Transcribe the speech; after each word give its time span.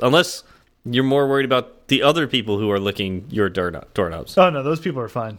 unless 0.00 0.44
you're 0.84 1.04
more 1.04 1.28
worried 1.28 1.44
about 1.44 1.88
the 1.88 2.02
other 2.02 2.26
people 2.26 2.58
who 2.58 2.70
are 2.70 2.80
licking 2.80 3.26
your 3.28 3.48
door 3.48 3.70
doorknobs. 3.94 4.36
Oh 4.38 4.50
no, 4.50 4.62
those 4.62 4.80
people 4.80 5.00
are 5.00 5.08
fine. 5.08 5.38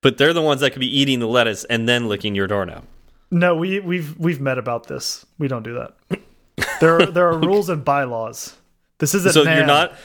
But 0.00 0.18
they're 0.18 0.32
the 0.32 0.42
ones 0.42 0.60
that 0.62 0.72
could 0.72 0.80
be 0.80 0.98
eating 0.98 1.20
the 1.20 1.28
lettuce 1.28 1.64
and 1.64 1.88
then 1.88 2.08
licking 2.08 2.34
your 2.34 2.46
doorknob. 2.46 2.84
No, 3.30 3.54
we 3.54 3.80
we've 3.80 4.18
we've 4.18 4.40
met 4.40 4.58
about 4.58 4.88
this. 4.88 5.24
We 5.38 5.48
don't 5.48 5.62
do 5.62 5.74
that. 5.74 6.20
There 6.80 6.96
are, 7.00 7.06
there 7.06 7.28
are 7.28 7.38
rules 7.46 7.68
and 7.68 7.84
bylaws. 7.84 8.56
This 8.98 9.14
isn't 9.14 9.32
so 9.32 9.44
man. 9.44 9.56
you're 9.56 9.66
not. 9.66 9.94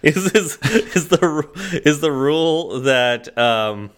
Is 0.00 0.32
is 0.32 0.58
is 0.94 1.08
the 1.08 1.80
is 1.84 2.00
the 2.00 2.12
rule 2.12 2.82
that 2.82 3.36
um, 3.36 3.90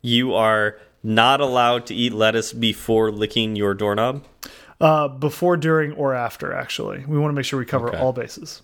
you 0.00 0.32
are 0.32 0.78
not 1.02 1.42
allowed 1.42 1.84
to 1.88 1.94
eat 1.94 2.14
lettuce 2.14 2.54
before 2.54 3.10
licking 3.12 3.54
your 3.54 3.74
doorknob? 3.74 4.24
Uh, 4.80 5.08
before, 5.08 5.56
during, 5.56 5.92
or 5.92 6.14
after. 6.14 6.52
Actually, 6.52 7.04
we 7.06 7.18
want 7.18 7.30
to 7.30 7.34
make 7.34 7.44
sure 7.44 7.58
we 7.58 7.64
cover 7.66 7.88
Okay. 7.88 7.98
all 7.98 8.12
bases. 8.12 8.62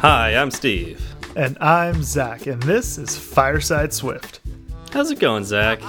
Hi, 0.00 0.34
I'm 0.36 0.50
Steve. 0.50 1.02
And 1.34 1.56
I'm 1.60 2.02
Zach, 2.02 2.46
and 2.46 2.62
this 2.62 2.98
is 2.98 3.16
Fireside 3.16 3.92
Swift. 3.92 4.40
How's 4.92 5.10
it 5.10 5.18
going, 5.18 5.44
Zach? 5.44 5.80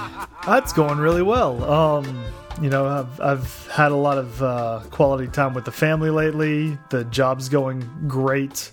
That's 0.46 0.72
going 0.72 0.98
really 0.98 1.22
well. 1.22 1.62
Um, 1.64 2.24
you 2.60 2.70
know, 2.70 2.86
I've, 2.86 3.20
I've 3.20 3.66
had 3.68 3.92
a 3.92 3.96
lot 3.96 4.18
of 4.18 4.42
uh, 4.42 4.82
quality 4.90 5.28
time 5.28 5.54
with 5.54 5.64
the 5.64 5.72
family 5.72 6.10
lately. 6.10 6.78
The 6.90 7.04
job's 7.04 7.48
going 7.48 7.88
great. 8.06 8.70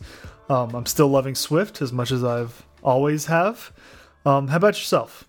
Um, 0.50 0.76
I'm 0.76 0.86
still 0.86 1.08
loving 1.08 1.36
Swift 1.36 1.82
as 1.82 1.92
much 1.92 2.12
as 2.12 2.24
I've 2.24 2.66
always 2.84 3.26
have. 3.26 3.72
Um, 4.26 4.48
how 4.50 4.58
about 4.58 4.78
yourself? 4.78 5.28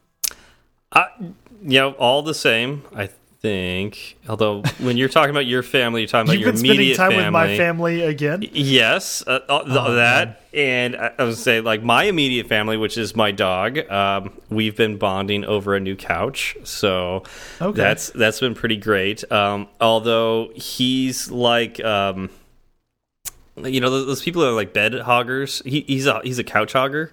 I, 0.93 1.07
you 1.19 1.79
know, 1.79 1.93
all 1.93 2.23
the 2.23 2.35
same. 2.35 2.83
I 2.95 3.09
think. 3.43 4.17
Although, 4.29 4.63
when 4.79 4.97
you're 4.97 5.09
talking 5.09 5.31
about 5.31 5.47
your 5.47 5.63
family, 5.63 6.01
you're 6.03 6.09
talking 6.09 6.29
about 6.29 6.33
You've 6.35 6.43
your 6.43 6.53
been 6.53 6.59
spending 6.59 6.77
immediate 6.77 6.97
time 6.97 7.11
family. 7.11 7.25
with 7.25 7.33
my 7.33 7.57
family 7.57 8.03
again. 8.03 8.45
Yes, 8.53 9.23
uh, 9.27 9.41
uh, 9.49 9.63
Oh, 9.67 9.95
that, 9.95 10.43
and 10.55 10.95
I, 10.97 11.13
I 11.19 11.25
would 11.25 11.37
say 11.37 11.61
like 11.61 11.83
my 11.83 12.05
immediate 12.05 12.47
family, 12.47 12.77
which 12.77 12.97
is 12.97 13.17
my 13.17 13.33
dog. 13.33 13.79
Um, 13.91 14.33
we've 14.49 14.77
been 14.77 14.97
bonding 14.97 15.45
over 15.45 15.75
a 15.75 15.81
new 15.81 15.97
couch, 15.97 16.57
so 16.65 17.25
Okay. 17.61 17.77
that's 17.77 18.11
that's 18.11 18.39
been 18.41 18.55
pretty 18.55 18.77
great. 18.77 19.31
Um, 19.33 19.69
although 19.81 20.51
he's 20.55 21.31
like, 21.31 21.83
um, 21.85 22.31
you 23.57 23.81
know, 23.81 23.91
those, 23.91 24.07
those 24.07 24.23
people 24.23 24.43
that 24.43 24.49
are 24.49 24.53
like 24.53 24.73
bed 24.73 24.95
hoggers. 25.01 25.61
He, 25.65 25.81
he's 25.83 26.07
a 26.07 26.21
he's 26.23 26.39
a 26.39 26.45
couch 26.45 26.73
hogger. 26.75 27.11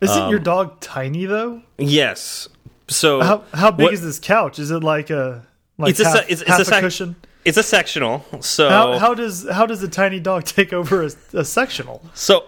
Isn't 0.00 0.28
your 0.30 0.38
dog 0.38 0.80
tiny 0.80 1.24
though? 1.24 1.62
Yes. 1.78 2.48
So 2.88 3.20
How 3.22 3.44
how 3.54 3.70
big 3.70 3.84
what- 3.84 3.94
is 3.94 4.02
this 4.02 4.18
couch? 4.18 4.58
Is 4.58 4.70
it 4.70 4.84
like 4.84 5.08
a 5.10 5.46
like 5.78 5.90
It's 5.90 6.00
a 6.00 6.04
half, 6.04 6.14
se- 6.18 6.22
it's- 6.24 6.40
it's 6.42 6.48
half 6.50 6.68
a 6.68 6.78
a, 6.78 6.80
cushion? 6.80 7.16
It's 7.44 7.58
a 7.58 7.62
sectional. 7.62 8.24
So 8.40 8.68
How 8.70 8.98
how 8.98 9.14
does 9.14 9.46
how 9.50 9.66
does 9.66 9.82
a 9.82 9.88
tiny 9.88 10.18
dog 10.20 10.44
take 10.56 10.72
over 10.72 11.02
a, 11.02 11.10
a 11.34 11.44
sectional? 11.44 12.02
So 12.14 12.46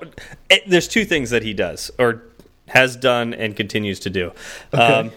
it, 0.48 0.62
there's 0.68 0.88
two 0.88 1.04
things 1.04 1.30
that 1.30 1.42
he 1.42 1.52
does 1.52 1.90
or 1.98 2.22
has 2.68 2.96
done 2.96 3.34
and 3.34 3.54
continues 3.54 4.00
to 4.00 4.10
do. 4.10 4.32
Um, 4.72 5.12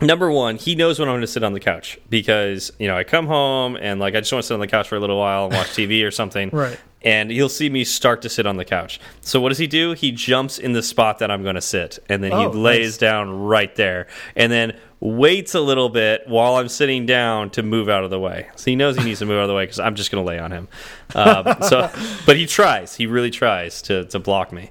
number 0.00 0.30
one, 0.30 0.56
he 0.56 0.74
knows 0.74 0.98
when 0.98 1.08
I'm 1.08 1.12
going 1.14 1.20
to 1.20 1.26
sit 1.26 1.44
on 1.44 1.52
the 1.52 1.60
couch 1.60 1.98
because 2.08 2.72
you 2.78 2.88
know 2.88 2.96
I 2.96 3.04
come 3.04 3.26
home 3.26 3.76
and 3.76 4.00
like 4.00 4.14
I 4.14 4.20
just 4.20 4.32
want 4.32 4.42
to 4.44 4.46
sit 4.48 4.54
on 4.54 4.60
the 4.60 4.66
couch 4.66 4.88
for 4.88 4.96
a 4.96 5.00
little 5.00 5.18
while 5.18 5.44
and 5.46 5.54
watch 5.54 5.68
TV 5.68 6.04
or 6.04 6.10
something. 6.10 6.50
Right. 6.60 6.78
And 7.02 7.30
he'll 7.30 7.48
see 7.48 7.70
me 7.70 7.84
start 7.84 8.20
to 8.22 8.28
sit 8.28 8.44
on 8.46 8.58
the 8.58 8.64
couch. 8.66 9.00
So 9.22 9.40
what 9.40 9.48
does 9.48 9.56
he 9.56 9.66
do? 9.66 9.92
He 9.92 10.12
jumps 10.12 10.58
in 10.58 10.72
the 10.74 10.82
spot 10.82 11.18
that 11.20 11.30
I'm 11.30 11.42
going 11.42 11.54
to 11.54 11.62
sit, 11.62 11.98
and 12.10 12.22
then 12.22 12.30
he 12.30 12.36
Oh, 12.44 12.50
lays 12.50 12.92
nice. 12.94 12.98
down 12.98 13.44
right 13.44 13.74
there, 13.74 14.06
and 14.36 14.52
then 14.52 14.78
waits 15.00 15.54
a 15.54 15.60
little 15.60 15.88
bit 15.88 16.22
while 16.26 16.56
I'm 16.56 16.68
sitting 16.68 17.06
down 17.06 17.50
to 17.50 17.62
move 17.62 17.88
out 17.88 18.04
of 18.04 18.10
the 18.10 18.20
way. 18.20 18.48
So 18.56 18.70
he 18.70 18.76
knows 18.76 18.96
he 18.96 19.04
needs 19.04 19.20
to 19.20 19.26
move 19.26 19.38
out 19.38 19.42
of 19.42 19.48
the 19.48 19.54
way 19.54 19.64
because 19.64 19.80
I'm 19.80 19.94
just 19.94 20.10
going 20.10 20.22
to 20.22 20.28
lay 20.28 20.38
on 20.38 20.52
him. 20.52 20.68
Um, 21.14 21.56
so, 21.62 21.90
but 22.26 22.36
he 22.36 22.46
tries. 22.46 22.96
He 22.96 23.06
really 23.06 23.30
tries 23.30 23.82
to 23.82 24.04
to 24.06 24.18
block 24.18 24.52
me. 24.52 24.70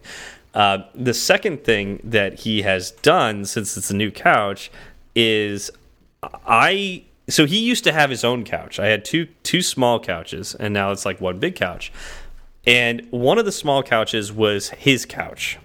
Uh, 0.53 0.79
the 0.95 1.13
second 1.13 1.63
thing 1.63 2.01
that 2.03 2.41
he 2.41 2.61
has 2.63 2.91
done 2.91 3.45
since 3.45 3.77
it's 3.77 3.91
a 3.91 3.95
new 3.95 4.11
couch 4.11 4.71
is 5.15 5.71
I 6.23 7.03
so 7.27 7.45
he 7.45 7.59
used 7.59 7.83
to 7.83 7.91
have 7.91 8.09
his 8.09 8.23
own 8.23 8.43
couch. 8.43 8.79
I 8.79 8.87
had 8.87 9.05
two 9.05 9.27
two 9.43 9.61
small 9.61 9.99
couches, 9.99 10.55
and 10.55 10.73
now 10.73 10.91
it's 10.91 11.05
like 11.05 11.21
one 11.21 11.39
big 11.39 11.55
couch. 11.55 11.91
And 12.67 13.07
one 13.09 13.39
of 13.39 13.45
the 13.45 13.51
small 13.51 13.81
couches 13.81 14.31
was 14.31 14.69
his 14.69 15.05
couch. 15.05 15.57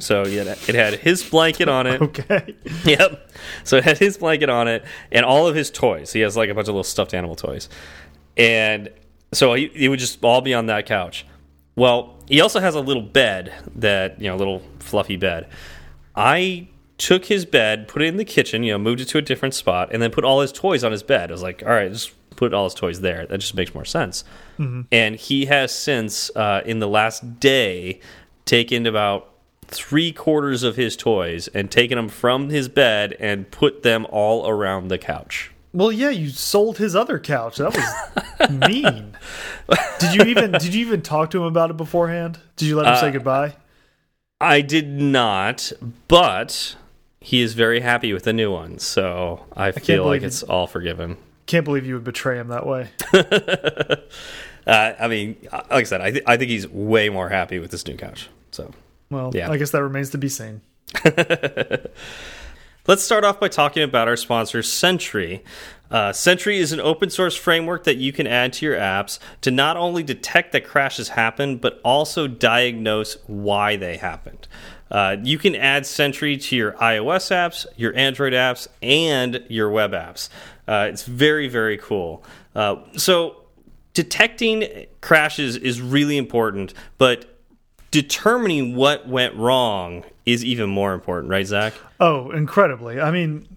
So 0.00 0.22
it 0.22 0.46
had, 0.46 0.58
it 0.68 0.74
had 0.74 0.94
his 0.94 1.22
blanket 1.28 1.68
on 1.68 1.86
it. 1.86 2.00
Okay. 2.00 2.54
Yep. 2.84 3.30
So 3.64 3.76
it 3.76 3.84
had 3.84 3.98
his 3.98 4.18
blanket 4.18 4.48
on 4.48 4.68
it 4.68 4.84
and 5.12 5.24
all 5.24 5.46
of 5.46 5.54
his 5.54 5.70
toys. 5.70 6.12
He 6.12 6.20
has 6.20 6.36
like 6.36 6.50
a 6.50 6.54
bunch 6.54 6.64
of 6.68 6.74
little 6.74 6.84
stuffed 6.84 7.14
animal 7.14 7.36
toys. 7.36 7.68
And 8.36 8.90
so 9.32 9.54
he, 9.54 9.70
it 9.74 9.88
would 9.88 9.98
just 9.98 10.22
all 10.24 10.40
be 10.40 10.54
on 10.54 10.66
that 10.66 10.86
couch. 10.86 11.26
Well, 11.76 12.16
he 12.28 12.40
also 12.40 12.60
has 12.60 12.74
a 12.74 12.80
little 12.80 13.02
bed 13.02 13.52
that, 13.76 14.20
you 14.20 14.28
know, 14.28 14.36
a 14.36 14.38
little 14.38 14.62
fluffy 14.78 15.16
bed. 15.16 15.48
I 16.14 16.68
took 16.98 17.24
his 17.24 17.44
bed, 17.46 17.88
put 17.88 18.02
it 18.02 18.06
in 18.06 18.16
the 18.16 18.24
kitchen, 18.24 18.62
you 18.62 18.72
know, 18.72 18.78
moved 18.78 19.00
it 19.00 19.06
to 19.06 19.18
a 19.18 19.22
different 19.22 19.54
spot, 19.54 19.90
and 19.92 20.02
then 20.02 20.10
put 20.10 20.24
all 20.24 20.40
his 20.40 20.52
toys 20.52 20.84
on 20.84 20.92
his 20.92 21.02
bed. 21.02 21.30
I 21.30 21.32
was 21.32 21.42
like, 21.42 21.62
all 21.62 21.70
right, 21.70 21.90
just 21.90 22.12
put 22.36 22.52
all 22.52 22.64
his 22.64 22.74
toys 22.74 23.00
there. 23.00 23.26
That 23.26 23.38
just 23.38 23.54
makes 23.54 23.74
more 23.74 23.84
sense. 23.84 24.24
And 24.92 25.16
he 25.16 25.46
has 25.46 25.72
since, 25.74 26.30
uh, 26.36 26.60
in 26.66 26.78
the 26.80 26.88
last 26.88 27.40
day, 27.40 28.00
taken 28.44 28.86
about 28.86 29.29
three 29.70 30.12
quarters 30.12 30.62
of 30.62 30.76
his 30.76 30.96
toys 30.96 31.48
and 31.48 31.70
taken 31.70 31.96
them 31.96 32.08
from 32.08 32.50
his 32.50 32.68
bed 32.68 33.16
and 33.20 33.50
put 33.50 33.82
them 33.82 34.06
all 34.10 34.48
around 34.48 34.88
the 34.88 34.98
couch. 34.98 35.50
Well, 35.72 35.92
yeah, 35.92 36.10
you 36.10 36.30
sold 36.30 36.78
his 36.78 36.96
other 36.96 37.18
couch. 37.20 37.58
That 37.58 37.74
was 37.76 38.50
mean. 38.68 39.16
Did 40.00 40.14
you 40.14 40.22
even 40.24 40.52
did 40.52 40.74
you 40.74 40.80
even 40.84 41.00
talk 41.02 41.30
to 41.30 41.38
him 41.38 41.44
about 41.44 41.70
it 41.70 41.76
beforehand? 41.76 42.38
Did 42.56 42.66
you 42.68 42.76
let 42.76 42.86
him 42.86 42.92
Uh, 42.94 43.00
say 43.00 43.10
goodbye? 43.12 43.56
I 44.40 44.62
did 44.62 44.88
not, 44.88 45.70
but 46.08 46.74
he 47.20 47.40
is 47.40 47.54
very 47.54 47.80
happy 47.80 48.12
with 48.12 48.24
the 48.24 48.32
new 48.32 48.50
one, 48.50 48.78
so 48.78 49.44
I 49.54 49.70
feel 49.70 50.06
like 50.06 50.22
it's 50.22 50.42
all 50.42 50.66
forgiven. 50.66 51.18
Can't 51.46 51.64
believe 51.64 51.84
you 51.86 51.94
would 51.94 52.04
betray 52.04 52.38
him 52.38 52.48
that 52.48 52.66
way. 52.66 52.88
Uh, 54.66 54.92
I 55.00 55.08
mean, 55.08 55.36
like 55.50 55.70
I 55.70 55.82
said, 55.84 56.00
I, 56.02 56.10
th 56.10 56.22
I 56.26 56.36
think 56.36 56.50
he's 56.50 56.68
way 56.68 57.08
more 57.08 57.30
happy 57.30 57.58
with 57.58 57.70
this 57.70 57.86
new 57.86 57.96
couch. 57.96 58.28
So 58.50 58.70
Well, 59.10 59.32
Yeah. 59.34 59.50
I 59.50 59.56
guess 59.56 59.70
that 59.72 59.82
remains 59.82 60.10
to 60.10 60.18
be 60.18 60.28
seen. 60.28 60.60
Let's 62.86 63.02
start 63.04 63.24
off 63.24 63.38
by 63.38 63.48
talking 63.48 63.82
about 63.82 64.08
our 64.08 64.16
sponsor, 64.16 64.62
Sentry. 64.62 65.44
Uh, 65.90 66.12
Sentry 66.12 66.58
is 66.58 66.72
an 66.72 66.80
open 66.80 67.10
source 67.10 67.36
framework 67.36 67.84
that 67.84 67.96
you 67.98 68.12
can 68.12 68.26
add 68.26 68.52
to 68.54 68.66
your 68.66 68.76
apps 68.76 69.18
to 69.42 69.50
not 69.50 69.76
only 69.76 70.02
detect 70.02 70.52
that 70.52 70.64
crashes 70.64 71.10
happen, 71.10 71.58
but 71.58 71.80
also 71.84 72.26
diagnose 72.26 73.18
why 73.26 73.76
they 73.76 73.96
happened. 73.98 74.48
Uh, 74.90 75.16
you 75.22 75.38
can 75.38 75.54
add 75.54 75.84
Sentry 75.86 76.36
to 76.36 76.56
your 76.56 76.72
iOS 76.72 77.30
apps, 77.30 77.66
your 77.76 77.94
Android 77.96 78.32
apps, 78.32 78.66
and 78.82 79.44
your 79.48 79.70
web 79.70 79.92
apps. 79.92 80.28
Uh, 80.66 80.88
it's 80.90 81.04
very, 81.04 81.48
very 81.48 81.76
cool. 81.76 82.24
Uh, 82.54 82.76
so, 82.96 83.36
detecting 83.94 84.86
crashes 85.00 85.56
is 85.56 85.80
really 85.80 86.16
important, 86.16 86.72
but 86.98 87.29
determining 87.90 88.76
what 88.76 89.08
went 89.08 89.34
wrong 89.34 90.04
is 90.26 90.44
even 90.44 90.70
more 90.70 90.92
important, 90.92 91.30
right, 91.30 91.46
Zach? 91.46 91.74
Oh, 91.98 92.30
incredibly. 92.30 93.00
I 93.00 93.10
mean, 93.10 93.48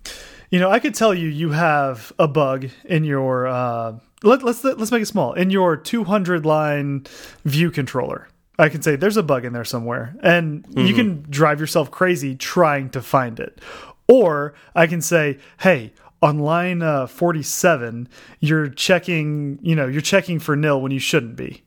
you 0.50 0.60
know, 0.60 0.70
I 0.70 0.80
could 0.80 0.96
tell 0.96 1.14
you 1.14 1.28
you 1.28 1.52
have 1.52 2.12
a 2.20 2.28
bug 2.28 2.70
in 2.86 3.04
your 3.04 3.48
uh 3.48 3.96
let, 4.24 4.42
let's 4.42 4.64
let's 4.64 4.92
make 4.92 5.02
it 5.02 5.08
small. 5.08 5.34
In 5.34 5.50
your 5.50 5.76
200 5.76 6.46
line 6.46 7.06
view 7.44 7.72
controller. 7.72 8.30
I 8.60 8.70
can 8.70 8.84
say 8.84 8.96
there's 8.96 9.18
a 9.18 9.24
bug 9.24 9.46
in 9.46 9.54
there 9.54 9.66
somewhere 9.66 10.16
and 10.22 10.64
you 10.76 10.94
can 10.94 11.26
drive 11.28 11.60
yourself 11.60 11.90
crazy 11.90 12.36
trying 12.36 12.92
to 12.92 13.02
find 13.02 13.40
it. 13.40 13.60
Or 14.08 14.54
I 14.76 14.86
can 14.86 15.02
say, 15.02 15.40
"Hey, 15.62 15.92
on 16.22 16.38
line 16.40 16.84
uh, 16.84 17.08
47, 17.08 18.08
you're 18.40 18.70
checking, 18.70 19.58
you 19.64 19.76
know, 19.76 19.88
you're 19.88 20.02
checking 20.02 20.40
for 20.40 20.56
nil 20.56 20.80
when 20.82 20.92
you 20.92 21.00
shouldn't 21.00 21.36
be." 21.36 21.64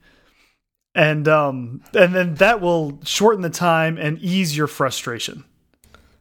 And 0.96 1.28
um 1.28 1.82
and 1.94 2.14
then 2.14 2.34
that 2.36 2.60
will 2.60 2.98
shorten 3.04 3.42
the 3.42 3.50
time 3.50 3.98
and 3.98 4.18
ease 4.18 4.56
your 4.56 4.66
frustration. 4.66 5.44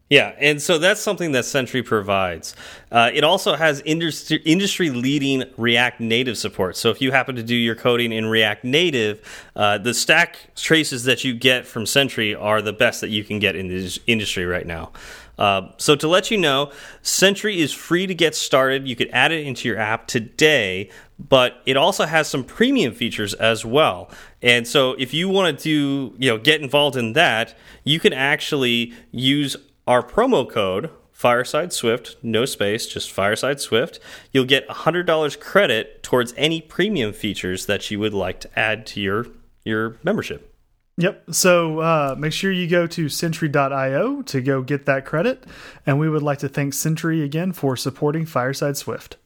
Yeah, 0.07 0.36
and 0.38 0.62
so 0.62 0.77
that's 0.77 1.01
something 1.01 1.31
that 1.31 1.45
Sentry 1.45 1.81
provides. 1.81 2.56
Uh, 2.92 3.10
it 3.12 3.24
also 3.24 3.56
has 3.56 3.81
industry, 3.81 4.39
industry 4.45 4.92
leading 4.92 5.45
React 5.57 6.00
Native 6.00 6.38
support. 6.38 6.77
So 6.77 6.92
if 6.92 7.01
you 7.01 7.12
happen 7.12 7.36
to 7.38 7.42
do 7.42 7.56
your 7.56 7.74
coding 7.74 8.12
in 8.12 8.27
React 8.27 8.66
Native, 8.66 9.48
uh, 9.56 9.80
the 9.80 9.95
stack 9.95 10.54
traces 10.56 11.06
that 11.06 11.24
you 11.24 11.33
get 11.33 11.66
from 11.66 11.88
Sentry 11.88 12.36
are 12.36 12.62
the 12.62 12.74
best 12.74 13.01
that 13.01 13.10
you 13.10 13.24
can 13.24 13.39
get 13.39 13.56
in 13.56 13.68
this 13.68 13.98
industry 14.06 14.45
right 14.45 14.68
now. 14.68 14.92
Uh, 15.37 15.69
so 15.77 15.95
to 15.95 16.07
let 16.07 16.31
you 16.31 16.37
know, 16.37 16.71
Sentry 17.01 17.59
is 17.59 17.73
free 17.73 18.07
to 18.07 18.15
get 18.15 18.35
started. 18.35 18.87
You 18.87 18.95
could 18.95 19.09
add 19.11 19.31
it 19.31 19.45
into 19.45 19.67
your 19.67 19.77
app 19.77 20.07
today, 20.07 20.89
but 21.19 21.61
it 21.65 21.77
also 21.77 22.05
has 22.05 22.27
some 22.27 22.43
premium 22.43 22.93
features 22.93 23.33
as 23.33 23.65
well. 23.65 24.09
And 24.41 24.67
so 24.67 24.93
if 24.93 25.13
you 25.13 25.29
want 25.29 25.59
to 25.59 25.63
do, 25.63 26.15
you 26.17 26.29
know, 26.29 26.37
get 26.37 26.61
involved 26.61 26.95
in 26.95 27.13
that, 27.13 27.55
you 27.83 27.99
can 27.99 28.13
actually 28.13 28.93
use 29.11 29.55
our 29.87 30.01
promo 30.01 30.49
code 30.49 30.89
Fireside 31.11 31.71
Swift, 31.71 32.17
no 32.21 32.43
space, 32.43 32.87
just 32.87 33.09
Fireside 33.09 33.61
Swift. 33.61 34.01
You'll 34.33 34.43
get 34.43 34.67
$100 34.67 35.39
credit 35.39 36.03
towards 36.03 36.33
any 36.35 36.59
premium 36.59 37.13
features 37.13 37.67
that 37.67 37.89
you 37.89 37.99
would 37.99 38.13
like 38.13 38.41
to 38.41 38.59
add 38.59 38.85
to 38.87 39.01
your 39.01 39.27
your 39.63 39.97
membership. 40.03 40.55
Yep. 40.97 41.24
So 41.31 41.80
uh, 41.80 42.15
make 42.18 42.31
sure 42.31 42.51
you 42.51 42.68
go 42.68 42.88
to 42.88 43.09
Sentry.io 43.09 44.21
to 44.21 44.42
go 44.42 44.62
get 44.62 44.86
that 44.86 45.06
credit. 45.06 45.44
And 45.86 46.00
we 46.00 46.09
would 46.09 46.24
like 46.24 46.39
to 46.39 46.50
thank 46.50 46.74
Sentry 46.74 47.21
again 47.21 47.51
for 47.51 47.75
supporting 47.75 48.25
Fireside 48.25 48.77
Swift. 48.77 49.18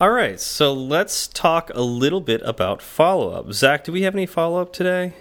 All 0.00 0.10
right. 0.10 0.40
So 0.40 0.72
let's 0.72 1.28
talk 1.28 1.70
a 1.74 1.82
little 1.82 2.20
bit 2.20 2.40
about 2.44 2.80
follow 2.80 3.30
up. 3.30 3.52
Zach, 3.52 3.84
do 3.84 3.92
we 3.92 4.02
have 4.02 4.14
any 4.14 4.26
follow 4.26 4.60
up 4.60 4.72
today? 4.72 5.12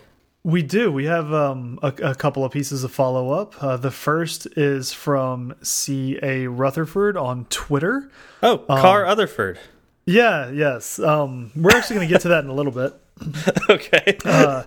We 0.43 0.63
do. 0.63 0.91
We 0.91 1.05
have 1.05 1.31
um, 1.31 1.77
a, 1.83 1.93
a, 2.01 2.15
couple 2.15 2.43
of 2.43 2.51
pieces 2.51 2.83
of 2.83 2.91
follow 2.91 3.31
up. 3.31 3.61
Uh, 3.61 3.77
the 3.77 3.91
first 3.91 4.47
is 4.57 4.91
from 4.91 5.53
C.A. 5.61 6.47
Rutherford 6.47 7.15
on 7.15 7.45
Twitter. 7.45 8.09
Oh, 8.41 8.57
Car 8.57 9.05
um, 9.05 9.15
Otherford. 9.15 9.59
Yeah, 10.07 10.49
yes. 10.49 10.97
Um, 10.97 11.51
we're 11.55 11.77
actually 11.77 11.97
going 11.97 12.07
to 12.07 12.11
get 12.11 12.21
to 12.21 12.29
that 12.29 12.43
in 12.43 12.49
a 12.49 12.55
little 12.55 12.71
bit. 12.71 12.93
okay. 13.69 14.17
uh, 14.25 14.63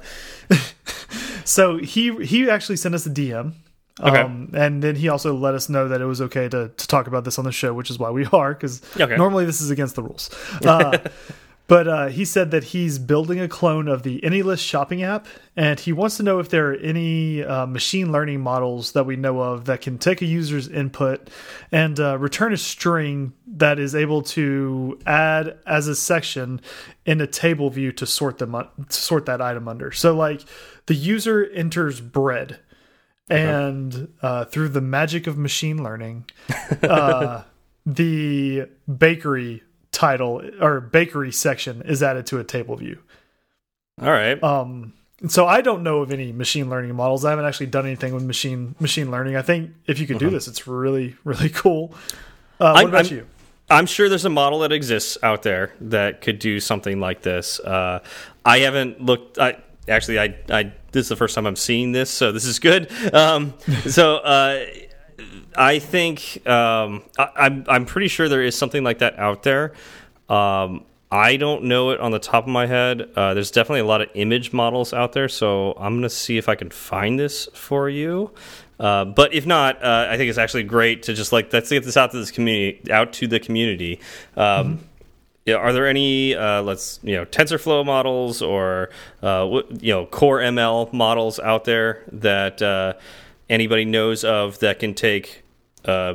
so 1.45 1.79
he 1.79 2.15
he 2.25 2.49
actually 2.49 2.77
sent 2.77 2.95
us 2.95 3.07
a 3.07 3.11
DM. 3.11 3.55
Okay. 4.01 4.23
Um, 4.23 4.51
and 4.55 4.83
then 4.83 4.97
he 4.97 5.09
also 5.09 5.35
let 5.35 5.55
us 5.55 5.69
know 5.69 5.87
that 5.87 6.01
it 6.01 6.07
was 6.07 6.21
okay 6.21 6.49
to, 6.49 6.69
to 6.69 6.89
talk 6.89 7.07
about 7.07 7.25
this 7.25 7.39
on 7.39 7.45
the 7.45 7.53
show, 7.53 7.73
which 7.73 7.91
is 7.91 7.99
why 7.99 8.11
we 8.11 8.25
are, 8.33 8.53
because 8.53 8.83
okay. 9.01 9.17
normally 9.17 9.45
this 9.45 9.61
is 9.61 9.71
against 9.71 9.95
the 9.95 10.03
rules. 10.03 10.31
Uh, 10.65 10.99
but 11.67 11.89
uh, 11.89 12.07
he 12.09 12.27
said 12.27 12.51
that 12.51 12.65
he's 12.65 12.99
building 12.99 13.41
a 13.41 13.49
clone 13.49 13.89
of 13.89 14.03
the 14.03 14.21
AnyList 14.21 14.59
shopping 14.59 15.03
app, 15.03 15.27
and 15.57 15.81
he 15.81 15.93
wants 15.95 16.19
to 16.19 16.23
know 16.23 16.39
if 16.39 16.51
there 16.51 16.73
are 16.73 16.75
any 16.75 17.43
uh, 17.43 17.65
machine 17.65 18.13
learning 18.13 18.41
models 18.41 18.93
that 18.93 19.05
we 19.05 19.17
know 19.17 19.41
of 19.41 19.65
that 19.65 19.81
can 19.81 19.97
take 19.97 20.21
a 20.21 20.27
user's 20.27 20.69
input 20.69 21.31
and 21.73 21.99
uh, 21.99 22.19
return 22.19 22.53
a 22.53 22.59
string 22.59 23.33
that 23.47 23.79
is 23.79 23.95
able 23.95 24.21
to 24.23 24.99
add 25.07 25.57
as 25.67 25.89
a 25.89 25.95
section 25.95 26.61
in 27.07 27.23
a 27.23 27.27
table 27.27 27.71
view 27.71 27.93
to 27.93 28.07
sort 28.07 28.37
them 28.39 28.53
to 28.53 28.95
sort 28.95 29.25
that 29.25 29.41
item 29.41 29.67
under. 29.67 29.91
So, 29.91 30.15
like 30.15 30.43
the 30.87 30.95
user 30.95 31.45
enters 31.45 32.01
bread, 32.01 32.61
and 33.29 34.13
uh, 34.23 34.45
through 34.45 34.69
the 34.69 34.81
magic 34.81 35.27
of 35.27 35.39
machine 35.39 35.83
learning, 35.83 36.27
uh, 36.83 37.43
the 37.87 38.69
bakery 38.99 39.63
title 39.93 40.43
or 40.61 40.81
bakery 40.81 41.33
section 41.33 41.83
is 41.83 42.03
added 42.03 42.27
to 42.27 42.39
a 42.39 42.45
table 42.45 42.77
view. 42.77 42.99
All 44.03 44.11
right. 44.11 44.43
Um 44.43 44.93
so 45.29 45.47
I 45.47 45.61
don't 45.61 45.83
know 45.83 46.01
of 46.01 46.11
any 46.11 46.33
machine 46.33 46.69
learning 46.69 46.95
models. 46.95 47.25
I 47.25 47.31
haven't 47.31 47.47
actually 47.47 47.67
done 47.67 47.87
anything 47.87 48.13
with 48.13 48.25
machine 48.25 48.75
machine 48.81 49.11
learning. 49.11 49.37
I 49.37 49.43
think 49.43 49.71
if 49.87 49.99
you 50.01 50.07
could 50.07 50.19
do 50.19 50.27
uh 50.27 50.31
-huh. 50.31 50.35
this, 50.35 50.49
it's 50.49 50.67
really 50.67 51.17
really 51.25 51.49
cool. 51.51 51.95
Uh, 52.61 52.73
what 52.73 52.83
I'm, 52.83 52.89
about 52.89 53.11
I'm, 53.11 53.17
you? 53.17 53.27
I'm 53.71 53.87
sure 53.87 54.09
there's 54.09 54.27
a 54.27 54.31
model 54.31 54.59
that 54.61 54.73
exists 54.73 55.17
out 55.23 55.43
there 55.43 55.73
that 55.91 56.21
could 56.21 56.39
do 56.39 56.61
something 56.61 57.01
like 57.01 57.23
this. 57.23 57.61
Uh, 57.61 58.01
I 58.45 58.59
haven't 58.59 59.01
looked. 59.01 59.39
I 59.39 59.57
actually, 59.89 60.19
I, 60.19 60.37
I 60.51 60.73
this 60.93 61.07
is 61.07 61.09
the 61.09 61.17
first 61.17 61.35
time 61.35 61.47
I'm 61.47 61.57
seeing 61.57 61.93
this, 61.93 62.11
so 62.11 62.33
this 62.33 62.45
is 62.45 62.59
good. 62.59 62.91
Um, 63.13 63.55
so 63.87 64.17
uh, 64.17 64.65
I 65.57 65.79
think 65.79 66.47
um, 66.47 67.03
I, 67.19 67.25
am 67.25 67.31
I'm, 67.37 67.65
I'm 67.69 67.87
pretty 67.87 68.09
sure 68.09 68.29
there 68.29 68.43
is 68.43 68.57
something 68.57 68.83
like 68.83 68.99
that 68.99 69.19
out 69.19 69.43
there. 69.43 69.73
Um, 70.29 70.85
I 71.11 71.37
don't 71.37 71.65
know 71.65 71.91
it 71.91 72.01
on 72.01 72.11
the 72.11 72.19
top 72.19 72.45
of 72.45 72.51
my 72.51 72.67
head. 72.67 73.11
Uh, 73.15 73.35
there's 73.35 73.51
definitely 73.51 73.81
a 73.81 73.85
lot 73.87 74.01
of 74.01 74.09
image 74.15 74.53
models 74.53 74.93
out 74.93 75.13
there, 75.13 75.29
so 75.29 75.73
I'm 75.79 75.97
gonna 75.97 76.11
see 76.11 76.39
if 76.39 76.49
I 76.49 76.55
can 76.55 76.71
find 76.71 77.19
this 77.19 77.49
for 77.55 77.89
you. 77.89 78.33
Uh, 78.81 79.05
but 79.05 79.33
if 79.33 79.47
not, 79.47 79.83
uh, 79.83 80.09
I 80.11 80.17
think 80.17 80.29
it's 80.29 80.39
actually 80.39 80.65
great 80.65 81.05
to 81.05 81.15
just 81.15 81.33
like 81.33 81.53
let's 81.53 81.71
get 81.71 81.85
this 81.85 81.97
out 81.97 82.11
to 82.11 82.19
this 82.19 82.33
community, 82.33 82.91
out 82.91 83.13
to 83.15 83.29
the 83.29 83.39
community. 83.39 84.01
Um, 84.37 84.45
mm 84.45 84.73
-hmm. 84.73 84.79
Yeah, 85.47 85.57
are 85.57 85.73
there 85.73 85.87
any 85.87 86.35
uh, 86.35 86.63
let's 86.63 87.01
you 87.03 87.17
know 87.17 87.25
TensorFlow 87.27 87.85
models 87.85 88.41
or 88.41 88.91
uh, 89.23 89.63
you 89.81 89.93
know 89.93 90.07
Core 90.07 90.41
ML 90.41 90.93
models 90.93 91.39
out 91.39 91.65
there 91.65 92.03
that 92.13 92.63
uh, 92.63 92.95
anybody 93.51 93.85
knows 93.85 94.25
of 94.25 94.59
that 94.61 94.79
can 94.79 94.95
take 94.95 95.43
uh, 95.85 96.15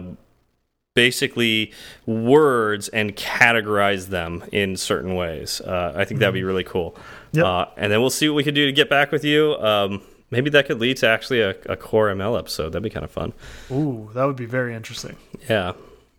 basically 0.95 1.71
words 2.07 2.89
and 2.89 3.15
categorize 3.15 4.07
them 4.07 4.43
in 4.51 4.75
certain 4.75 5.15
ways. 5.15 5.61
Uh, 5.61 5.93
I 5.95 6.05
think 6.05 6.19
that'd 6.19 6.33
be 6.33 6.39
mm-hmm. 6.39 6.47
really 6.47 6.63
cool. 6.63 6.97
Yep. 7.33 7.45
Uh, 7.45 7.65
and 7.77 7.91
then 7.91 8.01
we'll 8.01 8.09
see 8.09 8.27
what 8.27 8.35
we 8.35 8.43
can 8.43 8.55
do 8.55 8.65
to 8.65 8.71
get 8.71 8.89
back 8.89 9.11
with 9.11 9.23
you. 9.23 9.55
Um, 9.59 10.01
maybe 10.31 10.49
that 10.49 10.65
could 10.65 10.79
lead 10.79 10.97
to 10.97 11.07
actually 11.07 11.41
a, 11.41 11.51
a, 11.67 11.77
core 11.77 12.09
ML 12.09 12.37
episode. 12.37 12.69
That'd 12.69 12.83
be 12.83 12.89
kind 12.89 13.03
of 13.03 13.11
fun. 13.11 13.33
Ooh, 13.71 14.09
that 14.13 14.25
would 14.25 14.35
be 14.35 14.45
very 14.45 14.73
interesting. 14.73 15.15
Yeah. 15.47 15.73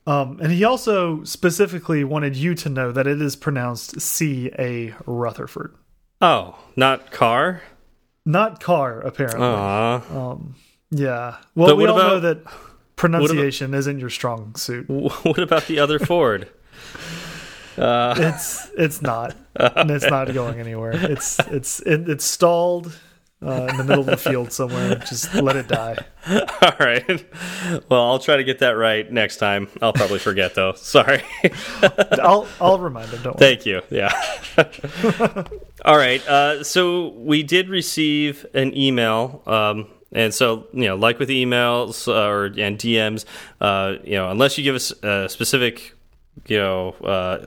Um, 0.06 0.38
and 0.42 0.50
he 0.50 0.64
also 0.64 1.22
specifically 1.24 2.04
wanted 2.04 2.36
you 2.36 2.54
to 2.56 2.68
know 2.68 2.90
that 2.92 3.06
it 3.06 3.20
is 3.20 3.36
pronounced 3.36 4.00
C 4.00 4.50
A 4.58 4.94
Rutherford. 5.06 5.74
Oh, 6.20 6.56
not 6.76 7.10
car. 7.10 7.62
Not 8.24 8.60
car, 8.60 9.00
apparently. 9.00 9.40
Aww. 9.40 10.10
Um, 10.14 10.54
yeah. 10.90 11.36
Well, 11.54 11.68
but 11.68 11.76
we 11.76 11.86
all 11.86 11.96
about, 11.96 12.08
know 12.08 12.20
that 12.20 12.44
pronunciation 12.96 13.70
about, 13.70 13.78
isn't 13.78 13.98
your 13.98 14.10
strong 14.10 14.54
suit. 14.56 14.88
What 14.90 15.38
about 15.38 15.66
the 15.66 15.78
other 15.78 15.98
Ford? 15.98 16.48
Uh, 17.78 18.14
it's 18.18 18.70
it's 18.76 19.02
not. 19.02 19.36
and 19.56 19.90
it's 19.90 20.06
not 20.06 20.32
going 20.34 20.60
anywhere. 20.60 20.92
It's 20.94 21.38
it's 21.40 21.80
it, 21.80 22.08
it's 22.08 22.24
stalled 22.24 22.98
uh, 23.44 23.66
in 23.70 23.76
the 23.78 23.84
middle 23.84 24.00
of 24.00 24.06
the 24.06 24.16
field 24.16 24.52
somewhere. 24.52 24.96
Just 24.96 25.34
let 25.34 25.56
it 25.56 25.68
die. 25.68 25.96
All 26.28 26.72
right. 26.78 27.24
Well, 27.88 28.04
I'll 28.04 28.18
try 28.18 28.36
to 28.36 28.44
get 28.44 28.58
that 28.58 28.72
right 28.72 29.10
next 29.10 29.38
time. 29.38 29.68
I'll 29.80 29.92
probably 29.92 30.18
forget 30.18 30.54
though. 30.54 30.74
Sorry. 30.74 31.22
I'll 32.22 32.46
I'll 32.60 32.78
remind 32.78 33.08
him. 33.10 33.22
Don't 33.22 33.40
worry. 33.40 33.56
Thank 33.56 33.66
you. 33.66 33.82
Yeah. 33.90 34.12
All 35.84 35.96
right. 35.96 36.26
Uh, 36.26 36.62
so 36.64 37.08
we 37.08 37.42
did 37.42 37.68
receive 37.68 38.44
an 38.52 38.76
email. 38.76 39.42
Um, 39.46 39.88
and 40.12 40.34
so, 40.34 40.66
you 40.72 40.86
know, 40.86 40.96
like 40.96 41.18
with 41.18 41.28
emails 41.28 42.08
uh, 42.08 42.28
or 42.28 42.46
and 42.46 42.78
DMs, 42.78 43.24
uh, 43.60 43.94
you 44.04 44.16
know, 44.16 44.30
unless 44.30 44.58
you 44.58 44.64
give 44.64 44.74
us 44.74 44.92
a 45.02 45.28
specific, 45.28 45.94
you 46.46 46.58
know, 46.58 46.90
uh, 47.04 47.46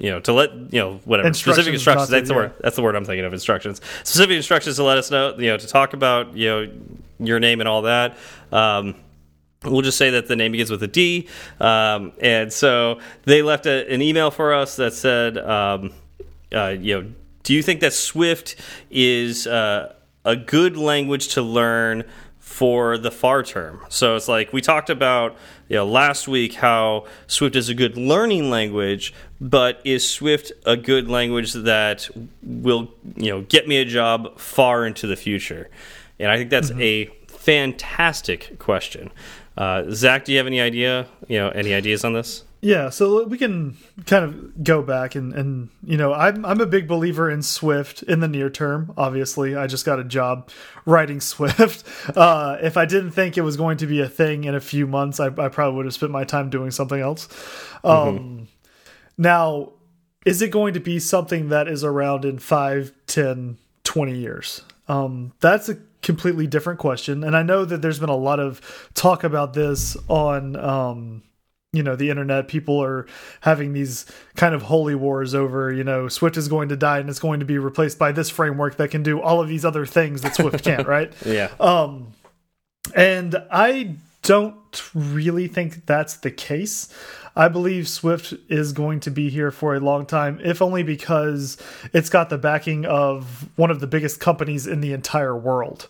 you 0.00 0.10
know, 0.10 0.18
to 0.20 0.32
let 0.32 0.50
you 0.72 0.80
know 0.80 1.00
whatever 1.04 1.28
instructions 1.28 1.56
specific 1.56 1.74
instructions. 1.74 2.08
That's 2.08 2.28
the 2.28 2.34
yeah. 2.34 2.40
word. 2.40 2.54
That's 2.60 2.76
the 2.76 2.82
word 2.82 2.96
I'm 2.96 3.04
thinking 3.04 3.24
of. 3.24 3.32
Instructions, 3.32 3.80
specific 3.98 4.36
instructions 4.36 4.76
to 4.76 4.84
let 4.84 4.98
us 4.98 5.10
know, 5.10 5.36
you 5.36 5.48
know, 5.48 5.56
to 5.56 5.66
talk 5.66 5.92
about 5.92 6.36
you 6.36 6.48
know 6.48 6.72
your 7.18 7.38
name 7.38 7.60
and 7.60 7.68
all 7.68 7.82
that. 7.82 8.16
Um, 8.50 8.96
We'll 9.62 9.82
just 9.82 9.98
say 9.98 10.08
that 10.10 10.26
the 10.26 10.36
name 10.36 10.52
begins 10.52 10.70
with 10.70 10.82
a 10.82 10.86
D. 10.86 11.28
Um, 11.60 12.12
and 12.18 12.50
so 12.50 12.98
they 13.24 13.42
left 13.42 13.66
a, 13.66 13.92
an 13.92 14.00
email 14.00 14.30
for 14.30 14.54
us 14.54 14.76
that 14.76 14.94
said, 14.94 15.36
um, 15.36 15.92
uh, 16.50 16.68
you 16.68 17.02
know, 17.02 17.12
do 17.42 17.52
you 17.52 17.62
think 17.62 17.80
that 17.80 17.92
Swift 17.92 18.56
is 18.90 19.46
uh, 19.46 19.94
a 20.24 20.34
good 20.34 20.78
language 20.78 21.28
to 21.34 21.42
learn 21.42 22.04
for 22.50 22.98
the 22.98 23.12
far 23.12 23.44
term. 23.44 23.80
So 23.88 24.16
it's 24.16 24.26
like 24.26 24.52
we 24.52 24.60
talked 24.60 24.90
about 24.90 25.36
you 25.68 25.76
know 25.76 25.86
last 25.86 26.26
week 26.26 26.54
how 26.54 27.06
Swift 27.28 27.54
is 27.54 27.68
a 27.68 27.74
good 27.74 27.96
learning 27.96 28.50
language, 28.50 29.14
but 29.40 29.80
is 29.84 30.06
Swift 30.06 30.50
a 30.66 30.76
good 30.76 31.08
language 31.08 31.52
that 31.52 32.10
will 32.42 32.92
you 33.16 33.30
know 33.30 33.42
get 33.42 33.68
me 33.68 33.76
a 33.76 33.84
job 33.84 34.36
far 34.36 34.84
into 34.84 35.06
the 35.06 35.14
future? 35.14 35.70
And 36.18 36.28
I 36.28 36.36
think 36.36 36.50
that's 36.50 36.72
mm 36.72 36.78
-hmm. 36.78 37.06
a 37.06 37.36
fantastic 37.38 38.58
question. 38.58 39.10
Uh, 39.56 39.84
Zach, 39.90 40.24
do 40.24 40.32
you 40.32 40.38
have 40.38 40.48
any 40.48 40.60
idea? 40.60 41.06
You 41.28 41.38
know, 41.38 41.48
any 41.50 41.72
ideas 41.72 42.04
on 42.04 42.14
this? 42.14 42.44
Yeah, 42.62 42.90
so 42.90 43.24
we 43.24 43.38
can 43.38 43.78
kind 44.04 44.24
of 44.24 44.62
go 44.62 44.82
back 44.82 45.14
and 45.14 45.32
and 45.32 45.70
you 45.82 45.96
know 45.96 46.12
I'm 46.12 46.44
I'm 46.44 46.60
a 46.60 46.66
big 46.66 46.86
believer 46.86 47.30
in 47.30 47.42
Swift 47.42 48.02
in 48.02 48.20
the 48.20 48.28
near 48.28 48.50
term. 48.50 48.92
Obviously, 48.98 49.56
I 49.56 49.66
just 49.66 49.86
got 49.86 49.98
a 49.98 50.04
job 50.04 50.50
writing 50.84 51.20
Swift. 51.32 51.84
Uh, 52.14 52.58
if 52.60 52.76
I 52.76 52.84
didn't 52.84 53.12
think 53.12 53.38
it 53.38 53.42
was 53.42 53.56
going 53.56 53.78
to 53.78 53.86
be 53.86 54.00
a 54.00 54.08
thing 54.08 54.44
in 54.44 54.54
a 54.54 54.60
few 54.60 54.86
months, 54.86 55.20
I, 55.20 55.26
I 55.26 55.48
probably 55.48 55.76
would 55.76 55.86
have 55.86 55.94
spent 55.94 56.12
my 56.12 56.24
time 56.24 56.50
doing 56.50 56.70
something 56.70 57.00
else. 57.00 57.28
Um, 57.82 58.08
mm 58.08 58.18
-hmm. 58.18 58.46
Now, 59.16 59.72
is 60.26 60.42
it 60.42 60.50
going 60.50 60.74
to 60.74 60.80
be 60.80 61.00
something 61.00 61.48
that 61.50 61.68
is 61.68 61.84
around 61.84 62.24
in 62.24 62.38
5, 62.38 62.92
10, 63.06 63.56
20 63.84 64.18
years? 64.18 64.64
Um, 64.86 65.32
that's 65.40 65.68
a 65.70 65.76
completely 66.02 66.46
different 66.46 66.78
question, 66.78 67.24
and 67.24 67.36
I 67.36 67.42
know 67.42 67.64
that 67.66 67.80
there's 67.80 67.98
been 67.98 68.10
a 68.10 68.30
lot 68.30 68.38
of 68.38 68.60
talk 68.94 69.24
about 69.24 69.52
this 69.52 69.96
on. 70.08 70.56
Um, 70.56 71.22
you 71.72 71.82
know 71.82 71.94
the 71.96 72.10
internet 72.10 72.48
people 72.48 72.82
are 72.82 73.06
having 73.42 73.72
these 73.72 74.06
kind 74.34 74.54
of 74.54 74.62
holy 74.62 74.94
wars 74.94 75.34
over 75.34 75.72
you 75.72 75.84
know 75.84 76.08
swift 76.08 76.36
is 76.36 76.48
going 76.48 76.68
to 76.68 76.76
die 76.76 76.98
and 76.98 77.08
it's 77.08 77.20
going 77.20 77.40
to 77.40 77.46
be 77.46 77.58
replaced 77.58 77.98
by 77.98 78.10
this 78.10 78.28
framework 78.28 78.76
that 78.76 78.90
can 78.90 79.02
do 79.02 79.20
all 79.20 79.40
of 79.40 79.48
these 79.48 79.64
other 79.64 79.86
things 79.86 80.22
that 80.22 80.34
swift 80.34 80.64
can't 80.64 80.86
right 80.88 81.12
yeah 81.24 81.48
um 81.60 82.12
and 82.94 83.36
i 83.50 83.94
don't 84.22 84.94
really 84.94 85.48
think 85.48 85.86
that's 85.86 86.16
the 86.18 86.30
case. 86.30 86.92
I 87.34 87.48
believe 87.48 87.88
Swift 87.88 88.34
is 88.48 88.72
going 88.72 89.00
to 89.00 89.10
be 89.10 89.30
here 89.30 89.50
for 89.50 89.74
a 89.74 89.80
long 89.80 90.04
time, 90.06 90.40
if 90.42 90.60
only 90.60 90.82
because 90.82 91.56
it's 91.92 92.10
got 92.10 92.28
the 92.28 92.38
backing 92.38 92.84
of 92.84 93.48
one 93.56 93.70
of 93.70 93.80
the 93.80 93.86
biggest 93.86 94.20
companies 94.20 94.66
in 94.66 94.80
the 94.80 94.92
entire 94.92 95.36
world. 95.36 95.88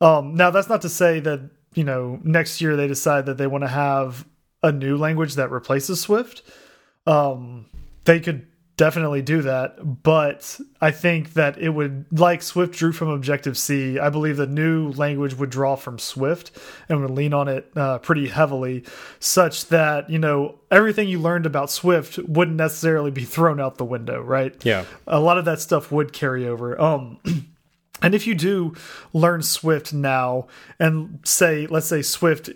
Um, 0.00 0.34
now, 0.34 0.50
that's 0.50 0.68
not 0.68 0.82
to 0.82 0.88
say 0.88 1.20
that, 1.20 1.40
you 1.74 1.84
know, 1.84 2.18
next 2.24 2.60
year 2.60 2.76
they 2.76 2.88
decide 2.88 3.26
that 3.26 3.36
they 3.38 3.46
want 3.46 3.62
to 3.62 3.68
have 3.68 4.24
a 4.62 4.72
new 4.72 4.96
language 4.96 5.34
that 5.34 5.50
replaces 5.50 6.00
Swift. 6.00 6.42
Um, 7.06 7.66
they 8.04 8.20
could 8.20 8.46
definitely 8.80 9.20
do 9.20 9.42
that. 9.42 10.02
But 10.02 10.58
I 10.80 10.90
think 10.90 11.34
that 11.34 11.58
it 11.58 11.68
would, 11.68 12.06
like 12.18 12.40
Swift 12.42 12.72
drew 12.72 12.92
from 12.92 13.08
Objective 13.08 13.58
C, 13.58 13.98
I 13.98 14.08
believe 14.08 14.38
the 14.38 14.46
new 14.46 14.92
language 14.92 15.34
would 15.34 15.50
draw 15.50 15.76
from 15.76 15.98
Swift 15.98 16.50
and 16.88 17.02
would 17.02 17.10
lean 17.10 17.34
on 17.34 17.46
it 17.46 17.70
uh, 17.76 17.98
pretty 17.98 18.28
heavily, 18.28 18.84
such 19.18 19.66
that, 19.66 20.08
you 20.08 20.18
know, 20.18 20.60
everything 20.70 21.08
you 21.08 21.18
learned 21.18 21.44
about 21.44 21.70
Swift 21.70 22.16
wouldn't 22.20 22.56
necessarily 22.56 23.10
be 23.10 23.24
thrown 23.24 23.60
out 23.60 23.76
the 23.76 23.84
window, 23.84 24.22
right? 24.22 24.56
Yeah. 24.64 24.86
A 25.06 25.20
lot 25.20 25.36
of 25.36 25.44
that 25.44 25.60
stuff 25.60 25.92
would 25.92 26.14
carry 26.14 26.48
over. 26.48 26.80
Um, 26.80 27.18
and 28.02 28.14
if 28.14 28.26
you 28.26 28.34
do 28.34 28.74
learn 29.12 29.42
Swift 29.42 29.92
now 29.92 30.46
and 30.78 31.20
say, 31.24 31.66
let's 31.66 31.86
say 31.86 32.00
Swift 32.00 32.48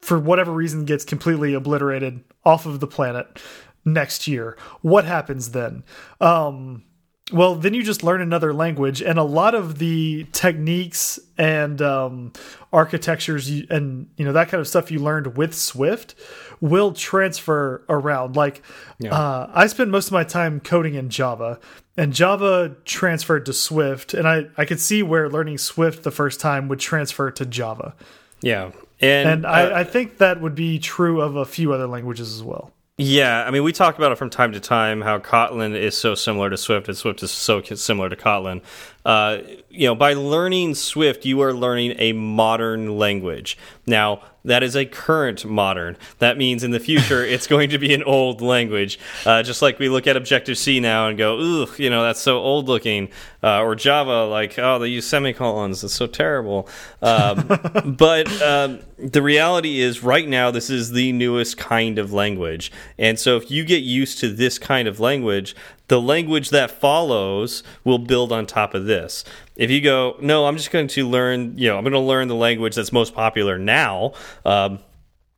for 0.00 0.18
whatever 0.18 0.52
reason 0.52 0.84
gets 0.84 1.04
completely 1.04 1.54
obliterated 1.54 2.22
off 2.44 2.66
of 2.66 2.80
the 2.80 2.86
planet 2.86 3.40
next 3.84 4.26
year. 4.26 4.56
What 4.82 5.04
happens 5.04 5.50
then? 5.50 5.84
Um, 6.20 6.84
well, 7.32 7.56
then 7.56 7.74
you 7.74 7.82
just 7.82 8.02
learn 8.02 8.22
another 8.22 8.54
language, 8.54 9.02
and 9.02 9.18
a 9.18 9.22
lot 9.22 9.54
of 9.54 9.78
the 9.78 10.26
techniques 10.32 11.18
and 11.36 11.80
um, 11.82 12.32
architectures 12.72 13.50
you, 13.50 13.66
and 13.68 14.08
you 14.16 14.24
know 14.24 14.32
that 14.32 14.48
kind 14.48 14.60
of 14.60 14.68
stuff 14.68 14.90
you 14.90 14.98
learned 14.98 15.36
with 15.36 15.54
Swift 15.54 16.14
will 16.60 16.92
transfer 16.92 17.84
around. 17.88 18.34
Like, 18.34 18.62
yeah. 18.98 19.12
uh, 19.14 19.50
I 19.52 19.66
spent 19.66 19.90
most 19.90 20.06
of 20.06 20.12
my 20.12 20.24
time 20.24 20.60
coding 20.60 20.94
in 20.94 21.10
Java, 21.10 21.60
and 21.98 22.14
Java 22.14 22.76
transferred 22.86 23.44
to 23.46 23.52
Swift, 23.52 24.14
and 24.14 24.26
I 24.26 24.46
I 24.56 24.64
could 24.64 24.80
see 24.80 25.02
where 25.02 25.28
learning 25.28 25.58
Swift 25.58 26.04
the 26.04 26.10
first 26.10 26.40
time 26.40 26.66
would 26.68 26.80
transfer 26.80 27.30
to 27.30 27.44
Java. 27.44 27.94
Yeah, 28.40 28.70
and, 29.00 29.28
and 29.28 29.46
uh, 29.46 29.48
I, 29.48 29.80
I 29.80 29.84
think 29.84 30.18
that 30.18 30.40
would 30.40 30.54
be 30.54 30.78
true 30.78 31.20
of 31.20 31.36
a 31.36 31.44
few 31.44 31.72
other 31.72 31.86
languages 31.86 32.34
as 32.34 32.42
well. 32.42 32.72
Yeah, 33.00 33.44
I 33.44 33.52
mean, 33.52 33.62
we 33.62 33.72
talk 33.72 33.96
about 33.96 34.10
it 34.10 34.18
from 34.18 34.28
time 34.28 34.50
to 34.52 34.60
time 34.60 35.02
how 35.02 35.20
Kotlin 35.20 35.76
is 35.76 35.96
so 35.96 36.16
similar 36.16 36.50
to 36.50 36.56
Swift, 36.56 36.88
and 36.88 36.96
Swift 36.96 37.22
is 37.22 37.30
so 37.30 37.62
similar 37.62 38.08
to 38.08 38.16
Kotlin. 38.16 38.60
Uh, 39.08 39.42
you 39.70 39.88
know, 39.88 39.94
by 39.94 40.12
learning 40.12 40.74
Swift, 40.74 41.24
you 41.24 41.40
are 41.40 41.54
learning 41.54 41.94
a 41.98 42.12
modern 42.12 42.98
language. 42.98 43.56
Now, 43.86 44.20
that 44.44 44.62
is 44.62 44.76
a 44.76 44.84
current 44.84 45.46
modern. 45.46 45.96
That 46.18 46.36
means 46.36 46.62
in 46.62 46.72
the 46.72 46.80
future 46.80 47.24
it's 47.24 47.46
going 47.54 47.70
to 47.70 47.78
be 47.78 47.94
an 47.94 48.02
old 48.02 48.42
language. 48.42 48.98
Uh, 49.24 49.42
just 49.42 49.62
like 49.62 49.78
we 49.78 49.88
look 49.88 50.06
at 50.06 50.14
Objective 50.14 50.58
C 50.58 50.78
now 50.78 51.08
and 51.08 51.16
go, 51.16 51.38
ooh, 51.38 51.68
you 51.78 51.88
know, 51.88 52.02
that's 52.02 52.20
so 52.20 52.38
old 52.38 52.68
looking. 52.68 53.08
Uh, 53.42 53.62
or 53.62 53.74
Java, 53.74 54.26
like, 54.26 54.58
oh, 54.58 54.78
they 54.78 54.88
use 54.88 55.06
semicolons. 55.06 55.82
It's 55.82 55.94
so 55.94 56.06
terrible. 56.06 56.68
Um, 57.00 57.46
but 57.98 58.30
um, 58.42 58.80
the 58.98 59.22
reality 59.22 59.80
is, 59.80 60.02
right 60.02 60.28
now, 60.28 60.50
this 60.50 60.68
is 60.68 60.90
the 60.90 61.12
newest 61.12 61.56
kind 61.56 61.98
of 61.98 62.12
language. 62.12 62.70
And 62.98 63.18
so 63.18 63.38
if 63.38 63.50
you 63.50 63.64
get 63.64 63.82
used 63.82 64.18
to 64.20 64.28
this 64.28 64.58
kind 64.58 64.86
of 64.86 65.00
language, 65.00 65.56
the 65.88 66.00
language 66.00 66.50
that 66.50 66.70
follows 66.70 67.62
will 67.82 67.98
build 67.98 68.30
on 68.30 68.46
top 68.46 68.74
of 68.74 68.84
this. 68.86 69.24
If 69.56 69.70
you 69.70 69.80
go, 69.80 70.16
no, 70.20 70.46
I'm 70.46 70.56
just 70.56 70.70
going 70.70 70.88
to 70.88 71.08
learn, 71.08 71.56
you 71.56 71.68
know, 71.68 71.76
I'm 71.76 71.82
going 71.82 71.92
to 71.92 71.98
learn 71.98 72.28
the 72.28 72.34
language 72.34 72.76
that's 72.76 72.92
most 72.92 73.14
popular 73.14 73.58
now. 73.58 74.12
Um, 74.44 74.78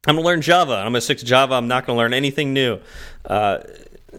I'm 0.06 0.16
going 0.16 0.24
to 0.24 0.26
learn 0.26 0.42
Java. 0.42 0.74
I'm 0.74 0.92
going 0.92 0.94
to 0.94 1.00
stick 1.00 1.18
to 1.18 1.24
Java. 1.24 1.54
I'm 1.54 1.68
not 1.68 1.86
going 1.86 1.96
to 1.96 1.98
learn 1.98 2.14
anything 2.14 2.52
new. 2.52 2.80
Uh, 3.24 3.58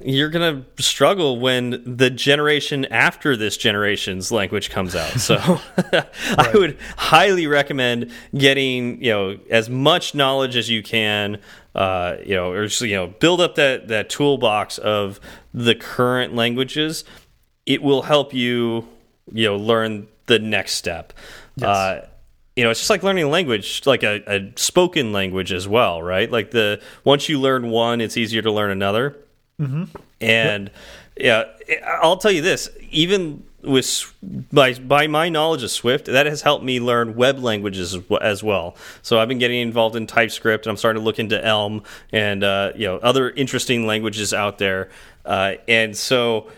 you're 0.04 0.30
going 0.30 0.66
to 0.78 0.84
struggle 0.84 1.40
when 1.40 1.98
the 1.98 2.10
generation 2.10 2.86
after 2.86 3.36
this 3.36 3.58
generation's 3.58 4.32
language 4.32 4.70
comes 4.70 4.96
out. 4.96 5.20
So 5.20 5.38
right. 5.94 6.06
I 6.38 6.52
would 6.54 6.78
highly 6.98 7.48
recommend 7.48 8.12
getting, 8.36 9.04
you 9.04 9.12
know, 9.12 9.40
as 9.50 9.70
much 9.70 10.16
knowledge 10.16 10.56
as 10.56 10.70
you 10.70 10.82
can 10.82 11.40
uh, 11.76 12.18
you 12.26 12.36
know, 12.36 12.52
or 12.52 12.68
just, 12.68 12.82
you 12.82 12.96
know, 12.96 13.08
build 13.08 13.42
up 13.42 13.56
that 13.56 13.88
that 13.88 14.10
toolbox 14.10 14.78
of 14.78 15.20
the 15.54 15.76
current 15.76 16.36
languages. 16.36 17.04
It 17.66 17.82
will 17.82 18.02
help 18.02 18.34
you, 18.34 18.88
you 19.32 19.46
know, 19.48 19.56
learn 19.56 20.08
the 20.26 20.40
next 20.40 20.74
step. 20.74 21.14
Yes. 21.56 21.68
Uh, 21.68 22.08
you 22.56 22.64
know, 22.64 22.72
it's 22.72 22.82
just 22.82 22.90
like 22.90 23.04
learning 23.04 23.24
a 23.24 23.30
language, 23.30 23.84
like 23.86 24.04
a, 24.04 24.22
a, 24.28 24.52
spoken 24.56 25.14
language 25.14 25.54
as 25.54 25.68
well, 25.68 26.02
right? 26.02 26.30
Like 26.30 26.52
the 26.52 26.82
once 27.06 27.30
you 27.30 27.40
learn 27.40 27.70
one, 27.70 28.02
it's 28.02 28.18
easier 28.18 28.42
to 28.42 28.52
learn 28.52 28.72
another. 28.72 29.16
Mm 29.60 29.72
-hmm. 29.72 30.02
And 30.20 30.72
yep. 31.16 31.62
yeah, 31.68 32.04
I'll 32.04 32.18
tell 32.18 32.32
you 32.32 32.42
this: 32.42 32.70
even 32.92 33.44
with 33.64 34.14
by 34.52 34.74
by 34.74 35.08
my 35.08 35.30
knowledge 35.30 35.64
of 35.64 35.72
Swift, 35.72 36.06
that 36.06 36.26
has 36.26 36.42
helped 36.42 36.64
me 36.64 36.80
learn 36.80 37.16
web 37.16 37.40
languages 37.40 37.98
as 38.22 38.44
well. 38.44 38.76
So 39.02 39.20
I've 39.20 39.28
been 39.28 39.40
getting 39.40 39.62
involved 39.62 39.96
in 39.96 40.08
TypeScript, 40.08 40.66
and 40.66 40.72
I'm 40.72 40.78
starting 40.78 41.02
to 41.02 41.06
look 41.06 41.20
into 41.20 41.44
Elm 41.44 41.84
and 42.12 42.44
uh, 42.44 42.72
you 42.76 42.88
know 42.88 42.98
other 42.98 43.30
interesting 43.30 43.86
languages 43.86 44.34
out 44.34 44.58
there. 44.58 44.90
Uh, 45.26 45.54
and 45.68 45.96
so 45.96 46.50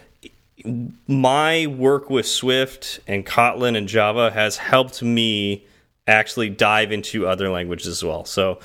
my 1.07 1.67
work 1.67 2.09
with 2.09 2.25
Swift 2.25 2.99
and 3.07 3.25
Kotlin 3.25 3.75
and 3.77 3.87
Java 3.87 4.31
has 4.31 4.57
helped 4.57 5.01
me 5.03 5.65
actually 6.07 6.49
dive 6.49 6.91
into 6.91 7.27
other 7.27 7.49
languages 7.49 7.87
as 7.87 8.03
well. 8.03 8.25
So 8.25 8.59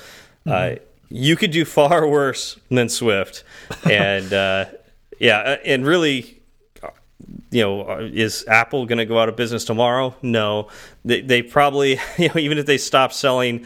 mm 0.45 0.51
-hmm. 0.51 0.79
you 1.09 1.35
could 1.35 1.51
do 1.51 1.65
far 1.65 2.07
worse 2.07 2.59
than 2.69 2.89
Swift, 2.89 3.43
and 3.83 4.33
uh, 4.33 4.65
yeah, 5.19 5.57
and 5.65 5.85
really 5.85 6.38
you 7.51 7.61
know, 7.61 7.81
uh, 7.81 8.09
is 8.13 8.45
Apple 8.47 8.85
going 8.85 8.97
to 8.97 9.05
go 9.05 9.19
out 9.19 9.29
of 9.29 9.35
business 9.35 9.65
tomorrow? 9.65 10.15
No, 10.21 10.67
they, 11.03 11.21
they 11.21 11.41
probably, 11.41 11.99
you 12.17 12.29
know, 12.29 12.37
even 12.37 12.57
if 12.57 12.65
they 12.65 12.77
stop 12.77 13.13
selling, 13.13 13.65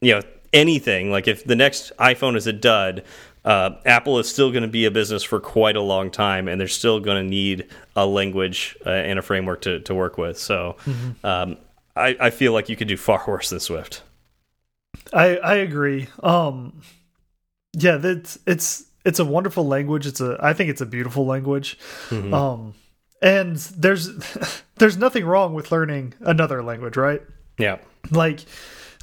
you 0.00 0.14
know, 0.14 0.22
anything, 0.52 1.10
like 1.10 1.28
if 1.28 1.44
the 1.44 1.56
next 1.56 1.92
iPhone 1.98 2.36
is 2.36 2.46
a 2.46 2.52
dud, 2.52 3.04
uh, 3.44 3.70
Apple 3.84 4.18
is 4.18 4.28
still 4.28 4.50
going 4.50 4.62
to 4.62 4.68
be 4.68 4.84
a 4.84 4.90
business 4.90 5.22
for 5.22 5.40
quite 5.40 5.76
a 5.76 5.80
long 5.80 6.10
time, 6.10 6.46
and 6.46 6.60
they're 6.60 6.68
still 6.68 7.00
going 7.00 7.22
to 7.22 7.28
need 7.28 7.66
a 7.96 8.06
language 8.06 8.76
uh, 8.86 8.90
and 8.90 9.18
a 9.18 9.22
framework 9.22 9.62
to, 9.62 9.80
to 9.80 9.94
work 9.94 10.16
with. 10.16 10.38
So, 10.38 10.76
mm 10.86 10.92
-hmm. 10.92 11.26
um, 11.26 11.56
I, 11.96 12.16
I 12.28 12.30
feel 12.30 12.52
like 12.52 12.72
you 12.72 12.76
could 12.76 12.88
do 12.88 12.96
far 12.96 13.22
worse 13.26 13.48
than 13.48 13.60
Swift. 13.60 14.02
I 15.12 15.36
I 15.36 15.54
agree. 15.56 16.08
Um, 16.22 16.72
yeah, 17.72 18.00
that's 18.00 18.38
it's 18.46 18.84
it's 19.04 19.20
a 19.20 19.24
wonderful 19.24 19.66
language. 19.66 20.08
It's 20.08 20.20
a 20.20 20.38
I 20.40 20.54
think 20.54 20.70
it's 20.70 20.80
a 20.82 20.86
beautiful 20.86 21.26
language. 21.26 21.76
Mm 22.10 22.22
-hmm. 22.22 22.34
Um, 22.34 22.74
and 23.22 23.56
there's 23.56 24.10
there's 24.76 24.96
nothing 24.96 25.24
wrong 25.24 25.54
with 25.54 25.72
learning 25.72 26.14
another 26.20 26.62
language, 26.62 26.96
right? 26.96 27.22
Yeah. 27.58 27.78
Like 28.10 28.40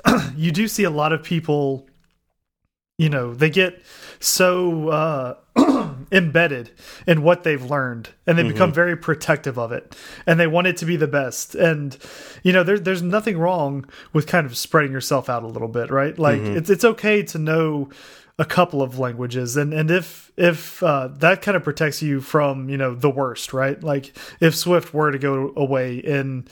you 0.35 0.51
do 0.51 0.67
see 0.67 0.83
a 0.83 0.89
lot 0.89 1.13
of 1.13 1.23
people 1.23 1.87
you 2.97 3.07
know, 3.07 3.33
they 3.33 3.49
get 3.49 3.81
so 4.19 4.89
uh 4.89 5.35
embedded 6.11 6.71
in 7.07 7.23
what 7.23 7.43
they've 7.43 7.63
learned 7.63 8.09
and 8.27 8.37
they 8.37 8.43
mm 8.43 8.49
-hmm. 8.49 8.53
become 8.53 8.73
very 8.73 8.97
protective 8.97 9.57
of 9.57 9.71
it 9.71 9.95
and 10.25 10.39
they 10.39 10.47
want 10.47 10.67
it 10.67 10.77
to 10.77 10.85
be 10.85 10.97
the 10.97 11.07
best 11.07 11.55
and 11.55 11.97
you 12.43 12.51
know 12.51 12.63
there, 12.63 12.79
there's 12.79 13.01
nothing 13.01 13.37
wrong 13.37 13.85
with 14.13 14.27
kind 14.27 14.45
of 14.45 14.57
spreading 14.57 14.91
yourself 14.91 15.29
out 15.29 15.43
a 15.43 15.47
little 15.47 15.67
bit 15.67 15.89
right 15.89 16.19
like 16.19 16.41
mm 16.41 16.47
-hmm. 16.47 16.57
it's 16.57 16.69
it's 16.69 16.83
okay 16.83 17.23
to 17.23 17.37
know 17.37 17.89
a 18.39 18.45
couple 18.45 18.81
of 18.81 18.97
languages. 18.97 19.55
And 19.55 19.71
and 19.73 19.91
if 19.91 20.31
if 20.35 20.81
uh, 20.81 21.09
that 21.17 21.43
kind 21.43 21.55
of 21.55 21.63
protects 21.63 22.01
you 22.01 22.21
from 22.21 22.69
you 22.69 22.77
know 22.77 22.95
the 22.95 23.09
worst 23.09 23.53
right? 23.53 23.81
Like 23.83 24.17
if 24.39 24.55
swift 24.55 24.93
were 24.93 25.11
to 25.11 25.19
go 25.19 25.53
away 25.55 25.97
in 25.97 26.47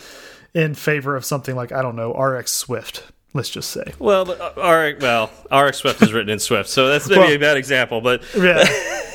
in 0.58 0.74
favor 0.74 1.16
of 1.16 1.24
something 1.24 1.56
like 1.56 1.72
i 1.72 1.82
don't 1.82 1.96
know 1.96 2.14
rx 2.14 2.52
swift 2.52 3.04
let's 3.34 3.50
just 3.50 3.70
say. 3.70 3.94
Well 4.00 4.32
uh, 4.32 4.70
RX, 4.70 5.02
well 5.02 5.30
rx 5.52 5.78
swift 5.78 6.02
is 6.02 6.12
written 6.12 6.30
in 6.30 6.40
swift 6.40 6.68
so 6.68 6.88
that's 6.88 7.08
maybe 7.08 7.20
well, 7.20 7.32
a 7.32 7.38
bad 7.38 7.58
example 7.58 8.02
but 8.02 8.24
yeah, 8.38 8.66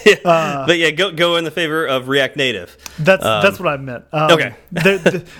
yeah. 0.07 0.15
Uh, 0.25 0.67
but 0.67 0.79
yeah 0.79 0.91
go 0.91 1.11
go 1.11 1.37
in 1.37 1.45
the 1.45 1.51
favor 1.51 1.87
of 1.87 2.09
react 2.09 2.37
native. 2.37 2.77
That's 2.99 3.25
um, 3.25 3.43
that's 3.43 3.59
what 3.59 3.73
i 3.73 3.77
meant. 3.77 4.05
Um, 4.13 4.33
okay. 4.33 4.55
there, 4.73 4.99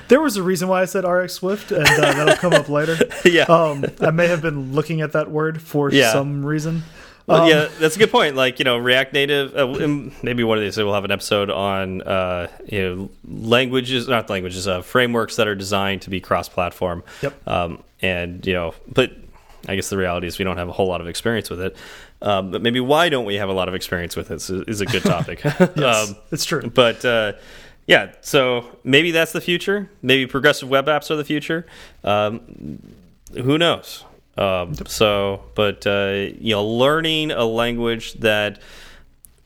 there, 0.09 0.21
was 0.21 0.37
a 0.37 0.43
reason 0.43 0.69
why 0.69 0.83
i 0.83 0.85
said 0.85 1.05
rx 1.05 1.35
swift 1.35 1.73
and 1.73 1.87
uh, 1.87 2.13
that'll 2.13 2.37
come 2.37 2.53
up 2.53 2.69
later. 2.69 2.97
Yeah. 3.25 3.45
Um, 3.45 3.85
i 4.01 4.11
may 4.11 4.27
have 4.27 4.43
been 4.43 4.73
looking 4.73 5.01
at 5.01 5.13
that 5.13 5.31
word 5.31 5.63
for 5.63 5.91
yeah. 5.91 6.13
some 6.13 6.45
reason 6.45 6.83
well, 7.27 7.43
um, 7.43 7.49
yeah, 7.49 7.69
that's 7.79 7.97
a 7.97 7.99
good 7.99 8.11
point. 8.11 8.37
Like 8.37 8.59
you 8.59 8.65
know, 8.65 8.79
React 8.79 9.13
Native. 9.13 9.57
Uh, 9.57 10.11
maybe 10.23 10.45
one 10.45 10.59
of 10.59 10.65
these 10.65 10.77
we'll 10.77 10.95
have 10.95 11.05
an 11.05 11.11
episode 11.11 11.51
on 11.51 12.03
uh, 12.03 12.49
you 12.67 12.83
know 12.83 13.11
languages, 13.25 14.09
not 14.09 14.29
languages, 14.29 14.67
uh, 14.67 14.83
frameworks 14.83 15.37
that 15.37 15.47
are 15.49 15.55
designed 15.55 16.03
to 16.03 16.11
be 16.11 16.21
cross-platform. 16.21 17.05
Yep. 17.23 17.49
Um, 17.49 17.85
and 18.01 18.45
you 18.47 18.55
know, 18.55 18.75
but 18.93 19.13
I 19.69 19.77
guess 19.77 19.89
the 19.91 19.97
reality 19.97 20.27
is 20.27 20.39
we 20.39 20.45
don't 20.45 20.57
have 20.57 20.69
a 20.69 20.73
whole 20.73 20.89
lot 20.89 21.01
of 21.01 21.07
experience 21.07 21.51
with 21.51 21.61
it. 21.61 21.77
Um, 22.21 22.51
but 22.53 22.63
maybe 22.63 22.81
why 22.81 23.09
don't 23.09 23.25
we 23.25 23.37
have 23.37 23.49
a 23.49 23.53
lot 23.53 23.69
of 23.69 23.75
experience 23.75 24.15
with 24.15 24.31
it 24.31 24.37
is, 24.37 24.51
is 24.51 24.81
a 24.81 24.87
good 24.87 25.03
topic. 25.03 25.43
yes, 25.77 26.11
um, 26.11 26.17
it's 26.31 26.45
true. 26.45 26.63
But 26.71 27.05
uh, 27.05 27.33
yeah, 27.87 28.13
so 28.21 28.79
maybe 28.85 29.11
that's 29.11 29.33
the 29.33 29.41
future. 29.41 29.91
Maybe 30.03 30.27
progressive 30.27 30.69
web 30.69 30.87
apps 30.87 31.11
are 31.11 31.17
the 31.17 31.25
future. 31.25 31.67
Um, 32.05 32.81
who 33.33 33.59
knows? 33.59 34.05
Um, 34.37 34.75
so, 34.87 35.45
but 35.55 35.87
uh, 35.87 36.29
you 36.39 36.55
know, 36.55 36.65
learning 36.65 37.31
a 37.31 37.45
language 37.45 38.15
that 38.15 38.61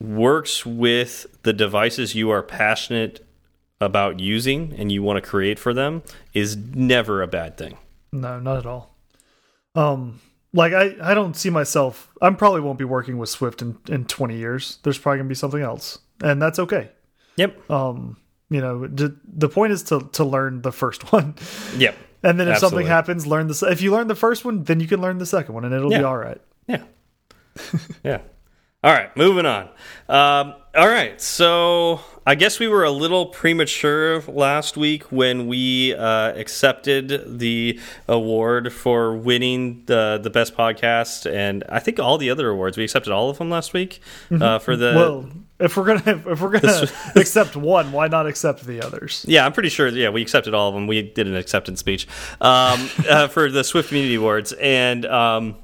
works 0.00 0.64
with 0.64 1.26
the 1.43 1.52
devices 1.52 2.14
you 2.14 2.31
are 2.31 2.43
passionate 2.43 3.26
about 3.81 4.21
using 4.21 4.75
and 4.78 4.90
you 4.90 5.02
want 5.02 5.23
to 5.23 5.28
create 5.28 5.59
for 5.59 5.75
them 5.75 6.02
is 6.33 6.57
never 6.57 7.23
a 7.23 7.26
bad 7.26 7.57
thing. 7.57 7.76
No, 8.12 8.38
not 8.40 8.59
at 8.59 8.66
all. 8.66 8.95
Um, 9.75 10.21
like 10.52 10.73
I, 10.73 10.95
I 11.02 11.14
don't 11.14 11.37
see 11.37 11.50
myself. 11.50 12.11
I 12.23 12.31
probably 12.31 12.61
won't 12.61 12.78
be 12.78 12.85
working 12.85 13.19
with 13.19 13.28
Swift 13.28 13.61
in 13.61 13.76
in 13.88 14.07
twenty 14.07 14.37
years. 14.37 14.78
There's 14.83 14.99
probably 14.99 15.19
gonna 15.19 15.28
be 15.28 15.35
something 15.35 15.62
else, 15.62 15.99
and 16.23 16.40
that's 16.40 16.59
okay. 16.59 16.90
Yep. 17.37 17.71
Um, 17.71 18.16
you 18.49 18.61
know, 18.61 18.87
the 18.87 19.49
point 19.49 19.73
is 19.73 19.83
to 19.85 20.09
to 20.12 20.25
learn 20.25 20.62
the 20.62 20.73
first 20.73 21.12
one. 21.12 21.35
Yep. 21.76 21.97
And 22.26 22.40
then 22.40 22.49
if 22.49 22.54
Absolutely. 22.54 22.83
something 22.83 22.87
happens, 22.88 23.25
learn 23.25 23.47
the. 23.47 23.68
If 23.71 23.80
you 23.80 23.92
learn 23.92 24.09
the 24.09 24.16
first 24.16 24.45
one, 24.45 24.64
then 24.64 24.80
you 24.80 24.88
can 24.88 25.00
learn 25.00 25.18
the 25.18 25.26
second 25.26 25.54
one, 25.54 25.64
and 25.64 25.73
it'll 25.73 25.92
yeah. 25.92 25.99
be 25.99 26.04
all 26.04 26.16
right. 26.16 26.40
Yeah. 26.66 26.83
yeah. 28.02 28.21
All 28.83 28.92
right, 28.92 29.16
moving 29.16 29.47
on. 29.47 29.68
Um, 30.09 30.54
all 30.75 30.88
right, 30.88 31.21
so 31.21 32.00
I 32.26 32.35
guess 32.35 32.59
we 32.59 32.66
were 32.66 32.83
a 32.83 32.90
little 32.90 33.26
premature 33.26 34.23
last 34.23 34.76
week 34.76 35.04
when 35.12 35.47
we 35.47 35.95
uh, 35.95 36.33
accepted 36.35 37.38
the 37.38 37.78
award 38.09 38.73
for 38.73 39.16
winning 39.16 39.85
the 39.87 40.18
the 40.21 40.30
best 40.30 40.56
podcast, 40.56 41.33
and 41.33 41.62
I 41.68 41.78
think 41.78 42.00
all 42.00 42.18
the 42.18 42.28
other 42.28 42.49
awards 42.49 42.76
we 42.76 42.83
accepted 42.83 43.12
all 43.12 43.30
of 43.30 43.38
them 43.38 43.50
last 43.50 43.73
week 43.73 44.00
uh, 44.30 44.35
mm-hmm. 44.35 44.64
for 44.64 44.76
the. 44.76 44.92
Well, 44.97 45.30
if 45.59 45.77
we're 45.77 45.85
gonna 45.85 46.23
if 46.31 46.41
we're 46.41 46.59
gonna 46.59 46.89
accept 47.17 47.57
one, 47.57 47.93
why 47.93 48.09
not 48.09 48.27
accept 48.27 48.65
the 48.65 48.83
others? 48.83 49.25
Yeah, 49.29 49.47
I'm 49.47 49.53
pretty 49.53 49.69
sure. 49.69 49.89
Yeah, 49.89 50.11
we 50.11 50.23
accepted 50.23 50.55
all 50.55 50.69
of 50.69 50.75
them. 50.75 50.87
We 50.87 51.03
did 51.03 51.27
an 51.27 51.37
acceptance 51.37 51.81
speech 51.81 52.07
um, 52.41 52.89
uh, 53.09 53.29
for 53.29 53.51
the 53.51 53.65
Swift 53.65 53.89
Community 53.89 54.17
Awards, 54.17 54.53
and. 54.53 55.05
Um, 55.07 55.57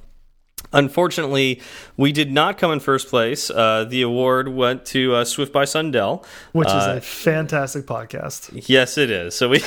Unfortunately, 0.75 1.61
we 1.99 2.13
did 2.13 2.33
not 2.33 2.57
come 2.57 2.73
in 2.73 2.81
first 2.81 3.09
place. 3.09 3.51
Uh, 3.51 3.85
the 3.85 4.01
award 4.01 4.49
went 4.49 4.87
to 4.87 5.15
uh, 5.17 5.25
Swift 5.25 5.53
by 5.53 5.65
Sundell, 5.65 6.25
which 6.53 6.69
is 6.69 6.73
uh, 6.73 6.95
a 6.97 7.01
fantastic 7.03 7.85
podcast. 7.85 8.69
Yes, 8.69 8.97
it 8.97 9.11
is. 9.11 9.35
So 9.35 9.51
we 9.51 9.59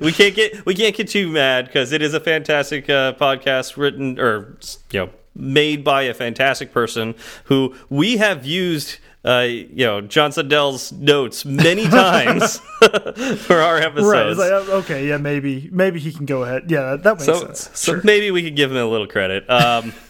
we 0.00 0.12
can't 0.12 0.34
get 0.34 0.66
we 0.66 0.74
can't 0.74 0.96
get 0.96 1.08
too 1.08 1.28
mad 1.28 1.66
because 1.66 1.92
it 1.92 2.02
is 2.02 2.14
a 2.14 2.20
fantastic 2.20 2.90
uh, 2.90 3.12
podcast 3.12 3.76
written 3.76 4.18
or 4.18 4.58
you 4.90 5.00
know 5.00 5.10
made 5.40 5.82
by 5.82 6.02
a 6.02 6.14
fantastic 6.14 6.72
person 6.72 7.14
who 7.44 7.74
we 7.88 8.18
have 8.18 8.46
used 8.46 8.98
uh, 9.24 9.46
you 9.48 9.84
know, 9.84 10.00
John 10.00 10.32
Sundell's 10.32 10.92
notes 10.92 11.44
many 11.44 11.84
times 11.88 12.58
for 12.78 13.56
our 13.56 13.76
episodes. 13.76 14.38
Right. 14.38 14.50
Like, 14.50 14.68
uh, 14.68 14.72
okay, 14.78 15.06
yeah, 15.06 15.18
maybe 15.18 15.68
maybe 15.70 16.00
he 16.00 16.12
can 16.12 16.24
go 16.26 16.42
ahead. 16.42 16.70
Yeah, 16.70 16.92
that, 16.92 17.02
that 17.02 17.14
makes 17.14 17.24
so, 17.26 17.40
sense. 17.40 17.70
So 17.74 17.92
sure. 17.92 18.02
maybe 18.02 18.30
we 18.30 18.42
could 18.42 18.56
give 18.56 18.70
him 18.70 18.78
a 18.78 18.86
little 18.86 19.06
credit. 19.06 19.48
Um, 19.50 19.92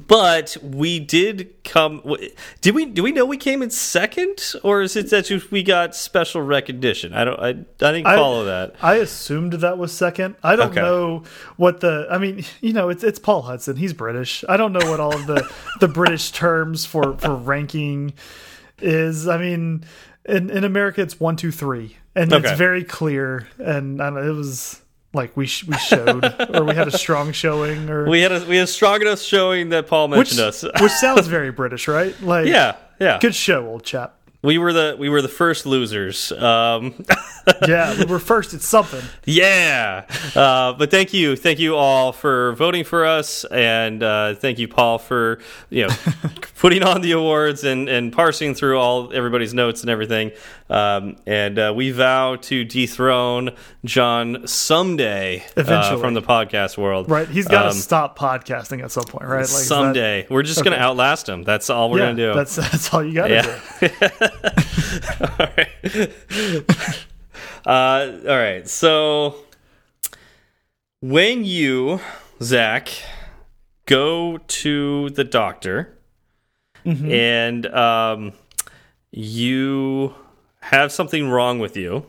but 0.00 0.56
we 0.62 0.98
did 0.98 1.54
come. 1.64 2.02
Did 2.60 2.74
we? 2.74 2.86
Do 2.86 3.02
we 3.02 3.12
know 3.12 3.24
we 3.24 3.36
came 3.36 3.62
in 3.62 3.70
second, 3.70 4.52
or 4.62 4.82
is 4.82 4.96
it 4.96 5.10
that 5.10 5.30
we 5.50 5.62
got 5.62 5.94
special 5.94 6.42
recognition? 6.42 7.12
I 7.12 7.24
don't. 7.24 7.40
I, 7.40 7.48
I 7.48 7.52
didn't 7.92 8.04
follow 8.04 8.42
I, 8.42 8.44
that. 8.44 8.74
I 8.82 8.94
assumed 8.96 9.54
that 9.54 9.78
was 9.78 9.92
second. 9.92 10.36
I 10.42 10.56
don't 10.56 10.70
okay. 10.70 10.80
know 10.80 11.24
what 11.56 11.80
the. 11.80 12.06
I 12.10 12.18
mean, 12.18 12.44
you 12.60 12.72
know, 12.72 12.88
it's 12.88 13.04
it's 13.04 13.18
Paul 13.18 13.42
Hudson. 13.42 13.76
He's 13.76 13.92
British. 13.92 14.44
I 14.48 14.56
don't 14.56 14.72
know 14.72 14.90
what 14.90 15.00
all 15.00 15.14
of 15.14 15.26
the 15.26 15.48
the 15.80 15.88
British 15.88 16.30
terms 16.30 16.84
for 16.84 17.16
for 17.18 17.34
ranking 17.34 18.14
is. 18.80 19.28
I 19.28 19.38
mean, 19.38 19.84
in 20.24 20.50
in 20.50 20.64
America, 20.64 21.02
it's 21.02 21.18
one, 21.20 21.36
two, 21.36 21.50
three, 21.50 21.96
and 22.14 22.32
okay. 22.32 22.48
it's 22.48 22.58
very 22.58 22.84
clear. 22.84 23.48
And 23.58 24.02
I 24.02 24.10
know, 24.10 24.22
it 24.22 24.34
was 24.34 24.80
like 25.14 25.36
we 25.36 25.46
sh 25.46 25.64
we 25.64 25.76
showed 25.78 26.24
or 26.54 26.64
we 26.64 26.74
had 26.74 26.88
a 26.88 26.98
strong 26.98 27.32
showing 27.32 27.88
or 27.88 28.08
we 28.08 28.20
had 28.20 28.32
a 28.32 28.44
we 28.46 28.56
had 28.56 28.64
a 28.64 28.66
strong 28.66 29.00
enough 29.00 29.20
showing 29.20 29.70
that 29.70 29.86
Paul 29.86 30.08
mentioned 30.08 30.44
which, 30.44 30.64
us, 30.64 30.80
which 30.80 30.92
sounds 30.92 31.26
very 31.26 31.50
British, 31.50 31.88
right? 31.88 32.20
Like 32.20 32.46
yeah, 32.46 32.76
yeah, 33.00 33.18
good 33.20 33.34
show, 33.34 33.66
old 33.66 33.84
chap. 33.84 34.16
We 34.42 34.58
were 34.58 34.74
the 34.74 34.94
we 34.98 35.08
were 35.08 35.22
the 35.22 35.28
first 35.28 35.64
losers. 35.64 36.30
Um, 36.30 37.06
yeah, 37.66 37.98
we 37.98 38.04
were 38.04 38.18
first 38.18 38.52
at 38.52 38.60
something. 38.60 39.00
Yeah, 39.24 40.04
uh, 40.36 40.74
but 40.74 40.90
thank 40.90 41.14
you, 41.14 41.34
thank 41.34 41.58
you 41.58 41.76
all 41.76 42.12
for 42.12 42.52
voting 42.52 42.84
for 42.84 43.06
us, 43.06 43.46
and 43.46 44.02
uh, 44.02 44.34
thank 44.34 44.58
you, 44.58 44.68
Paul, 44.68 44.98
for 44.98 45.40
you 45.70 45.86
know 45.86 45.94
putting 46.58 46.82
on 46.82 47.00
the 47.00 47.12
awards 47.12 47.64
and 47.64 47.88
and 47.88 48.12
parsing 48.12 48.54
through 48.54 48.78
all 48.78 49.10
everybody's 49.14 49.54
notes 49.54 49.80
and 49.80 49.88
everything. 49.88 50.30
Um, 50.74 51.16
and 51.24 51.56
uh, 51.56 51.72
we 51.74 51.92
vow 51.92 52.34
to 52.34 52.64
dethrone 52.64 53.50
John 53.84 54.44
someday, 54.48 55.44
uh, 55.56 55.60
eventually 55.60 56.00
from 56.00 56.14
the 56.14 56.22
podcast 56.22 56.76
world. 56.76 57.08
Right, 57.08 57.28
he's 57.28 57.46
got 57.46 57.62
to 57.62 57.68
um, 57.68 57.74
stop 57.74 58.18
podcasting 58.18 58.82
at 58.82 58.90
some 58.90 59.04
point, 59.04 59.28
right? 59.28 59.38
Like 59.38 59.46
someday, 59.46 60.22
that... 60.22 60.30
we're 60.30 60.42
just 60.42 60.58
okay. 60.58 60.70
going 60.70 60.78
to 60.80 60.84
outlast 60.84 61.28
him. 61.28 61.44
That's 61.44 61.70
all 61.70 61.92
we're 61.92 61.98
yeah, 61.98 62.04
going 62.06 62.16
to 62.16 62.26
do. 62.26 62.34
That's 62.34 62.56
that's 62.72 62.92
all 62.92 63.04
you 63.04 63.14
got 63.14 63.28
to 63.28 63.34
yeah. 63.34 63.60
do. 63.80 63.90
all 65.38 65.48
right. 65.56 67.06
Uh, 67.66 68.18
all 68.28 68.36
right. 68.36 68.68
So 68.68 69.36
when 71.00 71.46
you, 71.46 71.98
Zach, 72.42 72.90
go 73.86 74.36
to 74.36 75.08
the 75.08 75.24
doctor 75.24 75.96
mm 76.84 76.94
-hmm. 76.94 77.10
and 77.10 77.66
um, 77.66 78.32
you 79.12 80.14
have 80.64 80.92
something 80.92 81.28
wrong 81.28 81.58
with 81.58 81.76
you. 81.76 82.06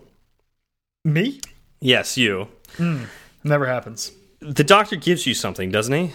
Me? 1.04 1.40
Yes, 1.82 2.18
you. 2.18 2.48
Mm, 2.78 3.08
never 3.44 3.66
happens. 3.66 4.12
The 4.40 4.64
doctor 4.64 4.96
gives 4.96 5.28
you 5.28 5.34
something, 5.34 5.70
doesn't 5.72 5.94
he? 5.94 6.14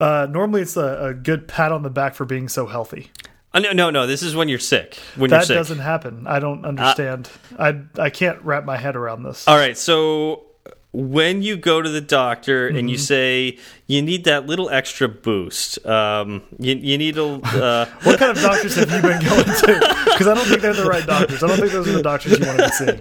Uh, 0.00 0.26
normally, 0.30 0.62
it's 0.62 0.76
a, 0.76 1.08
a 1.08 1.14
good 1.14 1.46
pat 1.46 1.72
on 1.72 1.82
the 1.82 1.90
back 1.90 2.14
for 2.14 2.24
being 2.24 2.48
so 2.48 2.66
healthy. 2.66 3.10
Uh, 3.52 3.60
no, 3.60 3.72
no, 3.72 3.90
no. 3.90 4.06
This 4.06 4.22
is 4.22 4.34
when 4.34 4.48
you're 4.48 4.58
sick. 4.58 4.94
When 5.16 5.30
that 5.30 5.36
you're 5.36 5.44
sick. 5.44 5.56
doesn't 5.56 5.80
happen. 5.80 6.26
I 6.26 6.38
don't 6.38 6.64
understand. 6.64 7.28
Uh, 7.58 7.72
I 7.96 8.04
I 8.04 8.10
can't 8.10 8.40
wrap 8.42 8.64
my 8.64 8.76
head 8.76 8.96
around 8.96 9.22
this. 9.24 9.46
All 9.46 9.56
right, 9.56 9.76
so 9.76 10.46
when 10.92 11.42
you 11.42 11.56
go 11.56 11.80
to 11.80 11.88
the 11.88 12.00
doctor 12.00 12.68
mm 12.68 12.74
-hmm. 12.74 12.78
and 12.78 12.90
you 12.90 12.96
mm-hmm. 12.96 13.06
say 13.06 13.58
you 13.86 14.02
need 14.02 14.24
that 14.24 14.46
little 14.46 14.68
extra 14.70 15.08
boost, 15.08 15.78
um, 15.86 16.42
you, 16.58 16.74
you 16.76 16.98
need 16.98 17.18
a. 17.18 17.22
Uh... 17.60 17.86
what 18.02 18.18
kind 18.18 18.30
of 18.30 18.42
doctors 18.42 18.74
have 18.74 18.90
you 18.94 19.02
been 19.02 19.22
going 19.28 19.50
to? 19.62 19.72
Because 20.04 20.28
I 20.30 20.34
don't 20.34 20.48
think 20.48 20.60
they're 20.62 20.82
the 20.84 20.90
right 20.94 21.06
doctors. 21.06 21.42
I 21.42 21.46
don't 21.48 21.60
think 21.60 21.72
those 21.72 21.88
are 21.90 21.96
the 22.02 22.08
doctors 22.10 22.38
you 22.38 22.46
want 22.46 22.58
to 22.58 22.66
be 22.66 22.76
seeing. 22.80 23.00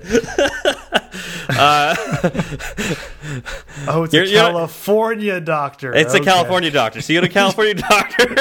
Uh, 1.49 1.95
oh, 3.87 4.03
it's 4.03 4.13
you're, 4.13 4.23
a 4.23 4.29
California 4.29 5.39
doctor. 5.39 5.93
It's 5.93 6.13
okay. 6.13 6.21
a 6.21 6.25
California 6.25 6.69
doctor. 6.71 7.01
So 7.01 7.13
you 7.13 7.21
go 7.21 7.27
to 7.27 7.33
California 7.33 7.73
doctor, 7.89 8.35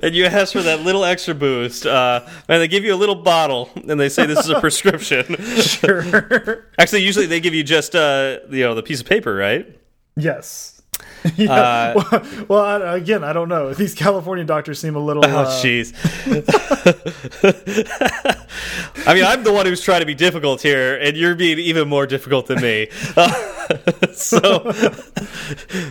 and 0.02 0.14
you 0.14 0.24
ask 0.24 0.52
for 0.52 0.62
that 0.62 0.80
little 0.80 1.04
extra 1.04 1.34
boost, 1.34 1.86
uh, 1.86 2.26
and 2.48 2.60
they 2.60 2.68
give 2.68 2.84
you 2.84 2.94
a 2.94 2.96
little 2.96 3.14
bottle, 3.14 3.70
and 3.88 4.00
they 4.00 4.08
say 4.08 4.26
this 4.26 4.40
is 4.40 4.50
a 4.50 4.60
prescription. 4.60 5.36
sure. 5.56 6.66
Actually, 6.78 7.02
usually 7.02 7.26
they 7.26 7.40
give 7.40 7.54
you 7.54 7.62
just 7.62 7.94
uh, 7.94 8.38
you 8.50 8.64
know 8.64 8.74
the 8.74 8.82
piece 8.82 9.00
of 9.00 9.06
paper, 9.06 9.34
right? 9.34 9.78
Yes. 10.16 10.71
yeah. 11.36 11.52
Uh, 11.52 11.94
well, 11.94 12.26
well 12.48 12.82
I, 12.82 12.96
again, 12.96 13.22
I 13.22 13.32
don't 13.32 13.48
know. 13.48 13.72
These 13.74 13.94
California 13.94 14.44
doctors 14.44 14.80
seem 14.80 14.96
a 14.96 14.98
little. 14.98 15.24
Oh, 15.24 15.28
uh, 15.28 15.62
jeez. 15.62 15.92
I 19.06 19.14
mean, 19.14 19.24
I'm 19.24 19.44
the 19.44 19.52
one 19.52 19.66
who's 19.66 19.82
trying 19.82 20.00
to 20.00 20.06
be 20.06 20.14
difficult 20.14 20.62
here, 20.62 20.96
and 20.96 21.16
you're 21.16 21.34
being 21.34 21.58
even 21.58 21.88
more 21.88 22.06
difficult 22.06 22.46
than 22.46 22.60
me. 22.60 22.88
Uh, 23.16 23.52
so, 24.12 24.72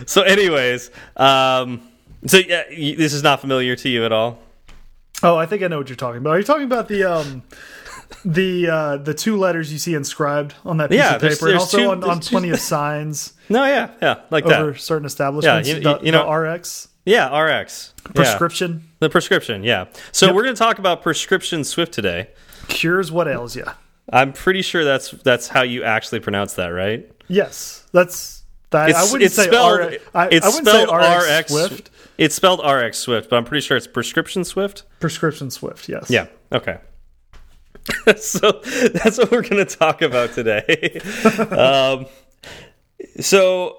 so, 0.06 0.22
anyways, 0.22 0.90
um, 1.16 1.82
so 2.26 2.38
yeah, 2.38 2.64
this 2.68 3.12
is 3.12 3.22
not 3.22 3.40
familiar 3.40 3.76
to 3.76 3.88
you 3.88 4.04
at 4.04 4.12
all. 4.12 4.38
Oh, 5.22 5.36
I 5.36 5.46
think 5.46 5.62
I 5.62 5.68
know 5.68 5.78
what 5.78 5.88
you're 5.88 5.96
talking 5.96 6.18
about. 6.18 6.30
Are 6.30 6.38
you 6.38 6.44
talking 6.44 6.64
about 6.64 6.88
the 6.88 7.04
um, 7.04 7.42
the 8.24 8.68
uh, 8.68 8.96
the 8.98 9.14
two 9.14 9.36
letters 9.36 9.72
you 9.72 9.78
see 9.78 9.94
inscribed 9.94 10.54
on 10.64 10.76
that 10.78 10.90
piece 10.90 10.98
yeah, 10.98 11.14
of 11.16 11.20
paper, 11.20 11.26
there's, 11.26 11.40
there's 11.40 11.52
and 11.52 11.60
also 11.60 11.78
two, 11.78 11.90
on, 11.90 12.04
on 12.04 12.20
plenty 12.20 12.50
of 12.50 12.60
signs. 12.60 13.34
No, 13.48 13.66
yeah, 13.66 13.90
yeah, 14.00 14.20
like 14.30 14.46
over 14.46 14.72
that. 14.72 14.80
certain 14.80 15.04
establishments. 15.04 15.68
Yeah, 15.68 15.76
you, 15.76 15.90
you, 15.90 15.98
you 16.04 16.12
know, 16.12 16.32
RX. 16.32 16.88
Yeah, 17.04 17.36
RX 17.36 17.92
prescription. 18.14 18.72
Yeah. 18.72 18.96
The 19.00 19.10
prescription, 19.10 19.62
yeah. 19.62 19.86
So 20.10 20.26
yep. 20.26 20.34
we're 20.34 20.44
going 20.44 20.54
to 20.54 20.58
talk 20.58 20.78
about 20.78 21.02
prescription 21.02 21.62
Swift 21.64 21.92
today. 21.92 22.30
Cures 22.68 23.12
what 23.12 23.28
ails 23.28 23.54
you. 23.54 23.66
I'm 24.10 24.32
pretty 24.32 24.62
sure 24.62 24.84
that's 24.84 25.10
that's 25.10 25.48
how 25.48 25.62
you 25.62 25.84
actually 25.84 26.20
pronounce 26.20 26.54
that, 26.54 26.68
right? 26.68 27.10
Yes, 27.28 27.86
that's 27.92 28.42
that. 28.70 28.90
It's, 28.90 28.98
I 28.98 29.02
wouldn't 29.04 29.22
it's 29.22 29.34
say 29.34 29.48
spelled, 29.48 29.80
R, 29.80 29.92
I, 30.14 30.28
it's 30.30 30.46
I 30.46 30.50
spelled 30.50 30.88
RX, 30.88 31.40
RX 31.40 31.52
Swift. 31.52 31.90
It's 32.18 32.34
spelled 32.34 32.60
RX 32.64 32.98
Swift, 32.98 33.30
but 33.30 33.36
I'm 33.36 33.44
pretty 33.44 33.66
sure 33.66 33.76
it's 33.76 33.86
prescription 33.86 34.44
Swift. 34.44 34.84
Prescription 35.00 35.50
Swift, 35.50 35.88
yes. 35.88 36.10
Yeah. 36.10 36.26
Okay. 36.52 36.78
so 38.16 38.60
that's 38.92 39.18
what 39.18 39.30
we're 39.30 39.42
going 39.42 39.64
to 39.64 39.76
talk 39.76 40.02
about 40.02 40.32
today. 40.32 41.00
um, 41.50 42.06
so 43.20 43.78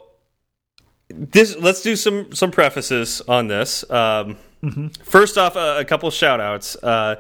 this 1.09 1.55
let's 1.57 1.81
do 1.81 1.95
some 1.95 2.33
some 2.33 2.51
prefaces 2.51 3.21
on 3.21 3.47
this. 3.47 3.89
Um, 3.89 4.37
mm 4.61 4.69
-hmm. 4.69 5.03
First 5.03 5.37
off, 5.37 5.55
a, 5.55 5.79
a 5.79 5.85
couple 5.85 6.11
shout 6.11 6.39
outs. 6.39 6.75
Uh, 6.83 7.15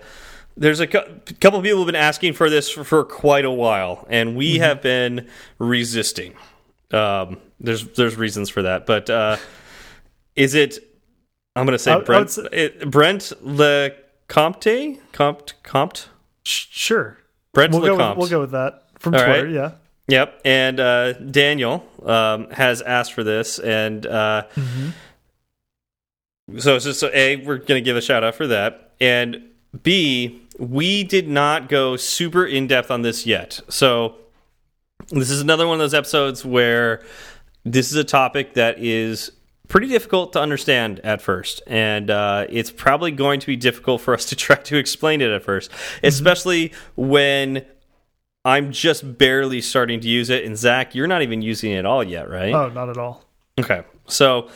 there's 0.57 0.79
a 0.79 0.87
couple 0.87 1.57
of 1.57 1.63
people 1.63 1.79
have 1.79 1.91
been 1.91 2.07
asking 2.09 2.35
for 2.35 2.49
this 2.49 2.69
for, 2.69 2.83
for 2.83 3.03
quite 3.03 3.45
a 3.45 3.51
while, 3.51 4.05
and 4.09 4.35
we 4.35 4.45
mm 4.45 4.55
-hmm. 4.55 4.61
have 4.61 4.81
been 4.81 5.27
resisting. 5.59 6.33
Um, 6.91 7.37
there's 7.63 7.87
there's 7.93 8.17
reasons 8.17 8.49
for 8.49 8.63
that, 8.63 8.85
but 8.85 9.09
uh, 9.09 9.37
is 10.35 10.53
it? 10.53 10.79
I'm 11.55 11.65
going 11.65 11.77
to 11.77 11.83
say 11.83 11.91
I- 11.91 11.99
I 11.99 12.03
Brent 12.03 12.31
say- 12.31 12.47
it, 12.51 12.89
Brent 12.89 13.33
Le 13.41 13.91
Comte 14.27 14.99
Comte 15.11 15.53
Comte 15.63 15.99
Sh 15.99 16.12
sure. 16.43 17.17
Brent 17.53 17.71
We'll 17.71 17.81
go, 17.81 18.09
with, 18.09 18.17
we'll 18.17 18.29
go 18.29 18.39
with 18.41 18.51
that 18.51 18.85
from 18.99 19.13
All 19.15 19.23
Twitter. 19.23 19.45
right. 19.45 19.53
Yeah. 19.53 19.71
Yep, 20.09 20.41
and 20.43 20.79
uh, 20.81 21.13
Daniel 21.13 21.87
um, 22.05 22.49
has 22.49 22.81
asked 22.81 23.13
for 23.13 23.23
this, 23.23 23.57
and 23.57 24.05
uh, 24.05 24.43
so 26.57 26.75
it's 26.75 26.83
just 26.83 26.99
so 26.99 27.09
a 27.13 27.37
we're 27.37 27.57
going 27.57 27.81
to 27.81 27.81
give 27.81 27.95
a 27.95 28.01
shout 28.01 28.21
out 28.21 28.35
for 28.35 28.47
that, 28.47 28.91
and 28.99 29.41
b 29.81 30.41
we 30.59 31.05
did 31.05 31.29
not 31.29 31.69
go 31.69 31.95
super 31.95 32.45
in 32.45 32.67
depth 32.67 32.91
on 32.91 33.01
this 33.01 33.25
yet. 33.25 33.61
So 33.69 34.15
this 35.09 35.29
is 35.29 35.39
another 35.39 35.67
one 35.67 35.75
of 35.75 35.79
those 35.79 35.93
episodes 35.93 36.43
where 36.43 37.01
this 37.63 37.89
is 37.89 37.95
a 37.95 38.03
topic 38.03 38.55
that 38.55 38.79
is 38.79 39.31
pretty 39.73 39.87
difficult 39.87 40.31
to 40.33 40.39
understand 40.39 40.99
at 40.99 41.19
first 41.19 41.63
and 41.65 42.11
uh, 42.11 42.45
it's 42.47 42.69
probably 42.69 43.09
going 43.09 43.39
to 43.39 43.47
be 43.47 43.55
difficult 43.55 43.99
for 43.99 44.13
us 44.13 44.23
to 44.23 44.35
try 44.45 44.55
to 44.55 44.77
explain 44.77 45.19
it 45.19 45.31
at 45.31 45.41
first 45.41 45.71
especially 46.03 46.71
when 46.95 47.65
i'm 48.45 48.71
just 48.71 49.17
barely 49.17 49.59
starting 49.59 49.99
to 49.99 50.07
use 50.07 50.29
it 50.29 50.45
and 50.45 50.55
zach 50.55 50.93
you're 50.93 51.07
not 51.07 51.23
even 51.23 51.41
using 51.41 51.71
it 51.71 51.77
at 51.77 51.87
all 51.87 52.03
yet 52.03 52.29
right? 52.29 52.53
Oh, 52.53 52.69
not 52.69 52.87
at 52.87 52.99
all. 52.99 53.23
Okay, 53.59 53.81
so 54.05 54.47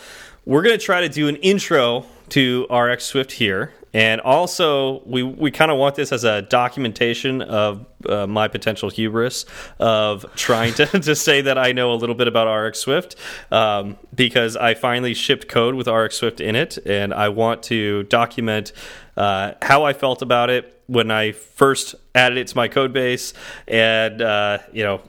we're 0.45 0.61
going 0.61 0.77
to 0.77 0.85
try 0.85 1.01
to 1.01 1.09
do 1.09 1.27
an 1.27 1.35
intro 1.37 2.05
to 2.29 2.67
RX 2.71 3.05
Swift 3.05 3.33
here, 3.33 3.73
and 3.93 4.21
also 4.21 5.01
we 5.05 5.23
we 5.23 5.51
kind 5.51 5.71
of 5.71 5.77
want 5.77 5.95
this 5.95 6.11
as 6.11 6.23
a 6.23 6.41
documentation 6.43 7.41
of 7.41 7.85
uh, 8.07 8.27
my 8.27 8.47
potential 8.47 8.89
hubris 8.89 9.45
of 9.79 10.25
trying 10.35 10.73
to 10.75 10.85
to 11.01 11.15
say 11.15 11.41
that 11.41 11.57
I 11.57 11.71
know 11.71 11.91
a 11.93 11.95
little 11.95 12.15
bit 12.15 12.27
about 12.27 12.51
RX 12.51 12.79
Swift 12.79 13.15
um, 13.51 13.97
because 14.13 14.55
I 14.55 14.73
finally 14.73 15.13
shipped 15.13 15.47
code 15.47 15.75
with 15.75 15.87
RX 15.87 16.17
Swift 16.17 16.41
in 16.41 16.55
it, 16.55 16.77
and 16.85 17.13
I 17.13 17.29
want 17.29 17.63
to 17.63 18.03
document 18.03 18.73
uh, 19.15 19.53
how 19.61 19.83
I 19.83 19.93
felt 19.93 20.21
about 20.21 20.49
it 20.49 20.81
when 20.87 21.11
I 21.11 21.31
first 21.31 21.95
added 22.15 22.37
it 22.37 22.47
to 22.47 22.55
my 22.55 22.67
code 22.67 22.93
base, 22.93 23.33
and 23.67 24.21
uh, 24.21 24.59
you 24.71 24.83
know 24.83 25.01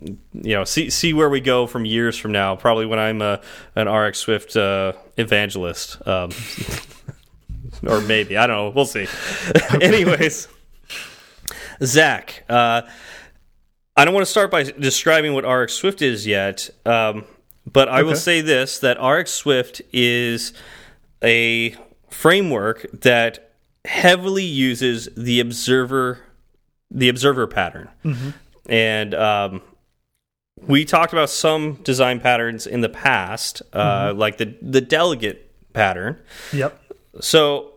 you 0.00 0.54
know 0.54 0.64
see 0.64 0.90
see 0.90 1.12
where 1.12 1.28
we 1.28 1.40
go 1.40 1.66
from 1.66 1.84
years 1.84 2.16
from 2.16 2.30
now 2.30 2.54
probably 2.54 2.86
when 2.86 2.98
i'm 3.00 3.20
a, 3.20 3.40
an 3.74 3.88
rx 3.88 4.18
swift 4.18 4.56
uh, 4.56 4.92
evangelist 5.16 6.06
um, 6.06 6.30
or 7.86 8.00
maybe. 8.00 8.36
I 8.36 8.46
don't 8.46 8.56
know. 8.56 8.70
We'll 8.70 8.86
see. 8.86 9.06
Anyways. 9.80 10.48
Zach 11.80 12.44
uh, 12.48 12.82
i 13.96 14.04
don't 14.04 14.12
want 14.12 14.26
to 14.26 14.30
start 14.30 14.50
by 14.50 14.64
describing 14.64 15.32
what 15.32 15.44
rx 15.44 15.72
swift 15.72 16.02
is 16.02 16.26
yet 16.26 16.68
um, 16.84 17.24
but 17.72 17.88
i 17.88 18.02
will 18.02 18.16
say 18.16 18.40
this 18.40 18.80
that 18.80 19.00
rx 19.00 19.30
swift 19.30 19.80
is 19.92 20.52
a 21.22 21.76
framework 22.10 22.86
that 22.92 23.52
heavily 23.84 24.44
uses 24.44 25.08
the 25.16 25.38
observer 25.38 26.18
the 26.90 27.08
observer 27.08 27.46
pattern. 27.46 27.88
And 28.68 29.14
um, 29.14 29.62
we 30.66 30.84
talked 30.84 31.12
about 31.12 31.30
some 31.30 31.74
design 31.82 32.20
patterns 32.20 32.66
in 32.66 32.80
the 32.80 32.88
past, 32.88 33.62
uh, 33.72 34.12
like 34.16 34.38
the 34.38 34.54
the 34.62 34.80
delegate 34.80 35.50
pattern. 35.72 36.18
Yep. 36.52 36.82
So, 37.20 37.72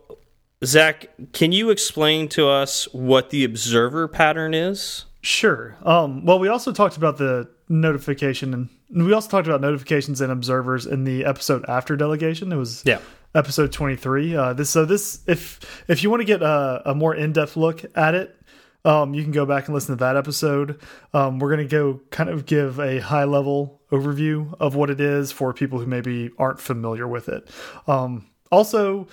Zach, 0.64 1.06
can 1.32 1.52
you 1.52 1.70
explain 1.70 2.28
to 2.30 2.48
us 2.48 2.84
what 2.92 3.30
the 3.30 3.44
observer 3.44 4.08
pattern 4.08 4.54
is? 4.54 5.04
Sure. 5.22 5.76
Um, 5.84 6.24
well, 6.24 6.38
we 6.38 6.48
also 6.48 6.72
talked 6.72 6.96
about 6.96 7.16
the 7.18 7.48
notification, 7.68 8.54
and 8.54 8.68
we 9.06 9.12
also 9.12 9.28
talked 9.28 9.46
about 9.46 9.60
notifications 9.60 10.20
and 10.20 10.30
observers 10.32 10.86
in 10.86 11.04
the 11.04 11.24
episode 11.24 11.64
after 11.68 11.96
delegation. 11.96 12.52
It 12.52 12.56
was 12.56 12.82
Yeah. 12.84 12.98
episode 13.34 13.72
23 13.72 14.36
uh 14.36 14.52
this 14.52 14.68
so 14.68 14.84
this 14.84 15.20
if 15.26 15.58
if 15.88 16.02
you 16.02 16.10
want 16.10 16.20
to 16.20 16.24
get 16.26 16.42
a, 16.42 16.82
a 16.90 16.94
more 16.94 17.14
in-depth 17.14 17.56
look 17.56 17.82
at 17.96 18.14
it 18.14 18.36
um 18.84 19.14
you 19.14 19.22
can 19.22 19.32
go 19.32 19.46
back 19.46 19.64
and 19.68 19.74
listen 19.74 19.96
to 19.96 20.00
that 20.04 20.18
episode 20.18 20.78
um 21.14 21.38
we're 21.38 21.48
going 21.48 21.66
to 21.66 21.76
go 21.76 21.98
kind 22.10 22.28
of 22.28 22.44
give 22.44 22.78
a 22.78 22.98
high 23.00 23.24
level 23.24 23.80
overview 23.90 24.52
of 24.60 24.74
what 24.74 24.90
it 24.90 25.00
is 25.00 25.32
for 25.32 25.54
people 25.54 25.78
who 25.78 25.86
maybe 25.86 26.28
aren't 26.36 26.60
familiar 26.60 27.08
with 27.08 27.30
it 27.30 27.48
um 27.86 28.26
also 28.50 29.06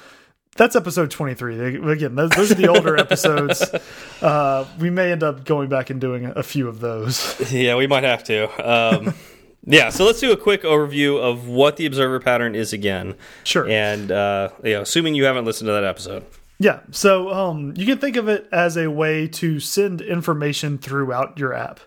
that's 0.55 0.75
episode 0.75 1.09
23 1.11 1.91
again 1.91 2.15
those, 2.15 2.29
those 2.31 2.51
are 2.51 2.55
the 2.55 2.67
older 2.67 2.97
episodes 2.97 3.63
uh 4.21 4.65
we 4.79 4.89
may 4.89 5.11
end 5.11 5.23
up 5.23 5.45
going 5.45 5.69
back 5.69 5.89
and 5.89 6.01
doing 6.01 6.25
a 6.25 6.43
few 6.43 6.67
of 6.67 6.79
those 6.79 7.35
Yeah, 7.51 7.75
we 7.75 7.87
might 7.87 8.03
have 8.03 8.23
to. 8.25 8.47
Um, 8.69 9.13
yeah, 9.65 9.89
so 9.89 10.05
let's 10.05 10.19
do 10.19 10.31
a 10.31 10.37
quick 10.37 10.63
overview 10.63 11.19
of 11.19 11.47
what 11.47 11.77
the 11.77 11.85
observer 11.85 12.19
pattern 12.19 12.55
is 12.55 12.73
again. 12.73 13.15
Sure. 13.43 13.67
And 13.67 14.11
uh, 14.11 14.49
you 14.63 14.73
know, 14.73 14.81
assuming 14.81 15.15
you 15.15 15.25
haven't 15.25 15.45
listened 15.45 15.67
to 15.67 15.73
that 15.73 15.83
episode. 15.83 16.25
Yeah, 16.59 16.81
so 16.91 17.29
um, 17.31 17.73
you 17.77 17.85
can 17.85 17.99
think 17.99 18.17
of 18.17 18.27
it 18.27 18.47
as 18.51 18.75
a 18.77 18.89
way 18.89 19.27
to 19.29 19.59
send 19.59 20.01
information 20.01 20.77
throughout 20.77 21.39
your 21.39 21.53
app, 21.53 21.79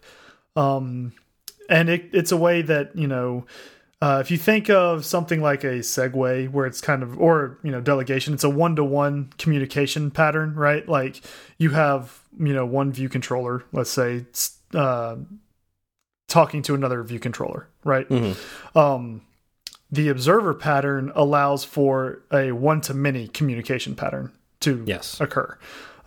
um, 0.56 1.12
and 1.68 1.90
it, 1.90 2.08
it's 2.12 2.32
a 2.32 2.38
way 2.38 2.62
that 2.62 2.96
you 2.96 3.06
know, 3.06 3.44
uh, 4.02 4.18
if 4.20 4.32
you 4.32 4.36
think 4.36 4.68
of 4.68 5.04
something 5.04 5.40
like 5.40 5.62
a 5.62 5.78
segue, 5.78 6.50
where 6.50 6.66
it's 6.66 6.80
kind 6.80 7.04
of 7.04 7.16
or 7.18 7.58
you 7.62 7.70
know 7.70 7.80
delegation, 7.80 8.34
it's 8.34 8.42
a 8.42 8.50
one-to-one 8.50 9.32
communication 9.38 10.10
pattern, 10.10 10.56
right? 10.56 10.88
Like 10.88 11.22
you 11.56 11.70
have 11.70 12.20
you 12.38 12.52
know 12.52 12.66
one 12.66 12.90
view 12.92 13.08
controller, 13.08 13.64
let's 13.72 13.90
say, 13.90 14.26
uh, 14.74 15.16
talking 16.28 16.62
to 16.62 16.74
another 16.74 17.02
view 17.04 17.20
controller, 17.20 17.68
right? 17.84 18.06
Um, 18.74 19.22
the 19.90 20.08
observer 20.08 20.54
pattern 20.54 21.12
allows 21.14 21.64
for 21.64 22.22
a 22.32 22.52
one-to-many 22.52 23.28
communication 23.28 23.94
pattern 23.94 24.32
to 24.60 24.82
Yes. 24.86 25.20
occur. 25.20 25.58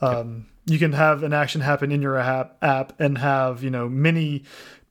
Um, 0.02 0.48
You 0.68 0.80
can 0.80 0.94
have 0.94 1.22
an 1.22 1.32
action 1.32 1.62
happen 1.62 1.92
in 1.92 2.02
your 2.02 2.18
app, 2.18 2.58
app 2.62 3.00
and 3.00 3.20
have 3.20 3.64
you 3.64 3.70
know 3.70 3.88
many 3.88 4.44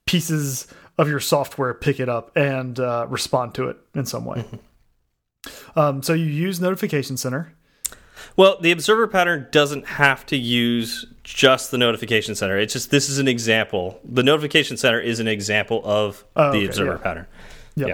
pieces 0.05 0.67
of 0.97 1.09
your 1.09 1.19
software 1.19 1.73
pick 1.73 1.99
it 1.99 2.07
up 2.09 2.35
and 2.37 2.79
uh, 2.79 3.05
respond 3.09 3.53
to 3.55 3.67
it 3.69 3.77
in 3.93 4.05
some 4.05 4.25
way. 4.25 4.45
um, 5.75 6.01
so 6.01 6.13
you 6.13 6.25
use 6.25 6.59
Notification 6.61 7.17
Center. 7.17 7.53
Well, 8.37 8.57
the 8.59 8.71
observer 8.71 9.07
pattern 9.07 9.47
doesn't 9.51 9.85
have 9.85 10.25
to 10.27 10.37
use 10.37 11.05
just 11.23 11.71
the 11.71 11.77
notification 11.77 12.35
center. 12.35 12.57
It's 12.57 12.73
just 12.73 12.89
this 12.91 13.09
is 13.09 13.17
an 13.19 13.27
example. 13.27 13.99
The 14.03 14.23
notification 14.23 14.77
center 14.77 14.99
is 14.99 15.19
an 15.19 15.27
example 15.27 15.81
of 15.83 16.23
Oh, 16.35 16.51
the 16.51 16.57
okay, 16.59 16.65
observer 16.65 16.91
yeah. 16.93 16.97
pattern. 16.97 17.27
Yep. 17.75 17.87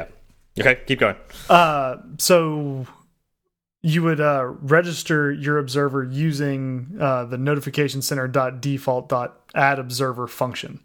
Yeah. 0.55 0.61
Okay, 0.63 0.81
keep 0.85 0.99
going. 0.99 1.15
Uh, 1.49 1.97
so 2.17 2.85
you 3.81 4.03
would 4.03 4.19
uh, 4.21 4.45
register 4.61 5.31
your 5.31 5.57
observer 5.57 6.03
using 6.03 6.97
uh, 6.99 7.25
the 7.25 7.37
notification 7.37 8.01
center 8.01 8.27
dot 8.27 8.61
default 8.61 9.09
dot 9.09 9.39
add 9.55 9.79
observer 9.79 10.27
function. 10.27 10.79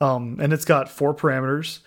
Um, 0.00 0.38
and 0.40 0.52
it's 0.52 0.64
got 0.64 0.88
four 0.88 1.14
parameters. 1.14 1.80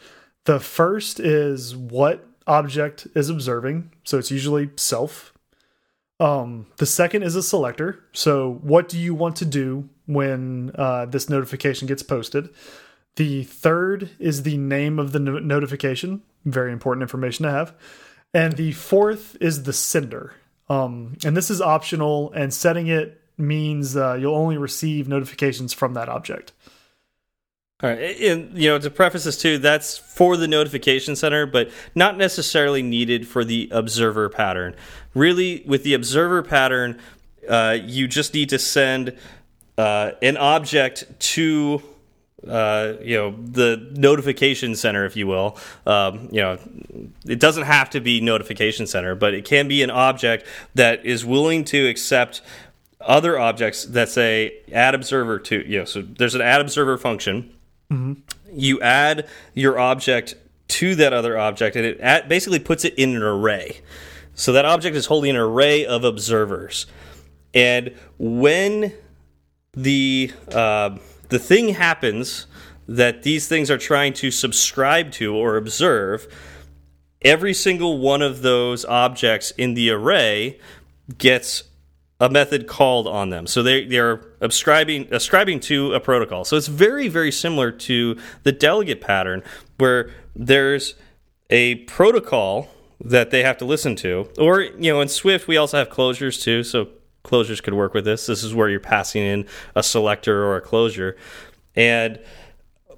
The 0.46 0.60
first 0.60 1.20
is 1.20 1.76
what 1.76 2.26
object 2.48 3.08
is 3.16 3.30
observing. 3.30 3.92
So 4.04 4.18
it's 4.18 4.32
usually 4.32 4.70
self. 4.78 5.34
Um, 6.20 6.68
the 6.78 6.86
second 6.86 7.24
is 7.24 7.36
a 7.36 7.44
selector. 7.44 8.04
So 8.14 8.60
what 8.62 8.90
do 8.90 8.98
you 8.98 9.14
want 9.14 9.36
to 9.38 9.46
do 9.46 9.90
when 10.06 10.72
uh, 10.76 11.06
this 11.06 11.30
notification 11.30 11.88
gets 11.88 12.02
posted? 12.02 12.50
The 13.18 13.44
third 13.44 14.12
is 14.20 14.44
the 14.44 14.58
name 14.58 15.00
of 15.00 15.12
the 15.12 15.20
no 15.20 15.40
notification. 15.40 16.22
Very 16.46 16.72
important 16.72 17.02
information 17.02 17.44
to 17.44 17.52
have. 17.52 17.74
And 18.34 18.54
the 18.54 18.72
fourth 18.72 19.36
is 19.42 19.64
the 19.64 19.74
sender. 19.74 20.36
Um, 20.70 21.18
and 21.24 21.36
this 21.36 21.50
is 21.50 21.62
optional, 21.62 22.32
and 22.34 22.54
setting 22.54 22.88
it 22.88 23.22
means 23.38 23.96
uh, 23.96 24.16
you'll 24.16 24.36
only 24.36 24.58
receive 24.58 25.08
notifications 25.08 25.74
from 25.74 25.94
that 25.94 26.10
object. 26.10 26.52
All 27.84 27.92
right, 27.92 28.20
and 28.22 28.58
you 28.58 28.70
know 28.70 28.80
to 28.80 28.90
preface 28.90 29.26
this 29.26 29.40
too, 29.40 29.60
that's 29.60 30.00
for 30.00 30.36
the 30.36 30.48
notification 30.48 31.16
center, 31.16 31.46
but 31.46 31.70
not 31.94 32.18
necessarily 32.18 32.82
needed 32.82 33.28
for 33.28 33.46
the 33.46 33.70
observer 33.72 34.30
pattern. 34.30 34.76
Really, 35.14 35.62
with 35.64 35.84
the 35.84 35.94
observer 35.94 36.42
pattern, 36.42 37.00
uh, 37.48 37.78
you 37.80 38.08
just 38.08 38.34
need 38.34 38.50
to 38.50 38.58
send 38.58 39.16
uh, 39.78 40.14
an 40.24 40.38
object 40.38 41.06
to 41.20 41.84
uh, 42.48 42.94
you 43.00 43.16
know 43.16 43.36
the 43.44 43.92
notification 43.96 44.76
center, 44.76 45.06
if 45.06 45.16
you 45.16 45.28
will. 45.28 45.56
Um, 45.86 46.30
you 46.32 46.42
know, 46.42 46.58
it 47.28 47.40
doesn't 47.40 47.66
have 47.66 47.92
to 47.92 48.00
be 48.00 48.22
notification 48.22 48.88
center, 48.88 49.14
but 49.14 49.36
it 49.36 49.46
can 49.46 49.68
be 49.68 49.84
an 49.84 49.92
object 49.92 50.48
that 50.74 51.06
is 51.06 51.24
willing 51.24 51.64
to 51.66 51.88
accept 51.88 52.42
other 53.02 53.38
objects 53.38 53.86
that 53.86 54.10
say 54.10 54.58
add 54.74 54.96
observer 54.96 55.38
to 55.38 55.64
you 55.70 55.78
know 55.78 55.86
so 55.86 56.02
there's 56.02 56.34
an 56.34 56.42
add 56.42 56.60
observer 56.60 56.98
function 56.98 57.54
you 58.52 58.82
add 58.82 59.28
your 59.54 59.80
object 59.80 60.36
to 60.68 60.96
that 60.96 61.14
other 61.14 61.38
object 61.38 61.76
and 61.76 61.86
it 61.86 62.00
add, 62.02 62.28
basically 62.28 62.60
puts 62.60 62.84
it 62.86 62.94
in 62.96 63.16
an 63.16 63.24
array. 63.24 63.82
So 64.34 64.52
that 64.54 64.66
object 64.66 64.96
is 64.96 65.08
holding 65.08 65.32
an 65.32 65.36
array 65.36 65.86
of 65.86 66.04
observers. 66.04 66.86
And 67.54 67.96
when 68.18 68.94
the 69.74 70.32
uh, 70.52 70.98
the 71.30 71.40
thing 71.40 71.70
happens 71.70 72.48
that 72.88 73.24
these 73.24 73.48
things 73.48 73.70
are 73.70 73.78
trying 73.78 74.14
to 74.14 74.32
subscribe 74.32 75.12
to 75.14 75.36
or 75.36 75.58
observe, 75.58 76.28
every 77.22 77.54
single 77.54 77.98
one 77.98 78.22
of 78.22 78.42
those 78.42 78.86
objects 78.86 79.52
in 79.52 79.74
the 79.74 79.90
array 79.90 80.60
gets 81.18 81.64
a 82.20 82.30
method 82.30 82.68
called 82.68 83.08
on 83.08 83.30
them. 83.30 83.48
So 83.48 83.62
they 83.62 83.86
they're 83.86 84.22
ascribing 84.42 85.08
ascribing 85.12 85.60
to 85.62 85.94
a 85.94 86.00
protocol. 86.00 86.46
So 86.46 86.58
it's 86.58 86.68
very 86.68 87.08
very 87.08 87.32
similar 87.32 87.72
to 87.72 88.18
the 88.44 88.52
delegate 88.52 89.02
pattern 89.02 89.44
where 89.78 90.12
there's 90.36 90.96
a 91.50 91.76
protocol 91.86 92.70
that 93.00 93.30
they 93.30 93.44
have 93.44 93.58
to 93.58 93.66
listen 93.66 93.96
to. 93.98 94.30
Or 94.38 94.62
you 94.62 94.92
know 94.92 95.02
in 95.02 95.08
Swift 95.08 95.48
we 95.48 95.58
also 95.58 95.78
have 95.78 95.90
closures 95.90 96.42
too. 96.42 96.64
So 96.64 96.90
closures 97.24 97.62
could 97.62 97.74
work 97.74 97.94
with 97.94 98.06
this. 98.06 98.26
This 98.26 98.44
is 98.44 98.54
where 98.54 98.70
you're 98.70 98.80
passing 98.80 99.22
in 99.22 99.46
a 99.76 99.84
selector 99.84 100.44
or 100.46 100.58
a 100.58 100.62
closure. 100.62 101.18
And 101.76 102.20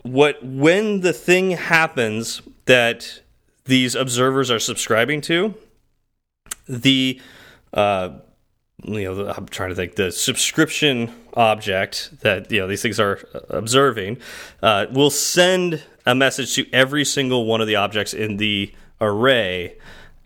what 0.04 0.44
when 0.44 1.02
the 1.02 1.14
thing 1.14 1.52
happens 1.52 2.42
that 2.66 3.22
these 3.66 3.96
observers 3.96 4.50
are 4.50 4.60
subscribing 4.60 5.22
to, 5.22 5.54
the 6.68 7.20
uh, 7.74 8.10
you 8.84 9.14
know, 9.14 9.34
I'm 9.36 9.48
trying 9.48 9.70
to 9.70 9.76
think 9.76 9.96
the 9.96 10.12
subscription 10.12 11.14
object 11.34 12.12
that 12.22 12.52
you 12.52 12.60
know 12.60 12.68
these 12.68 12.82
things 12.82 13.00
are 13.00 13.20
observing 13.50 14.18
uh, 14.62 14.88
will 14.92 15.10
send 15.10 15.84
a 16.06 16.16
message 16.16 16.56
to 16.56 16.72
every 16.74 17.06
single 17.06 17.46
one 17.46 17.62
of 17.62 17.68
the 17.68 17.76
objects 17.76 18.14
in 18.14 18.38
the 18.38 18.74
array, 19.02 19.78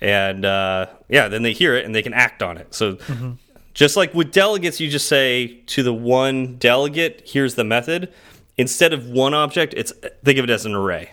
and 0.01 0.45
uh, 0.45 0.87
yeah, 1.09 1.27
then 1.27 1.43
they 1.43 1.53
hear 1.53 1.75
it 1.75 1.85
and 1.85 1.93
they 1.93 2.03
can 2.03 2.13
act 2.13 2.41
on 2.41 2.57
it. 2.57 2.73
So. 2.73 2.91
Mm 2.91 2.97
-hmm. 3.19 3.37
Just 3.73 3.97
like 3.97 4.13
with 4.17 4.31
delegates, 4.31 4.79
you 4.79 4.91
just 4.91 5.07
say 5.07 5.47
to 5.65 5.81
the 5.81 5.93
one 5.93 6.57
delegate, 6.59 7.23
"Here's 7.33 7.55
the 7.55 7.63
method." 7.63 8.07
Instead 8.55 8.93
of 8.93 9.07
one 9.07 9.37
object, 9.37 9.73
it's 9.73 9.93
think 10.23 10.39
of 10.39 10.43
it 10.43 10.49
as 10.49 10.65
an 10.65 10.75
array. 10.75 11.11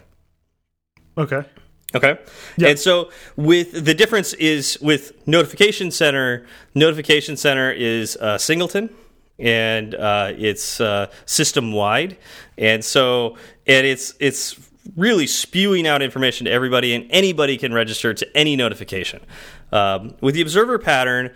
Okay. 1.16 1.42
Okay. 1.94 2.18
Yep. 2.56 2.70
And 2.70 2.78
so 2.78 3.10
with 3.36 3.84
the 3.84 3.94
difference 3.94 4.32
is 4.34 4.78
with 4.80 5.26
notification 5.26 5.90
center, 5.90 6.46
notification 6.74 7.36
center 7.36 7.72
is 7.72 8.16
uh, 8.16 8.38
singleton 8.38 8.90
and 9.38 9.94
uh, 9.94 10.32
it's 10.36 10.80
uh, 10.80 11.10
system 11.26 11.72
wide. 11.72 12.16
And 12.58 12.84
so 12.84 13.36
and 13.66 13.86
it's 13.86 14.14
it's 14.20 14.56
really 14.96 15.26
spewing 15.26 15.86
out 15.86 16.02
information 16.02 16.44
to 16.46 16.50
everybody 16.50 16.94
and 16.94 17.06
anybody 17.10 17.56
can 17.56 17.72
register 17.72 18.14
to 18.14 18.36
any 18.36 18.56
notification. 18.56 19.20
Um, 19.72 20.14
with 20.20 20.34
the 20.34 20.42
observer 20.42 20.78
pattern, 20.78 21.32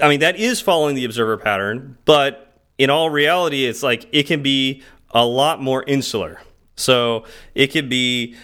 I 0.00 0.08
mean 0.08 0.20
that 0.20 0.36
is 0.36 0.60
following 0.60 0.94
the 0.94 1.04
observer 1.04 1.36
pattern, 1.36 1.98
but 2.04 2.60
in 2.78 2.88
all 2.88 3.10
reality 3.10 3.64
it's 3.64 3.82
like 3.82 4.08
it 4.12 4.24
can 4.24 4.42
be 4.42 4.82
a 5.10 5.24
lot 5.26 5.60
more 5.60 5.82
insular. 5.82 6.40
So 6.76 7.24
it 7.54 7.68
could 7.68 7.88
be 7.88 8.36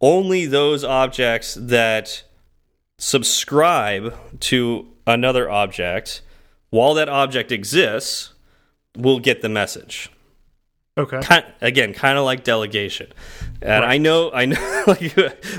only 0.00 0.46
those 0.46 0.84
objects 0.84 1.54
that 1.60 2.22
subscribe 2.98 4.14
to 4.40 4.88
another 5.06 5.50
object 5.50 6.22
while 6.70 6.94
that 6.94 7.08
object 7.08 7.52
exists 7.52 8.32
will 8.96 9.18
get 9.18 9.42
the 9.42 9.48
message. 9.48 10.10
Okay. 10.98 11.20
Kind, 11.20 11.44
again, 11.60 11.92
kind 11.92 12.16
of 12.16 12.24
like 12.24 12.42
delegation. 12.42 13.12
And 13.60 13.84
right. 13.84 13.94
I 13.94 13.98
know, 13.98 14.30
I 14.32 14.46
know, 14.46 14.84
like, 14.86 15.14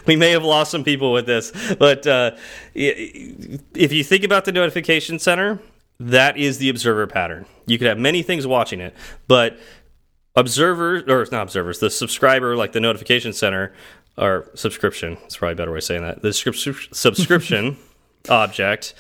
we 0.07 0.15
may 0.15 0.31
have 0.31 0.43
lost 0.43 0.71
some 0.71 0.83
people 0.83 1.13
with 1.13 1.27
this, 1.27 1.51
but 1.75 2.07
uh, 2.07 2.31
if 2.73 3.93
you 3.93 4.03
think 4.03 4.23
about 4.23 4.45
the 4.45 4.51
notification 4.51 5.19
center, 5.19 5.59
that 5.99 6.37
is 6.37 6.57
the 6.57 6.69
observer 6.69 7.05
pattern. 7.05 7.45
You 7.67 7.77
could 7.77 7.87
have 7.87 7.99
many 7.99 8.23
things 8.23 8.47
watching 8.47 8.79
it, 8.79 8.95
but 9.27 9.59
observers, 10.35 11.03
or 11.07 11.27
not 11.31 11.43
observers, 11.43 11.79
the 11.79 11.89
subscriber, 11.89 12.55
like 12.55 12.71
the 12.71 12.79
notification 12.79 13.33
center, 13.33 13.73
or 14.17 14.49
subscription. 14.55 15.17
It's 15.25 15.37
probably 15.37 15.53
a 15.53 15.55
better 15.55 15.71
way 15.71 15.77
of 15.77 15.83
saying 15.83 16.01
that. 16.01 16.21
The 16.21 16.33
subscription 16.33 17.77
object 18.29 18.93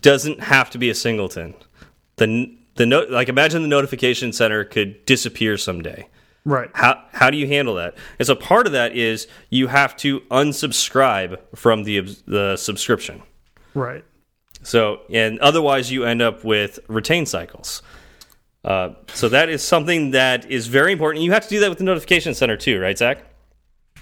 doesn't 0.00 0.40
have 0.40 0.70
to 0.70 0.78
be 0.78 0.90
a 0.90 0.94
singleton. 0.94 1.54
The 2.16 2.56
the 2.76 2.86
like 3.10 3.28
imagine 3.28 3.62
the 3.62 3.68
notification 3.68 4.32
center 4.32 4.64
could 4.64 5.04
disappear 5.06 5.56
someday. 5.56 6.08
Right. 6.44 6.70
How 6.72 7.04
how 7.12 7.30
do 7.30 7.36
you 7.36 7.46
handle 7.46 7.74
that? 7.76 7.94
And 8.18 8.26
so 8.26 8.34
part 8.34 8.66
of 8.66 8.72
that 8.72 8.96
is 8.96 9.28
you 9.50 9.68
have 9.68 9.96
to 9.98 10.20
unsubscribe 10.22 11.38
from 11.54 11.84
the 11.84 12.00
the 12.26 12.56
subscription. 12.56 13.22
Right. 13.74 14.04
So 14.62 15.02
and 15.10 15.38
otherwise 15.40 15.90
you 15.92 16.04
end 16.04 16.22
up 16.22 16.44
with 16.44 16.78
retain 16.88 17.26
cycles. 17.26 17.82
Uh, 18.64 18.90
so 19.12 19.28
that 19.28 19.48
is 19.48 19.62
something 19.62 20.12
that 20.12 20.48
is 20.50 20.68
very 20.68 20.92
important. 20.92 21.24
You 21.24 21.32
have 21.32 21.42
to 21.42 21.48
do 21.48 21.60
that 21.60 21.68
with 21.68 21.78
the 21.78 21.84
notification 21.84 22.32
center 22.32 22.56
too, 22.56 22.80
right, 22.80 22.96
Zach? 22.96 23.24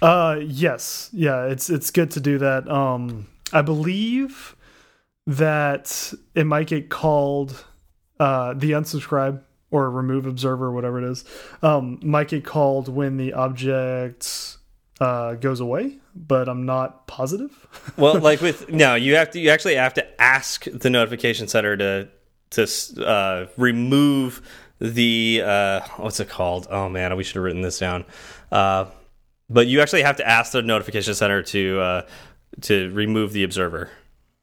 Uh, 0.02 0.40
yes, 0.42 1.10
yeah, 1.12 1.44
it's 1.46 1.68
it's 1.68 1.90
good 1.90 2.10
to 2.12 2.20
do 2.20 2.38
that. 2.38 2.68
Um, 2.68 3.26
I 3.52 3.62
believe 3.62 4.56
that 5.26 6.12
it 6.34 6.44
might 6.44 6.66
get 6.66 6.88
called 6.88 7.64
uh, 8.18 8.54
the 8.54 8.72
unsubscribe 8.72 9.42
or 9.70 9.90
remove 9.90 10.26
observer, 10.26 10.72
whatever 10.72 10.98
it 10.98 11.10
is, 11.10 11.24
um, 11.62 12.00
might 12.02 12.28
get 12.28 12.44
called 12.44 12.88
when 12.88 13.16
the 13.16 13.32
object 13.32 14.58
uh, 15.00 15.34
goes 15.34 15.60
away, 15.60 15.98
but 16.14 16.48
I'm 16.48 16.66
not 16.66 17.06
positive. 17.06 17.92
well, 17.96 18.18
like 18.18 18.40
with 18.40 18.70
no, 18.70 18.94
you 18.94 19.16
have 19.16 19.30
to 19.32 19.40
you 19.40 19.50
actually 19.50 19.76
have 19.76 19.94
to 19.94 20.20
ask 20.20 20.64
the 20.64 20.90
notification 20.90 21.48
center 21.48 21.76
to 21.76 22.08
to 22.50 23.06
uh, 23.06 23.46
remove 23.56 24.42
the 24.80 25.42
uh, 25.44 25.80
what's 25.96 26.20
it 26.20 26.28
called? 26.28 26.66
Oh 26.70 26.88
man, 26.88 27.14
we 27.16 27.24
should 27.24 27.36
have 27.36 27.44
written 27.44 27.62
this 27.62 27.78
down. 27.78 28.04
Uh, 28.50 28.86
but 29.50 29.66
you 29.66 29.80
actually 29.80 30.02
have 30.02 30.16
to 30.16 30.26
ask 30.26 30.52
the 30.52 30.62
notification 30.62 31.14
center 31.14 31.42
to 31.42 31.80
uh, 31.80 32.06
to 32.62 32.90
remove 32.90 33.32
the 33.32 33.44
observer. 33.44 33.90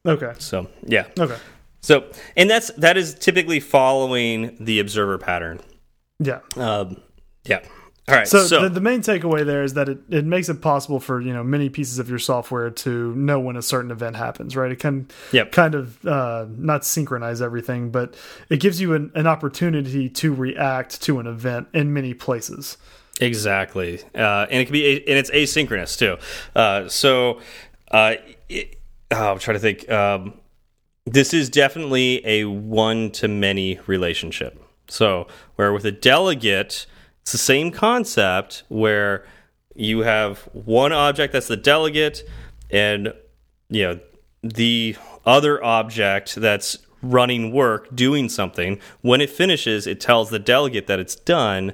Okay. 0.06 0.34
So 0.38 0.68
yeah. 0.84 1.08
Okay. 1.18 1.38
So 1.82 2.06
and 2.36 2.50
that's 2.50 2.70
that 2.74 2.98
is 2.98 3.16
typically 3.16 3.60
following 3.60 4.58
the 4.60 4.80
observer 4.80 5.18
pattern. 5.18 5.62
Yeah. 6.20 6.42
Um, 6.56 7.02
yeah. 7.46 7.62
All 8.10 8.16
right. 8.16 8.28
So, 8.28 8.46
so 8.46 8.64
the, 8.64 8.70
the, 8.70 8.82
main 8.82 9.02
takeaway 9.02 9.46
there 9.46 9.64
is 9.64 9.74
that 9.74 9.90
it, 9.90 10.00
it 10.10 10.24
makes 10.24 10.48
it 10.48 10.62
possible 10.62 11.02
for 11.02 11.20
you 11.20 11.34
know 11.34 11.44
many 11.44 11.68
pieces 11.68 12.00
of 12.00 12.10
your 12.10 12.20
software 12.20 12.70
to 12.70 13.14
know 13.16 13.38
when 13.38 13.58
a 13.58 13.62
certain 13.62 13.92
event 13.92 14.16
happens, 14.16 14.56
right? 14.56 14.72
It 14.72 14.80
can 14.80 15.10
yep. 15.34 15.52
kind 15.52 15.76
of 15.76 16.06
uh, 16.06 16.46
not 16.50 16.86
synchronize 16.86 17.42
everything, 17.42 17.90
but 17.92 18.16
it 18.50 18.62
gives 18.62 18.80
you 18.80 18.94
an, 18.94 19.12
an 19.14 19.28
opportunity 19.28 20.08
to 20.10 20.34
react 20.34 21.02
to 21.04 21.20
an 21.20 21.28
event 21.28 21.68
in 21.74 21.94
many 21.94 22.14
places. 22.14 22.78
Exactly, 23.20 24.02
uh, 24.16 24.46
and 24.50 24.62
it 24.62 24.66
can 24.66 24.74
be 24.74 24.98
and 25.08 25.18
it's 25.18 25.32
asynchronous 25.32 25.98
too. 25.98 26.18
Uh, 26.56 26.88
so 26.88 27.42
uh, 27.92 28.16
it, 28.48 28.80
oh, 29.12 29.32
I'm 29.32 29.40
trying 29.40 29.56
to 29.56 29.60
think. 29.60 29.90
Um, 29.90 30.34
this 31.06 31.34
is 31.34 31.50
definitely 31.50 32.26
a 32.26 32.46
one 32.46 33.12
to 33.12 33.28
many 33.28 33.80
relationship. 33.88 34.62
So 34.88 35.28
where 35.56 35.74
with 35.74 35.86
a 35.86 35.92
delegate, 35.92 36.86
it's 37.22 37.32
the 37.32 37.38
same 37.38 37.72
concept 37.72 38.64
where 38.68 39.26
you 39.74 40.00
have 40.00 40.40
one 40.54 40.92
object 40.92 41.34
that's 41.34 41.48
the 41.48 41.58
delegate, 41.58 42.24
and 42.70 43.14
you 43.70 43.84
know 43.84 44.00
the 44.44 44.96
other 45.26 45.64
object 45.64 46.36
that's 46.36 46.78
running 47.02 47.52
work 47.52 47.96
doing 47.96 48.30
something. 48.30 48.80
When 49.02 49.22
it 49.22 49.30
finishes, 49.30 49.88
it 49.88 50.00
tells 50.00 50.30
the 50.30 50.40
delegate 50.40 50.88
that 50.88 51.00
it's 51.00 51.16
done 51.16 51.74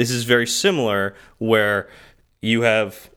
this 0.00 0.10
is 0.10 0.24
very 0.24 0.46
similar 0.46 1.14
where 1.38 1.88
you 2.40 2.62
have 2.62 3.10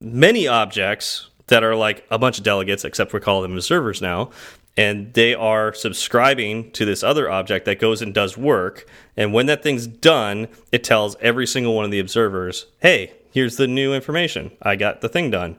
many 0.00 0.48
objects 0.48 1.30
that 1.46 1.62
are 1.62 1.76
like 1.76 2.04
a 2.10 2.18
bunch 2.18 2.38
of 2.38 2.44
delegates, 2.44 2.84
except 2.84 3.12
we 3.12 3.20
call 3.20 3.42
them 3.42 3.54
observers 3.54 4.02
now, 4.02 4.30
and 4.76 5.12
they 5.14 5.34
are 5.34 5.72
subscribing 5.72 6.70
to 6.72 6.84
this 6.84 7.02
other 7.02 7.30
object 7.30 7.64
that 7.66 7.78
goes 7.78 8.02
and 8.02 8.12
does 8.12 8.36
work. 8.36 8.88
And 9.16 9.32
when 9.32 9.46
that 9.46 9.62
thing's 9.62 9.86
done, 9.86 10.48
it 10.72 10.82
tells 10.82 11.16
every 11.20 11.46
single 11.46 11.74
one 11.74 11.84
of 11.84 11.90
the 11.90 12.00
observers, 12.00 12.66
hey, 12.80 13.12
here's 13.32 13.56
the 13.56 13.68
new 13.68 13.94
information. 13.94 14.50
I 14.62 14.76
got 14.76 15.02
the 15.02 15.08
thing 15.08 15.30
done. 15.30 15.56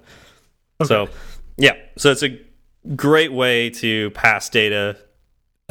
Okay. 0.81 0.87
So, 0.87 1.09
yeah, 1.57 1.75
so 1.97 2.11
it's 2.11 2.23
a 2.23 2.39
great 2.95 3.31
way 3.31 3.69
to 3.69 4.09
pass 4.11 4.49
data 4.49 4.97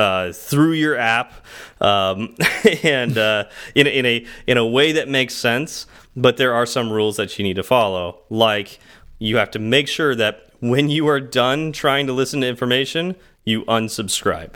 uh, 0.01 0.33
through 0.33 0.73
your 0.73 0.97
app 0.97 1.33
um, 1.81 2.35
and 2.83 3.17
uh, 3.19 3.45
in, 3.75 3.87
in 3.87 4.07
a 4.07 4.27
in 4.47 4.57
a 4.57 4.67
way 4.67 4.93
that 4.93 5.09
makes 5.09 5.35
sense. 5.35 5.87
But 6.17 6.39
there 6.39 6.55
are 6.55 6.67
some 6.67 6.91
rules 6.91 7.17
that 7.19 7.39
you 7.39 7.45
need 7.45 7.57
to 7.57 7.63
follow, 7.63 8.23
like 8.31 8.81
you 9.19 9.37
have 9.37 9.51
to 9.53 9.59
make 9.59 9.87
sure 9.87 10.15
that 10.17 10.51
when 10.61 10.89
you 10.89 11.07
are 11.07 11.21
done 11.21 11.73
trying 11.73 12.07
to 12.07 12.13
listen 12.13 12.41
to 12.41 12.49
information, 12.49 13.15
you 13.45 13.65
unsubscribe. 13.67 14.55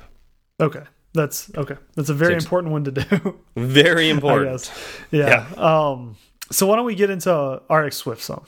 Okay. 0.60 0.82
That's 1.12 1.54
okay. 1.54 1.76
That's 1.94 2.08
a 2.08 2.14
very 2.14 2.34
important 2.34 2.72
one 2.72 2.84
to 2.84 2.90
do. 2.90 3.38
very 3.56 4.10
important. 4.16 4.70
Yeah. 5.12 5.46
yeah. 5.56 5.90
Um, 5.90 6.16
so 6.50 6.66
why 6.66 6.76
don't 6.76 6.84
we 6.84 6.96
get 6.96 7.08
into 7.08 7.62
RX 7.70 7.96
Swift 7.98 8.20
some? 8.20 8.44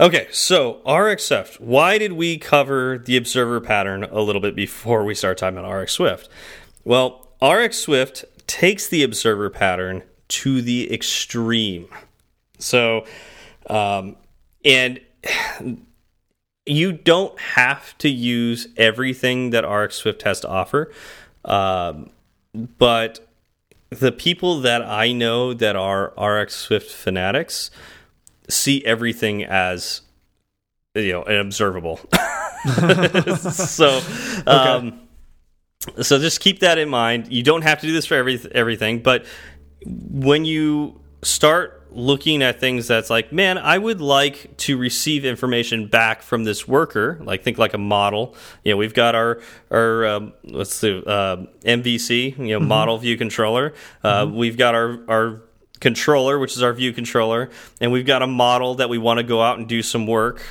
Okay, 0.00 0.26
so 0.32 0.82
RX 0.90 1.26
Swift. 1.26 1.60
Why 1.60 1.98
did 1.98 2.14
we 2.14 2.36
cover 2.36 2.98
the 2.98 3.16
observer 3.16 3.60
pattern 3.60 4.02
a 4.02 4.22
little 4.22 4.40
bit 4.40 4.56
before 4.56 5.04
we 5.04 5.14
start 5.14 5.38
talking 5.38 5.56
about 5.56 5.70
RX 5.70 5.92
Swift? 5.92 6.28
Well, 6.82 7.28
RX 7.40 7.78
Swift 7.78 8.24
takes 8.48 8.88
the 8.88 9.04
observer 9.04 9.50
pattern 9.50 10.02
to 10.28 10.62
the 10.62 10.92
extreme. 10.92 11.86
So, 12.58 13.06
um, 13.70 14.16
and 14.64 15.00
you 16.66 16.90
don't 16.90 17.38
have 17.38 17.96
to 17.98 18.08
use 18.08 18.66
everything 18.76 19.50
that 19.50 19.60
RX 19.60 19.94
Swift 19.94 20.22
has 20.22 20.40
to 20.40 20.48
offer, 20.48 20.92
um, 21.44 22.10
but 22.52 23.20
the 23.90 24.10
people 24.10 24.60
that 24.62 24.82
I 24.82 25.12
know 25.12 25.54
that 25.54 25.76
are 25.76 26.12
RX 26.18 26.56
Swift 26.56 26.90
fanatics 26.90 27.70
see 28.48 28.84
everything 28.84 29.44
as 29.44 30.02
you 30.94 31.12
know 31.12 31.22
an 31.24 31.36
observable. 31.36 31.96
so, 33.38 34.00
um, 34.46 35.00
so 36.00 36.18
just 36.18 36.40
keep 36.40 36.60
that 36.60 36.78
in 36.78 36.88
mind. 36.88 37.32
You 37.32 37.42
don't 37.42 37.62
have 37.62 37.80
to 37.80 37.86
do 37.86 37.92
this 37.92 38.06
for 38.06 38.14
every 38.14 38.40
everything, 38.52 39.00
but 39.00 39.26
when 39.86 40.44
you 40.44 41.00
start 41.22 41.84
looking 41.90 42.42
at 42.42 42.60
things 42.60 42.88
that's 42.88 43.08
like, 43.08 43.32
man, 43.32 43.56
I 43.56 43.78
would 43.78 44.00
like 44.00 44.56
to 44.58 44.76
receive 44.76 45.24
information 45.24 45.86
back 45.86 46.22
from 46.22 46.44
this 46.44 46.66
worker. 46.66 47.20
Like 47.22 47.42
think 47.42 47.58
like 47.58 47.74
a 47.74 47.78
model. 47.78 48.34
You 48.64 48.72
know, 48.72 48.76
we've 48.76 48.94
got 48.94 49.14
our 49.14 49.40
our 49.70 50.06
um, 50.06 50.32
let's 50.44 50.74
see, 50.74 51.02
uh, 51.06 51.36
MVC, 51.64 52.36
you 52.38 52.44
know, 52.46 52.58
mm 52.58 52.64
-hmm. 52.64 52.66
model 52.66 52.98
view 52.98 53.16
controller. 53.16 53.72
Uh, 54.02 54.24
mm 54.24 54.30
-hmm. 54.30 54.36
We've 54.36 54.56
got 54.56 54.74
our 54.74 54.98
our 55.08 55.40
controller, 55.84 56.38
which 56.38 56.56
is 56.56 56.62
our 56.62 56.72
view 56.72 56.94
controller, 56.94 57.50
and 57.78 57.92
we've 57.92 58.06
got 58.06 58.22
a 58.22 58.26
model 58.26 58.76
that 58.76 58.88
we 58.88 58.96
want 58.96 59.18
to 59.18 59.22
go 59.22 59.42
out 59.42 59.58
and 59.58 59.68
do 59.68 59.82
some 59.82 60.06
work. 60.06 60.42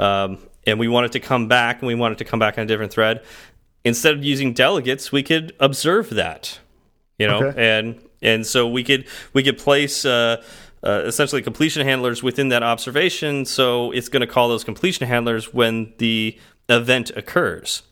Um, 0.00 0.38
and 0.66 0.80
we 0.80 0.88
want 0.88 1.06
it 1.06 1.12
to 1.12 1.20
come 1.20 1.46
back, 1.46 1.78
and 1.78 1.86
we 1.86 1.94
want 1.94 2.12
it 2.12 2.18
to 2.18 2.24
come 2.24 2.40
back 2.40 2.58
on 2.58 2.64
a 2.64 2.66
different 2.66 2.92
thread. 2.92 3.22
Instead 3.84 4.14
of 4.14 4.24
using 4.24 4.52
delegates, 4.52 5.12
we 5.12 5.22
could 5.22 5.54
observe 5.60 6.10
that, 6.10 6.58
you 7.18 7.28
know, 7.28 7.44
okay. 7.44 7.78
and 7.78 8.02
and 8.20 8.44
so 8.44 8.66
we 8.68 8.82
could 8.82 9.06
we 9.32 9.42
could 9.42 9.56
place. 9.56 10.04
Uh, 10.04 10.42
uh, 10.82 11.02
essentially 11.04 11.42
completion 11.42 11.86
handlers 11.86 12.22
within 12.22 12.48
that 12.48 12.62
observation. 12.62 13.44
So 13.44 13.90
it's 13.90 14.08
going 14.08 14.22
to 14.22 14.26
call 14.26 14.48
those 14.48 14.64
completion 14.64 15.06
handlers 15.06 15.52
when 15.52 15.92
the 15.98 16.38
event 16.70 17.10
occurs. 17.14 17.82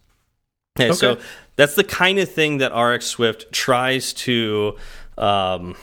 Okay, 0.74 0.86
okay. 0.86 0.96
So 0.96 1.18
that's 1.56 1.74
the 1.74 1.84
kind 1.84 2.18
of 2.18 2.32
thing 2.32 2.58
that 2.58 2.74
RX 2.74 3.04
Swift 3.04 3.52
tries 3.52 4.14
to. 4.14 4.78
Um, 5.18 5.76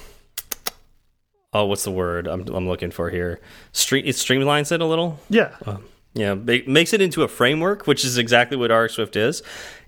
oh, 1.56 1.66
what's 1.66 1.86
the 1.86 1.92
word 1.92 2.28
I'm, 2.28 2.46
I'm 2.50 2.68
looking 2.68 2.92
for 2.92 3.10
here? 3.10 3.40
Stream, 3.72 4.06
it 4.06 4.16
streamlines 4.16 4.74
it 4.74 4.82
a 4.82 4.86
little. 4.86 5.20
Yeah. 5.30 5.56
Um, 5.66 5.86
yeah, 6.14 6.34
makes 6.34 6.94
it 6.94 7.02
into 7.02 7.24
a 7.24 7.28
framework, 7.28 7.88
which 7.88 8.06
is 8.06 8.18
exactly 8.18 8.58
what 8.58 8.72
RX 8.72 8.94
Swift 8.94 9.16
is. 9.16 9.42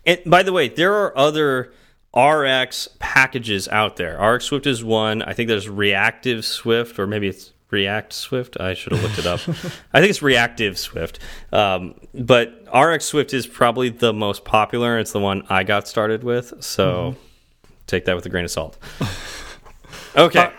And 0.05 0.19
by 0.25 0.43
the 0.43 0.53
way, 0.53 0.69
there 0.69 0.93
are 0.93 1.17
other 1.17 1.73
RX 2.15 2.89
packages 2.99 3.67
out 3.67 3.97
there. 3.97 4.17
RX 4.19 4.45
Swift 4.45 4.65
is 4.65 4.83
one. 4.83 5.21
I 5.21 5.33
think 5.33 5.47
there's 5.49 5.69
Reactive 5.69 6.45
Swift, 6.45 6.99
or 6.99 7.07
maybe 7.07 7.27
it's 7.27 7.51
React 7.69 8.13
Swift. 8.13 8.59
I 8.59 8.73
should 8.73 8.93
have 8.93 9.03
looked 9.03 9.19
it 9.19 9.25
up. 9.25 9.39
I 9.93 9.99
think 9.99 10.09
it's 10.09 10.21
Reactive 10.21 10.77
Swift. 10.77 11.19
Um, 11.51 11.95
but 12.13 12.65
RX 12.73 13.05
Swift 13.05 13.33
is 13.33 13.45
probably 13.45 13.89
the 13.89 14.13
most 14.13 14.45
popular. 14.45 14.99
It's 14.99 15.11
the 15.11 15.19
one 15.19 15.43
I 15.49 15.63
got 15.63 15.87
started 15.87 16.23
with. 16.23 16.53
So 16.61 16.85
mm 16.85 17.13
-hmm. 17.13 17.87
take 17.87 18.05
that 18.05 18.15
with 18.15 18.25
a 18.25 18.29
grain 18.29 18.45
of 18.45 18.51
salt. 18.51 18.77
Okay. 20.17 20.39
Uh, 20.39 20.51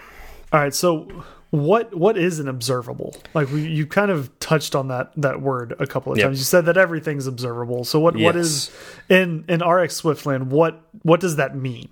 all 0.53 0.61
right. 0.61 0.75
So 0.75 1.25
what 1.51 1.95
what 1.95 2.19
is 2.19 2.39
an 2.39 2.49
observable 2.49 3.15
like 3.33 3.51
we, 3.51 3.67
you 3.67 3.87
kind 3.87 4.11
of 4.11 4.37
touched 4.39 4.75
on 4.75 4.89
that 4.89 5.11
that 5.17 5.41
word 5.41 5.75
a 5.79 5.87
couple 5.87 6.13
of 6.13 6.19
yep. 6.19 6.27
times 6.27 6.39
you 6.39 6.45
said 6.45 6.67
that 6.67 6.77
everything's 6.77 7.27
observable 7.27 7.85
so 7.85 7.99
what 7.99 8.19
yes. 8.19 8.25
what 8.25 8.37
is 8.37 8.71
in 9.09 9.45
in 9.49 9.63
rx 9.63 9.97
swiftland 9.97 10.51
what 10.51 10.83
what 11.03 11.21
does 11.21 11.37
that 11.37 11.57
mean 11.57 11.89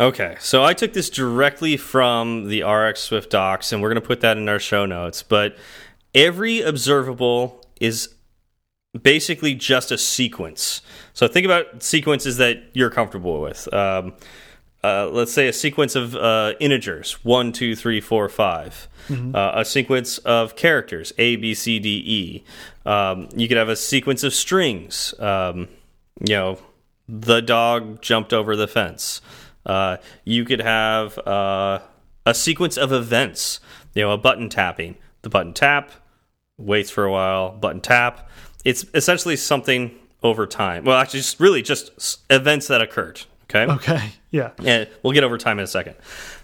okay 0.00 0.36
so 0.40 0.64
i 0.64 0.72
took 0.72 0.94
this 0.94 1.10
directly 1.10 1.76
from 1.76 2.48
the 2.48 2.62
rx 2.62 3.00
swift 3.00 3.28
docs 3.28 3.72
and 3.72 3.82
we're 3.82 3.90
going 3.90 4.00
to 4.00 4.06
put 4.06 4.22
that 4.22 4.38
in 4.38 4.48
our 4.48 4.58
show 4.58 4.86
notes 4.86 5.22
but 5.22 5.54
every 6.14 6.62
observable 6.62 7.62
is 7.80 8.14
basically 9.02 9.54
just 9.54 9.92
a 9.92 9.98
sequence 9.98 10.80
so 11.12 11.28
think 11.28 11.44
about 11.44 11.82
sequences 11.82 12.38
that 12.38 12.62
you're 12.72 12.90
comfortable 12.90 13.42
with 13.42 13.72
um, 13.74 14.14
uh, 14.84 15.08
let's 15.10 15.32
say 15.32 15.48
a 15.48 15.52
sequence 15.52 15.96
of 15.96 16.14
uh, 16.14 16.52
integers 16.60 17.24
one 17.24 17.52
two 17.52 17.74
three 17.74 18.00
four 18.00 18.28
five. 18.28 18.86
Mm 19.08 19.16
-hmm. 19.16 19.34
uh, 19.34 19.60
a 19.60 19.64
sequence 19.64 20.18
of 20.18 20.56
characters 20.56 21.12
a 21.18 21.36
b 21.36 21.54
c 21.54 21.78
d 21.78 21.88
e. 21.88 22.44
Um, 22.84 23.28
you 23.34 23.48
could 23.48 23.56
have 23.56 23.72
a 23.72 23.76
sequence 23.76 24.26
of 24.26 24.34
strings. 24.34 25.14
Um, 25.18 25.68
you 26.20 26.36
know 26.36 26.58
the 27.08 27.40
dog 27.40 28.02
jumped 28.02 28.32
over 28.32 28.56
the 28.56 28.66
fence. 28.66 29.20
Uh, 29.66 29.96
you 30.24 30.44
could 30.44 30.60
have 30.60 31.18
uh, 31.26 31.78
a 32.26 32.34
sequence 32.34 32.80
of 32.80 32.92
events. 32.92 33.60
You 33.94 34.02
know 34.02 34.12
a 34.12 34.18
button 34.18 34.48
tapping. 34.48 34.96
The 35.22 35.30
button 35.30 35.54
tap 35.54 35.90
waits 36.56 36.90
for 36.90 37.04
a 37.04 37.10
while. 37.10 37.56
Button 37.60 37.80
tap. 37.80 38.28
It's 38.64 38.84
essentially 38.94 39.36
something 39.36 39.90
over 40.22 40.46
time. 40.46 40.84
Well 40.84 40.98
actually 41.00 41.20
just 41.20 41.40
really 41.40 41.62
just 41.62 41.84
events 42.28 42.66
that 42.66 42.82
occurred. 42.82 43.20
Okay. 43.44 43.72
Okay. 43.72 44.12
Yeah. 44.34 44.50
And 44.64 44.88
we'll 45.00 45.12
get 45.12 45.22
over 45.22 45.38
time 45.38 45.60
in 45.60 45.64
a 45.64 45.68
second. 45.68 45.94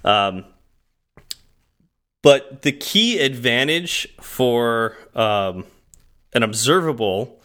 Um, 0.04 0.44
but 2.22 2.62
the 2.62 2.70
key 2.70 3.18
advantage 3.18 4.06
for 4.20 4.96
um, 5.12 5.64
an 6.32 6.44
observable 6.44 7.40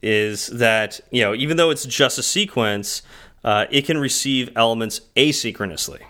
is 0.00 0.46
that 0.46 1.00
you 1.10 1.22
know 1.22 1.34
even 1.34 1.56
though 1.56 1.70
it's 1.70 1.84
just 1.84 2.20
a 2.20 2.22
sequence, 2.22 3.02
uh, 3.42 3.66
it 3.68 3.84
can 3.84 3.98
receive 3.98 4.48
elements 4.54 5.00
asynchronously. 5.16 6.02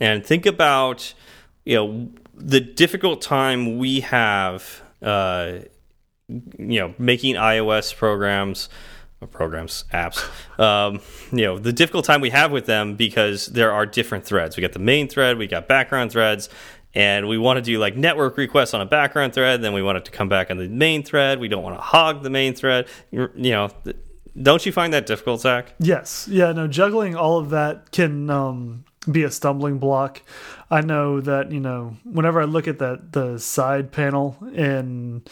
And 0.00 0.26
think 0.26 0.44
about 0.44 1.14
you 1.64 1.76
know 1.76 2.08
the 2.34 2.58
difficult 2.58 3.22
time 3.22 3.78
we 3.78 4.00
have, 4.00 4.82
uh, 5.00 5.58
you 6.28 6.80
know, 6.80 6.94
making 6.98 7.36
iOS 7.36 7.94
programs 7.94 8.68
programs, 9.26 9.84
apps. 9.92 10.22
Um, 10.58 11.00
you 11.32 11.44
know, 11.44 11.58
the 11.58 11.72
difficult 11.72 12.04
time 12.04 12.20
we 12.20 12.30
have 12.30 12.52
with 12.52 12.66
them 12.66 12.94
because 12.94 13.46
there 13.46 13.72
are 13.72 13.86
different 13.86 14.24
threads. 14.24 14.56
We 14.56 14.60
got 14.60 14.72
the 14.72 14.78
main 14.78 15.08
thread, 15.08 15.38
we 15.38 15.46
got 15.46 15.66
background 15.68 16.12
threads, 16.12 16.48
and 16.94 17.28
we 17.28 17.38
want 17.38 17.56
to 17.56 17.62
do 17.62 17.78
like 17.78 17.96
network 17.96 18.36
requests 18.36 18.74
on 18.74 18.80
a 18.80 18.86
background 18.86 19.32
thread. 19.32 19.62
Then 19.62 19.72
we 19.72 19.82
want 19.82 19.98
it 19.98 20.04
to 20.04 20.10
come 20.10 20.28
back 20.28 20.50
on 20.50 20.58
the 20.58 20.68
main 20.68 21.02
thread. 21.02 21.40
We 21.40 21.48
don't 21.48 21.62
want 21.62 21.76
to 21.76 21.82
hog 21.82 22.22
the 22.22 22.30
main 22.30 22.54
thread. 22.54 22.86
You 23.10 23.30
know, 23.34 23.70
don't 24.40 24.64
you 24.64 24.72
find 24.72 24.92
that 24.92 25.06
difficult, 25.06 25.40
Zach? 25.40 25.74
Yes. 25.78 26.28
Yeah. 26.30 26.52
No, 26.52 26.68
juggling 26.68 27.16
all 27.16 27.38
of 27.38 27.50
that 27.50 27.90
can 27.92 28.30
um, 28.30 28.84
be 29.10 29.24
a 29.24 29.30
stumbling 29.30 29.78
block. 29.78 30.22
I 30.70 30.80
know 30.80 31.20
that 31.20 31.50
you 31.50 31.60
know 31.60 31.96
whenever 32.04 32.40
I 32.40 32.44
look 32.44 32.68
at 32.68 32.78
that 32.78 33.12
the 33.12 33.38
side 33.38 33.92
panel 33.92 34.36
in 34.54 35.22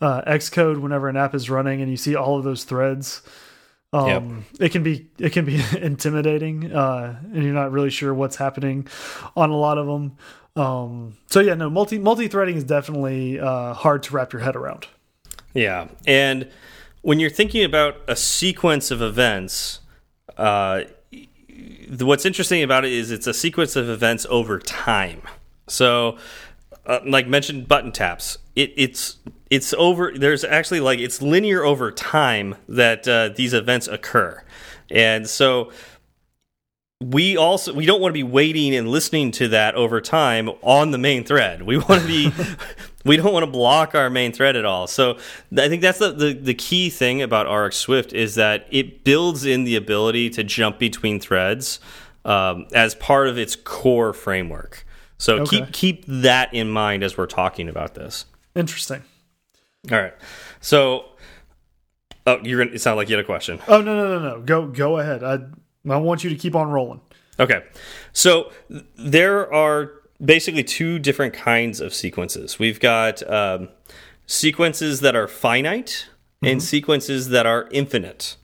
uh, 0.00 0.22
Xcode, 0.22 0.80
whenever 0.80 1.08
an 1.08 1.16
app 1.16 1.34
is 1.34 1.50
running 1.50 1.80
and 1.80 1.90
you 1.90 1.96
see 1.96 2.14
all 2.14 2.38
of 2.38 2.44
those 2.44 2.64
threads, 2.64 3.22
um, 3.92 4.46
yep. 4.58 4.60
it 4.60 4.72
can 4.72 4.82
be 4.82 5.08
it 5.18 5.32
can 5.32 5.44
be 5.44 5.62
intimidating, 5.80 6.72
uh, 6.72 7.18
and 7.32 7.42
you're 7.42 7.54
not 7.54 7.72
really 7.72 7.90
sure 7.90 8.14
what's 8.14 8.36
happening 8.36 8.86
on 9.36 9.50
a 9.50 9.56
lot 9.56 9.78
of 9.78 9.86
them. 9.86 10.16
Um, 10.56 11.16
so 11.26 11.40
yeah, 11.40 11.54
no 11.54 11.68
multi 11.68 11.98
multi 11.98 12.28
threading 12.28 12.56
is 12.56 12.64
definitely 12.64 13.40
uh, 13.40 13.74
hard 13.74 14.02
to 14.04 14.14
wrap 14.14 14.32
your 14.32 14.42
head 14.42 14.56
around. 14.56 14.86
Yeah, 15.52 15.88
and 16.06 16.50
when 17.02 17.20
you're 17.20 17.30
thinking 17.30 17.64
about 17.64 17.96
a 18.08 18.16
sequence 18.16 18.90
of 18.90 19.00
events, 19.00 19.80
uh, 20.36 20.82
what's 22.00 22.24
interesting 22.24 22.62
about 22.62 22.84
it 22.84 22.92
is 22.92 23.10
it's 23.10 23.26
a 23.26 23.34
sequence 23.34 23.76
of 23.76 23.88
events 23.88 24.26
over 24.30 24.58
time. 24.58 25.22
So, 25.66 26.18
uh, 26.86 27.00
like 27.04 27.26
mentioned, 27.26 27.68
button 27.68 27.92
taps. 27.92 28.38
It, 28.54 28.72
it's 28.76 29.18
it's 29.50 29.72
over. 29.74 30.12
There's 30.14 30.44
actually 30.44 30.80
like 30.80 30.98
it's 30.98 31.20
linear 31.22 31.64
over 31.64 31.90
time 31.90 32.56
that 32.68 33.06
uh, 33.06 33.30
these 33.34 33.54
events 33.54 33.88
occur, 33.88 34.42
and 34.90 35.28
so 35.28 35.72
we 37.00 37.36
also 37.36 37.74
we 37.74 37.84
don't 37.84 38.00
want 38.00 38.12
to 38.12 38.14
be 38.14 38.22
waiting 38.22 38.74
and 38.74 38.88
listening 38.88 39.30
to 39.30 39.48
that 39.48 39.74
over 39.74 40.00
time 40.00 40.48
on 40.62 40.92
the 40.92 40.98
main 40.98 41.24
thread. 41.24 41.62
We 41.62 41.76
want 41.78 42.02
to 42.02 42.06
be 42.06 42.32
we 43.08 43.16
don't 43.16 43.32
want 43.32 43.44
to 43.44 43.50
block 43.50 43.94
our 43.94 44.10
main 44.10 44.32
thread 44.32 44.56
at 44.56 44.64
all. 44.64 44.86
So 44.86 45.18
I 45.56 45.68
think 45.68 45.80
that's 45.82 45.98
the, 45.98 46.12
the, 46.12 46.32
the 46.32 46.54
key 46.54 46.90
thing 46.90 47.22
about 47.22 47.50
RX 47.50 47.76
Swift 47.76 48.12
is 48.12 48.34
that 48.34 48.66
it 48.70 49.04
builds 49.04 49.44
in 49.44 49.64
the 49.64 49.76
ability 49.76 50.30
to 50.30 50.44
jump 50.44 50.78
between 50.78 51.20
threads 51.20 51.78
um, 52.24 52.66
as 52.74 52.94
part 52.94 53.28
of 53.28 53.38
its 53.38 53.54
core 53.54 54.12
framework. 54.12 54.84
So 55.18 55.38
okay. 55.38 55.58
keep 55.58 55.72
keep 55.72 56.04
that 56.06 56.52
in 56.52 56.68
mind 56.68 57.02
as 57.02 57.16
we're 57.16 57.26
talking 57.26 57.68
about 57.68 57.94
this. 57.94 58.26
Interesting. 58.54 59.02
All 59.90 59.98
right. 59.98 60.14
So 60.60 61.06
oh, 62.26 62.38
you're 62.42 62.64
gonna. 62.64 62.74
It 62.74 62.80
sounded 62.80 62.96
like 62.96 63.08
you 63.08 63.16
had 63.16 63.24
a 63.24 63.26
question. 63.26 63.60
Oh 63.66 63.80
no 63.80 63.96
no 63.96 64.18
no 64.18 64.36
no. 64.36 64.42
Go 64.42 64.66
go 64.66 64.98
ahead. 64.98 65.22
I 65.22 65.38
I 65.90 65.96
want 65.96 66.22
you 66.22 66.30
to 66.30 66.36
keep 66.36 66.54
on 66.54 66.68
rolling. 66.68 67.00
Okay. 67.40 67.64
So 68.12 68.52
there 68.68 69.50
are 69.52 69.92
basically 70.24 70.64
two 70.64 70.98
different 70.98 71.34
kinds 71.34 71.80
of 71.80 71.94
sequences. 71.94 72.58
We've 72.58 72.80
got 72.80 73.28
um, 73.30 73.68
sequences 74.26 75.00
that 75.00 75.14
are 75.14 75.28
finite 75.28 76.06
mm 76.06 76.46
-hmm. 76.46 76.50
and 76.50 76.60
mm-hmm. 76.60 76.66
sequences 76.66 77.28
that 77.28 77.46
are 77.46 77.68
infinite. 77.70 78.36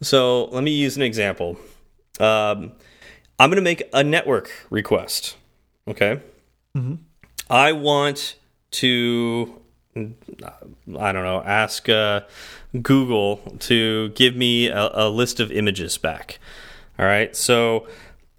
So 0.00 0.48
let 0.52 0.62
me 0.64 0.70
use 0.86 0.96
an 0.96 1.02
example. 1.02 1.56
Um, 2.18 2.72
I'm 3.38 3.50
going 3.50 3.64
to 3.64 3.70
make 3.70 3.88
a 3.92 4.02
network 4.02 4.48
request. 4.70 5.36
Okay. 5.86 6.20
Mm 6.74 6.84
-hmm. 6.84 6.98
I 7.68 7.72
want 7.72 8.36
to 8.80 9.62
I 9.94 11.12
don't 11.12 11.22
know, 11.22 11.42
ask 11.44 11.88
uh, 11.88 12.22
Google 12.80 13.36
to 13.60 14.08
give 14.10 14.34
me 14.34 14.68
a, 14.68 14.90
a 14.92 15.08
list 15.08 15.38
of 15.40 15.52
images 15.52 15.98
back. 15.98 16.38
All 16.98 17.06
right, 17.06 17.34
so 17.36 17.86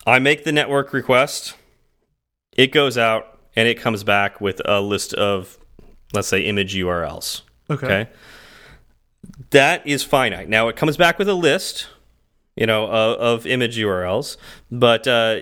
I 0.05 0.19
make 0.19 0.43
the 0.43 0.51
network 0.51 0.93
request, 0.93 1.55
it 2.55 2.71
goes 2.71 2.97
out, 2.97 3.39
and 3.55 3.67
it 3.67 3.75
comes 3.75 4.03
back 4.03 4.41
with 4.41 4.61
a 4.65 4.81
list 4.81 5.13
of, 5.13 5.57
let's 6.13 6.27
say, 6.27 6.41
image 6.41 6.75
URLs. 6.75 7.41
Okay. 7.69 7.85
Okay. 7.85 8.09
That 9.51 9.85
is 9.87 10.03
finite. 10.03 10.49
Now 10.49 10.67
it 10.67 10.75
comes 10.75 10.97
back 10.97 11.17
with 11.17 11.29
a 11.29 11.33
list, 11.33 11.87
you 12.55 12.65
know, 12.65 12.85
of, 12.85 13.19
of 13.19 13.45
image 13.47 13.77
URLs, 13.77 14.37
but 14.71 15.07
uh, 15.07 15.41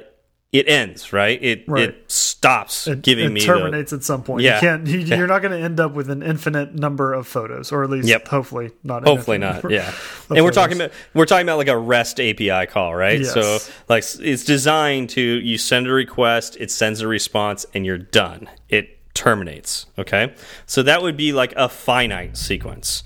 it 0.51 0.67
ends 0.67 1.13
right. 1.13 1.41
It 1.41 1.63
Right. 1.67 1.83
it 1.89 2.11
stops 2.11 2.85
It, 2.87 3.01
giving 3.01 3.25
it 3.25 3.29
me 3.29 3.39
the, 3.39 3.45
terminates 3.45 3.93
at 3.93 4.03
some 4.03 4.21
point. 4.23 4.43
Yeah. 4.43 4.55
You 4.55 4.59
can't. 4.59 4.87
You, 4.87 4.99
you're 4.99 5.27
not 5.27 5.41
going 5.41 5.57
to 5.57 5.63
end 5.63 5.79
up 5.79 5.93
with 5.93 6.09
an 6.09 6.21
infinite 6.21 6.73
number 6.75 7.13
of 7.13 7.25
photos, 7.25 7.71
or 7.71 7.83
at 7.85 7.89
least, 7.89 8.07
Yep. 8.09 8.27
hopefully 8.27 8.71
not. 8.83 9.03
Hopefully 9.05 9.37
not. 9.37 9.69
Yeah. 9.71 9.93
And 10.29 10.45
we're 10.45 10.51
talking 10.51 10.77
about 10.77 10.91
we're 11.13 11.25
talking 11.25 11.45
about 11.45 11.57
like 11.57 11.67
a 11.67 11.77
REST 11.77 12.19
API 12.21 12.65
call, 12.67 12.95
right? 12.95 13.19
Yes. 13.19 13.33
So 13.33 13.59
like 13.89 14.03
it's 14.19 14.45
designed 14.45 15.09
to 15.11 15.21
you 15.21 15.57
send 15.57 15.87
a 15.87 15.91
request, 15.91 16.55
it 16.59 16.71
sends 16.71 17.01
a 17.01 17.07
response, 17.07 17.65
and 17.73 17.85
you're 17.85 17.97
done. 17.97 18.49
It 18.69 18.97
terminates. 19.13 19.87
Okay. 19.97 20.33
So 20.65 20.83
that 20.83 21.01
would 21.01 21.17
be 21.17 21.33
like 21.33 21.53
a 21.57 21.67
finite 21.67 22.37
sequence. 22.37 23.03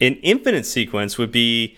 An 0.00 0.14
infinite 0.16 0.64
sequence 0.64 1.18
would 1.18 1.30
be 1.32 1.76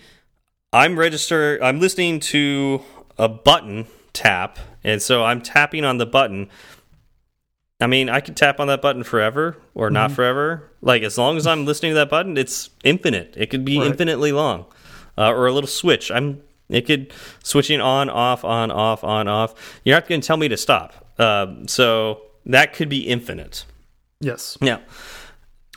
I'm 0.73 0.97
register 0.97 1.59
I'm 1.61 1.79
listening 1.81 2.19
to 2.21 2.81
a 3.17 3.27
button 3.27 3.87
tap, 4.13 4.57
and 4.83 5.01
so 5.01 5.23
I'm 5.23 5.41
tapping 5.41 5.83
on 5.85 5.97
the 5.97 6.05
button. 6.05 6.49
I 7.79 7.85
mean, 7.87 8.09
I 8.09 8.21
could 8.21 8.35
tap 8.35 8.59
on 8.59 8.67
that 8.67 8.81
button 8.81 9.03
forever 9.03 9.55
or 9.75 9.89
not 9.91 10.11
forever. 10.11 10.71
Like 10.81 11.03
as 11.03 11.17
long 11.17 11.37
as 11.37 11.45
I'm 11.45 11.65
listening 11.65 11.91
to 11.91 11.95
that 11.95 12.09
button, 12.09 12.35
it's 12.37 12.71
infinite. 12.83 13.35
It 13.37 13.51
could 13.51 13.63
be 13.63 13.77
Right. 13.77 13.87
infinitely 13.87 14.31
long, 14.31 14.65
uh, 15.17 15.31
or 15.31 15.45
a 15.47 15.51
little 15.53 15.67
switch. 15.67 16.09
I'm 16.11 16.41
it 16.69 16.85
could 16.87 17.13
switching 17.43 17.79
on 17.79 18.09
off 18.09 18.43
on 18.43 18.71
off 18.71 19.03
on 19.03 19.27
off. 19.27 19.79
You're 19.85 19.95
not 19.95 20.07
going 20.07 20.21
to 20.21 20.27
tell 20.27 20.37
me 20.37 20.47
to 20.49 20.57
stop. 20.57 21.05
Um, 21.19 21.67
so 21.67 22.21
that 22.45 22.73
could 22.73 22.89
be 22.89 23.07
infinite. 23.07 23.63
Yes. 24.19 24.57
Yeah. 24.61 24.77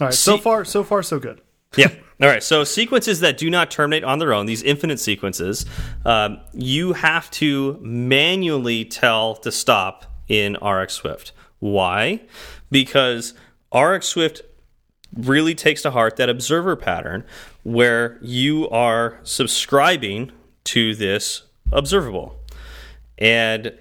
All 0.00 0.06
right. 0.06 0.14
So 0.14 0.38
far, 0.38 0.64
so 0.64 0.82
far, 0.82 1.02
so 1.02 1.18
good. 1.18 1.40
yeah. 1.76 1.88
All 2.20 2.28
right. 2.28 2.42
So 2.42 2.64
sequences 2.64 3.20
that 3.20 3.38
do 3.38 3.48
not 3.48 3.70
terminate 3.70 4.04
on 4.04 4.18
their 4.18 4.34
own, 4.34 4.46
these 4.46 4.62
infinite 4.62 5.00
sequences, 5.00 5.64
um, 6.04 6.40
you 6.52 6.92
have 6.92 7.30
to 7.32 7.78
manually 7.80 8.84
tell 8.84 9.36
to 9.36 9.50
stop 9.50 10.04
in 10.28 10.56
RX 10.62 10.94
Swift. 10.94 11.32
Why? 11.60 12.20
Because 12.70 13.34
RX 13.74 14.06
Swift 14.06 14.42
really 15.16 15.54
takes 15.54 15.82
to 15.82 15.90
heart 15.90 16.16
that 16.16 16.28
observer 16.28 16.76
pattern 16.76 17.24
where 17.62 18.18
you 18.22 18.68
are 18.68 19.18
subscribing 19.22 20.30
to 20.64 20.94
this 20.94 21.42
observable. 21.72 22.38
And 23.18 23.72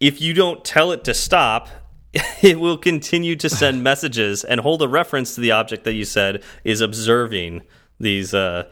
if 0.00 0.20
you 0.20 0.32
don't 0.32 0.64
tell 0.64 0.92
it 0.92 1.04
to 1.04 1.14
stop, 1.14 1.68
it 2.42 2.60
will 2.60 2.78
continue 2.78 3.36
to 3.36 3.48
send 3.48 3.82
messages 3.90 4.44
and 4.44 4.60
hold 4.60 4.82
a 4.82 4.88
reference 4.88 5.34
to 5.34 5.40
the 5.40 5.50
object 5.50 5.84
that 5.84 5.94
you 5.94 6.04
said 6.04 6.42
is 6.64 6.80
observing 6.80 7.62
these 8.00 8.34
uh, 8.34 8.64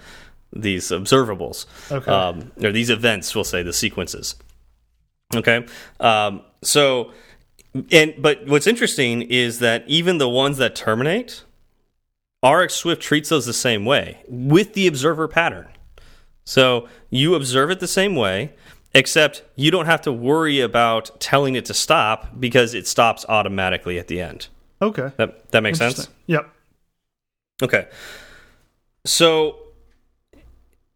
these 0.54 0.88
observables, 0.90 1.66
Okay. 1.90 2.10
um, 2.10 2.52
or 2.62 2.72
these 2.72 2.90
events. 2.90 3.34
We'll 3.34 3.44
say 3.44 3.62
the 3.62 3.72
sequences. 3.72 4.34
Okay, 5.34 5.66
um, 6.00 6.42
so 6.62 7.12
and 7.90 8.14
but 8.18 8.46
what's 8.46 8.66
interesting 8.66 9.22
is 9.22 9.60
that 9.60 9.84
even 9.86 10.18
the 10.18 10.28
ones 10.28 10.58
that 10.58 10.74
terminate, 10.74 11.44
RX 12.46 12.74
Swift 12.74 13.00
treats 13.00 13.30
those 13.30 13.46
the 13.46 13.52
same 13.54 13.84
way 13.84 14.22
with 14.28 14.74
the 14.74 14.86
observer 14.86 15.28
pattern. 15.28 15.68
So 16.44 16.88
you 17.08 17.34
observe 17.34 17.70
it 17.70 17.80
the 17.80 17.86
same 17.88 18.14
way, 18.16 18.52
except 18.94 19.42
you 19.56 19.70
don't 19.70 19.86
have 19.86 20.02
to 20.02 20.12
worry 20.12 20.60
about 20.60 21.20
telling 21.20 21.54
it 21.54 21.64
to 21.66 21.74
stop 21.74 22.38
because 22.38 22.74
it 22.74 22.86
stops 22.86 23.24
automatically 23.28 23.98
at 23.98 24.08
the 24.08 24.20
end. 24.20 24.48
Okay. 24.80 25.12
That 25.16 25.50
that 25.52 25.62
makes 25.62 25.78
sense. 25.78 26.08
Yep. 26.26 26.48
Okay. 27.62 27.88
So 29.04 29.58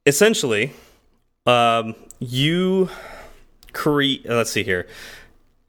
essentially, 0.05 0.73
um, 1.47 1.95
you 2.19 2.89
create. 3.73 4.29
Let's 4.29 4.51
see 4.51 4.65
here. 4.65 4.87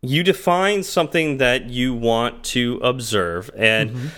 You 0.02 0.24
define 0.24 0.84
something 0.84 1.38
that 1.38 1.66
you 1.66 1.94
want 1.94 2.44
to 2.46 2.80
observe, 2.84 3.50
and 3.56 4.12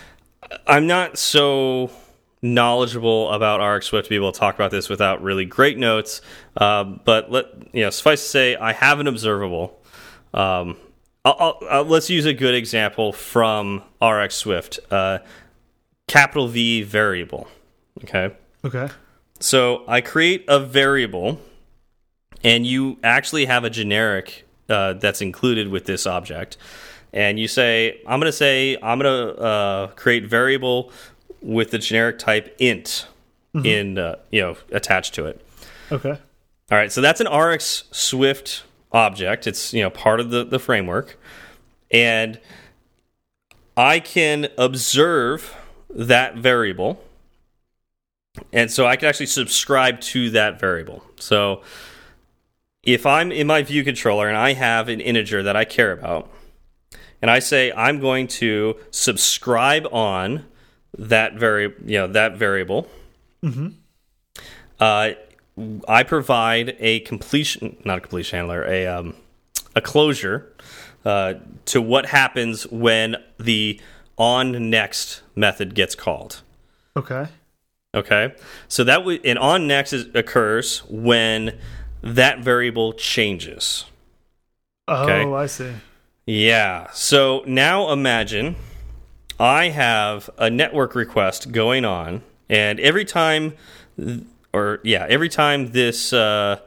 I'm 0.68 0.88
not 0.88 1.18
so 1.18 1.90
knowledgeable 2.42 3.32
about 3.32 3.66
RX 3.66 3.88
Swift 3.88 4.06
to 4.06 4.10
be 4.10 4.16
able 4.16 4.32
to 4.32 4.40
talk 4.40 4.56
about 4.56 4.72
this 4.72 4.90
without 4.90 5.22
really 5.22 5.46
great 5.46 5.78
notes. 5.78 6.22
Um, 6.58 7.02
but 7.04 7.32
let 7.32 7.46
you 7.74 7.84
know, 7.84 7.90
suffice 7.90 8.24
to 8.24 8.30
say, 8.30 8.56
I 8.56 8.74
have 8.74 9.00
an 9.00 9.08
observable. 9.08 9.82
Um, 10.34 10.78
I'll, 11.26 11.36
I'll, 11.40 11.80
uh, 11.80 11.84
let's 11.84 12.10
use 12.10 12.26
a 12.26 12.34
good 12.34 12.56
example 12.56 13.12
from 13.12 13.84
RX 14.02 14.36
Swift. 14.36 14.80
Uh, 14.90 15.20
capital 16.08 16.48
V 16.48 16.84
variable. 16.84 17.48
Okay. 18.04 18.36
Okay. 18.64 18.90
So 19.40 19.84
I 19.88 20.02
create 20.02 20.46
a 20.48 20.60
variable, 20.60 21.40
and 22.44 22.66
you 22.66 22.98
actually 23.04 23.46
have 23.46 23.64
a 23.64 23.70
generic 23.70 24.46
uh, 24.70 24.94
that's 24.94 25.22
included 25.22 25.70
with 25.70 25.86
this 25.86 26.06
object. 26.06 26.58
And 27.12 27.40
you 27.40 27.48
say, 27.48 28.02
I'm 28.06 28.20
going 28.20 28.32
to 28.32 28.38
say, 28.38 28.78
I'm 28.82 29.00
going 29.00 29.36
to 29.36 29.42
uh, 29.42 29.88
create 29.88 30.26
variable 30.26 30.92
with 31.42 31.72
the 31.72 31.78
generic 31.78 32.20
type 32.20 32.56
int 32.60 33.08
in, 33.64 33.98
uh, 33.98 34.16
you 34.32 34.42
know, 34.42 34.58
attached 34.72 35.14
to 35.16 35.26
it. 35.26 35.46
Okay. 35.92 36.18
All 36.72 36.78
right, 36.78 36.92
so 36.92 37.02
that's 37.02 37.20
an 37.20 37.28
RX 37.28 37.86
Swift 37.92 38.64
object. 38.92 39.48
It's 39.48 39.74
you 39.74 39.82
know 39.82 39.90
part 39.90 40.20
of 40.20 40.30
the 40.30 40.44
the 40.44 40.60
framework, 40.60 41.20
and 41.90 42.40
I 43.76 44.00
can 44.00 44.50
observe 44.58 45.56
that 45.90 46.36
variable, 46.36 47.04
and 48.54 48.70
so 48.70 48.86
I 48.86 48.98
can 48.98 49.10
actually 49.10 49.26
subscribe 49.26 50.00
to 50.02 50.30
that 50.32 50.60
variable. 50.60 51.04
So 51.16 51.64
if 52.84 53.06
I'm 53.06 53.32
in 53.32 53.48
my 53.48 53.64
view 53.64 53.84
controller 53.84 54.28
and 54.28 54.38
I 54.38 54.54
have 54.54 54.90
an 54.90 55.02
integer 55.02 55.42
that 55.42 55.56
I 55.56 55.66
care 55.66 55.92
about, 55.92 56.30
and 57.20 57.32
I 57.32 57.40
say 57.40 57.72
I'm 57.72 58.00
going 58.00 58.28
to 58.28 58.78
subscribe 58.92 59.88
on 59.92 60.46
that 61.00 61.36
vari 61.40 61.74
you 61.86 61.98
know 61.98 62.08
that 62.08 62.36
variable 62.38 62.88
uh, 64.80 65.12
I 65.88 66.04
provide 66.04 66.76
a 66.80 67.00
completion, 67.02 67.78
not 67.86 67.98
a 67.98 68.02
completion 68.02 68.38
handler, 68.38 68.66
a 68.66 68.86
um, 68.88 69.16
a 69.76 69.82
closure 69.82 70.54
uh, 71.06 71.36
to 71.66 71.82
what 71.82 72.08
happens 72.08 72.68
when 72.68 73.16
the 73.40 73.80
on 74.18 74.70
next 74.70 75.22
method 75.36 75.74
gets 75.76 75.96
called. 75.96 76.42
Okay. 76.96 77.28
Okay, 77.96 78.36
so 78.68 78.84
that 78.84 79.04
would 79.04 79.26
an 79.26 79.38
on 79.40 79.66
next 79.66 79.94
is, 79.94 80.08
occurs 80.14 80.80
when 80.90 81.58
that 82.04 82.40
variable 82.40 82.94
changes. 82.94 83.86
Oh, 84.88 85.04
Okay. 85.04 85.34
I 85.34 85.48
see. 85.48 85.74
Yeah. 86.26 86.88
So 86.94 87.44
now 87.48 87.92
imagine 87.92 88.56
I 89.40 89.70
have 89.70 90.30
a 90.38 90.50
network 90.50 90.96
request 90.96 91.52
going 91.52 91.86
on, 91.86 92.24
and 92.50 92.80
every 92.80 93.06
time, 93.06 93.56
or 94.54 94.82
yeah, 94.84 95.06
every 95.10 95.30
time 95.30 95.72
this 95.72 96.12
uh, 96.12 96.60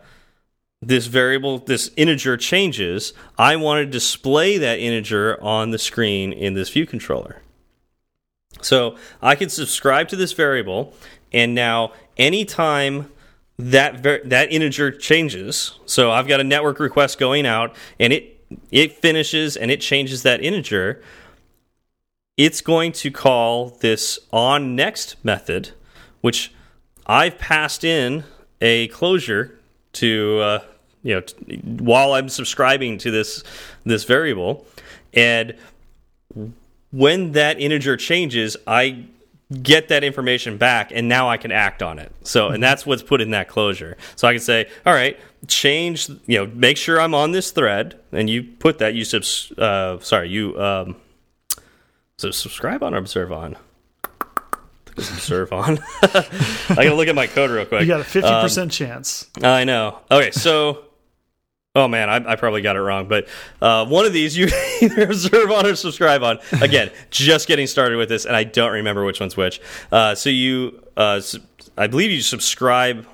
this 0.81 1.07
variable, 1.07 1.59
this 1.59 1.91
integer 1.97 2.37
changes, 2.37 3.13
I 3.39 3.57
want 3.57 3.81
to 3.81 3.87
display 3.87 4.57
that 4.59 4.79
integer 4.79 5.41
on 5.43 5.71
the 5.71 5.79
screen 5.79 6.33
in 6.33 6.55
this 6.55 6.71
view 6.71 6.87
controller. 6.87 7.43
So 8.63 8.97
I 9.21 9.35
can 9.35 9.49
subscribe 9.49 10.09
to 10.09 10.17
this 10.17 10.33
variable, 10.33 10.95
and 11.33 11.55
now 11.55 11.93
anytime 12.17 13.11
that 13.59 14.03
that 14.03 14.51
integer 14.51 14.91
changes, 14.91 15.79
so 15.85 16.11
I've 16.11 16.27
got 16.27 16.41
a 16.41 16.45
network 16.45 16.81
request 16.81 17.19
going 17.19 17.45
out, 17.45 17.77
and 18.01 18.15
it 18.15 18.41
it 18.71 18.93
finishes 18.93 19.57
and 19.57 19.71
it 19.71 19.81
changes 19.81 20.23
that 20.23 20.43
integer. 20.43 21.03
It's 22.37 22.61
going 22.61 22.93
to 22.93 23.11
call 23.11 23.71
this 23.81 24.19
on 24.33 24.75
next 24.75 25.23
method, 25.23 25.71
which 26.23 26.53
I've 27.07 27.39
passed 27.39 27.85
in 27.85 28.25
a 28.61 28.89
closure 28.89 29.59
to 29.95 30.39
uh, 30.41 30.65
you 31.03 31.15
know 31.15 31.23
while 31.85 32.15
I'm 32.15 32.31
subscribing 32.31 32.97
to 32.99 33.11
this 33.11 33.45
this 33.85 34.05
variable, 34.05 34.67
and 35.13 35.55
when 36.91 37.33
that 37.33 37.61
integer 37.61 37.97
changes, 37.97 38.57
I 38.67 39.05
get 39.61 39.89
that 39.89 40.05
information 40.05 40.57
back 40.57 40.91
and 40.93 41.09
now 41.09 41.29
I 41.29 41.37
can 41.37 41.53
act 41.53 41.83
on 41.83 41.99
it. 41.99 42.13
So, 42.23 42.49
and 42.49 42.63
that's 42.63 42.87
what's 42.87 43.03
put 43.03 43.21
in 43.21 43.31
that 43.33 43.49
closure. 43.49 43.97
So 44.17 44.27
I 44.27 44.33
can 44.33 44.41
say, 44.41 44.71
all 44.87 44.95
right, 44.95 45.19
change, 45.47 46.09
you 46.27 46.39
know, 46.39 46.47
make 46.55 46.77
sure 46.77 47.01
I'm 47.01 47.15
on 47.15 47.33
this 47.33 47.51
thread 47.51 47.99
and 48.13 48.31
you 48.31 48.45
put 48.45 48.79
that, 48.79 48.95
you 48.95 49.05
subs, 49.05 49.53
uh, 49.59 49.99
sorry, 50.01 50.31
you, 50.31 50.59
um, 50.59 50.97
So 52.23 52.31
subscribe 52.31 52.85
on 52.85 52.95
or 52.95 52.99
observe 52.99 53.33
on? 53.33 53.57
observe 54.97 55.53
on. 55.53 55.81
I 56.03 56.69
gotta 56.69 56.95
look 56.95 57.09
at 57.09 57.17
my 57.17 57.27
code 57.27 57.51
real 57.51 57.67
quick. 57.67 57.81
You 57.81 57.89
got 57.89 57.99
a 57.99 58.05
fifty 58.05 58.31
um, 58.31 58.45
percent 58.45 58.71
chance. 58.71 59.27
I 59.43 59.65
know. 59.65 59.99
Okay, 60.09 60.31
so 60.31 60.85
oh 61.75 61.89
man, 61.89 62.09
I, 62.09 62.35
I 62.35 62.37
probably 62.37 62.63
got 62.63 62.77
it 62.77 62.81
wrong, 62.81 63.09
but 63.09 63.27
uh, 63.61 63.87
one 63.87 64.07
of 64.07 64.13
these 64.13 64.37
you 64.37 64.49
either 64.83 65.07
observe 65.07 65.51
on 65.51 65.67
or 65.67 65.75
subscribe 65.75 66.23
on. 66.23 66.39
Again, 66.61 66.93
just 67.11 67.49
getting 67.49 67.67
started 67.67 67.97
with 67.97 68.09
this, 68.09 68.25
and 68.25 68.37
I 68.37 68.45
don't 68.45 68.71
remember 68.71 69.05
which 69.05 69.19
one's 69.19 69.37
which. 69.37 69.61
Uh, 69.91 70.15
so 70.15 70.31
you, 70.31 70.81
uh, 70.97 71.21
I 71.77 71.89
believe 71.89 72.13
you 72.13 72.21
subscribe. 72.21 73.05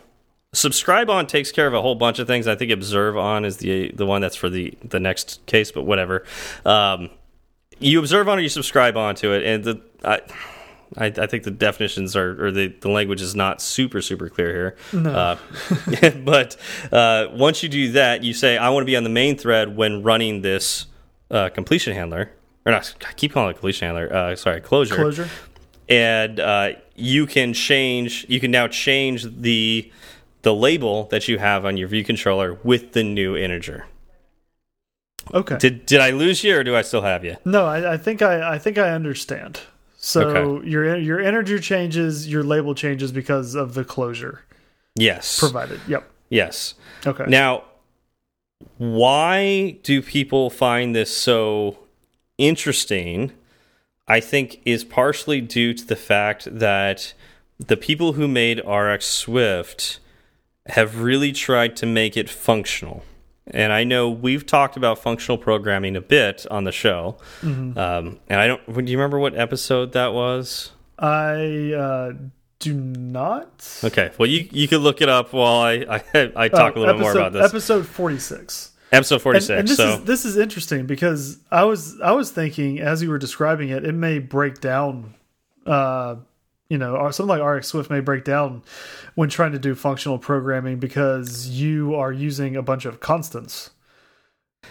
Subscribe 0.52 1.08
on 1.08 1.26
takes 1.26 1.50
care 1.50 1.66
of 1.66 1.72
a 1.72 1.80
whole 1.80 1.94
bunch 1.94 2.18
of 2.18 2.26
things. 2.26 2.46
I 2.46 2.56
think 2.56 2.72
observe 2.72 3.16
on 3.16 3.46
is 3.46 3.56
the 3.56 3.90
the 3.92 4.04
one 4.04 4.20
that's 4.20 4.36
for 4.36 4.50
the 4.50 4.76
the 4.84 5.00
next 5.00 5.46
case, 5.46 5.72
but 5.72 5.84
whatever. 5.84 6.26
Um, 6.66 7.08
you 7.78 7.98
observe 7.98 8.28
on 8.28 8.38
or 8.38 8.40
you 8.40 8.48
subscribe 8.48 8.96
on 8.96 9.14
to 9.16 9.32
it, 9.32 9.44
and 9.44 9.64
the 9.64 9.80
I, 10.04 10.20
I, 10.96 11.06
I, 11.06 11.26
think 11.26 11.44
the 11.44 11.50
definitions 11.50 12.16
are, 12.16 12.46
or 12.46 12.50
the, 12.50 12.68
the 12.68 12.88
language 12.88 13.20
is 13.20 13.34
not 13.34 13.60
super, 13.60 14.00
super 14.00 14.28
clear 14.28 14.52
here. 14.52 14.76
No. 15.00 15.10
Uh, 15.10 16.10
but 16.24 16.56
uh, 16.92 17.26
once 17.32 17.62
you 17.62 17.68
do 17.68 17.92
that, 17.92 18.24
you 18.24 18.32
say, 18.32 18.56
I 18.56 18.70
want 18.70 18.82
to 18.82 18.86
be 18.86 18.96
on 18.96 19.04
the 19.04 19.10
main 19.10 19.36
thread 19.36 19.76
when 19.76 20.02
running 20.02 20.42
this 20.42 20.86
uh, 21.30 21.48
completion 21.50 21.94
handler. 21.94 22.30
Or 22.64 22.72
not, 22.72 22.94
I 23.06 23.12
keep 23.12 23.32
calling 23.32 23.50
it 23.50 23.54
completion 23.54 23.86
handler. 23.86 24.12
Uh, 24.12 24.36
sorry, 24.36 24.60
closure. 24.60 24.94
Closure. 24.94 25.28
And 25.88 26.38
uh, 26.38 26.72
you 26.96 27.26
can 27.26 27.52
change, 27.54 28.26
you 28.28 28.40
can 28.40 28.50
now 28.50 28.68
change 28.68 29.24
the 29.24 29.90
the 30.42 30.54
label 30.54 31.04
that 31.06 31.26
you 31.26 31.36
have 31.38 31.64
on 31.64 31.76
your 31.76 31.88
view 31.88 32.04
controller 32.04 32.54
with 32.62 32.92
the 32.92 33.02
new 33.02 33.36
integer. 33.36 33.86
Okay. 35.34 35.56
Did 35.58 35.86
did 35.86 36.00
I 36.00 36.10
lose 36.10 36.44
you 36.44 36.56
or 36.56 36.64
do 36.64 36.74
I 36.76 36.82
still 36.82 37.02
have 37.02 37.24
you? 37.24 37.36
No, 37.44 37.66
I, 37.66 37.94
I 37.94 37.96
think 37.96 38.22
I 38.22 38.54
I 38.54 38.58
think 38.58 38.78
I 38.78 38.90
understand. 38.90 39.60
So 39.96 40.28
okay. 40.28 40.68
your 40.68 40.96
your 40.96 41.20
integer 41.20 41.58
changes, 41.58 42.28
your 42.28 42.42
label 42.42 42.74
changes 42.74 43.12
because 43.12 43.54
of 43.54 43.74
the 43.74 43.84
closure. 43.84 44.44
Yes. 44.94 45.38
Provided. 45.38 45.80
Yep. 45.88 46.10
Yes. 46.30 46.74
Okay. 47.06 47.24
Now, 47.28 47.64
why 48.76 49.78
do 49.82 50.02
people 50.02 50.50
find 50.50 50.94
this 50.94 51.16
so 51.16 51.78
interesting? 52.36 53.32
I 54.06 54.20
think 54.20 54.60
is 54.64 54.84
partially 54.84 55.40
due 55.40 55.74
to 55.74 55.84
the 55.84 55.96
fact 55.96 56.48
that 56.50 57.12
the 57.58 57.76
people 57.76 58.14
who 58.14 58.26
made 58.26 58.64
RX 58.66 59.04
Swift 59.04 60.00
have 60.66 61.00
really 61.00 61.32
tried 61.32 61.76
to 61.76 61.86
make 61.86 62.16
it 62.16 62.30
functional. 62.30 63.04
And 63.50 63.72
I 63.72 63.84
know 63.84 64.10
we've 64.10 64.44
talked 64.44 64.76
about 64.76 64.98
functional 64.98 65.38
programming 65.38 65.96
a 65.96 66.00
bit 66.00 66.46
on 66.50 66.64
the 66.64 66.72
show. 66.72 67.16
Mm 67.42 67.54
-hmm. 67.54 67.78
um, 67.78 68.18
and 68.28 68.40
I 68.40 68.46
don't. 68.46 68.60
Do 68.66 68.92
you 68.92 68.98
remember 68.98 69.18
what 69.18 69.34
episode 69.34 69.92
that 69.92 70.12
was? 70.12 70.72
I 70.98 71.72
uh, 71.74 72.12
do 72.58 72.74
not. 72.74 73.80
Okay. 73.84 74.10
Well, 74.18 74.28
you 74.28 74.48
you 74.50 74.68
could 74.68 74.80
look 74.80 75.00
it 75.00 75.08
up 75.08 75.32
while 75.32 75.60
I 75.60 75.84
I, 75.96 76.32
I 76.44 76.48
talk 76.48 76.76
uh, 76.76 76.78
a 76.78 76.80
little 76.80 76.94
episode, 76.94 77.00
more 77.00 77.12
about 77.12 77.32
this. 77.32 77.44
Episode 77.44 77.86
forty 77.86 78.18
six. 78.18 78.72
Episode 78.90 79.22
forty 79.22 79.40
six. 79.40 79.50
And, 79.50 79.58
and, 79.60 79.68
this 79.68 79.76
so. 79.76 79.88
is 79.88 80.04
this 80.04 80.24
is 80.24 80.36
interesting 80.36 80.86
because 80.86 81.38
I 81.50 81.64
was 81.64 82.00
I 82.00 82.12
was 82.12 82.30
thinking 82.30 82.80
as 82.80 83.02
you 83.02 83.10
were 83.10 83.18
describing 83.18 83.68
it, 83.68 83.84
it 83.84 83.94
may 83.94 84.18
break 84.18 84.60
down 84.60 85.14
uh, 85.66 86.16
you 86.68 86.78
know, 86.78 87.10
something 87.10 87.38
like 87.38 87.42
RX 87.42 87.68
Swift 87.68 87.90
may 87.90 88.00
break 88.00 88.24
down 88.24 88.62
when 89.14 89.28
trying 89.28 89.52
to 89.52 89.58
do 89.58 89.74
functional 89.74 90.18
programming 90.18 90.78
because 90.78 91.48
you 91.48 91.94
are 91.94 92.12
using 92.12 92.56
a 92.56 92.62
bunch 92.62 92.84
of 92.84 93.00
constants 93.00 93.70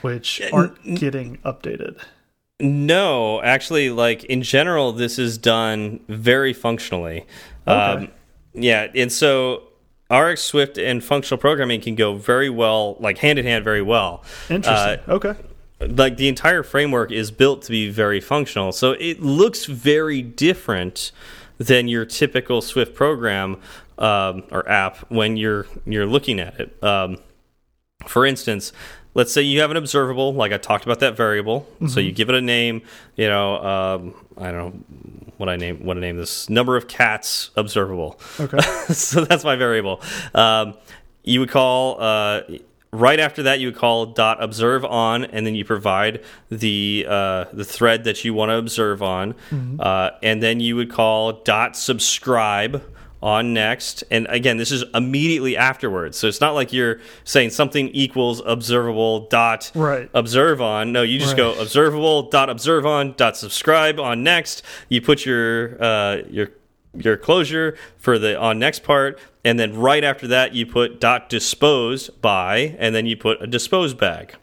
which 0.01 0.41
aren't 0.53 0.81
getting 0.95 1.37
updated. 1.37 1.99
No, 2.59 3.41
actually, 3.41 3.89
like 3.89 4.23
in 4.25 4.41
general, 4.41 4.91
this 4.91 5.19
is 5.19 5.37
done 5.37 5.99
very 6.07 6.53
functionally. 6.53 7.25
Okay. 7.67 8.05
Um, 8.05 8.07
yeah, 8.53 8.87
and 8.95 9.11
so 9.11 9.63
RX 10.09 10.41
Swift 10.41 10.77
and 10.77 11.03
functional 11.03 11.37
programming 11.39 11.81
can 11.81 11.95
go 11.95 12.15
very 12.15 12.49
well, 12.49 12.97
like 12.99 13.19
hand 13.19 13.37
in 13.37 13.45
hand, 13.45 13.63
very 13.63 13.81
well. 13.81 14.23
Interesting. 14.49 14.99
Uh, 15.07 15.15
okay. 15.15 15.35
Like 15.79 16.17
the 16.17 16.27
entire 16.27 16.63
framework 16.63 17.11
is 17.11 17.29
built 17.29 17.61
to 17.63 17.71
be 17.71 17.89
very 17.89 18.19
functional, 18.19 18.71
so 18.71 18.93
it 18.93 19.21
looks 19.21 19.65
very 19.65 20.23
different 20.23 21.11
than 21.57 21.87
your 21.87 22.05
typical 22.05 22.61
Swift 22.61 22.93
program 22.93 23.57
um, 23.97 24.43
or 24.51 24.67
app 24.69 24.97
when 25.09 25.37
you're 25.37 25.65
you're 25.85 26.05
looking 26.05 26.39
at 26.39 26.59
it. 26.59 26.83
Um, 26.83 27.17
for 28.05 28.25
instance, 28.25 28.73
let's 29.13 29.33
say 29.33 29.41
you 29.41 29.61
have 29.61 29.71
an 29.71 29.77
observable, 29.77 30.33
like 30.33 30.51
I 30.51 30.57
talked 30.57 30.85
about 30.85 30.99
that 30.99 31.17
variable. 31.17 31.67
Mm 31.79 31.87
-hmm. 31.87 31.89
So 31.89 31.99
you 31.99 32.11
give 32.11 32.29
it 32.29 32.35
a 32.35 32.41
name. 32.41 32.81
You 33.15 33.27
know, 33.27 33.55
um, 33.55 34.13
I 34.37 34.51
don't 34.51 34.57
know 34.57 34.73
what 35.37 35.49
I 35.49 35.57
name 35.57 35.77
what 35.83 35.97
I 35.97 35.99
name 35.99 36.17
this 36.17 36.49
number 36.49 36.77
of 36.77 36.87
cats 36.87 37.51
observable. 37.55 38.19
Okay, 38.39 38.59
so 38.93 39.25
that's 39.25 39.43
my 39.43 39.55
variable. 39.55 39.99
Um, 40.33 40.73
you 41.23 41.39
would 41.39 41.51
call 41.51 41.99
uh, 41.99 42.41
right 42.91 43.19
after 43.19 43.43
that 43.43 43.59
you 43.59 43.67
would 43.67 43.75
call 43.75 44.05
dot 44.05 44.41
observe 44.41 44.85
on 44.85 45.25
and 45.25 45.45
then 45.45 45.55
you 45.55 45.65
provide 45.65 46.23
the 46.49 47.05
uh, 47.07 47.45
the 47.53 47.65
thread 47.65 48.03
that 48.05 48.23
you 48.23 48.33
want 48.33 48.49
to 48.49 48.55
observe 48.55 49.01
on 49.01 49.33
mm 49.51 49.59
-hmm. 49.59 49.79
uh, 49.79 50.11
and 50.23 50.41
then 50.41 50.59
you 50.59 50.75
would 50.75 50.91
call 50.91 51.41
dot 51.43 51.75
subscribe 51.75 52.81
on 53.21 53.53
next 53.53 54.03
and 54.11 54.27
again 54.29 54.57
this 54.57 54.71
is 54.71 54.83
immediately 54.93 55.57
afterwards 55.57 56.17
so 56.17 56.27
it's 56.27 56.39
not 56.39 56.53
like 56.53 56.71
you're 56.71 56.99
saying 57.23 57.49
something 57.49 57.89
equals 57.93 58.41
observable 58.45 59.27
dot 59.27 59.71
right. 59.73 60.09
observe 60.13 60.61
on 60.61 60.91
no 60.91 61.01
you 61.01 61.17
just 61.19 61.31
right. 61.31 61.55
go 61.55 61.61
observable 61.61 62.29
dot 62.29 62.49
observe 62.49 62.85
on 62.85 63.13
dot 63.17 63.35
subscribe 63.35 63.99
on 63.99 64.23
next 64.23 64.63
you 64.89 65.01
put 65.01 65.25
your 65.25 65.81
uh, 65.83 66.17
your 66.29 66.49
your 66.95 67.17
closure 67.17 67.77
for 67.97 68.17
the 68.17 68.37
on 68.39 68.59
next 68.59 68.83
part 68.83 69.19
and 69.43 69.59
then 69.59 69.75
right 69.75 70.03
after 70.03 70.27
that 70.27 70.53
you 70.53 70.65
put 70.65 70.99
dot 70.99 71.29
dispose 71.29 72.09
by 72.09 72.75
and 72.79 72.95
then 72.95 73.05
you 73.05 73.15
put 73.15 73.41
a 73.41 73.47
dispose 73.47 73.93
bag 73.93 74.35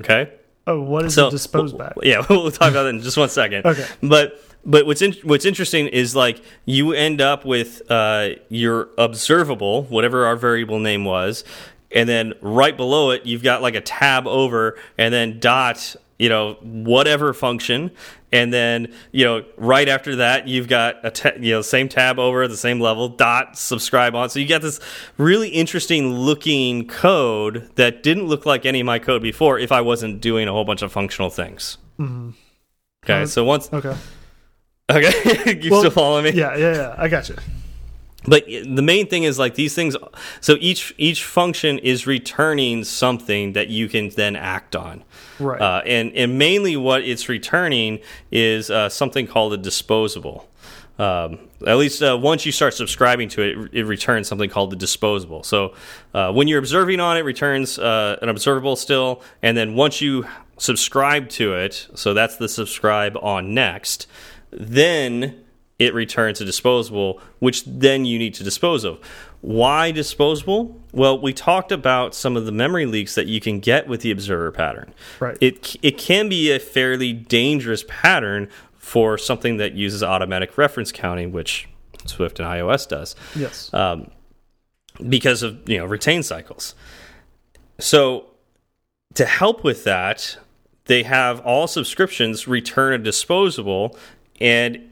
okay? 0.00 0.32
Oh 0.66 0.80
what 0.80 1.04
is 1.04 1.14
so, 1.14 1.28
a 1.28 1.30
dispose 1.30 1.72
bag? 1.72 1.92
yeah 2.02 2.24
we'll 2.30 2.50
talk 2.50 2.70
about 2.70 2.84
that 2.84 2.90
in 2.90 3.00
just 3.00 3.16
one 3.16 3.28
second. 3.28 3.66
Okay. 3.66 3.86
But 4.02 4.42
but 4.64 4.86
what's 4.86 5.02
in, 5.02 5.14
what's 5.22 5.44
interesting 5.44 5.86
is 5.86 6.14
like 6.14 6.42
you 6.64 6.92
end 6.92 7.20
up 7.20 7.44
with 7.44 7.82
uh, 7.90 8.30
your 8.48 8.90
observable 8.98 9.84
whatever 9.84 10.26
our 10.26 10.36
variable 10.36 10.78
name 10.78 11.04
was 11.04 11.44
and 11.90 12.08
then 12.08 12.34
right 12.42 12.76
below 12.76 13.10
it 13.10 13.24
you've 13.24 13.42
got 13.42 13.62
like 13.62 13.74
a 13.74 13.80
tab 13.80 14.26
over 14.26 14.78
and 14.98 15.14
then 15.14 15.38
dot 15.40 15.96
you 16.18 16.28
know 16.28 16.54
whatever 16.62 17.32
function. 17.32 17.90
And 18.30 18.52
then 18.52 18.92
you 19.12 19.24
know 19.24 19.44
right 19.56 19.88
after 19.88 20.16
that 20.16 20.46
you've 20.48 20.68
got 20.68 20.96
a 21.04 21.40
you 21.40 21.52
know 21.52 21.62
same 21.62 21.88
tab 21.88 22.18
over 22.18 22.42
at 22.42 22.50
the 22.50 22.56
same 22.56 22.80
level 22.80 23.08
dot 23.08 23.56
subscribe 23.56 24.14
on. 24.14 24.28
So 24.30 24.38
you 24.38 24.46
got 24.46 24.62
this 24.62 24.80
really 25.16 25.48
interesting 25.48 26.12
looking 26.12 26.86
code 26.86 27.70
that 27.76 28.02
didn't 28.02 28.26
look 28.26 28.44
like 28.44 28.66
any 28.66 28.80
of 28.80 28.86
my 28.86 28.98
code 28.98 29.22
before 29.22 29.58
if 29.58 29.72
i 29.72 29.80
wasn't 29.80 30.20
doing 30.20 30.48
a 30.48 30.52
whole 30.52 30.64
bunch 30.64 30.82
of 30.82 30.92
functional 30.92 31.30
things. 31.30 31.78
Mm 31.98 32.08
-hmm. 32.08 32.32
okay 33.04 33.22
uh, 33.22 33.26
so 33.26 33.44
once 33.44 33.70
okay. 33.72 33.94
Okay 34.90 35.60
you 35.62 35.70
well, 35.70 35.80
still 35.80 35.90
following 35.90 36.24
me? 36.24 36.30
yeah 36.40 36.58
yeah 36.58 36.74
yeah. 36.76 37.04
I 37.04 37.08
got 37.08 37.28
you 37.28 37.36
but 38.28 38.46
the 38.46 38.82
main 38.82 39.06
thing 39.06 39.24
is 39.24 39.38
like 39.38 39.54
these 39.54 39.74
things 39.74 39.96
so 40.40 40.56
each 40.60 40.94
each 40.98 41.24
function 41.24 41.78
is 41.78 42.06
returning 42.06 42.84
something 42.84 43.52
that 43.52 43.68
you 43.68 43.88
can 43.88 44.10
then 44.10 44.36
act 44.36 44.76
on. 44.76 45.04
Right. 45.38 45.60
Uh, 45.60 45.82
and 45.86 46.12
and 46.14 46.38
mainly 46.38 46.76
what 46.76 47.02
it's 47.02 47.28
returning 47.28 48.00
is 48.30 48.70
uh, 48.70 48.88
something 48.88 49.26
called 49.26 49.52
a 49.52 49.56
disposable. 49.56 50.48
Um, 50.98 51.38
at 51.64 51.76
least 51.76 52.02
uh, 52.02 52.18
once 52.20 52.44
you 52.44 52.50
start 52.50 52.74
subscribing 52.74 53.28
to 53.30 53.42
it, 53.42 53.70
it 53.72 53.84
returns 53.84 54.26
something 54.26 54.50
called 54.50 54.70
the 54.70 54.76
disposable. 54.76 55.44
So 55.44 55.74
uh, 56.12 56.32
when 56.32 56.48
you're 56.48 56.58
observing 56.58 56.98
on 56.98 57.16
it, 57.16 57.20
returns 57.20 57.78
uh, 57.78 58.18
an 58.20 58.28
observable 58.28 58.74
still, 58.74 59.22
and 59.40 59.56
then 59.56 59.74
once 59.74 60.00
you 60.00 60.26
subscribe 60.56 61.28
to 61.30 61.54
it, 61.54 61.86
so 61.94 62.14
that's 62.14 62.36
the 62.36 62.48
subscribe 62.48 63.16
on 63.22 63.54
next, 63.54 64.08
then 64.50 65.44
it 65.78 65.94
returns 65.94 66.40
a 66.40 66.44
disposable, 66.44 67.20
which 67.38 67.64
then 67.64 68.04
you 68.04 68.18
need 68.18 68.34
to 68.34 68.44
dispose 68.44 68.84
of. 68.84 68.98
Why 69.40 69.92
disposable? 69.92 70.80
Well, 70.92 71.20
we 71.20 71.32
talked 71.32 71.70
about 71.70 72.14
some 72.14 72.36
of 72.36 72.46
the 72.46 72.52
memory 72.52 72.86
leaks 72.86 73.14
that 73.14 73.26
you 73.26 73.40
can 73.40 73.60
get 73.60 73.86
with 73.86 74.00
the 74.00 74.10
observer 74.10 74.50
pattern. 74.50 74.92
Right. 75.20 75.38
It 75.40 75.76
it 75.82 75.96
can 75.96 76.28
be 76.28 76.50
a 76.50 76.58
fairly 76.58 77.12
dangerous 77.12 77.84
pattern 77.86 78.48
for 78.74 79.16
something 79.16 79.58
that 79.58 79.74
uses 79.74 80.02
automatic 80.02 80.58
reference 80.58 80.90
counting, 80.90 81.30
which 81.30 81.68
Swift 82.06 82.40
and 82.40 82.48
iOS 82.48 82.88
does. 82.88 83.14
Yes. 83.36 83.72
Um, 83.72 84.10
because 85.08 85.44
of 85.44 85.68
you 85.68 85.78
know 85.78 85.84
retain 85.84 86.24
cycles. 86.24 86.74
So 87.78 88.26
to 89.14 89.24
help 89.24 89.62
with 89.62 89.84
that, 89.84 90.38
they 90.86 91.04
have 91.04 91.38
all 91.40 91.68
subscriptions 91.68 92.48
return 92.48 92.94
a 92.94 92.98
disposable 92.98 93.96
and 94.40 94.90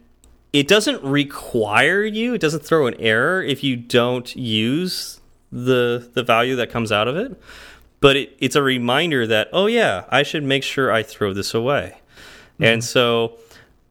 it 0.53 0.68
doesn't 0.68 1.03
require 1.03 2.05
you 2.05 2.34
it 2.34 2.40
doesn't 2.40 2.62
throw 2.62 2.86
an 2.86 2.94
error 2.99 3.42
if 3.42 3.62
you 3.62 3.76
don't 3.76 4.34
use 4.36 5.20
the 5.53 6.11
the 6.14 6.22
value 6.22 6.57
that 6.57 6.70
comes 6.70 6.90
out 6.90 7.09
of 7.09 7.16
it 7.16 7.40
but 8.01 8.16
it, 8.16 8.36
it's 8.38 8.57
a 8.57 8.62
reminder 8.62 9.26
that 9.26 9.49
oh 9.53 9.66
yeah 9.66 10.05
i 10.11 10.22
should 10.22 10.42
make 10.42 10.62
sure 10.62 10.92
i 10.92 11.03
throw 11.03 11.32
this 11.32 11.55
away 11.55 11.94
mm 11.94 12.64
-hmm. 12.64 12.72
and 12.72 12.84
so 12.84 13.38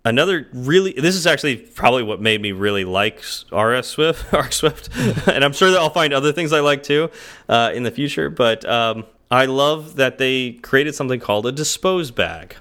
another 0.05 0.47
really 0.53 0.93
this 0.93 1.15
is 1.15 1.27
actually 1.27 1.57
probably 1.57 2.03
what 2.03 2.21
made 2.21 2.41
me 2.41 2.51
really 2.51 2.85
like 2.85 3.17
RS 3.51 3.87
Swift, 3.87 4.31
RX 4.33 4.55
Swift, 4.57 4.89
and 5.27 5.43
I'm 5.43 5.51
sure 5.51 5.71
that 5.71 5.79
I'll 5.79 5.89
find 5.89 6.13
other 6.13 6.31
things 6.31 6.53
I 6.53 6.61
like 6.61 6.83
too 6.83 7.09
uh, 7.49 7.71
in 7.73 7.83
the 7.83 7.91
future. 7.91 8.29
But 8.29 8.63
um, 8.65 9.05
I 9.29 9.45
love 9.45 9.95
that 9.95 10.17
they 10.17 10.53
created 10.53 10.95
something 10.95 11.19
called 11.19 11.45
a 11.47 11.51
dispose 11.51 12.11
bag. 12.11 12.55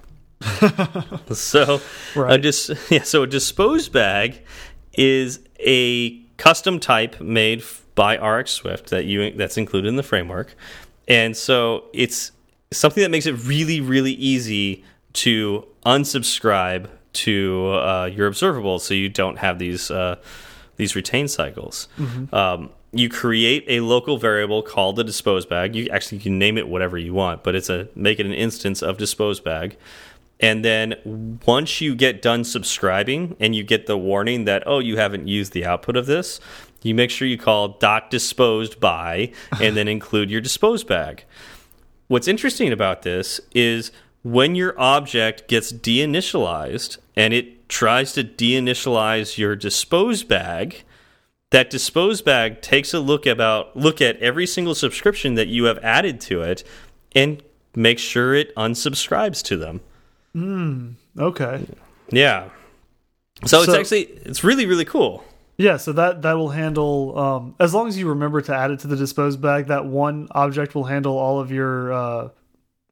so 1.33 1.81
Right. 2.15 2.35
a 2.35 2.39
dis 2.39 2.71
yeah, 2.91 3.03
so 3.03 3.23
a 3.23 3.27
dispose 3.27 3.89
bag 3.89 4.41
is 4.95 5.41
a 5.59 6.19
custom 6.37 6.81
type 6.81 7.21
made 7.21 7.63
by 7.95 8.17
RX 8.17 8.51
Swift 8.53 8.91
that 8.91 9.05
you 9.05 9.31
that's 9.33 9.57
included 9.57 9.89
in 9.89 9.97
the 9.97 10.03
framework, 10.03 10.55
and 11.09 11.37
so 11.37 11.85
it's 11.93 12.33
something 12.73 13.03
that 13.03 13.11
makes 13.11 13.27
it 13.27 13.33
really 13.33 13.81
really 13.81 14.13
easy 14.13 14.85
to 15.15 15.67
unsubscribe 15.87 16.89
to 17.13 17.71
uh, 17.73 18.07
your 18.07 18.29
observables, 18.31 18.81
so 18.81 18.95
you 18.95 19.09
don't 19.09 19.39
have 19.39 19.59
these 19.59 19.91
uh, 19.91 20.17
these 20.77 20.97
retain 20.97 21.29
cycles. 21.29 21.89
Um, 22.33 22.71
you 22.93 23.09
create 23.09 23.65
a 23.69 23.81
local 23.81 24.19
variable 24.19 24.63
called 24.63 24.97
the 24.97 25.05
dispose 25.05 25.45
bag. 25.47 25.75
You 25.75 25.89
actually 25.91 26.19
can 26.21 26.39
name 26.39 26.57
it 26.59 26.69
whatever 26.69 26.97
you 26.97 27.13
want, 27.15 27.43
but 27.43 27.55
it's 27.55 27.69
a 27.69 27.89
make 27.95 28.19
it 28.21 28.27
an 28.27 28.33
instance 28.33 28.83
of 28.83 28.99
dispose 28.99 29.41
bag. 29.41 29.77
And 30.45 30.63
then 30.63 31.39
once 31.47 31.81
you 31.81 31.95
get 31.95 32.21
done 32.21 32.45
subscribing 32.45 33.35
and 33.41 33.57
you 33.57 33.65
get 33.65 33.87
the 33.87 33.97
warning 33.97 34.45
that 34.45 34.63
oh 34.67 34.79
you 34.79 34.99
haven't 34.99 35.27
used 35.27 35.55
the 35.55 35.65
output 35.65 35.97
of 35.97 36.05
this, 36.05 36.39
you 36.83 36.95
make 36.95 37.11
sure 37.11 37.27
you 37.27 37.39
call 37.39 37.69
dot 37.69 38.11
disposed 38.11 38.79
by 38.79 39.33
and 39.59 39.75
then 39.75 39.89
include 39.97 40.31
your 40.31 40.43
dispose 40.43 40.85
bag. 40.85 41.25
What's 42.09 42.29
interesting 42.29 42.75
about 42.75 43.01
this 43.01 43.41
is 43.55 43.91
when 44.23 44.55
your 44.55 44.79
object 44.79 45.49
gets 45.49 45.73
deinitialized 45.73 46.99
and 47.17 47.33
it 47.33 47.71
tries 47.71 48.13
to 48.13 48.23
deinitialize 48.23 49.39
your 49.39 49.57
dispose 49.57 50.25
bag, 50.25 50.83
that 51.53 51.71
dispose 51.71 52.21
bag 52.21 52.61
takes 52.61 52.93
a 52.93 53.01
look 53.01 53.25
about 53.25 53.75
look 53.75 54.03
at 54.03 54.19
every 54.19 54.47
single 54.47 54.75
subscription 54.75 55.37
that 55.37 55.49
you 55.49 55.65
have 55.65 55.79
added 55.79 56.21
to 56.21 56.43
it 56.43 56.65
and 57.15 57.43
makes 57.75 58.03
sure 58.03 58.35
it 58.35 58.55
unsubscribes 58.57 59.43
to 59.45 59.57
them. 59.57 59.81
Okay. 60.37 61.67
Yeah. 62.11 62.49
So, 63.45 63.63
it's 63.63 63.75
actually 63.75 64.05
it's 64.25 64.45
really 64.45 64.67
really 64.67 64.85
cool. 64.85 65.25
Yeah, 65.57 65.77
so 65.77 65.93
that 65.93 66.23
that 66.23 66.33
will 66.33 66.51
handle 66.51 67.19
um, 67.19 67.55
as 67.61 67.75
long 67.75 67.87
as 67.87 67.97
you 67.97 68.09
remember 68.09 68.41
to 68.41 68.55
add 68.55 68.71
it 68.71 68.81
to 68.81 68.89
the 68.89 68.97
dispose 68.97 69.37
bag. 69.37 69.67
That 69.67 69.87
one 69.87 70.29
object 70.33 70.75
will 70.75 70.85
handle 70.85 71.17
all 71.17 71.39
of 71.39 71.53
your 71.53 71.93
uh, 71.93 72.29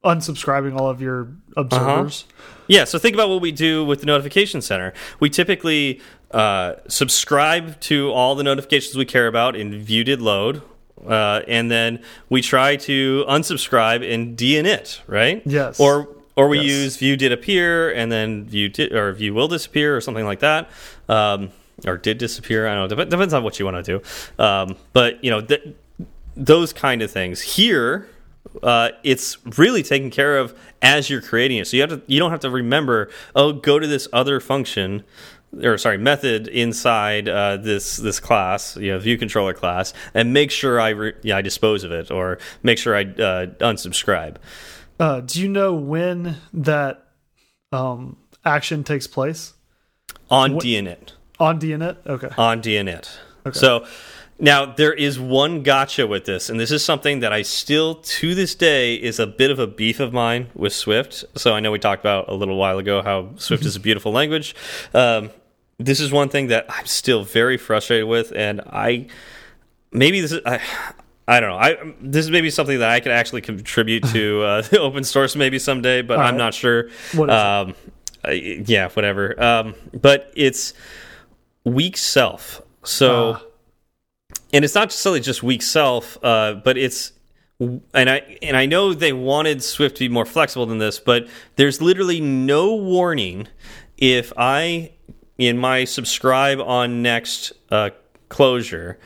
unsubscribing 0.05 0.79
all 0.79 0.89
of 0.89 1.01
your 1.01 1.33
observers. 1.57 2.25
Yeah, 2.69 2.85
so 2.85 2.99
think 2.99 3.15
about 3.15 3.29
what 3.29 3.41
we 3.41 3.51
do 3.51 3.85
with 3.85 4.01
the 4.01 4.07
notification 4.07 4.63
center. 4.63 4.93
We 5.19 5.29
typically 5.29 6.01
uh, 6.31 6.75
subscribe 6.89 7.81
to 7.81 8.13
all 8.13 8.35
the 8.35 8.45
notifications 8.45 8.97
we 8.97 9.05
care 9.05 9.27
about 9.27 9.57
in 9.57 9.83
view 9.83 10.05
did 10.05 10.23
load, 10.23 10.63
uh, 11.07 11.43
and 11.49 11.71
then 11.71 12.03
we 12.29 12.43
try 12.43 12.77
to 12.77 13.25
unsubscribe 13.29 14.09
in 14.09 14.37
deinit, 14.37 15.01
right? 15.09 15.43
Yes. 15.45 15.81
Or 15.81 16.09
or 16.37 16.49
we 16.49 16.59
Yes. 16.59 16.67
use 16.67 16.97
view 16.97 17.17
did 17.17 17.33
appear 17.33 17.91
and 17.93 18.11
then 18.11 18.45
view 18.45 18.69
did 18.69 18.93
or 18.93 19.13
view 19.13 19.35
will 19.35 19.49
disappear 19.49 19.97
or 19.97 20.01
something 20.01 20.25
like 20.25 20.41
that. 20.41 20.71
Um, 21.09 21.51
or 21.87 21.97
did 21.97 22.19
disappear. 22.19 22.69
I 22.69 22.75
don't 22.75 22.89
know. 22.89 22.97
Dep 22.97 23.09
depends 23.09 23.35
on 23.35 23.43
what 23.43 23.59
you 23.59 23.65
want 23.65 23.85
to 23.85 23.99
do. 23.99 24.43
Um, 24.43 24.77
but 24.93 25.23
you 25.25 25.31
know 25.31 25.41
th 25.41 25.61
those 26.37 26.73
kind 26.73 27.03
of 27.03 27.11
things 27.11 27.43
here 27.43 28.09
uh, 28.63 28.91
it's 29.03 29.39
really 29.59 29.83
taken 29.83 30.11
care 30.11 30.39
of 30.39 30.59
as 30.81 31.09
you're 31.09 31.23
creating 31.23 31.59
it. 31.59 31.67
So 31.67 31.77
you 31.77 31.83
have 31.83 31.91
to 31.91 32.03
you 32.07 32.19
don't 32.19 32.31
have 32.31 32.41
to 32.41 32.51
remember 32.51 33.11
oh 33.35 33.53
go 33.53 33.79
to 33.79 33.87
this 33.87 34.09
other 34.13 34.41
function 34.41 35.05
or 35.63 35.77
sorry 35.79 35.99
method 35.99 36.49
inside 36.49 37.29
uh, 37.29 37.57
this 37.59 37.97
this 37.97 38.19
class 38.21 38.77
you 38.77 38.93
know 38.93 38.99
view 38.99 39.19
controller 39.19 39.53
class 39.53 39.93
and 40.15 40.33
make 40.33 40.51
sure 40.51 40.81
I 40.81 40.91
re 40.91 41.13
yeah, 41.23 41.37
I 41.37 41.43
dispose 41.43 41.85
of 41.85 41.93
it 41.93 42.11
or 42.11 42.39
make 42.63 42.79
sure 42.79 42.97
I 42.97 43.03
uh, 43.03 43.47
unsubscribe. 43.61 44.37
Uh, 44.99 45.21
do 45.21 45.41
you 45.41 45.49
know 45.49 45.75
when 45.75 46.37
that 46.53 47.09
um, 47.73 48.17
action 48.45 48.85
takes 48.85 49.07
place 49.07 49.55
on 50.31 50.53
deinit. 50.55 51.13
on 51.41 51.61
deinit? 51.61 51.97
Okay. 52.07 52.29
On 52.37 52.63
deinit. 52.63 53.11
Okay. 53.47 53.59
So 53.59 53.87
now 54.39 54.67
there 54.67 54.93
is 54.93 55.19
one 55.19 55.63
gotcha 55.63 56.07
with 56.07 56.25
this, 56.25 56.49
and 56.49 56.59
this 56.59 56.71
is 56.71 56.85
something 56.85 57.21
that 57.21 57.33
I 57.33 57.43
still 57.43 57.97
to 57.97 58.35
this 58.35 58.55
day 58.55 58.95
is 58.95 59.19
a 59.19 59.27
bit 59.27 59.51
of 59.51 59.59
a 59.59 59.67
beef 59.67 60.01
of 60.01 60.13
mine 60.13 60.49
with 60.55 60.73
Swift. 60.73 61.25
So 61.37 61.55
I 61.55 61.61
know 61.61 61.71
we 61.71 61.79
talked 61.79 62.03
about 62.03 62.29
a 62.29 62.35
little 62.35 62.57
while 62.57 62.79
ago 62.79 63.03
how 63.03 63.31
Swift 63.37 63.65
is 63.65 63.77
a 63.77 63.81
beautiful 63.89 64.13
language. 64.13 64.55
Um, 64.95 65.31
this 65.79 66.01
is 66.01 66.13
one 66.13 66.29
thing 66.29 66.49
that 66.49 66.67
I'm 66.69 66.87
still 66.87 67.25
very 67.25 67.57
frustrated 67.57 68.09
with, 68.09 68.33
and 68.35 68.61
I 68.63 69.07
maybe 69.93 70.21
this 70.21 70.33
is 70.33 70.41
I, 70.47 70.61
I 71.29 71.41
don't 71.41 71.51
know. 71.51 71.57
I 71.57 71.95
this 72.01 72.25
is 72.25 72.31
maybe 72.31 72.51
something 72.51 72.79
that 72.81 72.89
I 72.91 73.01
could 73.01 73.13
actually 73.13 73.41
contribute 73.43 74.05
to 74.09 74.43
uh, 74.45 74.63
the 74.63 74.81
open 74.81 75.05
source 75.05 75.37
maybe 75.37 75.59
someday, 75.59 76.03
but 76.03 76.19
All 76.19 76.25
I'm 76.25 76.35
right. 76.35 76.39
not 76.39 76.55
sure. 76.55 76.89
What 77.15 77.31
is 77.31 77.35
it? 77.35 77.39
um, 77.39 77.75
yeah, 78.69 78.89
whatever. 78.91 79.41
Um, 79.43 79.75
but 80.01 80.33
it's 80.37 80.75
weak 81.65 81.97
self. 81.97 82.61
So, 82.85 83.35
Ah. 83.35 83.43
and 84.53 84.65
it's 84.65 84.75
not 84.75 84.87
necessarily 84.89 85.21
just 85.21 85.43
weak 85.43 85.63
self, 85.63 86.19
uh, 86.25 86.55
but 86.55 86.77
it's 86.77 87.13
and 87.61 88.11
I 88.11 88.39
and 88.43 88.57
I 88.57 88.67
know 88.67 88.93
they 88.93 89.13
wanted 89.13 89.63
Swift 89.63 89.97
to 89.97 90.01
be 90.01 90.09
more 90.09 90.27
flexible 90.27 90.67
than 90.67 90.79
this, 90.79 90.99
but 90.99 91.29
there's 91.57 91.81
literally 91.81 92.21
no 92.21 92.75
warning 92.75 93.47
if 93.97 94.33
I 94.37 94.93
in 95.39 95.59
my 95.59 95.85
subscribe 95.85 96.61
on 96.61 97.03
next 97.03 97.53
uh, 97.71 97.91
closure 98.29 98.99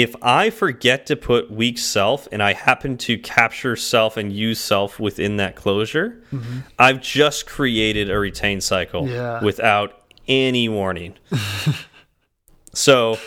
if 0.00 0.14
I 0.22 0.50
forget 0.50 1.06
to 1.06 1.16
put 1.16 1.50
weak 1.50 1.76
self 1.76 2.28
and 2.30 2.40
I 2.40 2.52
happen 2.52 2.96
to 2.98 3.18
capture 3.18 3.74
self 3.74 4.16
and 4.16 4.32
use 4.32 4.60
self 4.60 5.00
within 5.00 5.38
that 5.38 5.56
closure, 5.56 6.22
I've 6.78 7.00
just 7.00 7.46
created 7.46 8.08
a 8.08 8.16
retain 8.18 8.60
cycle 8.60 9.08
Yeah. 9.08 9.42
without 9.42 10.00
any 10.28 10.68
warning. 10.68 11.14
so, 12.72 13.18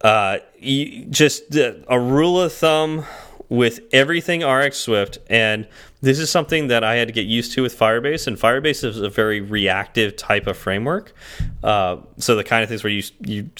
uh, 0.00 0.38
you, 0.58 1.04
just 1.06 1.54
uh, 1.56 1.74
a 1.88 2.00
rule 2.00 2.40
of 2.40 2.52
thumb 2.52 3.04
with 3.48 3.80
everything 3.92 4.42
RX 4.44 4.78
Swift, 4.78 5.18
and 5.28 5.68
this 6.00 6.18
is 6.18 6.30
something 6.30 6.66
that 6.68 6.82
I 6.82 6.96
had 6.96 7.06
to 7.06 7.14
get 7.14 7.26
used 7.26 7.52
to 7.52 7.62
with 7.62 7.78
Firebase. 7.78 8.26
And 8.26 8.36
Firebase 8.36 8.82
is 8.82 8.98
a 9.00 9.08
very 9.10 9.40
reactive 9.40 10.16
type 10.16 10.48
of 10.48 10.56
framework. 10.56 11.12
Uh, 11.62 11.98
so 12.16 12.34
the 12.34 12.42
kind 12.42 12.64
of 12.64 12.68
things 12.68 12.82
where 12.82 12.92
you 12.92 13.04
you 13.24 13.50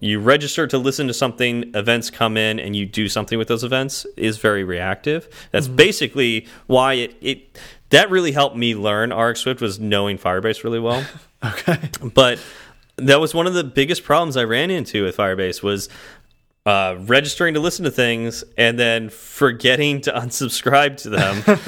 you 0.00 0.20
register 0.20 0.66
to 0.66 0.78
listen 0.78 1.06
to 1.08 1.14
something, 1.14 1.70
events 1.74 2.10
come 2.10 2.36
in, 2.36 2.60
and 2.60 2.76
you 2.76 2.86
do 2.86 3.08
something 3.08 3.38
with 3.38 3.48
those 3.48 3.64
events 3.64 4.06
is 4.16 4.38
very 4.38 4.64
reactive. 4.64 5.28
That's 5.50 5.68
basically 5.68 6.46
why 6.66 6.94
it 6.94 7.16
it 7.20 7.58
that 7.90 8.10
really 8.10 8.32
helped 8.32 8.56
me 8.56 8.74
learn 8.74 9.12
RX 9.14 9.40
Swift 9.40 9.60
was 9.60 9.80
knowing 9.80 10.18
Firebase 10.18 10.62
really 10.62 10.80
well 10.80 11.04
Okay. 11.44 11.78
but 12.14 12.38
that 12.96 13.20
was 13.20 13.34
one 13.34 13.46
of 13.46 13.54
the 13.54 13.64
biggest 13.64 14.04
problems 14.04 14.36
I 14.36 14.44
ran 14.44 14.70
into 14.70 15.04
with 15.04 15.16
Firebase 15.16 15.62
was 15.62 15.88
uh, 16.66 16.96
registering 17.00 17.54
to 17.54 17.60
listen 17.60 17.84
to 17.84 17.90
things 17.90 18.44
and 18.56 18.78
then 18.78 19.08
forgetting 19.08 20.00
to 20.02 20.12
unsubscribe 20.12 20.96
to 20.98 21.10
them. 21.10 21.60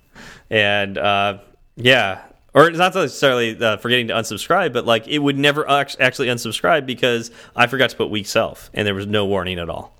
and 0.50 0.96
uh, 0.96 1.38
yeah, 1.76 2.22
or 2.54 2.68
it's 2.68 2.78
not 2.78 2.94
necessarily 2.94 3.56
uh, 3.62 3.76
forgetting 3.76 4.08
to 4.08 4.14
unsubscribe, 4.14 4.72
but 4.72 4.84
like 4.86 5.06
it 5.08 5.18
would 5.18 5.38
never 5.38 5.68
actually 5.68 6.28
unsubscribe 6.28 6.86
because 6.86 7.30
I 7.54 7.66
forgot 7.66 7.90
to 7.90 7.96
put 7.96 8.10
weak 8.10 8.26
self 8.26 8.70
and 8.74 8.86
there 8.86 8.94
was 8.94 9.06
no 9.06 9.26
warning 9.26 9.58
at 9.58 9.68
all. 9.70 9.96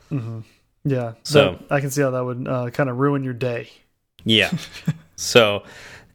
Yeah. 0.84 1.12
So- 1.22 1.58
I 1.70 1.80
can 1.80 1.90
see 1.90 2.02
how 2.02 2.10
that 2.10 2.24
would 2.24 2.48
uh, 2.48 2.70
kind 2.70 2.90
of 2.90 2.98
ruin 2.98 3.22
your 3.24 3.34
day. 3.34 3.68
Yeah. 4.24 4.50
so 5.16 5.62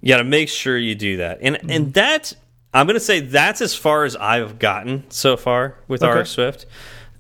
you 0.02 0.10
got 0.10 0.18
to 0.18 0.24
make 0.24 0.50
sure 0.50 0.78
you 0.78 0.96
do 0.96 1.18
that. 1.18 1.40
And 1.42 1.72
and 1.72 1.94
that 1.94 2.34
I'm 2.74 2.86
going 2.88 2.96
to 2.96 3.00
say 3.00 3.22
that's 3.22 3.62
as 3.62 3.74
far 3.74 4.04
as 4.04 4.16
I've 4.16 4.60
gotten 4.60 5.06
so 5.10 5.38
far 5.38 5.78
with 5.88 6.04
Okay. 6.04 6.20
RX 6.20 6.30
Swift. 6.32 6.66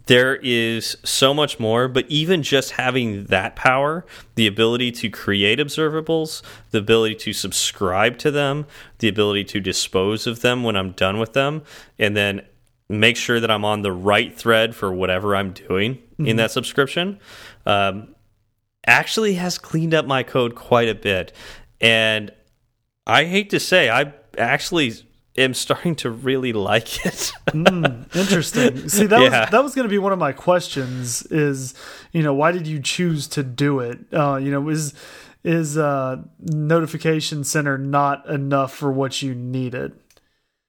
There 0.07 0.35
is 0.35 0.97
so 1.03 1.33
much 1.33 1.59
more, 1.59 1.87
but 1.87 2.05
even 2.09 2.43
just 2.43 2.71
having 2.71 3.25
that 3.25 3.55
power, 3.55 4.05
the 4.35 4.47
ability 4.47 4.91
to 4.93 5.09
create 5.09 5.59
observables, 5.59 6.41
the 6.71 6.77
ability 6.79 7.15
to 7.15 7.33
subscribe 7.33 8.17
to 8.19 8.31
them, 8.31 8.67
the 8.99 9.07
ability 9.07 9.45
to 9.45 9.59
dispose 9.59 10.27
of 10.27 10.41
them 10.41 10.63
when 10.63 10.75
I'm 10.75 10.91
done 10.91 11.19
with 11.19 11.33
them, 11.33 11.63
and 11.97 12.15
then 12.15 12.41
make 12.87 13.17
sure 13.17 13.39
that 13.39 13.49
I'm 13.49 13.65
on 13.65 13.81
the 13.81 13.91
right 13.91 14.35
thread 14.35 14.75
for 14.75 14.93
whatever 14.93 15.35
I'm 15.35 15.51
doing 15.51 16.01
in 16.19 16.35
that 16.37 16.51
subscription. 16.51 17.19
Um, 17.65 18.15
actually 18.85 19.33
has 19.35 19.57
cleaned 19.57 19.93
up 19.93 20.05
my 20.05 20.23
code 20.23 20.55
quite 20.55 20.87
a 20.87 20.95
bit. 20.95 21.31
And 21.81 22.31
I 23.07 23.25
hate 23.25 23.49
to 23.49 23.59
say, 23.59 23.89
I 23.89 24.13
actually 24.37 24.93
am 25.37 25.53
starting 25.53 25.95
to 25.95 26.09
really 26.09 26.53
like 26.53 27.05
it. 27.05 27.31
Interesting. 27.53 28.89
See, 28.89 29.05
that 29.05 29.21
Yeah. 29.21 29.41
was 29.41 29.49
that 29.49 29.63
was 29.63 29.75
going 29.75 29.85
to 29.87 29.89
be 29.89 29.97
one 29.97 30.13
of 30.13 30.19
my 30.19 30.31
questions. 30.31 31.23
Is 31.23 31.73
you 32.11 32.23
know 32.23 32.33
why 32.33 32.51
did 32.51 32.67
you 32.67 32.79
choose 32.79 33.27
to 33.29 33.43
do 33.43 33.79
it? 33.79 33.99
Uh, 34.13 34.37
you 34.37 34.51
know, 34.51 34.69
is 34.69 34.93
is 35.43 35.77
uh, 35.77 36.17
notification 36.39 37.43
center 37.43 37.77
not 37.77 38.27
enough 38.27 38.73
for 38.73 38.91
what 38.91 39.21
you 39.21 39.35
needed? 39.35 39.93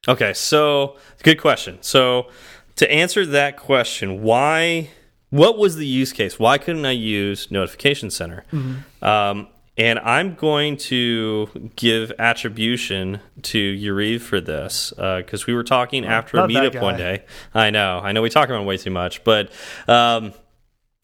Okay, 0.09 0.35
so 0.35 0.97
good 1.23 1.41
question. 1.41 1.79
So 1.81 2.29
to 2.77 2.91
answer 2.91 3.27
that 3.27 3.57
question, 3.57 4.23
why? 4.23 4.91
What 5.31 5.59
was 5.59 5.77
the 5.77 5.87
use 5.87 6.13
case? 6.13 6.39
Why 6.39 6.57
couldn't 6.57 6.87
I 6.87 6.93
use 6.93 7.51
Notification 7.51 8.11
Center? 8.11 8.45
Mm 8.53 8.63
-hmm. 8.63 9.07
um, 9.09 9.49
and 9.77 9.99
I'm 9.99 10.35
going 10.35 10.77
to 10.79 11.71
give 11.77 12.13
attribution 12.19 13.21
to 13.43 13.59
Yariv 13.59 14.21
for 14.21 14.41
this 14.41 14.93
because 14.97 15.43
uh, 15.43 15.45
we 15.47 15.55
were 15.55 15.65
talking 15.65 16.05
after 16.05 16.39
a 16.39 16.49
meetup 16.49 16.81
one 16.81 16.97
day. 16.97 17.25
I 17.55 17.71
know, 17.71 18.01
I 18.03 18.13
know, 18.13 18.23
we 18.23 18.31
talk 18.31 18.49
about 18.49 18.65
way 18.65 18.77
too 18.77 18.91
much, 18.91 19.23
but 19.25 19.53
um, 19.87 20.33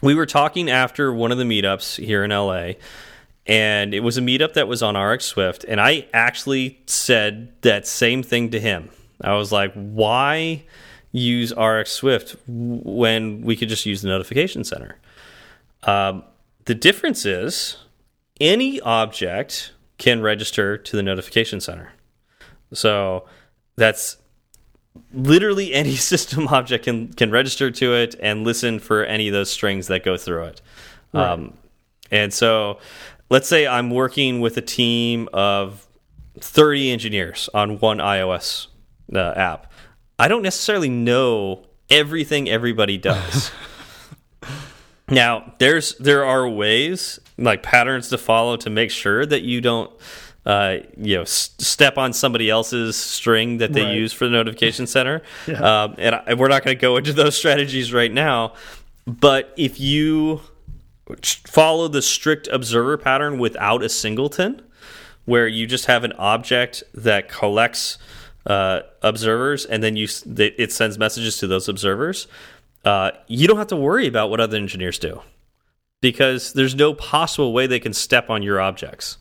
we 0.02 0.14
were 0.14 0.26
talking 0.26 0.70
after 0.70 1.12
one 1.12 1.32
of 1.32 1.38
the 1.38 1.44
meetups 1.44 2.02
here 2.02 2.24
in 2.24 2.30
LA 2.30 2.72
and 3.46 3.92
it 3.92 4.00
was 4.00 4.18
a 4.18 4.20
meetup 4.20 4.54
that 4.54 4.68
was 4.68 4.82
on 4.82 4.96
RX 4.96 5.24
Swift, 5.24 5.64
and 5.64 5.80
I 5.80 6.06
actually 6.14 6.80
said 6.86 7.52
that 7.62 7.86
same 7.86 8.22
thing 8.22 8.50
to 8.50 8.60
him. 8.60 8.90
I 9.20 9.34
was 9.34 9.50
like, 9.50 9.72
"Why 9.74 10.64
use 11.10 11.52
RX 11.56 11.90
Swift 11.90 12.36
when 12.46 13.42
we 13.42 13.56
could 13.56 13.68
just 13.68 13.84
use 13.84 14.02
the 14.02 14.08
notification 14.08 14.64
center?" 14.64 14.96
Um, 15.82 16.22
the 16.66 16.74
difference 16.74 17.26
is 17.26 17.78
any 18.40 18.80
object 18.80 19.72
can 19.98 20.20
register 20.20 20.76
to 20.76 20.96
the 20.96 21.02
notification 21.02 21.60
center, 21.60 21.92
so 22.72 23.24
that's 23.76 24.16
literally 25.12 25.72
any 25.74 25.96
system 25.96 26.48
object 26.48 26.84
can 26.84 27.12
can 27.12 27.30
register 27.30 27.70
to 27.70 27.94
it 27.94 28.14
and 28.20 28.44
listen 28.44 28.78
for 28.78 29.04
any 29.04 29.28
of 29.28 29.32
those 29.32 29.50
strings 29.50 29.86
that 29.88 30.04
go 30.04 30.16
through 30.16 30.44
it. 30.44 30.60
Right. 31.12 31.30
Um, 31.30 31.54
and 32.10 32.32
so 32.32 32.78
let's 33.30 33.48
say 33.48 33.66
I'm 33.66 33.90
working 33.90 34.40
with 34.40 34.56
a 34.58 34.62
team 34.62 35.28
of 35.32 35.86
30 36.38 36.90
engineers 36.90 37.48
on 37.54 37.78
one 37.78 37.98
iOS 37.98 38.66
uh, 39.14 39.32
app. 39.36 39.72
I 40.18 40.28
don't 40.28 40.42
necessarily 40.42 40.88
know 40.88 41.64
everything 41.90 42.48
everybody 42.48 42.98
does. 42.98 43.50
now, 45.08 45.54
there's 45.58 45.94
there 45.96 46.24
are 46.24 46.48
ways 46.48 47.18
like 47.38 47.62
patterns 47.62 48.08
to 48.10 48.18
follow 48.18 48.56
to 48.56 48.70
make 48.70 48.90
sure 48.90 49.24
that 49.26 49.42
you 49.42 49.60
don't 49.60 49.90
uh, 50.44 50.78
you 50.96 51.16
know, 51.16 51.24
step 51.24 51.96
on 51.96 52.12
somebody 52.12 52.50
else's 52.50 52.96
string 52.96 53.58
that 53.58 53.72
they 53.72 53.84
right. 53.84 53.94
use 53.94 54.12
for 54.12 54.24
the 54.24 54.30
notification 54.32 54.86
center. 54.88 55.22
yeah. 55.46 55.84
um, 55.84 55.94
and 55.98 56.16
I, 56.16 56.34
we're 56.34 56.48
not 56.48 56.64
going 56.64 56.76
to 56.76 56.80
go 56.80 56.96
into 56.96 57.12
those 57.12 57.36
strategies 57.38 57.92
right 57.92 58.12
now. 58.12 58.54
But 59.06 59.52
if 59.56 59.78
you 59.78 60.40
follow 61.46 61.88
the 61.88 62.02
strict 62.02 62.48
observer 62.48 62.96
pattern 62.98 63.38
without 63.38 63.82
a 63.82 63.88
singleton, 63.88 64.62
where 65.24 65.46
you 65.46 65.66
just 65.66 65.86
have 65.86 66.04
an 66.04 66.12
object 66.14 66.82
that 66.94 67.28
collects 67.28 67.98
uh, 68.46 68.80
observers 69.02 69.64
and 69.64 69.82
then 69.82 69.94
you 69.94 70.08
it 70.26 70.72
sends 70.72 70.98
messages 70.98 71.38
to 71.38 71.46
those 71.46 71.68
observers. 71.68 72.26
Uh, 72.84 73.12
you 73.28 73.46
don't 73.46 73.58
have 73.58 73.68
to 73.68 73.76
worry 73.76 74.08
about 74.08 74.30
what 74.30 74.40
other 74.40 74.56
engineers 74.56 74.98
do 74.98 75.22
because 76.02 76.52
there's 76.52 76.74
no 76.74 76.92
possible 76.92 77.54
way 77.54 77.66
they 77.66 77.80
can 77.80 77.94
step 77.94 78.28
on 78.28 78.42
your 78.42 78.60
objects. 78.60 79.16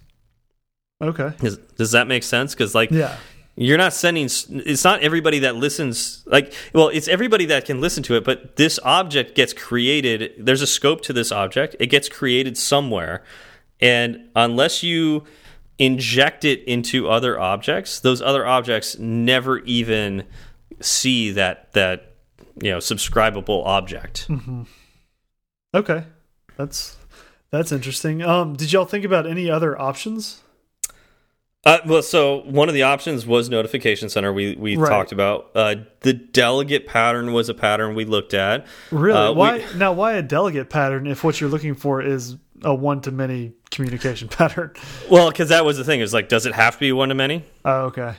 Okay. 1.01 1.31
Does, 1.39 1.57
does 1.77 1.91
that 1.93 2.07
make 2.07 2.23
sense? 2.23 2.53
Because 2.53 2.75
like, 2.75 2.91
yeah 2.91 3.15
you're 3.55 3.77
not 3.77 3.93
sending 3.93 4.25
it's 4.25 4.83
not 4.83 5.01
everybody 5.01 5.39
that 5.39 5.55
listens 5.55 6.23
like 6.25 6.53
well 6.73 6.87
it's 6.87 7.07
everybody 7.07 7.45
that 7.45 7.65
can 7.65 7.81
listen 7.81 8.01
to 8.01 8.15
it 8.15 8.23
but 8.23 8.55
this 8.55 8.79
object 8.83 9.35
gets 9.35 9.53
created 9.53 10.33
there's 10.39 10.61
a 10.61 10.67
scope 10.67 11.01
to 11.01 11.13
this 11.13 11.31
object 11.31 11.75
it 11.79 11.87
gets 11.87 12.07
created 12.07 12.57
somewhere 12.57 13.23
and 13.79 14.29
unless 14.35 14.83
you 14.83 15.23
inject 15.77 16.45
it 16.45 16.63
into 16.63 17.09
other 17.09 17.39
objects 17.39 17.99
those 17.99 18.21
other 18.21 18.45
objects 18.45 18.97
never 18.97 19.59
even 19.59 20.23
see 20.79 21.31
that 21.31 21.71
that 21.73 22.15
you 22.61 22.71
know 22.71 22.77
subscribable 22.77 23.65
object 23.65 24.27
mm 24.29 24.39
-hmm. 24.39 24.65
okay 25.75 26.03
that's 26.57 26.97
that's 27.49 27.71
interesting 27.71 28.21
um 28.21 28.55
did 28.55 28.71
y'all 28.71 28.85
think 28.85 29.05
about 29.05 29.27
any 29.27 29.49
other 29.49 29.79
options 29.79 30.41
uh, 31.63 31.77
well, 31.85 32.01
so 32.01 32.41
one 32.45 32.69
of 32.69 32.73
the 32.73 32.81
options 32.81 33.27
was 33.27 33.47
notification 33.47 34.09
center. 34.09 34.33
We 34.33 34.55
we 34.55 34.75
right. 34.75 34.89
talked 34.89 35.11
about 35.11 35.51
uh, 35.53 35.75
the 35.99 36.13
delegate 36.13 36.87
pattern 36.87 37.33
was 37.33 37.49
a 37.49 37.53
pattern 37.53 37.93
we 37.93 38.03
looked 38.03 38.33
at. 38.33 38.65
Really? 38.89 39.17
Uh, 39.17 39.31
why 39.33 39.57
we, 39.57 39.77
now? 39.77 39.93
Why 39.93 40.13
a 40.13 40.23
delegate 40.23 40.71
pattern 40.71 41.05
if 41.05 41.23
what 41.23 41.39
you're 41.39 41.51
looking 41.51 41.75
for 41.75 42.01
is 42.01 42.35
a 42.63 42.73
one 42.73 43.01
to 43.01 43.11
many 43.11 43.53
communication 43.69 44.27
pattern? 44.27 44.71
Well, 45.07 45.29
because 45.29 45.49
that 45.49 45.63
was 45.63 45.77
the 45.77 45.83
thing. 45.83 45.99
Is 45.99 46.15
like, 46.15 46.29
does 46.29 46.47
it 46.47 46.55
have 46.55 46.75
to 46.75 46.79
be 46.79 46.91
one 46.91 47.09
to 47.09 47.15
many? 47.15 47.45
Oh, 47.63 47.81
okay. 47.85 48.15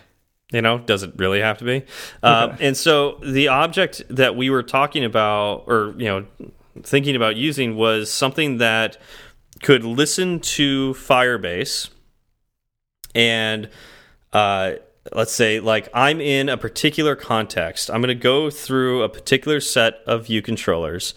You 0.53 0.63
know, 0.63 0.79
does 0.79 1.03
it 1.03 1.15
really 1.17 1.41
have 1.41 1.59
to 1.59 1.65
be? 1.65 1.85
Um, 2.23 2.51
okay. 2.51 2.67
and 2.67 2.77
so 2.77 3.19
the 3.25 3.49
object 3.49 4.03
that 4.11 4.37
we 4.37 4.51
were 4.51 4.63
talking 4.63 5.05
about, 5.05 5.65
or 5.67 5.95
you 5.97 6.05
know, 6.05 6.27
thinking 6.83 7.17
about 7.17 7.37
using, 7.37 7.77
was 7.77 8.13
something 8.13 8.59
that 8.59 8.97
could 9.63 9.85
listen 9.85 10.41
to 10.41 10.95
Firebase 10.95 11.91
and 13.15 13.69
uh, 14.33 14.73
let's 15.15 15.33
say 15.33 15.61
like 15.61 15.89
I'm 15.95 16.21
in 16.21 16.49
a 16.49 16.57
particular 16.57 17.17
context. 17.17 17.91
I'm 17.91 18.01
going 18.01 18.09
to 18.09 18.15
go 18.15 18.51
through 18.51 19.03
a 19.03 19.09
particular 19.09 19.61
set 19.61 20.01
of 20.07 20.27
view 20.27 20.43
controllers. 20.43 21.15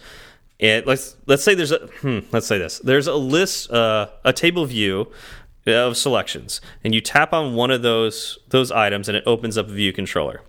And 0.58 0.86
let's 0.86 1.16
let's 1.26 1.42
say 1.42 1.54
there's 1.54 1.72
a 1.72 1.86
hmm, 2.00 2.20
let's 2.32 2.46
say 2.46 2.58
this. 2.58 2.78
There's 2.78 3.06
a 3.06 3.14
list 3.14 3.70
uh, 3.70 4.08
a 4.24 4.32
table 4.32 4.64
view 4.64 5.10
of 5.66 5.96
selections 5.96 6.60
and 6.84 6.94
you 6.94 7.00
tap 7.00 7.32
on 7.32 7.54
one 7.54 7.70
of 7.70 7.82
those 7.82 8.38
those 8.48 8.70
items 8.70 9.08
and 9.08 9.16
it 9.16 9.24
opens 9.26 9.58
up 9.58 9.68
a 9.68 9.72
view 9.72 9.92
controller. 9.92 10.42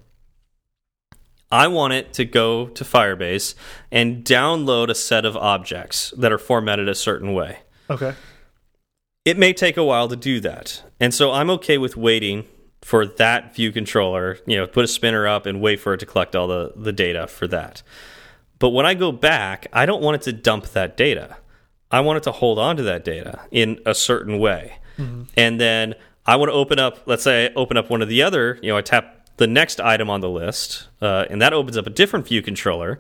I 1.52 1.68
want 1.68 1.94
it 1.94 2.14
to 2.14 2.26
go 2.26 2.68
to 2.68 2.84
Firebase 2.84 3.56
and 3.92 4.24
download 4.26 4.90
a 4.90 4.96
set 4.96 5.26
of 5.26 5.38
objects 5.38 6.14
that 6.18 6.32
are 6.32 6.38
formatted 6.38 6.90
a 6.90 6.96
certain 6.96 7.34
way. 7.34 7.60
Okay. 7.90 8.14
It 9.24 9.38
may 9.38 9.54
take 9.54 9.78
a 9.78 9.84
while 9.84 10.08
to 10.10 10.16
do 10.16 10.40
that. 10.42 10.84
And 11.00 11.14
so 11.14 11.32
I'm 11.32 11.50
okay 11.52 11.78
with 11.78 11.96
waiting 11.96 12.46
for 12.82 13.06
that 13.06 13.56
view 13.56 13.72
controller, 13.72 14.38
you 14.46 14.58
know, 14.58 14.68
put 14.68 14.86
a 14.86 14.88
spinner 14.88 15.28
up 15.28 15.46
and 15.46 15.62
wait 15.62 15.80
for 15.80 15.94
it 15.94 16.00
to 16.00 16.06
collect 16.06 16.36
all 16.36 16.48
the, 16.48 16.74
the 16.76 16.94
data 16.94 17.28
for 17.28 17.48
that. 17.48 17.82
But 18.60 18.70
when 18.70 18.86
I 18.86 18.94
go 18.94 19.12
back, 19.12 19.68
I 19.74 19.86
don't 19.86 20.02
want 20.02 20.16
it 20.16 20.22
to 20.24 20.34
dump 20.34 20.68
that 20.68 20.98
data. 20.98 21.38
I 21.92 22.02
want 22.02 22.18
it 22.18 22.24
to 22.24 22.32
hold 22.32 22.60
on 22.60 22.78
to 22.78 22.84
that 22.84 23.06
data 23.06 23.42
in 23.52 23.80
a 23.86 23.94
certain 23.94 24.40
way. 24.40 24.80
Mm 24.98 25.06
-hmm. 25.06 25.26
And 25.38 25.60
then 25.60 25.96
I 26.26 26.36
want 26.36 26.52
to 26.52 26.58
open 26.58 26.80
up, 26.80 27.00
let's 27.06 27.24
say 27.24 27.46
I 27.46 27.52
open 27.56 27.78
up 27.78 27.90
one 27.90 28.04
of 28.04 28.10
the 28.10 28.24
other, 28.24 28.60
you 28.62 28.70
know, 28.70 28.78
I 28.78 28.82
tap 28.82 29.17
the 29.38 29.48
next 29.48 29.80
item 29.80 30.10
on 30.10 30.22
the 30.22 30.30
list, 30.30 30.88
uh, 31.02 31.26
and 31.30 31.42
that 31.42 31.54
opens 31.54 31.78
up 31.78 31.88
a 31.88 31.92
different 31.92 32.28
view 32.28 32.42
controller. 32.42 33.00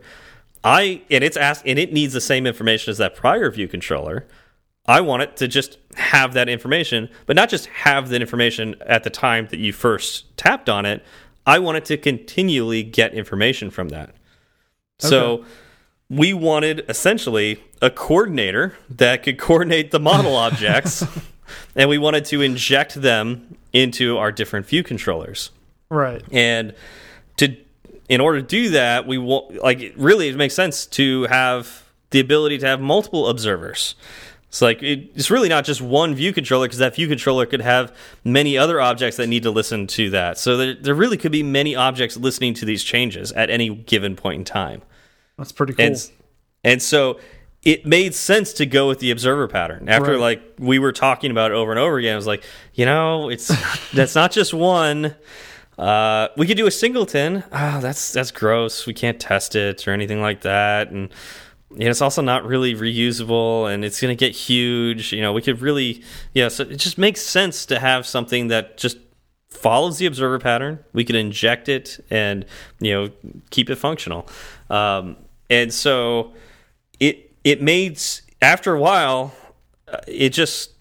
I 0.63 1.01
and 1.11 1.23
it's 1.23 1.37
asked 1.37 1.63
and 1.65 1.77
it 1.77 1.93
needs 1.93 2.13
the 2.13 2.21
same 2.21 2.47
information 2.47 2.91
as 2.91 2.97
that 2.97 3.15
prior 3.15 3.49
view 3.51 3.67
controller. 3.67 4.25
I 4.87 5.01
want 5.01 5.23
it 5.23 5.37
to 5.37 5.47
just 5.47 5.77
have 5.95 6.33
that 6.33 6.47
information, 6.47 7.09
but 7.25 7.35
not 7.35 7.49
just 7.49 7.65
have 7.67 8.09
that 8.09 8.21
information 8.21 8.75
at 8.85 9.03
the 9.03 9.09
time 9.09 9.47
that 9.51 9.59
you 9.59 9.73
first 9.73 10.37
tapped 10.37 10.69
on 10.69 10.85
it. 10.85 11.03
I 11.45 11.59
want 11.59 11.77
it 11.77 11.85
to 11.85 11.97
continually 11.97 12.83
get 12.83 13.13
information 13.13 13.69
from 13.69 13.89
that. 13.89 14.09
Okay. 14.09 15.09
So 15.09 15.45
we 16.09 16.33
wanted 16.33 16.85
essentially 16.87 17.61
a 17.81 17.89
coordinator 17.89 18.75
that 18.89 19.23
could 19.23 19.37
coordinate 19.37 19.91
the 19.91 19.99
model 19.99 20.35
objects, 20.47 21.03
and 21.75 21.89
we 21.89 21.97
wanted 21.97 22.25
to 22.25 22.41
inject 22.41 22.95
them 22.95 23.57
into 23.73 24.17
our 24.17 24.31
different 24.31 24.65
view 24.65 24.83
controllers. 24.83 25.51
Right. 25.89 26.23
And 26.31 26.73
to 27.37 27.55
in 28.09 28.21
order 28.21 28.41
to 28.41 28.47
do 28.47 28.69
that, 28.71 29.07
we 29.07 29.17
want 29.17 29.55
like 29.55 29.79
it 29.79 29.97
really 29.97 30.29
it 30.29 30.35
makes 30.35 30.53
sense 30.53 30.85
to 30.87 31.23
have 31.23 31.83
the 32.11 32.19
ability 32.19 32.57
to 32.59 32.65
have 32.65 32.79
multiple 32.79 33.27
observers. 33.27 33.95
It's 34.49 34.61
like 34.61 34.81
it, 34.81 35.11
it's 35.13 35.29
really 35.29 35.49
not 35.49 35.65
just 35.65 35.81
one 35.81 36.15
view 36.15 36.31
controller 36.31 36.67
because 36.67 36.79
that 36.79 36.95
view 36.95 37.07
controller 37.07 37.45
could 37.45 37.61
have 37.61 37.95
many 38.23 38.57
other 38.57 38.79
objects 38.79 39.17
that 39.17 39.27
need 39.27 39.43
to 39.43 39.51
listen 39.51 39.87
to 39.87 40.09
that. 40.11 40.37
So 40.37 40.55
there, 40.55 40.73
there 40.73 40.95
really 40.95 41.17
could 41.17 41.33
be 41.33 41.43
many 41.43 41.75
objects 41.75 42.15
listening 42.15 42.53
to 42.55 42.65
these 42.65 42.83
changes 42.83 43.31
at 43.33 43.49
any 43.49 43.69
given 43.69 44.15
point 44.15 44.39
in 44.39 44.45
time. 44.45 44.83
That's 45.37 45.51
pretty 45.51 45.73
cool. 45.73 45.85
And, 45.85 46.11
and 46.63 46.81
so 46.81 47.19
it 47.63 47.85
made 47.85 48.15
sense 48.15 48.53
to 48.53 48.65
go 48.65 48.87
with 48.87 48.99
the 48.99 49.11
observer 49.11 49.49
pattern. 49.49 49.89
After 49.89 50.11
right. 50.11 50.19
like 50.19 50.41
we 50.57 50.79
were 50.79 50.93
talking 50.93 51.31
about 51.31 51.51
it 51.51 51.55
over 51.55 51.71
and 51.71 51.79
over 51.79 51.97
again, 51.97 52.13
I 52.13 52.15
was 52.15 52.27
like, 52.27 52.43
you 52.73 52.85
know, 52.85 53.29
it's 53.29 53.51
that's 53.93 54.15
not 54.15 54.31
just 54.31 54.53
one. 54.53 55.13
Uh, 55.77 56.29
we 56.35 56.47
could 56.47 56.57
do 56.57 56.67
a 56.67 56.71
singleton. 56.71 57.43
Oh, 57.51 57.79
that's 57.79 58.11
that's 58.11 58.31
gross. 58.31 58.85
We 58.85 58.93
can't 58.93 59.19
test 59.19 59.55
it 59.55 59.87
or 59.87 59.91
anything 59.91 60.21
like 60.21 60.41
that. 60.41 60.89
And 60.89 61.09
and 61.71 61.83
it's 61.83 62.01
also 62.01 62.21
not 62.21 62.45
really 62.45 62.73
reusable 62.73 63.71
and 63.71 63.83
it's 63.83 63.99
going 64.01 64.15
to 64.15 64.19
get 64.19 64.35
huge 64.35 65.11
you 65.11 65.21
know 65.21 65.33
we 65.33 65.41
could 65.41 65.61
really 65.61 66.03
yeah 66.33 66.47
so 66.47 66.63
it 66.63 66.77
just 66.77 66.97
makes 66.97 67.21
sense 67.21 67.65
to 67.65 67.79
have 67.79 68.05
something 68.05 68.47
that 68.47 68.77
just 68.77 68.97
follows 69.49 69.97
the 69.97 70.05
observer 70.05 70.39
pattern 70.39 70.79
we 70.93 71.03
could 71.03 71.15
inject 71.15 71.67
it 71.67 72.03
and 72.09 72.45
you 72.79 72.93
know 72.93 73.09
keep 73.49 73.69
it 73.69 73.75
functional 73.75 74.27
um, 74.69 75.17
and 75.49 75.73
so 75.73 76.33
it 76.99 77.31
it 77.43 77.61
made 77.61 78.01
after 78.41 78.73
a 78.73 78.79
while 78.79 79.33
uh, 79.87 79.97
it 80.07 80.29
just 80.29 80.71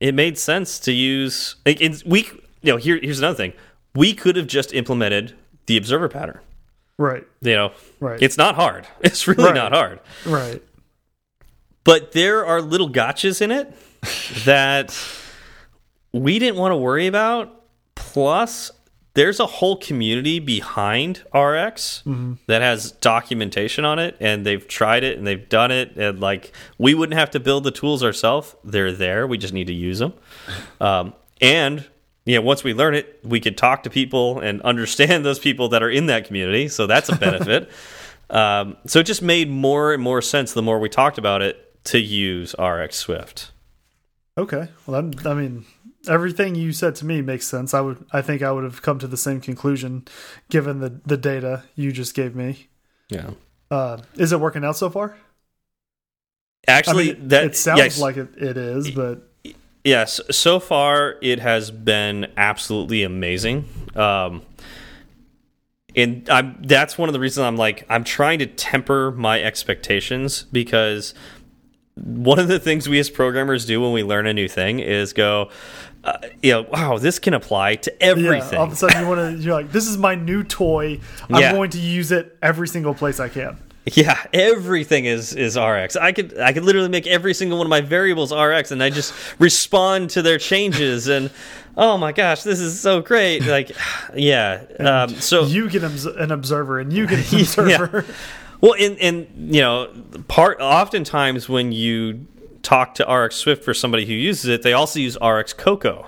it 0.00 0.14
made 0.14 0.38
sense 0.38 0.78
to 0.78 0.92
use 0.92 1.56
it, 1.64 2.04
we 2.06 2.20
you 2.62 2.72
know 2.72 2.76
here 2.76 2.98
here's 3.02 3.18
another 3.18 3.36
thing 3.36 3.52
we 3.96 4.12
could 4.14 4.36
have 4.36 4.46
just 4.46 4.72
implemented 4.74 5.34
the 5.66 5.76
observer 5.76 6.08
pattern. 6.08 6.38
Right. 6.98 7.26
You 7.40 7.54
know, 7.54 7.72
Right. 8.00 8.22
it's 8.22 8.36
not 8.38 8.54
hard. 8.54 8.86
It's 9.00 9.26
really 9.26 9.44
Right. 9.44 9.54
not 9.54 9.72
hard. 9.72 10.00
right. 10.24 10.62
But 11.84 12.12
there 12.12 12.44
are 12.44 12.60
little 12.60 12.90
gotchas 12.90 13.40
in 13.40 13.50
it 13.50 13.72
that 14.44 14.96
we 16.12 16.38
didn't 16.38 16.56
want 16.56 16.72
to 16.72 16.76
worry 16.76 17.06
about. 17.06 17.62
Plus, 17.94 18.70
there's 19.14 19.38
a 19.40 19.46
whole 19.46 19.76
community 19.76 20.38
behind 20.40 21.22
RX 21.32 22.02
that 22.48 22.60
has 22.62 22.90
documentation 22.92 23.84
on 23.84 23.98
it, 23.98 24.16
and 24.20 24.44
they've 24.44 24.66
tried 24.66 25.04
it 25.04 25.16
and 25.16 25.26
they've 25.26 25.48
done 25.48 25.70
it. 25.70 25.96
And 25.96 26.20
like, 26.20 26.52
we 26.76 26.92
wouldn't 26.94 27.18
have 27.18 27.30
to 27.30 27.40
build 27.40 27.62
the 27.64 27.70
tools 27.70 28.02
ourselves; 28.02 28.56
they're 28.64 28.92
there. 28.92 29.26
We 29.26 29.38
just 29.38 29.54
need 29.54 29.68
to 29.68 29.72
use 29.72 30.00
them. 30.00 30.12
Um, 30.80 31.14
and 31.40 31.84
yeah, 32.26 32.40
once 32.40 32.64
we 32.64 32.74
learn 32.74 32.94
it, 32.94 33.20
we 33.22 33.40
could 33.40 33.56
talk 33.56 33.84
to 33.84 33.90
people 33.90 34.40
and 34.40 34.60
understand 34.62 35.24
those 35.24 35.38
people 35.38 35.70
that 35.70 35.82
are 35.82 35.90
in 35.90 36.06
that 36.06 36.26
community. 36.26 36.68
So 36.68 36.86
that's 36.86 37.08
a 37.08 37.16
benefit. 37.16 37.70
um, 38.28 38.76
so 38.86 38.98
it 38.98 39.04
just 39.04 39.22
made 39.22 39.48
more 39.48 39.94
and 39.94 40.02
more 40.02 40.20
sense 40.20 40.52
the 40.52 40.62
more 40.62 40.78
we 40.78 40.88
talked 40.88 41.16
about 41.16 41.40
it 41.40 41.62
to 41.84 42.00
use 42.00 42.54
RX 42.58 42.96
Swift. 42.96 43.52
Okay. 44.36 44.68
Well, 44.86 45.02
that, 45.02 45.26
I 45.26 45.34
mean, 45.34 45.64
everything 46.08 46.56
you 46.56 46.72
said 46.72 46.96
to 46.96 47.06
me 47.06 47.22
makes 47.22 47.46
sense. 47.46 47.72
I 47.72 47.80
would, 47.80 48.04
I 48.12 48.22
think, 48.22 48.42
I 48.42 48.50
would 48.50 48.64
have 48.64 48.82
come 48.82 48.98
to 48.98 49.06
the 49.06 49.16
same 49.16 49.40
conclusion, 49.40 50.06
given 50.50 50.80
the 50.80 51.00
the 51.06 51.16
data 51.16 51.62
you 51.74 51.92
just 51.92 52.14
gave 52.14 52.34
me. 52.34 52.68
Yeah. 53.08 53.30
Uh, 53.70 53.98
is 54.14 54.32
it 54.32 54.40
working 54.40 54.64
out 54.64 54.76
so 54.76 54.90
far? 54.90 55.16
Actually, 56.68 57.12
I 57.12 57.14
mean, 57.14 57.28
that 57.28 57.44
it 57.44 57.56
sounds 57.56 57.78
yes, 57.78 58.00
like 58.00 58.16
it, 58.16 58.36
it 58.36 58.56
is, 58.56 58.90
but 58.90 59.30
yes. 59.86 60.20
So 60.30 60.60
far, 60.60 61.16
it 61.22 61.38
has 61.40 61.70
been 61.70 62.26
absolutely 62.36 63.02
amazing. 63.02 63.64
Um, 63.94 64.42
and 65.94 66.28
I'm 66.28 66.60
that's 66.62 66.98
one 66.98 67.08
of 67.08 67.14
the 67.14 67.20
reasons 67.20 67.44
I'm 67.44 67.56
like 67.56 67.86
I'm 67.88 68.04
trying 68.04 68.38
to 68.40 68.46
temper 68.46 69.10
my 69.12 69.40
expectations 69.42 70.42
because 70.52 71.14
one 71.94 72.38
of 72.38 72.48
the 72.48 72.58
things 72.58 72.86
we 72.86 72.98
as 72.98 73.08
programmers 73.08 73.64
do 73.64 73.80
when 73.80 73.92
we 73.92 74.02
learn 74.02 74.26
a 74.26 74.34
new 74.34 74.48
thing 74.48 74.80
is 74.80 75.14
go, 75.14 75.48
uh, 76.04 76.18
you 76.42 76.52
know, 76.52 76.62
wow, 76.70 76.98
this 76.98 77.18
can 77.18 77.32
apply 77.32 77.76
to 77.76 78.02
everything. 78.02 78.52
yeah, 78.52 78.58
all 78.58 78.66
of 78.66 78.72
a 78.72 78.76
sudden 78.76 79.00
you 79.00 79.08
want 79.08 79.38
to, 79.38 79.42
you're 79.42 79.54
like, 79.54 79.72
this 79.72 79.86
is 79.86 79.96
my 79.96 80.14
new 80.14 80.42
toy. 80.44 81.00
I'm 81.30 81.40
Yeah. 81.40 81.52
going 81.52 81.70
to 81.70 81.78
use 81.78 82.12
it 82.12 82.36
every 82.42 82.68
single 82.68 82.92
place 82.92 83.18
I 83.18 83.30
can. 83.30 83.56
Yeah, 83.94 84.20
everything 84.32 85.04
is 85.04 85.32
is 85.32 85.56
RX. 85.56 85.94
I 85.94 86.10
could 86.10 86.36
I 86.40 86.52
could 86.52 86.64
literally 86.64 86.88
make 86.88 87.06
every 87.06 87.32
single 87.32 87.58
one 87.58 87.66
of 87.66 87.70
my 87.70 87.80
variables 87.80 88.32
RX, 88.34 88.72
and 88.72 88.82
I 88.82 88.90
just 88.90 89.14
respond 89.38 90.10
to 90.10 90.22
their 90.22 90.38
changes. 90.38 91.06
And 91.06 91.30
oh 91.76 91.96
my 91.96 92.10
gosh, 92.10 92.42
this 92.42 92.58
is 92.58 92.80
so 92.80 93.00
great! 93.00 93.46
Like, 93.46 93.70
yeah. 94.14 94.64
Um, 94.80 95.10
so 95.10 95.44
you 95.44 95.70
get 95.70 95.84
an 95.84 96.32
observer, 96.32 96.80
and 96.80 96.92
you 96.92 97.06
get 97.06 97.32
an 97.32 97.40
observer. 97.40 98.04
well, 98.60 98.74
and 98.74 98.98
and 98.98 99.54
you 99.54 99.60
know, 99.60 99.92
part 100.26 100.60
oftentimes 100.60 101.48
when 101.48 101.70
you 101.70 102.26
talk 102.62 102.96
to 102.96 103.04
RX 103.04 103.36
Swift 103.36 103.62
for 103.62 103.72
somebody 103.72 104.04
who 104.04 104.14
uses 104.14 104.46
it, 104.46 104.62
they 104.62 104.72
also 104.72 104.98
use 104.98 105.16
RX 105.22 105.52
Cocoa. 105.52 106.06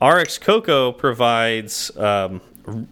RX 0.00 0.38
Cocoa 0.38 0.92
provides 0.92 1.94
um, 1.96 2.40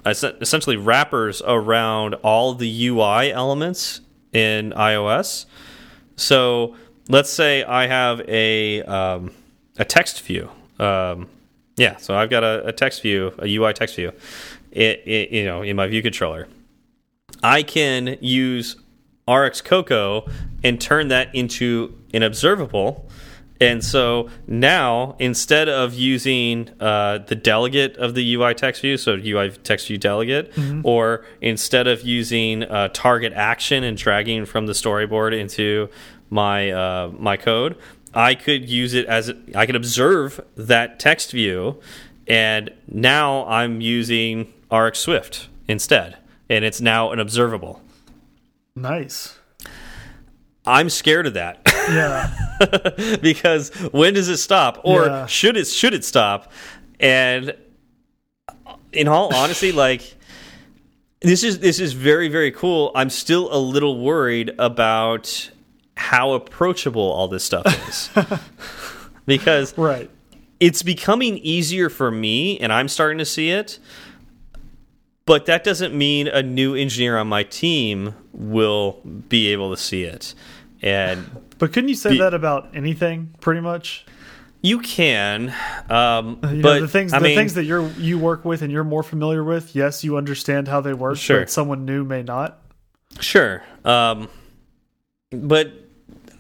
essentially 0.04 0.76
wrappers 0.76 1.42
around 1.46 2.14
all 2.16 2.54
the 2.54 2.86
UI 2.88 3.32
elements 3.32 4.00
in 4.32 4.72
iOS. 4.72 5.46
So 6.16 6.76
let's 7.08 7.30
say 7.30 7.64
I 7.64 7.86
have 7.86 8.20
a 8.28 8.82
um, 8.82 9.32
a 9.78 9.84
text 9.84 10.20
view. 10.22 10.50
Um, 10.78 11.28
yeah, 11.76 11.96
so 11.96 12.14
I've 12.14 12.30
got 12.30 12.44
a, 12.44 12.66
a 12.66 12.72
text 12.72 13.02
view, 13.02 13.32
a 13.38 13.56
UI 13.56 13.72
text 13.72 13.96
view, 13.96 14.12
it, 14.70 15.02
it, 15.06 15.30
you 15.30 15.44
know, 15.44 15.62
in 15.62 15.76
my 15.76 15.86
view 15.86 16.02
controller. 16.02 16.48
I 17.42 17.62
can 17.62 18.18
use 18.20 18.76
RX 19.28 19.60
Cocoa 19.62 20.28
and 20.62 20.80
turn 20.80 21.08
that 21.08 21.34
into 21.34 21.98
an 22.12 22.22
observable. 22.22 23.08
And 23.62 23.84
so 23.84 24.28
now, 24.48 25.14
instead 25.20 25.68
of 25.68 25.94
using 25.94 26.68
uh, 26.80 27.18
the 27.18 27.36
delegate 27.36 27.96
of 27.96 28.14
the 28.14 28.34
UI 28.34 28.54
text 28.54 28.82
view, 28.82 28.96
so 28.96 29.12
UI 29.14 29.50
text 29.50 29.86
view 29.86 29.98
delegate, 29.98 30.52
or 30.84 31.24
instead 31.40 31.86
of 31.86 32.02
using 32.02 32.64
uh, 32.64 32.88
target 32.88 33.32
action 33.34 33.84
and 33.84 33.96
dragging 33.96 34.46
from 34.46 34.66
the 34.66 34.72
storyboard 34.72 35.38
into 35.38 35.88
my 36.28 36.70
uh, 36.70 37.12
my 37.16 37.36
code, 37.36 37.76
I 38.12 38.34
could 38.34 38.68
use 38.68 38.94
it 38.94 39.06
as 39.06 39.32
I 39.54 39.66
could 39.66 39.76
observe 39.76 40.40
that 40.56 40.98
text 40.98 41.30
view, 41.30 41.78
and 42.26 42.70
now 42.88 43.46
I'm 43.46 43.80
using 43.80 44.52
RX 44.72 44.98
Swift 44.98 45.48
instead, 45.68 46.18
and 46.48 46.64
it's 46.64 46.80
now 46.80 47.12
an 47.12 47.20
observable. 47.20 47.80
nice. 48.74 49.38
I'm 50.64 50.90
scared 50.90 51.26
of 51.26 51.34
that. 51.34 51.60
Yeah. 51.66 53.18
because 53.22 53.70
when 53.92 54.14
does 54.14 54.28
it 54.28 54.36
stop 54.36 54.80
or 54.84 55.06
Yeah. 55.06 55.26
should 55.26 55.56
it 55.56 55.66
should 55.66 55.94
it 55.94 56.04
stop 56.04 56.52
and 57.00 57.54
in 58.92 59.08
all 59.08 59.34
honesty 59.34 59.72
like 59.86 60.14
this 61.20 61.42
is 61.42 61.58
this 61.58 61.80
is 61.80 61.92
very 61.92 62.28
very 62.28 62.52
cool 62.52 62.92
i'm 62.94 63.10
still 63.10 63.52
a 63.52 63.58
little 63.58 63.98
worried 64.00 64.52
about 64.60 65.50
how 65.96 66.32
approachable 66.34 67.02
all 67.02 67.26
this 67.26 67.42
stuff 67.42 67.66
is 67.88 68.10
because 69.26 69.76
right. 69.76 70.08
it's 70.60 70.84
becoming 70.84 71.38
easier 71.38 71.88
for 71.90 72.12
me 72.12 72.58
and 72.60 72.72
i'm 72.72 72.86
starting 72.86 73.18
to 73.18 73.24
see 73.24 73.50
it 73.50 73.80
but 75.26 75.46
that 75.46 75.64
doesn't 75.64 75.94
mean 75.94 76.28
a 76.28 76.42
new 76.42 76.76
engineer 76.76 77.16
on 77.18 77.26
my 77.26 77.42
team 77.42 78.14
will 78.32 79.00
be 79.28 79.48
able 79.48 79.70
to 79.70 79.76
see 79.76 80.04
it 80.04 80.34
and 80.82 81.24
But 81.58 81.72
couldn't 81.72 81.88
you 81.88 81.94
say 81.94 82.10
Be- 82.10 82.18
that 82.18 82.34
about 82.34 82.70
anything, 82.74 83.34
pretty 83.40 83.60
much? 83.60 84.04
You 84.64 84.78
can, 84.78 85.52
um, 85.90 86.38
You 86.42 86.48
know, 86.56 86.62
but 86.62 86.80
the 86.80 86.88
things 86.88 87.12
I 87.12 87.18
the 87.18 87.24
mean, 87.24 87.36
things 87.36 87.54
that 87.54 87.64
you're 87.64 87.88
you 87.98 88.16
work 88.18 88.44
with 88.44 88.62
and 88.62 88.70
you're 88.72 88.84
more 88.84 89.02
familiar 89.02 89.42
with. 89.42 89.74
Yes, 89.74 90.04
you 90.04 90.16
understand 90.16 90.68
how 90.68 90.80
they 90.80 90.94
work, 90.94 91.16
Sure. 91.16 91.40
but 91.40 91.50
someone 91.50 91.84
new 91.84 92.04
may 92.04 92.22
not. 92.22 92.60
sure, 93.20 93.62
um, 93.84 94.28
but 95.32 95.72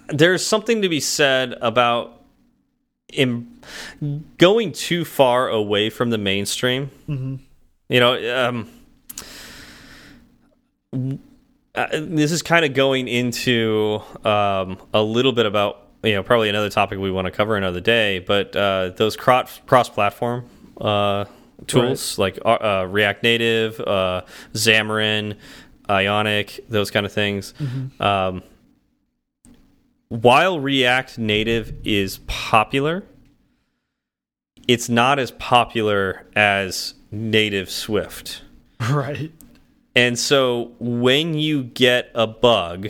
there's 0.08 0.44
something 0.46 0.82
to 0.82 0.88
be 0.88 1.00
said 1.00 1.54
about 1.60 2.22
im 3.12 3.58
going 4.38 4.70
too 4.72 5.04
far 5.04 5.48
away 5.48 5.90
from 5.90 6.10
the 6.10 6.18
mainstream. 6.18 6.90
Mm-hmm. 7.08 7.36
You 7.88 8.00
know, 8.00 8.46
um, 10.92 11.20
uh, 11.74 11.86
this 11.92 12.32
is 12.32 12.42
kind 12.42 12.64
of 12.64 12.74
going 12.74 13.08
into 13.08 14.00
um, 14.24 14.78
a 14.92 15.02
little 15.02 15.32
bit 15.32 15.46
about 15.46 15.88
you 16.02 16.12
know 16.12 16.22
probably 16.22 16.48
another 16.48 16.68
topic 16.70 16.98
we 16.98 17.10
want 17.10 17.26
to 17.26 17.30
cover 17.30 17.56
another 17.56 17.80
day, 17.80 18.18
but 18.18 18.54
uh, 18.54 18.90
those 18.96 19.16
cross 19.16 19.60
cross 19.66 19.88
platform 19.88 20.44
uh, 20.80 21.24
tools 21.66 22.18
like 22.18 22.38
uh, 22.44 22.48
uh, 22.48 22.88
React 22.90 23.22
Native, 23.22 23.80
uh, 23.80 24.22
Xamarin, 24.52 25.36
Ionic, 25.88 26.60
those 26.68 26.90
kind 26.90 27.06
of 27.06 27.12
things. 27.12 27.54
Um, 28.00 28.42
while 30.08 30.60
React 30.60 31.18
Native 31.18 31.72
is 31.84 32.18
popular, 32.26 33.04
it's 34.68 34.90
not 34.90 35.18
as 35.18 35.30
popular 35.30 36.26
as 36.36 36.94
native 37.10 37.70
Swift. 37.70 38.42
Right. 38.90 39.30
And 39.94 40.18
so 40.18 40.72
when 40.78 41.34
you 41.34 41.64
get 41.64 42.10
a 42.14 42.26
bug, 42.26 42.88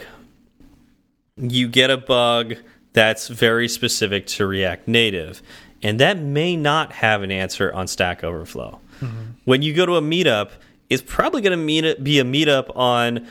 you 1.37 1.69
get 1.69 1.91
a 1.91 1.97
bug 1.97 2.55
that's 2.93 3.29
very 3.29 3.69
specific 3.69 4.27
to 4.27 4.47
React 4.47 4.87
Native. 4.89 5.43
And 5.83 5.99
that 5.99 6.19
may 6.19 6.57
not 6.57 6.93
have 6.93 7.23
an 7.23 7.33
answer 7.33 7.73
on 7.73 7.89
Stack 7.89 8.23
Overflow. 8.23 8.79
Mm-hmm. 9.01 9.23
When 9.45 9.63
you 9.63 9.75
go 9.75 9.85
to 9.85 9.97
a 9.97 10.01
meetup, 10.03 10.51
it's 10.89 11.03
probably 11.05 11.41
going 11.43 11.59
to 11.59 11.97
be 12.01 12.19
a 12.21 12.25
meetup 12.25 12.77
on 12.77 13.27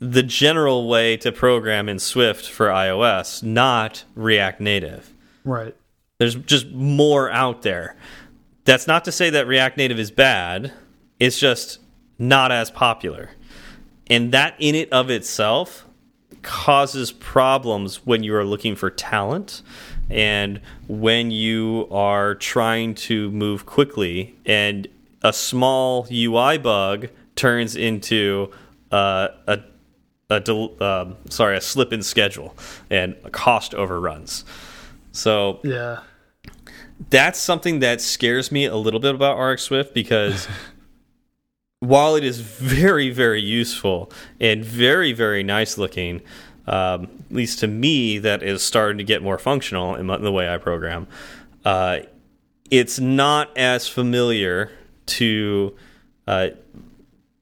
the 0.00 0.22
general 0.22 0.88
way 0.88 1.16
to 1.18 1.32
program 1.32 1.88
in 1.88 1.98
Swift 1.98 2.46
for 2.46 2.66
iOS, 2.66 3.42
not 3.42 4.04
React 4.14 4.60
Native. 4.60 5.14
Right. 5.44 5.74
There's 6.18 6.34
just 6.34 6.70
more 6.72 7.30
out 7.30 7.62
there. 7.62 7.96
That's 8.64 8.86
not 8.86 9.04
to 9.06 9.12
say 9.12 9.30
that 9.30 9.46
React 9.46 9.78
Native 9.78 9.98
is 9.98 10.10
bad. 10.10 10.72
It's 11.20 11.38
just 11.38 11.78
not 12.18 12.52
as 12.52 12.70
popular. 12.70 13.30
And 14.08 14.32
that 14.32 14.54
in 14.58 14.74
it 14.74 14.92
of 14.92 15.10
itself 15.10 15.86
causes 16.42 17.10
problems 17.10 18.04
when 18.06 18.22
you 18.22 18.34
are 18.34 18.44
looking 18.44 18.76
for 18.76 18.90
talent 18.90 19.62
and 20.10 20.60
when 20.88 21.30
you 21.30 21.88
are 21.90 22.34
trying 22.34 22.94
to 22.94 23.30
move 23.30 23.64
quickly 23.64 24.34
and 24.44 24.86
a 25.22 25.32
small 25.32 26.06
UI 26.12 26.58
bug 26.58 27.08
turns 27.34 27.74
into 27.76 28.50
uh, 28.92 29.28
a 29.46 29.60
a 30.30 30.40
del 30.40 30.82
um, 30.82 31.16
sorry 31.30 31.56
a 31.56 31.60
slip 31.60 31.92
in 31.92 32.02
schedule 32.02 32.54
and 32.90 33.14
cost 33.32 33.74
overruns. 33.74 34.44
So 35.12 35.60
Yeah. 35.64 36.00
that's 37.10 37.38
something 37.38 37.78
that 37.80 38.00
scares 38.02 38.52
me 38.52 38.66
a 38.66 38.76
little 38.76 39.00
bit 39.00 39.14
about 39.14 39.38
RX 39.38 39.62
Swift 39.62 39.94
because 39.94 40.46
while 41.86 42.16
it 42.16 42.24
is 42.24 42.40
very, 42.40 43.10
very 43.10 43.40
useful 43.40 44.10
and 44.40 44.64
very, 44.64 45.12
very 45.12 45.42
nice 45.42 45.76
looking, 45.78 46.20
um, 46.66 47.08
at 47.30 47.36
least 47.36 47.60
to 47.60 47.66
me, 47.66 48.18
that 48.18 48.42
is 48.42 48.62
starting 48.62 48.98
to 48.98 49.04
get 49.04 49.22
more 49.22 49.38
functional 49.38 49.94
in 49.96 50.06
the 50.06 50.32
way 50.32 50.52
I 50.52 50.58
program. 50.58 51.06
Uh, 51.64 52.00
it's 52.70 52.98
not 52.98 53.56
as 53.56 53.86
familiar 53.88 54.70
to 55.06 55.74
uh, 56.26 56.48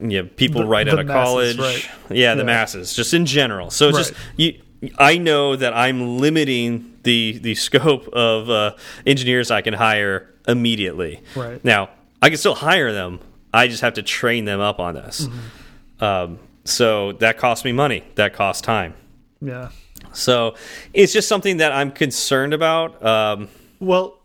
you 0.00 0.22
know, 0.22 0.28
people 0.36 0.62
The- 0.62 0.66
right 0.66 0.84
the 0.86 0.92
out 0.94 0.98
of 0.98 1.06
masses, 1.06 1.56
college. 1.56 1.58
right. 1.58 1.88
Yeah, 2.10 2.34
the 2.34 2.40
Yeah. 2.40 2.46
masses, 2.46 2.94
just 2.94 3.14
in 3.14 3.24
general. 3.24 3.70
So 3.70 3.88
it's 3.88 3.96
Right. 3.98 4.06
just 4.08 4.14
you. 4.36 4.54
I 4.98 5.16
know 5.16 5.54
that 5.54 5.72
I'm 5.74 6.18
limiting 6.18 6.94
the 7.04 7.38
the 7.40 7.54
scope 7.54 8.08
of 8.12 8.50
uh, 8.50 8.72
engineers 9.06 9.52
I 9.52 9.60
can 9.60 9.74
hire 9.74 10.28
immediately. 10.48 11.20
Right. 11.36 11.64
Now, 11.64 11.90
I 12.20 12.28
can 12.30 12.38
still 12.38 12.56
hire 12.56 12.92
them. 12.92 13.20
I 13.52 13.68
just 13.68 13.82
have 13.82 13.94
to 13.94 14.02
train 14.02 14.44
them 14.44 14.60
up 14.60 14.78
on 14.80 14.94
this. 14.94 15.26
Mm-hmm. 15.28 16.04
Um, 16.04 16.38
so 16.64 17.12
that 17.12 17.38
costs 17.38 17.64
me 17.64 17.72
money. 17.72 18.04
That 18.16 18.32
costs 18.34 18.62
time. 18.62 18.94
Yeah. 19.40 19.70
So 20.12 20.54
it's 20.92 21.12
just 21.12 21.28
something 21.28 21.58
that 21.58 21.72
I'm 21.72 21.90
concerned 21.90 22.54
about. 22.54 23.04
Um, 23.04 23.48
Well, 23.80 24.20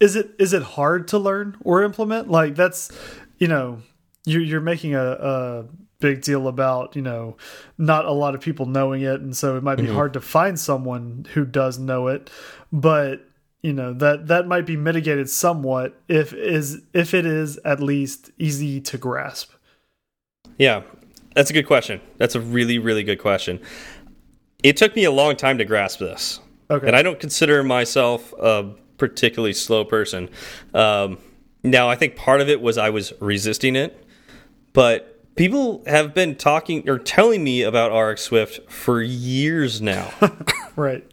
is 0.00 0.16
it 0.16 0.30
is 0.38 0.52
it 0.52 0.62
hard 0.62 1.08
to 1.08 1.18
learn 1.18 1.56
or 1.62 1.82
implement? 1.82 2.30
Like 2.30 2.54
that's 2.54 2.90
you 3.38 3.48
know 3.48 3.82
you 4.26 4.40
you're 4.40 4.60
making 4.60 4.94
a, 4.94 5.02
a 5.04 5.64
big 6.00 6.22
deal 6.22 6.46
about 6.48 6.94
you 6.96 7.02
know 7.02 7.36
not 7.78 8.04
a 8.04 8.12
lot 8.12 8.34
of 8.34 8.40
people 8.40 8.66
knowing 8.66 9.02
it, 9.02 9.20
and 9.20 9.36
so 9.36 9.56
it 9.56 9.62
might 9.62 9.76
be 9.76 9.84
Mm-hmm. 9.84 9.94
hard 9.94 10.12
to 10.14 10.20
find 10.20 10.58
someone 10.58 11.26
who 11.34 11.44
does 11.44 11.78
know 11.78 12.08
it. 12.08 12.30
But 12.72 13.27
you 13.62 13.72
know 13.72 13.92
that 13.94 14.28
that 14.28 14.46
might 14.46 14.66
be 14.66 14.76
mitigated 14.76 15.28
somewhat 15.28 16.00
if 16.08 16.32
is 16.32 16.82
if 16.92 17.14
it 17.14 17.26
is 17.26 17.58
at 17.64 17.80
least 17.80 18.30
easy 18.38 18.80
to 18.82 18.98
grasp. 18.98 19.52
Yeah, 20.58 20.82
that's 21.34 21.50
a 21.50 21.52
good 21.52 21.66
question. 21.66 22.00
That's 22.16 22.34
a 22.34 22.40
really, 22.40 22.78
really 22.78 23.02
good 23.02 23.18
question. 23.20 23.60
It 24.62 24.76
took 24.76 24.96
me 24.96 25.04
a 25.04 25.10
long 25.12 25.36
time 25.36 25.58
to 25.58 25.64
grasp 25.64 26.00
this, 26.00 26.40
Okay. 26.70 26.86
and 26.86 26.96
I 26.96 27.02
don't 27.02 27.20
consider 27.20 27.62
myself 27.62 28.32
a 28.40 28.70
particularly 28.96 29.52
slow 29.52 29.84
person. 29.84 30.28
Um, 30.74 31.18
now, 31.62 31.88
I 31.88 31.94
think 31.94 32.16
part 32.16 32.40
of 32.40 32.48
it 32.48 32.60
was 32.60 32.76
I 32.78 32.90
was 32.90 33.12
resisting 33.20 33.76
it, 33.76 34.04
but 34.72 35.34
people 35.36 35.84
have 35.86 36.14
been 36.14 36.34
talking 36.34 36.88
or 36.88 36.98
telling 36.98 37.44
me 37.44 37.62
about 37.62 37.96
RX 37.96 38.22
Swift 38.22 38.70
for 38.70 39.00
years 39.00 39.80
now, 39.80 40.10
right. 40.76 41.04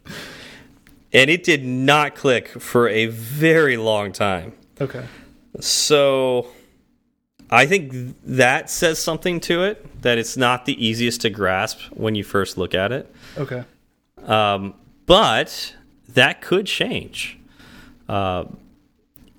And 1.15 1.29
it 1.29 1.43
did 1.43 1.65
not 1.65 2.13
click 2.13 2.49
for 2.49 2.89
a 2.89 3.05
very 3.05 3.77
long 3.77 4.11
time. 4.11 4.53
Okay. 4.81 5.05
So 5.61 6.47
I 7.49 7.65
think 7.65 8.15
that 8.25 8.69
says 8.69 8.99
something 8.99 9.39
to 9.41 9.63
it 9.63 10.01
that 10.01 10.17
it's 10.17 10.35
not 10.35 10.65
the 10.65 10.85
easiest 10.85 11.21
to 11.21 11.29
grasp 11.29 11.79
when 11.91 12.15
you 12.15 12.23
first 12.25 12.57
look 12.57 12.75
at 12.75 12.91
it. 12.91 13.15
Okay. 13.37 13.63
Um, 14.25 14.73
but 15.05 15.75
that 16.09 16.41
could 16.41 16.65
change. 16.65 17.39
Uh, 18.09 18.43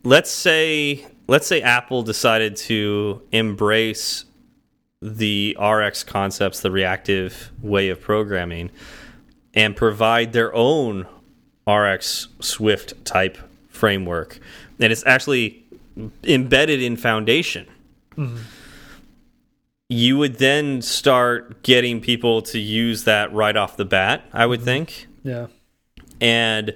let's 0.02 0.30
say 0.30 1.06
let's 1.28 1.46
say 1.46 1.60
Apple 1.60 2.02
decided 2.02 2.56
to 2.56 3.20
embrace 3.32 4.24
the 5.02 5.54
RX 5.60 6.04
concepts, 6.04 6.60
the 6.60 6.70
reactive 6.70 7.52
way 7.60 7.90
of 7.90 8.00
programming, 8.00 8.70
and 9.52 9.76
provide 9.76 10.32
their 10.32 10.54
own 10.54 11.06
RX 11.68 12.28
Swift 12.40 13.04
type 13.04 13.38
framework. 13.68 14.38
And 14.78 14.92
it's 14.92 15.04
actually 15.06 15.64
embedded 16.24 16.80
in 16.82 16.96
Foundation. 16.96 17.66
You 19.88 20.18
would 20.18 20.36
then 20.38 20.82
start 20.82 21.62
getting 21.62 22.00
people 22.00 22.42
to 22.42 22.58
use 22.58 23.04
that 23.04 23.32
right 23.32 23.56
off 23.56 23.76
the 23.76 23.84
bat, 23.84 24.24
I 24.32 24.46
would 24.46 24.62
think 24.62 25.06
Yeah. 25.22 25.46
and 26.20 26.74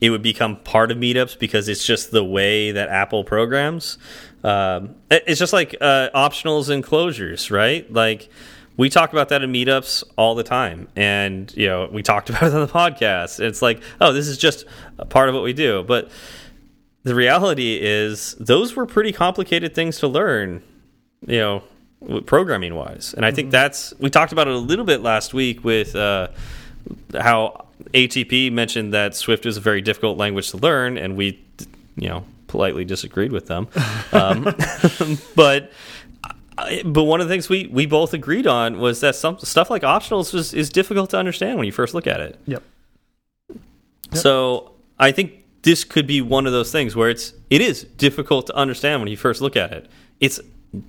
it 0.00 0.10
would 0.10 0.22
become 0.22 0.56
part 0.56 0.90
of 0.90 0.98
meetups 0.98 1.38
because 1.38 1.68
it's 1.68 1.84
just 1.84 2.10
the 2.10 2.24
way 2.24 2.72
that 2.72 2.88
Apple 2.88 3.22
programs. 3.24 3.98
Um, 4.44 4.96
it's 5.10 5.38
just 5.38 5.52
like 5.52 5.76
uh, 5.80 6.10
optionals 6.14 6.68
and 6.68 6.82
closures, 6.84 7.50
right? 7.52 7.90
Like 7.92 8.28
we 8.76 8.88
talk 8.88 9.12
about 9.12 9.28
that 9.30 9.42
in 9.42 9.52
meetups 9.52 10.04
all 10.16 10.34
the 10.34 10.42
time, 10.42 10.88
and 10.96 11.52
you 11.56 11.66
know 11.66 11.88
we 11.92 12.02
talked 12.02 12.30
about 12.30 12.44
it 12.44 12.54
on 12.54 12.60
the 12.60 12.72
podcast. 12.72 13.40
It's 13.40 13.62
like, 13.62 13.82
oh, 14.00 14.12
this 14.12 14.28
is 14.28 14.38
just 14.38 14.64
a 14.98 15.04
part 15.04 15.28
of 15.28 15.34
what 15.34 15.44
we 15.44 15.52
do, 15.52 15.82
but 15.82 16.10
the 17.04 17.14
reality 17.14 17.78
is 17.80 18.34
those 18.38 18.76
were 18.76 18.86
pretty 18.86 19.12
complicated 19.12 19.74
things 19.74 19.98
to 19.98 20.08
learn, 20.08 20.62
you 21.26 21.38
know, 21.38 21.62
programming 22.26 22.74
wise. 22.74 23.12
And 23.14 23.26
I 23.26 23.32
think 23.32 23.50
that's 23.50 23.92
we 23.98 24.10
talked 24.10 24.32
about 24.32 24.48
it 24.48 24.54
a 24.54 24.58
little 24.58 24.84
bit 24.84 25.02
last 25.02 25.34
week 25.34 25.64
with 25.64 25.96
uh, 25.96 26.28
how 27.18 27.66
ATP 27.92 28.52
mentioned 28.52 28.94
that 28.94 29.14
Swift 29.14 29.46
is 29.46 29.56
a 29.56 29.60
very 29.60 29.80
difficult 29.80 30.18
language 30.18 30.50
to 30.50 30.56
learn, 30.56 30.96
and 30.96 31.16
we, 31.16 31.42
you 31.96 32.08
know, 32.08 32.24
politely 32.46 32.84
disagreed 32.84 33.32
with 33.32 33.46
them. 33.46 33.68
Um, 34.12 34.54
but 35.34 35.72
but 36.84 37.04
one 37.04 37.20
of 37.20 37.28
the 37.28 37.32
things 37.32 37.48
we 37.48 37.66
we 37.66 37.86
both 37.86 38.12
agreed 38.12 38.46
on 38.46 38.78
was 38.78 39.00
that 39.00 39.16
some 39.16 39.38
stuff 39.38 39.70
like 39.70 39.82
optionals 39.82 40.34
is, 40.34 40.52
is 40.52 40.70
difficult 40.70 41.10
to 41.10 41.16
understand 41.18 41.58
when 41.58 41.66
you 41.66 41.72
first 41.72 41.94
look 41.94 42.06
at 42.06 42.20
it. 42.20 42.38
Yep. 42.46 42.62
So 44.12 44.72
I 44.98 45.12
think 45.12 45.44
this 45.62 45.84
could 45.84 46.06
be 46.06 46.20
one 46.20 46.46
of 46.46 46.52
those 46.52 46.70
things 46.70 46.94
where 46.94 47.08
it's 47.08 47.34
it 47.50 47.60
is 47.60 47.84
difficult 47.84 48.46
to 48.48 48.54
understand 48.54 49.00
when 49.00 49.08
you 49.08 49.16
first 49.16 49.40
look 49.40 49.56
at 49.56 49.72
it. 49.72 49.88
It's 50.20 50.40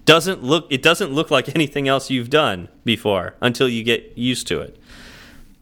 doesn't 0.05 0.43
look 0.43 0.68
it 0.70 0.82
doesn't 0.82 1.11
look 1.11 1.32
like 1.32 1.49
anything 1.55 1.88
else 1.88 2.09
you've 2.09 2.30
done 2.30 2.70
before 2.84 3.36
until 3.41 3.70
you 3.70 3.84
get 3.84 4.18
used 4.18 4.47
to 4.47 4.59
it. 4.59 4.78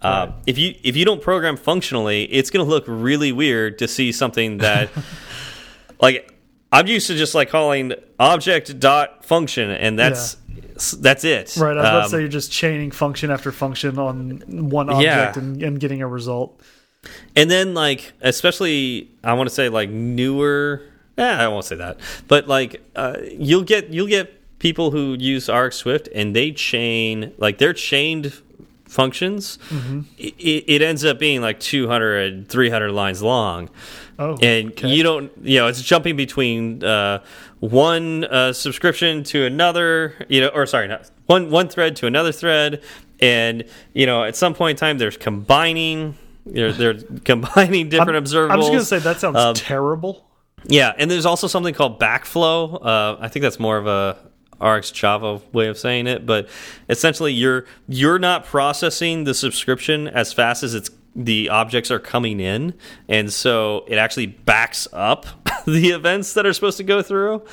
Uh, 0.01 0.31
if 0.47 0.57
you 0.57 0.73
if 0.81 0.95
you 0.95 1.05
don't 1.05 1.21
program 1.21 1.55
functionally, 1.55 2.23
it's 2.23 2.49
going 2.49 2.65
to 2.65 2.69
look 2.69 2.85
really 2.87 3.31
weird 3.31 3.77
to 3.77 3.87
see 3.87 4.11
something 4.11 4.57
that 4.57 4.89
like 6.01 6.30
I'm 6.71 6.87
used 6.87 7.07
to 7.07 7.15
just 7.15 7.35
like 7.35 7.49
calling 7.49 7.93
object 8.19 8.79
dot 8.79 9.25
function 9.25 9.69
and 9.71 9.97
that's 9.99 10.37
that's 10.99 11.23
it. 11.23 11.55
Right. 11.57 11.75
I 11.77 11.81
was 11.81 11.85
about 11.89 11.91
to 11.99 12.03
Um, 12.05 12.09
say 12.09 12.19
you're 12.21 12.27
just 12.29 12.51
chaining 12.51 12.91
function 12.91 13.29
after 13.29 13.51
function 13.51 13.99
on 13.99 14.41
one 14.47 14.87
Yeah. 15.01 15.19
object 15.29 15.37
and, 15.37 15.61
and 15.61 15.79
getting 15.79 16.01
a 16.01 16.07
result. 16.07 16.59
And 17.35 17.51
then 17.51 17.73
like 17.73 18.13
especially 18.21 19.09
I 19.23 19.33
want 19.33 19.49
to 19.49 19.53
say 19.55 19.69
like 19.69 19.89
newer 19.89 20.81
Yeah, 21.17 21.43
I 21.43 21.47
won't 21.49 21.65
say 21.65 21.75
that. 21.75 21.99
But 22.27 22.47
like 22.47 22.81
uh, 22.95 23.17
you'll 23.37 23.63
get 23.63 23.89
you'll 23.89 24.07
get 24.07 24.37
people 24.59 24.91
who 24.91 25.15
use 25.19 25.49
RX 25.49 25.75
Swift 25.77 26.07
and 26.15 26.35
they 26.35 26.51
chain 26.51 27.33
like 27.37 27.57
they're 27.57 27.73
chained 27.73 28.33
functions. 28.85 29.57
It, 30.17 30.63
it 30.67 30.81
ends 30.81 31.03
up 31.05 31.17
being 31.19 31.41
like 31.41 31.59
200 31.59 32.47
300 32.49 32.91
lines 32.91 33.21
long. 33.21 33.69
Oh. 34.19 34.37
And 34.41 34.71
okay. 34.71 34.89
you 34.89 35.03
don't, 35.03 35.31
you 35.41 35.59
know, 35.59 35.67
it's 35.67 35.81
jumping 35.81 36.15
between 36.15 36.83
uh, 36.83 37.23
one 37.59 38.25
uh, 38.25 38.53
subscription 38.53 39.23
to 39.25 39.45
another, 39.45 40.13
you 40.29 40.41
know, 40.41 40.47
or 40.49 40.65
sorry, 40.65 40.87
not 40.87 41.09
one 41.25 41.49
one 41.49 41.67
thread 41.69 41.95
to 41.97 42.07
another 42.07 42.31
thread, 42.31 42.81
and 43.19 43.63
you 43.93 44.05
know, 44.05 44.23
at 44.23 44.35
some 44.35 44.53
point 44.53 44.77
in 44.77 44.79
time, 44.79 44.97
there's 44.97 45.17
combining, 45.17 46.17
they're, 46.45 46.71
they're 46.71 46.95
combining 47.25 47.89
different 47.89 48.15
I'm, 48.17 48.23
observables. 48.23 48.51
I'm 48.51 48.59
just 48.59 48.71
gonna 48.71 48.85
say 48.85 48.99
that 48.99 49.19
sounds 49.19 49.37
Um, 49.37 49.53
terrible. 49.55 50.27
yeah, 50.65 50.93
and 50.97 51.09
there's 51.09 51.25
also 51.25 51.47
something 51.47 51.73
called 51.73 51.99
backflow. 51.99 52.83
Uh, 52.85 53.17
I 53.19 53.27
think 53.27 53.43
that's 53.43 53.59
more 53.59 53.77
of 53.77 53.87
a 53.87 54.17
RX 54.63 54.91
Java 54.91 55.41
way 55.53 55.67
of 55.67 55.77
saying 55.77 56.05
it, 56.07 56.25
but 56.25 56.47
essentially 56.89 57.33
you're 57.33 57.65
you're 57.87 58.19
not 58.19 58.45
processing 58.45 59.23
the 59.23 59.33
subscription 59.33 60.07
as 60.07 60.33
fast 60.33 60.61
as 60.63 60.75
it's 60.75 60.89
the 61.15 61.49
objects 61.49 61.91
are 61.91 61.99
coming 61.99 62.39
in, 62.39 62.73
and 63.07 63.31
so 63.31 63.85
it 63.87 63.97
actually 63.97 64.27
backs 64.27 64.87
up 64.93 65.25
the 65.65 65.89
events 65.89 66.33
that 66.33 66.45
are 66.45 66.53
supposed 66.53 66.77
to 66.77 66.83
go 66.83 67.01
through. 67.01 67.43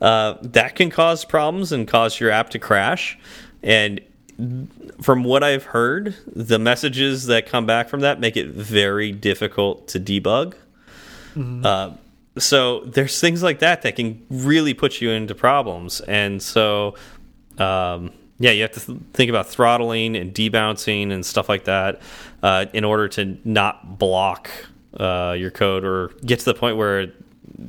Uh, 0.00 0.34
that 0.42 0.74
can 0.74 0.90
cause 0.90 1.24
problems 1.24 1.72
and 1.72 1.86
cause 1.86 2.18
your 2.18 2.30
app 2.30 2.50
to 2.50 2.58
crash. 2.58 3.18
And 3.62 4.00
from 5.00 5.24
what 5.24 5.44
I've 5.44 5.64
heard, 5.64 6.16
the 6.26 6.58
messages 6.58 7.26
that 7.26 7.46
come 7.46 7.66
back 7.66 7.88
from 7.88 8.00
that 8.00 8.18
make 8.18 8.36
it 8.36 8.48
very 8.48 9.12
difficult 9.12 9.88
to 9.88 10.00
debug. 10.00 10.54
Uh, 11.64 11.90
so 12.38 12.80
there's 12.80 13.20
things 13.20 13.42
like 13.42 13.58
that 13.60 13.82
that 13.82 13.96
can 13.96 14.24
really 14.30 14.74
put 14.74 15.00
you 15.00 15.10
into 15.10 15.34
problems, 15.34 16.00
and 16.00 16.42
so 16.42 16.94
um, 17.58 18.12
yeah, 18.42 18.50
you 18.50 18.62
have 18.62 18.72
to 18.72 18.80
th 18.80 18.98
think 19.12 19.30
about 19.30 19.46
throttling 19.48 20.16
and 20.16 20.34
debouncing 20.34 21.12
and 21.12 21.24
stuff 21.24 21.48
like 21.48 21.64
that 21.64 22.00
uh, 22.42 22.66
in 22.72 22.84
order 22.84 23.06
to 23.08 23.38
not 23.44 23.98
block 23.98 24.50
uh, 24.98 25.34
your 25.38 25.50
code 25.50 25.84
or 25.84 26.08
get 26.26 26.38
to 26.40 26.44
the 26.44 26.54
point 26.54 26.76
where 26.76 27.12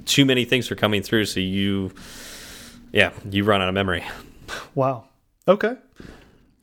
too 0.06 0.26
many 0.26 0.46
things 0.46 0.72
are 0.72 0.76
coming 0.76 1.02
through, 1.04 1.26
so 1.26 1.40
you 1.40 1.92
yeah 2.92 3.12
you 3.30 3.44
run 3.44 3.62
out 3.62 3.68
of 3.70 3.74
memory. 3.76 4.04
Wow. 4.76 5.06
Okay. 5.48 5.76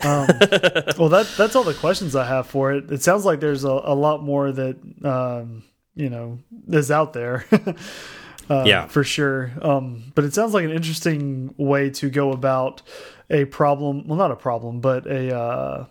Um, 0.03 0.27
well, 0.99 1.09
that 1.11 1.27
that's 1.37 1.55
all 1.55 1.65
the 1.65 1.75
questions 1.79 2.17
I 2.17 2.27
have 2.27 2.47
for 2.47 2.73
it. 2.73 2.91
It 2.91 3.03
sounds 3.03 3.25
like 3.25 3.41
there's 3.41 3.65
a, 3.65 3.69
a 3.69 3.95
lot 3.95 4.23
more 4.23 4.51
that 4.51 4.77
um, 5.05 5.63
you 5.95 6.09
know 6.11 6.39
is 6.69 6.91
out 6.91 7.13
there. 7.13 7.45
uh, 8.51 8.65
Yeah. 8.67 8.87
for 8.87 9.05
sure. 9.05 9.53
Um, 9.63 10.13
but 10.15 10.25
it 10.25 10.35
sounds 10.35 10.55
like 10.55 10.65
an 10.65 10.73
interesting 10.73 11.55
way 11.59 11.91
to 11.91 12.11
go 12.11 12.33
about 12.33 12.83
a 13.31 13.45
problem. 13.47 14.07
Well, 14.07 14.19
not 14.19 14.31
a 14.31 14.37
problem, 14.37 14.81
but 14.81 15.07
a 15.07 15.35
uh, 15.35 15.87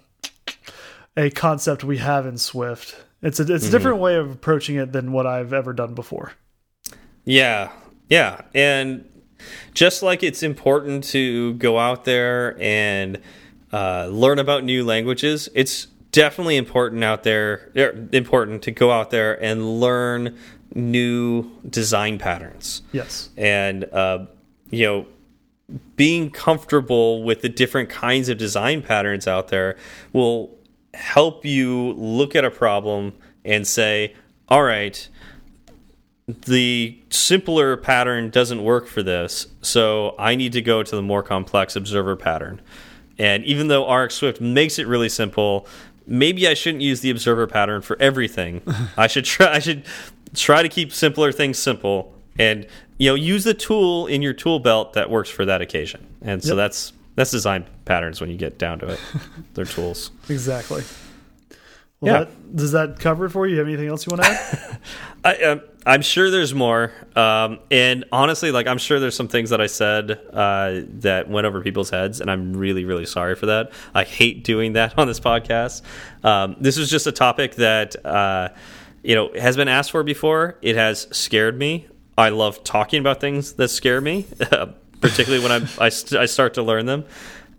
a 1.18 1.30
concept 1.32 1.84
we 1.84 1.98
have 1.98 2.26
in 2.26 2.38
Swift. 2.38 2.96
It's 3.22 3.40
a 3.40 3.54
it's 3.54 3.68
a 3.68 3.72
different 3.72 3.98
way 3.98 4.16
of 4.16 4.32
approaching 4.32 4.76
it 4.76 4.92
than 4.92 5.12
what 5.12 5.26
I've 5.26 5.54
ever 5.54 5.74
done 5.74 5.94
before. 5.94 6.34
Yeah, 7.26 7.72
yeah, 8.08 8.42
and 8.54 9.06
just 9.74 10.04
like 10.04 10.24
it's 10.24 10.44
important 10.44 11.04
to 11.06 11.54
go 11.56 11.78
out 11.78 12.06
there 12.06 12.58
and 12.62 13.20
uh, 13.72 14.08
learn 14.08 14.40
about 14.40 14.64
new 14.64 14.84
languages, 14.84 15.50
it's 15.54 15.88
definitely 16.12 16.58
important 16.58 17.04
out 17.04 17.24
there 17.24 17.72
er, 17.78 18.08
important 18.12 18.64
to 18.64 18.72
go 18.72 18.92
out 18.92 19.12
there 19.12 19.42
and 19.44 19.80
learn 19.80 20.38
new 20.74 21.50
design 21.70 22.18
patterns. 22.18 22.82
Yes. 22.92 23.30
and 23.38 23.84
uh, 23.86 24.26
you 24.70 24.86
know 24.86 25.06
being 25.96 26.30
comfortable 26.30 27.24
with 27.24 27.42
the 27.42 27.50
different 27.50 27.90
kinds 27.90 28.30
of 28.30 28.38
design 28.38 28.82
patterns 28.82 29.28
out 29.28 29.50
there 29.50 29.78
will 30.14 30.56
help 30.94 31.46
you 31.46 31.94
look 31.94 32.36
at 32.36 32.44
a 32.44 32.52
problem 32.52 33.14
and 33.46 33.68
say 33.68 34.16
all 34.48 34.64
right 34.64 35.08
the 36.28 36.98
simpler 37.10 37.76
pattern 37.78 38.30
doesn't 38.30 38.64
work 38.64 38.88
for 38.88 39.04
this 39.04 39.48
so 39.62 40.16
i 40.18 40.36
need 40.36 40.54
to 40.54 40.62
go 40.62 40.84
to 40.84 40.96
the 40.96 41.02
more 41.02 41.24
complex 41.24 41.76
observer 41.76 42.16
pattern. 42.16 42.62
And 43.18 43.44
even 43.44 43.68
though 43.68 43.92
rx 43.92 44.16
swift 44.16 44.42
makes 44.42 44.80
it 44.80 44.88
really 44.88 45.10
simple 45.10 45.68
maybe 46.08 46.48
i 46.48 46.54
shouldn't 46.54 46.82
use 46.82 47.02
the 47.02 47.10
observer 47.10 47.48
pattern 47.48 47.82
for 47.82 47.98
everything. 48.02 48.62
I 48.98 49.08
should 49.08 49.26
try 49.26 49.54
i 49.54 49.60
should 49.60 49.86
try 50.36 50.64
to 50.64 50.70
keep 50.70 50.92
simpler 50.92 51.32
things 51.32 51.60
simple 51.60 52.14
and 52.40 52.66
you 52.98 53.10
know 53.12 53.16
use 53.16 53.44
the 53.44 53.54
tool 53.54 54.08
in 54.08 54.22
your 54.24 54.34
tool 54.34 54.60
belt 54.60 54.94
that 54.94 55.10
works 55.12 55.30
for 55.30 55.46
that 55.46 55.62
occasion 55.62 56.08
and 56.24 56.42
so 56.44 56.50
Yep. 56.50 56.58
that's 56.58 56.94
that's 57.16 57.30
design 57.32 57.66
patterns 57.86 58.20
when 58.22 58.30
you 58.32 58.38
get 58.38 58.58
down 58.58 58.80
to 58.80 58.88
it 58.88 59.00
they're 59.54 59.66
tools 59.66 60.10
Exactly. 60.30 60.84
Well, 62.02 62.14
Yeah. 62.14 62.20
that, 62.24 62.56
does 62.56 62.72
that 62.72 62.98
cover 63.00 63.26
it 63.26 63.32
for 63.32 63.46
you? 63.46 63.58
Have 63.58 63.68
anything 63.68 63.90
else 63.90 64.06
you 64.06 64.12
want 64.12 64.24
to 64.24 64.30
add? 64.30 64.80
I, 65.26 65.36
um, 65.44 65.62
I'm 65.86 66.02
sure 66.02 66.30
there's 66.32 66.54
more, 66.54 66.94
um, 67.18 67.60
and 67.72 68.06
honestly, 68.14 68.52
like 68.52 68.68
I'm 68.68 68.78
sure 68.78 69.02
there's 69.02 69.16
some 69.18 69.28
things 69.28 69.50
that 69.50 69.60
I 69.60 69.68
said 69.68 70.12
uh, 70.32 70.82
that 71.02 71.28
went 71.30 71.46
over 71.46 71.60
people's 71.62 71.90
heads, 71.90 72.22
and 72.22 72.32
I'm 72.32 72.56
really, 72.56 72.86
really 72.86 73.06
sorry 73.06 73.36
for 73.36 73.48
that. 73.48 73.72
I 73.94 74.06
hate 74.06 74.46
doing 74.46 74.74
that 74.74 74.98
on 74.98 75.08
this 75.08 75.20
podcast. 75.20 75.82
Um, 76.24 76.56
this 76.62 76.78
was 76.78 76.90
just 76.90 77.06
a 77.06 77.12
topic 77.12 77.56
that 77.56 77.98
uh, 78.06 78.50
you 79.04 79.16
know 79.16 79.32
has 79.38 79.58
been 79.58 79.68
asked 79.68 79.92
for 79.92 80.02
before. 80.04 80.58
It 80.62 80.78
has 80.78 81.06
scared 81.12 81.58
me. 81.60 81.88
I 82.20 82.30
love 82.30 82.66
talking 82.66 83.00
about 83.00 83.22
things 83.22 83.54
that 83.54 83.70
scare 83.70 84.02
me, 84.02 84.28
particularly 85.02 85.42
when 85.42 85.54
I'm, 85.54 85.70
I, 85.80 85.88
st 85.88 86.20
I 86.20 86.26
start 86.26 86.56
to 86.56 86.62
learn 86.62 86.86
them. 86.86 87.06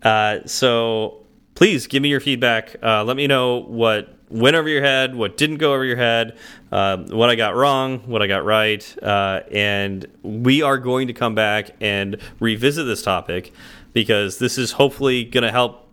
Uh, 0.02 0.40
so 0.44 1.24
please 1.54 1.86
give 1.86 2.02
me 2.02 2.10
your 2.10 2.20
feedback. 2.20 2.76
Uh, 2.82 3.02
let 3.02 3.16
me 3.16 3.26
know 3.26 3.62
what 3.62 4.14
went 4.28 4.56
over 4.56 4.68
your 4.68 4.82
head, 4.82 5.16
what 5.16 5.38
didn't 5.38 5.56
go 5.56 5.72
over 5.72 5.82
your 5.82 5.96
head, 5.96 6.36
um, 6.72 7.06
what 7.06 7.30
I 7.30 7.36
got 7.36 7.56
wrong, 7.56 8.00
what 8.00 8.20
I 8.20 8.26
got 8.26 8.44
right, 8.44 9.02
uh, 9.02 9.40
and 9.50 10.06
we 10.22 10.60
are 10.60 10.76
going 10.76 11.06
to 11.06 11.14
come 11.14 11.34
back 11.34 11.70
and 11.80 12.18
revisit 12.38 12.84
this 12.84 13.02
topic 13.02 13.54
because 13.94 14.38
this 14.40 14.58
is 14.58 14.72
hopefully 14.72 15.24
going 15.24 15.42
to 15.42 15.50
help 15.50 15.88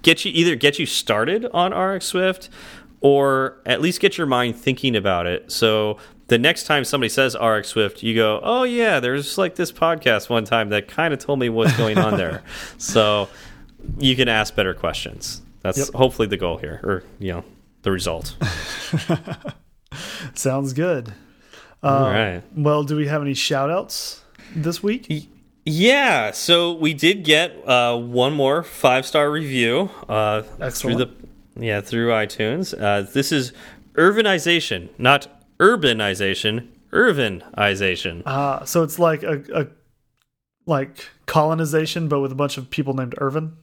get 0.00 0.24
you 0.24 0.32
either 0.34 0.56
get 0.56 0.78
you 0.78 0.86
started 0.86 1.44
on 1.52 1.74
RX 1.74 2.06
Swift 2.06 2.48
or 3.02 3.58
at 3.66 3.80
least 3.82 4.00
get 4.00 4.18
your 4.18 4.26
mind 4.26 4.56
thinking 4.56 4.96
about 4.96 5.26
it. 5.26 5.52
So 5.52 5.98
the 6.30 6.38
next 6.38 6.64
time 6.64 6.84
somebody 6.84 7.08
says 7.08 7.36
RX 7.36 7.68
Swift, 7.68 8.02
you 8.04 8.14
go, 8.14 8.40
"Oh 8.42 8.62
yeah, 8.62 9.00
there's 9.00 9.36
like 9.36 9.56
this 9.56 9.72
podcast 9.72 10.30
one 10.30 10.44
time 10.44 10.68
that 10.70 10.86
kind 10.88 11.12
of 11.12 11.18
told 11.18 11.40
me 11.40 11.48
what's 11.48 11.76
going 11.76 11.98
on 11.98 12.16
there." 12.16 12.42
so 12.78 13.28
you 13.98 14.14
can 14.14 14.28
ask 14.28 14.54
better 14.54 14.72
questions. 14.72 15.42
That's 15.62 15.76
Yep. 15.78 15.88
hopefully 15.94 16.28
the 16.28 16.36
goal 16.36 16.56
here, 16.56 16.80
or 16.84 17.02
you 17.18 17.32
know, 17.32 17.44
the 17.82 17.90
result. 17.90 18.36
Sounds 20.34 20.72
good. 20.72 21.12
All 21.82 22.02
right. 22.10 22.42
Well, 22.56 22.84
do 22.84 22.94
we 22.96 23.08
have 23.08 23.22
any 23.22 23.34
shout 23.34 23.70
outs 23.70 24.22
this 24.54 24.82
week? 24.82 25.28
Yeah, 25.66 26.30
so 26.30 26.72
we 26.72 26.94
did 26.94 27.24
get 27.24 27.56
uh, 27.68 27.96
one 27.98 28.32
more 28.34 28.62
five 28.62 29.04
star 29.04 29.30
review 29.30 29.90
uh, 30.08 30.42
through 30.70 30.94
the 30.94 31.10
yeah 31.56 31.80
through 31.80 32.10
iTunes. 32.10 32.72
Uh, 32.80 33.02
this 33.02 33.32
is 33.32 33.52
urbanization, 33.94 34.88
not 34.96 35.26
urbanization, 35.60 36.68
urbanization. 36.92 38.22
Uh, 38.26 38.64
so 38.64 38.82
it's 38.82 38.98
like 38.98 39.22
a, 39.22 39.42
a 39.54 39.66
like 40.66 41.08
colonization, 41.26 42.08
but 42.08 42.20
with 42.20 42.32
a 42.32 42.34
bunch 42.34 42.56
of 42.58 42.70
people 42.70 42.94
named 42.94 43.14
Irvin. 43.18 43.56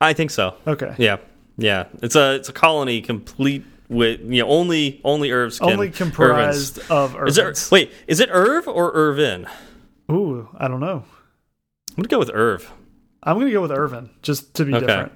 I 0.00 0.12
think 0.12 0.30
so. 0.30 0.54
Okay. 0.66 0.94
Yeah, 0.98 1.16
yeah. 1.56 1.86
It's 2.02 2.16
a 2.16 2.34
it's 2.36 2.48
a 2.48 2.52
colony 2.52 3.00
complete 3.00 3.64
with 3.88 4.20
you 4.20 4.42
know 4.42 4.48
only 4.48 5.00
only 5.04 5.30
Irvs 5.30 5.58
can 5.58 5.70
Only 5.70 5.90
comprised 5.90 6.78
of 6.90 7.14
Irvins. 7.14 7.28
Is 7.28 7.38
it 7.38 7.68
wait? 7.72 7.92
Is 8.06 8.20
it 8.20 8.28
Irv 8.32 8.68
or 8.68 8.92
Irvin? 8.94 9.46
Ooh, 10.10 10.48
I 10.56 10.68
don't 10.68 10.80
know. 10.80 11.04
I'm 11.90 11.96
gonna 11.96 12.08
go 12.08 12.18
with 12.18 12.30
Irv. 12.32 12.70
I'm 13.22 13.38
gonna 13.38 13.50
go 13.50 13.62
with 13.62 13.72
Irvin 13.72 14.10
just 14.22 14.54
to 14.54 14.64
be 14.64 14.74
Okay. 14.74 14.86
different. 14.86 15.12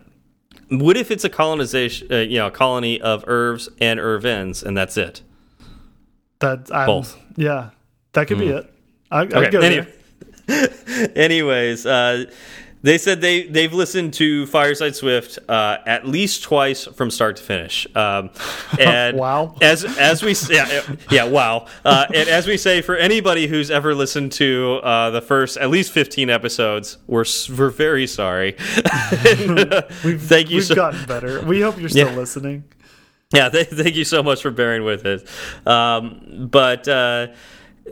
What 0.71 0.97
if 0.97 1.11
it's 1.11 1.25
a 1.25 1.29
colonization, 1.29 2.09
uh, 2.13 2.17
you 2.19 2.39
know, 2.39 2.47
a 2.47 2.51
colony 2.51 3.01
of 3.01 3.25
Irvs 3.27 3.69
and 3.81 4.01
Irvins, 4.01 4.63
and 4.63 4.77
that's 4.77 4.97
it? 4.97 5.23
That 6.41 6.69
I'm, 6.75 6.87
Both. 6.87 7.17
Yeah, 7.37 7.71
that 8.13 8.27
could 8.27 8.39
be 8.39 8.49
it. 8.49 8.73
I, 9.11 9.23
Okay. 9.23 9.51
go 9.51 9.61
Any- 9.61 9.87
anyways, 11.17 11.87
uh, 11.87 12.25
they 12.83 12.97
said 12.97 13.21
they 13.21 13.43
they've 13.47 13.73
listened 13.75 14.15
to 14.15 14.47
Fireside 14.47 14.97
Swift 14.97 15.39
uh, 15.51 15.77
at 15.85 16.07
least 16.09 16.43
twice 16.43 16.87
from 16.87 17.11
start 17.11 17.37
to 17.37 17.43
finish. 17.43 17.87
Um, 17.95 18.31
and 18.81 19.19
Wow. 19.19 19.55
as 19.61 19.85
as 19.99 20.23
we 20.23 20.35
yeah 20.55 20.81
yeah 21.11 21.25
wow. 21.25 21.67
Uh, 21.85 22.07
and 22.15 22.29
as 22.29 22.47
we 22.47 22.57
say 22.57 22.81
for 22.81 22.97
anybody 22.97 23.47
who's 23.47 23.71
ever 23.71 23.95
listened 23.95 24.33
to 24.33 24.81
uh, 24.83 25.11
the 25.11 25.21
first 25.21 25.59
at 25.59 25.69
least 25.69 25.93
fifteen 25.93 26.31
episodes, 26.31 26.97
we're 27.07 27.27
we're 27.57 27.69
very 27.71 28.07
sorry. 28.07 28.57
And, 29.29 29.59
We've, 30.05 30.21
thank 30.23 30.49
you 30.49 30.57
We've 30.57 30.65
so 30.65 30.75
gotten 30.75 31.05
better. 31.05 31.43
We 31.43 31.61
hope 31.61 31.79
you're 31.79 31.91
still 31.91 32.09
Yeah. 32.09 32.17
listening. 32.17 32.65
Yeah, 33.33 33.49
th 33.51 33.69
thank 33.69 33.97
you 33.97 34.05
so 34.05 34.23
much 34.23 34.43
for 34.43 34.51
bearing 34.51 34.85
with 34.85 35.07
it. 35.07 35.27
Um, 35.67 36.49
but 36.51 36.87
uh, 36.89 37.29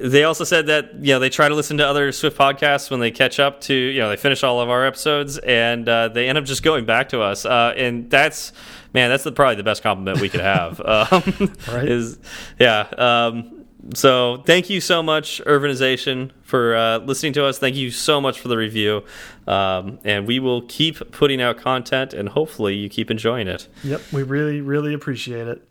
they 0.01 0.25
also 0.25 0.45
said 0.45 0.67
that 0.67 0.95
you 0.95 1.15
know 1.15 1.19
they 1.19 1.31
try 1.31 1.49
to 1.49 1.55
listen 1.55 1.77
to 1.79 1.87
other 1.87 2.13
Swift 2.13 2.37
podcasts 2.37 2.91
when 2.91 3.01
they 3.01 3.11
catch 3.11 3.41
up 3.41 3.61
to 3.63 3.75
you 3.75 4.01
know 4.01 4.09
they 4.09 4.17
finish 4.17 4.43
all 4.43 4.61
of 4.61 4.69
our 4.69 4.87
episodes 4.87 5.39
and 5.39 5.89
uh, 5.89 6.09
they 6.09 6.29
end 6.29 6.39
up 6.39 6.45
just 6.45 6.63
going 6.63 6.85
back 6.85 7.09
to 7.11 7.21
us. 7.21 7.45
Uh, 7.45 7.73
and 7.77 8.11
that's 8.11 8.53
man, 8.95 9.11
that's 9.11 9.25
the, 9.25 9.33
probably 9.33 9.57
the 9.57 9.63
best 9.63 9.83
compliment 9.83 10.21
we 10.21 10.29
could 10.29 10.41
have. 10.41 10.81
um, 10.85 11.53
Right. 11.69 11.89
Is 11.89 12.19
yeah. 12.59 12.81
Um, 12.97 13.58
so 13.95 14.43
thank 14.47 14.71
you 14.71 14.81
so 14.81 15.03
much, 15.03 15.41
Urbanization, 15.47 16.31
for 16.43 16.77
uh, 16.77 16.99
listening 16.99 17.33
to 17.35 17.45
us. 17.45 17.59
Thank 17.59 17.77
you 17.77 17.91
so 17.91 18.21
much 18.21 18.41
for 18.41 18.49
the 18.49 18.57
review, 18.57 19.05
um, 19.47 19.99
and 20.05 20.27
we 20.27 20.39
will 20.39 20.63
keep 20.63 21.11
putting 21.13 21.41
out 21.41 21.59
content, 21.59 22.13
and 22.15 22.29
hopefully 22.29 22.75
you 22.75 22.89
keep 22.89 23.11
enjoying 23.11 23.49
it. 23.49 23.69
Yep, 23.85 24.01
we 24.13 24.23
really, 24.23 24.61
really 24.61 24.95
appreciate 24.95 25.49
it. 25.49 25.67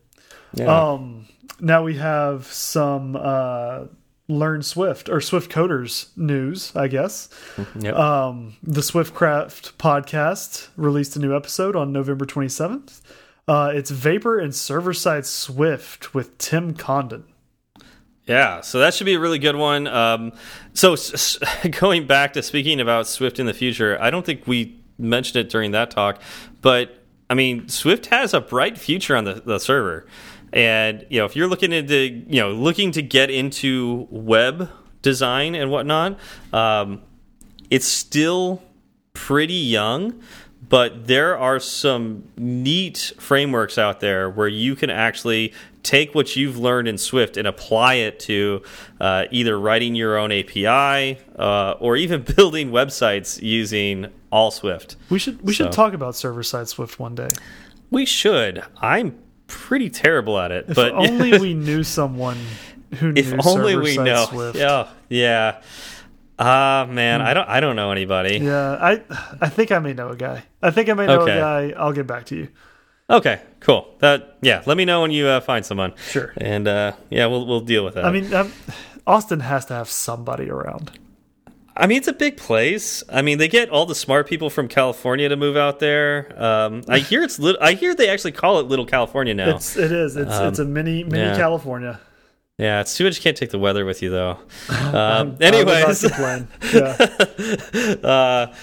Yeah. 0.54 0.92
Um, 0.92 1.28
now 1.60 1.84
we 1.84 1.96
have 1.98 2.46
some 2.48 3.16
uh, 3.16 3.86
Learn 4.28 4.62
Swift 4.62 5.10
or 5.10 5.22
Swift 5.22 5.52
Coders 5.52 6.16
news, 6.18 6.76
I 6.76 6.88
guess. 6.88 7.30
Yep. 7.80 7.96
Um, 7.96 8.58
the 8.62 8.82
Swiftcraft 8.82 9.74
podcast 9.74 10.68
released 10.76 11.16
a 11.16 11.20
new 11.20 11.36
episode 11.36 11.76
on 11.76 11.94
November 11.94 12.26
27th. 12.26 13.02
Uh, 13.48 13.72
it's 13.74 13.90
Vapor 13.90 14.40
and 14.40 14.54
Server 14.54 14.94
Side 14.94 15.26
Swift 15.26 16.14
with 16.14 16.38
Tim 16.38 16.74
Condon. 16.74 17.24
Yeah, 18.28 18.60
so 18.60 18.80
that 18.80 18.94
should 18.94 19.06
be 19.06 19.14
a 19.14 19.20
really 19.20 19.40
good 19.40 19.56
one. 19.56 19.88
Um, 19.88 20.34
so 20.74 20.96
going 21.80 22.08
back 22.08 22.34
to 22.34 22.44
speaking 22.44 22.82
about 22.82 23.08
Swift 23.08 23.40
in 23.40 23.46
the 23.46 23.54
future, 23.54 23.98
I 24.02 24.10
don't 24.10 24.26
think 24.26 24.46
we 24.46 24.78
mentioned 24.98 25.38
it 25.38 25.50
during 25.50 25.72
that 25.72 25.92
talk, 25.92 26.22
but 26.62 27.04
I 27.30 27.34
mean, 27.34 27.70
Swift 27.70 28.08
has 28.08 28.34
a 28.34 28.42
bright 28.42 28.78
future 28.78 29.16
on 29.16 29.24
the, 29.24 29.36
the 29.36 29.60
server, 29.60 30.06
and 30.52 31.06
you 31.10 31.20
know, 31.20 31.26
if 31.26 31.36
you're 31.36 31.48
looking 31.48 31.72
into 31.72 31.96
you 31.96 32.42
know 32.42 32.52
looking 32.52 32.92
to 32.92 33.02
get 33.02 33.30
into 33.30 34.08
web 34.10 34.70
design 35.02 35.56
and 35.56 35.72
whatnot, 35.72 36.20
um, 36.52 37.02
it's 37.70 37.88
still 37.88 38.62
pretty 39.14 39.54
young, 39.54 40.22
but 40.68 41.08
there 41.08 41.38
are 41.38 41.60
some 41.60 42.28
neat 42.38 43.14
frameworks 43.20 43.78
out 43.78 44.00
there 44.00 44.30
where 44.30 44.48
you 44.48 44.76
can 44.76 44.90
actually 44.90 45.54
take 45.88 46.14
what 46.14 46.36
you've 46.36 46.58
learned 46.58 46.88
in 46.88 46.98
Swift 46.98 47.38
and 47.38 47.48
apply 47.48 47.96
it 47.96 48.20
to 48.22 48.62
uh, 49.00 49.26
either 49.32 49.58
writing 49.60 49.96
your 49.96 50.18
own 50.18 50.32
API 50.32 51.18
uh, 51.40 51.76
or 51.80 51.96
even 51.96 52.22
building 52.36 52.72
websites 52.72 53.42
using 53.42 54.08
all 54.32 54.52
Swift. 54.52 54.98
We 55.10 55.18
should 55.20 55.42
we 55.42 55.54
should 55.54 55.72
talk 55.72 55.94
about 55.94 56.16
server 56.16 56.44
side 56.44 56.68
Swift 56.68 57.00
one 57.00 57.16
day. 57.16 57.30
We 57.90 58.06
should. 58.06 58.64
I'm 58.82 59.18
pretty 59.48 59.90
terrible 59.90 60.38
at 60.38 60.52
it, 60.52 60.66
If 60.68 60.76
but 60.76 60.92
only 61.08 61.40
we 61.40 61.54
knew 61.54 61.84
someone 61.84 62.38
who 63.00 63.14
knew 63.14 63.22
if 63.22 63.34
only 63.46 63.72
server 63.74 63.84
we 63.84 63.96
side 63.96 64.06
know. 64.06 64.26
Swift. 64.26 64.58
Yeah, 64.58 64.88
yeah. 65.10 65.62
Ah, 66.40 66.86
man, 66.90 67.22
I 67.22 67.34
don't. 67.34 67.48
I 67.50 67.60
don't 67.62 67.76
know 67.76 67.92
anybody. 67.92 68.38
Yeah, 68.38 68.74
I 68.80 69.02
I 69.42 69.50
think 69.50 69.72
I 69.72 69.80
may 69.80 69.94
know 69.94 70.10
a 70.10 70.16
guy. 70.16 70.44
I 70.62 70.70
think 70.72 70.90
I 70.90 70.94
may 70.94 71.08
know 71.08 71.22
Okay. 71.22 71.38
a 71.38 71.40
guy. 71.40 71.74
I'll 71.80 71.94
get 71.94 72.06
back 72.06 72.26
to 72.28 72.36
you. 72.36 72.50
Okay, 73.10 73.42
cool. 73.62 73.94
That 74.00 74.38
yeah. 74.42 74.64
Let 74.66 74.76
me 74.78 74.84
know 74.86 75.02
when 75.02 75.12
you 75.12 75.28
uh, 75.28 75.40
find 75.40 75.66
someone. 75.66 75.94
Sure. 76.10 76.34
And 76.38 76.68
uh, 76.68 76.94
yeah, 77.10 77.26
we'll 77.28 77.46
we'll 77.46 77.62
deal 77.62 77.86
with 77.86 77.96
that. 77.96 78.06
I 78.06 78.12
mean, 78.12 78.34
um, 78.34 78.52
Austin 79.06 79.40
has 79.40 79.66
to 79.68 79.74
have 79.76 79.90
somebody 79.90 80.50
around. 80.50 80.92
I 81.80 81.86
mean, 81.86 82.00
it's 82.00 82.08
a 82.08 82.14
big 82.14 82.38
place. 82.38 83.04
I 83.08 83.22
mean, 83.22 83.38
they 83.38 83.48
get 83.48 83.70
all 83.70 83.86
the 83.86 83.96
smart 83.96 84.28
people 84.28 84.50
from 84.50 84.68
California 84.68 85.30
to 85.30 85.36
move 85.38 85.56
out 85.56 85.80
there. 85.80 86.34
Um, 86.36 86.82
I 86.90 86.98
hear 87.00 87.22
it's. 87.24 87.40
Lit 87.40 87.56
I 87.62 87.74
hear 87.74 87.94
they 87.96 88.10
actually 88.10 88.32
call 88.34 88.60
it 88.60 88.64
Little 88.68 88.86
California 88.86 89.34
now. 89.34 89.56
It's 89.56 89.78
it 89.78 89.92
is. 89.92 90.18
It's 90.18 90.36
it's 90.36 90.60
a 90.60 90.66
mini 90.66 91.04
mini 91.04 91.22
Um, 91.24 91.28
yeah. 91.30 91.38
California. 91.38 92.00
yeah, 92.58 92.82
it's 92.82 92.98
too 92.98 93.04
bad 93.06 93.16
you 93.16 93.22
can't 93.22 93.38
take 93.38 93.52
the 93.52 93.60
weather 93.60 93.86
with 93.86 94.02
you 94.02 94.10
though. 94.10 94.40
Um, 94.70 94.94
I 94.94 95.24
would 95.24 95.40
not 95.40 95.54
anyways. 95.54 96.04
Yeah. 96.74 97.98
uh, 98.10 98.54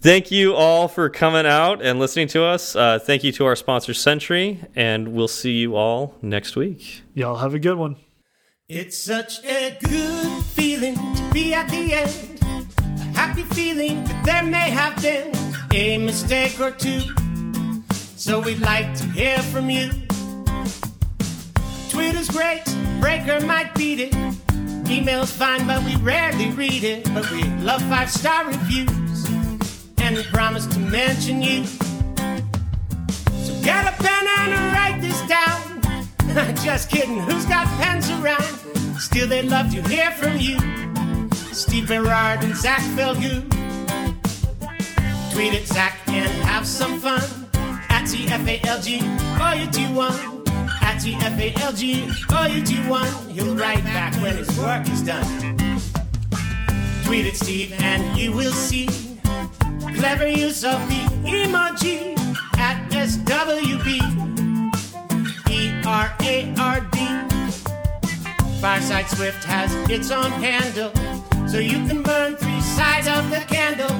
thank 0.00 0.30
you 0.30 0.54
all 0.54 0.88
for 0.88 1.08
coming 1.08 1.46
out 1.46 1.82
and 1.82 1.98
listening 1.98 2.28
to 2.28 2.44
us. 2.44 2.74
Uh, 2.74 2.98
thank 2.98 3.24
you 3.24 3.32
to 3.32 3.44
our 3.46 3.56
sponsor, 3.56 3.94
Sentry, 3.94 4.60
and 4.74 5.08
we'll 5.08 5.28
see 5.28 5.52
you 5.52 5.76
all 5.76 6.14
next 6.22 6.56
week. 6.56 7.02
Y'all 7.14 7.36
have 7.36 7.54
a 7.54 7.58
good 7.58 7.78
one. 7.78 7.96
It's 8.68 8.96
such 8.96 9.44
a 9.44 9.76
good 9.82 10.44
feeling 10.44 10.94
to 10.94 11.30
be 11.32 11.52
at 11.54 11.68
the 11.68 11.94
end. 11.94 12.38
A 12.42 13.02
happy 13.18 13.42
feeling 13.42 14.04
that 14.04 14.24
there 14.24 14.42
may 14.44 14.70
have 14.70 15.00
been 15.02 15.32
a 15.72 15.98
mistake 15.98 16.60
or 16.60 16.70
two. 16.70 17.00
So 18.16 18.40
we'd 18.40 18.60
like 18.60 18.94
to 18.98 19.04
hear 19.06 19.38
from 19.38 19.70
you. 19.70 19.90
Twitter's 21.88 22.28
great, 22.28 22.62
Breaker 23.00 23.44
might 23.44 23.74
beat 23.74 23.98
it. 23.98 24.14
Email's 24.88 25.32
fine, 25.32 25.66
but 25.66 25.82
we 25.84 25.96
rarely 25.96 26.50
read 26.50 26.84
it. 26.84 27.04
But 27.14 27.30
we 27.30 27.42
love 27.62 27.82
five 27.82 28.10
star 28.10 28.46
reviews, 28.46 29.09
and 30.10 30.18
we 30.18 30.24
promise 30.24 30.66
to 30.66 30.80
mention 30.80 31.40
you. 31.40 31.64
So 33.44 33.54
get 33.62 33.86
a 33.86 33.94
pen 34.02 34.26
and 34.38 34.72
write 34.74 34.98
this 35.00 35.20
down. 35.28 36.54
Just 36.64 36.90
kidding, 36.90 37.20
who's 37.20 37.44
got 37.46 37.68
pens 37.80 38.10
around? 38.10 38.42
Still, 38.98 39.28
they'd 39.28 39.44
love 39.44 39.70
to 39.70 39.80
hear 39.82 40.10
from 40.10 40.36
you. 40.36 40.58
Steve 41.52 41.86
Berard 41.86 42.42
and 42.42 42.56
Zach 42.56 42.80
Falgout. 42.96 43.48
Tweet 45.32 45.54
at 45.54 45.66
Zach 45.66 45.96
and 46.08 46.28
have 46.42 46.66
some 46.66 46.98
fun. 46.98 47.22
At 47.88 48.06
TFALG, 48.06 48.88
or 49.38 49.54
you 49.60 49.70
do 49.70 49.94
one. 49.94 50.12
At 50.82 50.96
TFALG, 51.02 51.84
or 52.34 52.48
you 52.52 52.64
do 52.64 52.90
one. 52.90 53.12
He'll 53.30 53.54
write 53.54 53.84
back 53.84 54.14
when 54.20 54.36
his 54.36 54.58
work 54.58 54.88
is 54.88 55.02
done. 55.02 55.56
Tweet 57.04 57.26
at 57.26 57.36
Steve 57.36 57.72
and 57.80 58.18
you 58.18 58.32
will 58.32 58.52
see 58.52 59.09
clever 59.96 60.28
use 60.28 60.64
of 60.64 60.78
the 60.88 61.02
emoji 61.24 62.18
at 62.58 62.90
SWB. 62.90 64.00
E 65.50 65.72
R 65.86 66.14
A 66.22 66.54
R 66.58 66.80
D. 66.92 66.98
Fireside 68.60 69.08
Swift 69.08 69.42
has 69.44 69.74
its 69.90 70.10
own 70.10 70.30
handle, 70.32 70.92
so 71.48 71.58
you 71.58 71.78
can 71.88 72.02
burn 72.02 72.36
three 72.36 72.60
sides 72.60 73.08
of 73.08 73.30
the 73.30 73.40
candle 73.48 73.90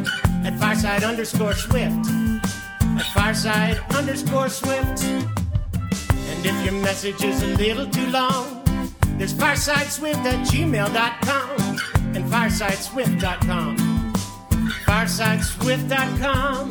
at 0.47 0.59
Fireside 0.59 1.03
underscore 1.03 1.55
Swift. 1.55 2.07
At 2.83 3.07
Fireside 3.15 3.79
underscore 3.95 4.49
Swift. 4.49 5.03
And 5.05 6.47
if 6.47 6.65
your 6.65 6.75
message 6.75 7.25
is 7.25 7.43
a 7.43 7.47
little 7.57 7.87
too 7.87 8.07
long, 8.09 8.63
there's 9.17 9.35
firesideswift 9.35 10.25
at 10.25 10.47
gmail.com 10.47 11.79
and 12.15 12.25
firesideswift.com. 12.25 13.90
Firesideswift.com. 14.91 16.71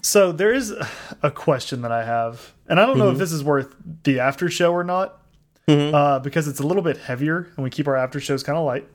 So 0.00 0.30
there 0.30 0.54
is 0.54 0.72
a 1.20 1.30
question 1.32 1.82
that 1.82 1.90
I 1.90 2.04
have, 2.04 2.52
and 2.68 2.78
I 2.78 2.86
don't 2.86 2.98
know 2.98 3.10
if 3.10 3.18
this 3.18 3.32
is 3.32 3.42
worth 3.42 3.74
the 4.04 4.20
after 4.20 4.48
show 4.48 4.72
or 4.72 4.84
not, 4.84 5.20
uh, 5.66 6.20
because 6.20 6.46
it's 6.46 6.60
a 6.60 6.66
little 6.66 6.84
bit 6.84 6.98
heavier, 6.98 7.50
and 7.56 7.64
we 7.64 7.70
keep 7.70 7.88
our 7.88 7.96
after 7.96 8.20
shows 8.20 8.44
kind 8.44 8.56
of 8.56 8.64
light. 8.64 8.86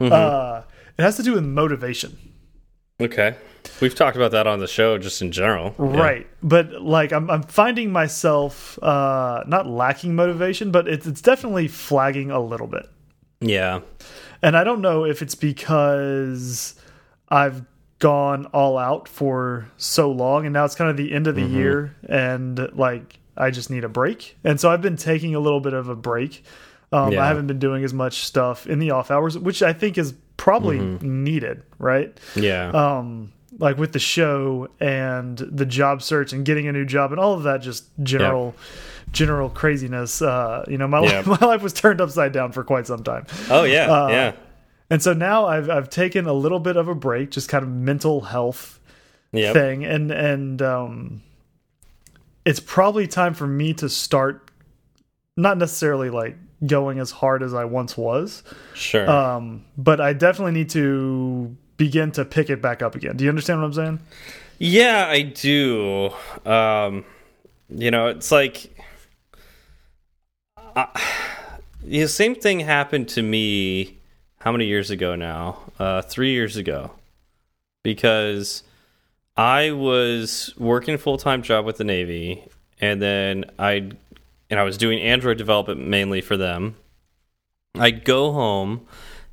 Uh, 0.00 0.62
it 0.96 1.02
has 1.02 1.16
to 1.18 1.22
do 1.22 1.34
with 1.34 1.44
motivation, 1.44 2.16
Okay, 3.00 3.34
we've 3.80 3.94
talked 3.94 4.16
about 4.16 4.30
that 4.32 4.46
on 4.46 4.60
the 4.60 4.66
show 4.66 4.98
just 4.98 5.22
in 5.22 5.32
general. 5.32 5.74
Yeah. 5.78 6.00
right? 6.00 6.26
But 6.42 6.82
like, 6.82 7.12
I'm 7.12 7.30
I'm 7.30 7.42
finding 7.42 7.92
myself 7.92 8.78
uh, 8.82 9.44
not 9.46 9.66
lacking 9.66 10.14
motivation, 10.14 10.70
but 10.70 10.86
it's 10.88 11.06
it's 11.06 11.20
definitely 11.20 11.68
flagging 11.68 12.30
a 12.30 12.40
little 12.40 12.66
bit. 12.66 12.86
Yeah. 13.40 13.80
And 14.42 14.56
I 14.56 14.64
don't 14.64 14.80
know 14.80 15.04
if 15.04 15.22
it's 15.22 15.34
because 15.34 16.74
I've 17.28 17.62
gone 17.98 18.46
all 18.46 18.78
out 18.78 19.06
for 19.08 19.68
so 19.76 20.10
long 20.10 20.46
and 20.46 20.54
now 20.54 20.64
it's 20.64 20.74
kind 20.74 20.88
of 20.90 20.96
the 20.96 21.12
end 21.12 21.26
of 21.26 21.34
the 21.34 21.42
year 21.42 21.94
and 22.08 22.58
like 22.74 23.18
I 23.36 23.50
just 23.50 23.68
need 23.70 23.84
a 23.84 23.88
break. 23.90 24.36
And 24.42 24.58
so 24.58 24.70
I've 24.70 24.80
been 24.80 24.96
taking 24.96 25.34
a 25.34 25.40
little 25.40 25.60
bit 25.60 25.74
of 25.74 25.88
a 25.88 25.94
break. 25.96 26.42
Um, 26.92 27.12
Yeah. 27.12 27.22
I 27.22 27.28
haven't 27.28 27.46
been 27.46 27.58
doing 27.58 27.84
as 27.84 27.92
much 27.92 28.24
stuff 28.24 28.66
in 28.66 28.78
the 28.78 28.90
off 28.90 29.10
hours, 29.10 29.38
which 29.38 29.62
I 29.62 29.74
think 29.74 29.98
is 29.98 30.12
probably 30.40 30.78
needed, 30.78 31.62
right? 31.78 32.16
Yeah. 32.34 32.70
Um, 32.70 33.32
like 33.58 33.76
with 33.76 33.92
the 33.92 33.98
show 33.98 34.68
and 34.80 35.36
the 35.36 35.66
job 35.66 36.02
search 36.02 36.32
and 36.32 36.46
getting 36.46 36.66
a 36.66 36.72
new 36.72 36.86
job 36.86 37.12
and 37.12 37.20
all 37.20 37.34
of 37.34 37.42
that 37.42 37.60
just 37.60 37.84
general 38.02 38.54
general 39.12 39.50
craziness. 39.50 40.22
Uh, 40.22 40.64
you 40.66 40.78
know, 40.78 40.88
my 40.88 41.00
life, 41.00 41.26
my 41.40 41.46
life 41.46 41.62
was 41.62 41.74
turned 41.74 42.00
upside 42.00 42.32
down 42.32 42.52
for 42.52 42.64
quite 42.64 42.86
some 42.86 43.04
time. 43.04 43.26
oh 43.50 43.64
yeah. 43.64 43.86
uh, 43.92 44.08
yeah. 44.08 44.32
And 44.88 45.02
so 45.02 45.12
now 45.12 45.44
I've 45.46 45.68
I've 45.68 45.90
taken 45.90 46.26
a 46.26 46.32
little 46.32 46.58
bit 46.60 46.76
of 46.76 46.88
a 46.88 46.94
break, 46.94 47.30
just 47.30 47.48
kind 47.50 47.62
of 47.62 47.68
mental 47.70 48.22
health 48.22 48.78
Yep. 49.32 49.52
thing, 49.52 49.84
and 49.84 50.10
and 50.10 50.62
um, 50.62 51.22
it's 52.46 52.60
probably 52.60 53.06
time 53.06 53.34
for 53.34 53.46
me 53.46 53.74
to 53.74 53.88
start, 53.88 54.50
not 55.36 55.58
necessarily 55.58 56.08
like 56.10 56.36
going 56.66 56.98
as 56.98 57.10
hard 57.10 57.42
as 57.42 57.54
I 57.54 57.64
once 57.64 57.96
was, 57.96 58.42
Sure. 58.74 59.08
um, 59.08 59.64
but 59.78 60.00
I 60.00 60.12
definitely 60.12 60.52
need 60.52 60.70
to 60.70 61.56
begin 61.76 62.12
to 62.12 62.24
pick 62.24 62.50
it 62.50 62.60
back 62.60 62.82
up 62.82 62.94
again. 62.94 63.16
Do 63.16 63.24
you 63.24 63.30
understand 63.30 63.60
what 63.60 63.66
I'm 63.66 63.72
saying? 63.72 64.00
Yeah, 64.58 65.06
I 65.08 65.22
do. 65.22 66.10
Um, 66.44 67.04
you 67.70 67.90
know, 67.90 68.08
it's 68.08 68.30
like 68.30 68.70
uh, 70.76 70.86
the 71.84 72.06
same 72.06 72.34
thing 72.34 72.60
happened 72.60 73.08
to 73.10 73.22
me. 73.22 73.96
How 74.40 74.52
many 74.52 74.66
years 74.66 74.90
ago 74.90 75.14
now? 75.16 75.58
Uh, 75.78 76.00
three 76.02 76.32
years 76.32 76.56
ago, 76.56 76.92
because 77.82 78.62
I 79.36 79.70
was 79.72 80.54
working 80.58 80.94
a 80.94 80.98
full 80.98 81.18
time 81.18 81.42
job 81.42 81.64
with 81.66 81.76
the 81.76 81.84
Navy, 81.84 82.44
and 82.80 83.02
then 83.02 83.44
I 83.58 83.90
and 84.50 84.58
I 84.58 84.64
was 84.64 84.76
doing 84.76 85.00
Android 85.00 85.38
development 85.38 85.86
mainly 85.86 86.20
for 86.20 86.36
them. 86.36 86.76
I'd 87.76 88.04
go 88.04 88.32
home 88.32 88.86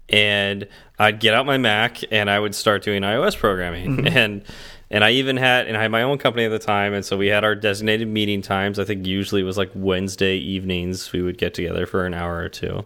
and 0.10 0.68
I'd 1.00 1.20
get 1.20 1.34
out 1.34 1.46
my 1.46 1.58
Mac 1.58 2.00
and 2.12 2.30
I 2.30 2.40
would 2.40 2.56
start 2.56 2.84
doing 2.84 3.02
iOS 3.04 3.38
programming. 3.38 4.08
And 4.08 4.44
and 4.90 5.04
I 5.04 5.12
even 5.12 5.38
had 5.38 5.68
and 5.68 5.76
I 5.76 5.82
had 5.82 5.92
my 5.92 6.04
own 6.04 6.18
company 6.18 6.46
at 6.46 6.50
the 6.50 6.60
time, 6.60 6.94
and 6.94 7.04
so 7.04 7.18
we 7.18 7.28
had 7.28 7.44
our 7.44 7.56
designated 7.56 8.08
meeting 8.08 8.42
times. 8.42 8.80
I 8.80 8.86
think 8.86 9.06
usually 9.06 9.42
it 9.42 9.46
was 9.46 9.58
like 9.58 9.72
Wednesday 9.76 10.38
evenings. 10.38 11.12
We 11.12 11.22
would 11.22 11.38
get 11.38 11.54
together 11.54 11.86
for 11.86 12.06
an 12.06 12.14
hour 12.14 12.38
or 12.38 12.50
two, 12.50 12.86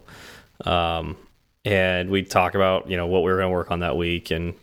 um, 0.65 1.15
and 1.63 2.09
we'd 2.09 2.29
talk 2.29 2.55
about 2.55 2.89
you 2.89 2.97
know 2.97 3.05
what 3.05 3.23
we 3.23 3.31
were 3.31 3.37
going 3.37 3.49
to 3.49 3.53
work 3.53 3.69
on 3.69 3.81
that 3.81 3.97
week. 3.97 4.31
And 4.31 4.55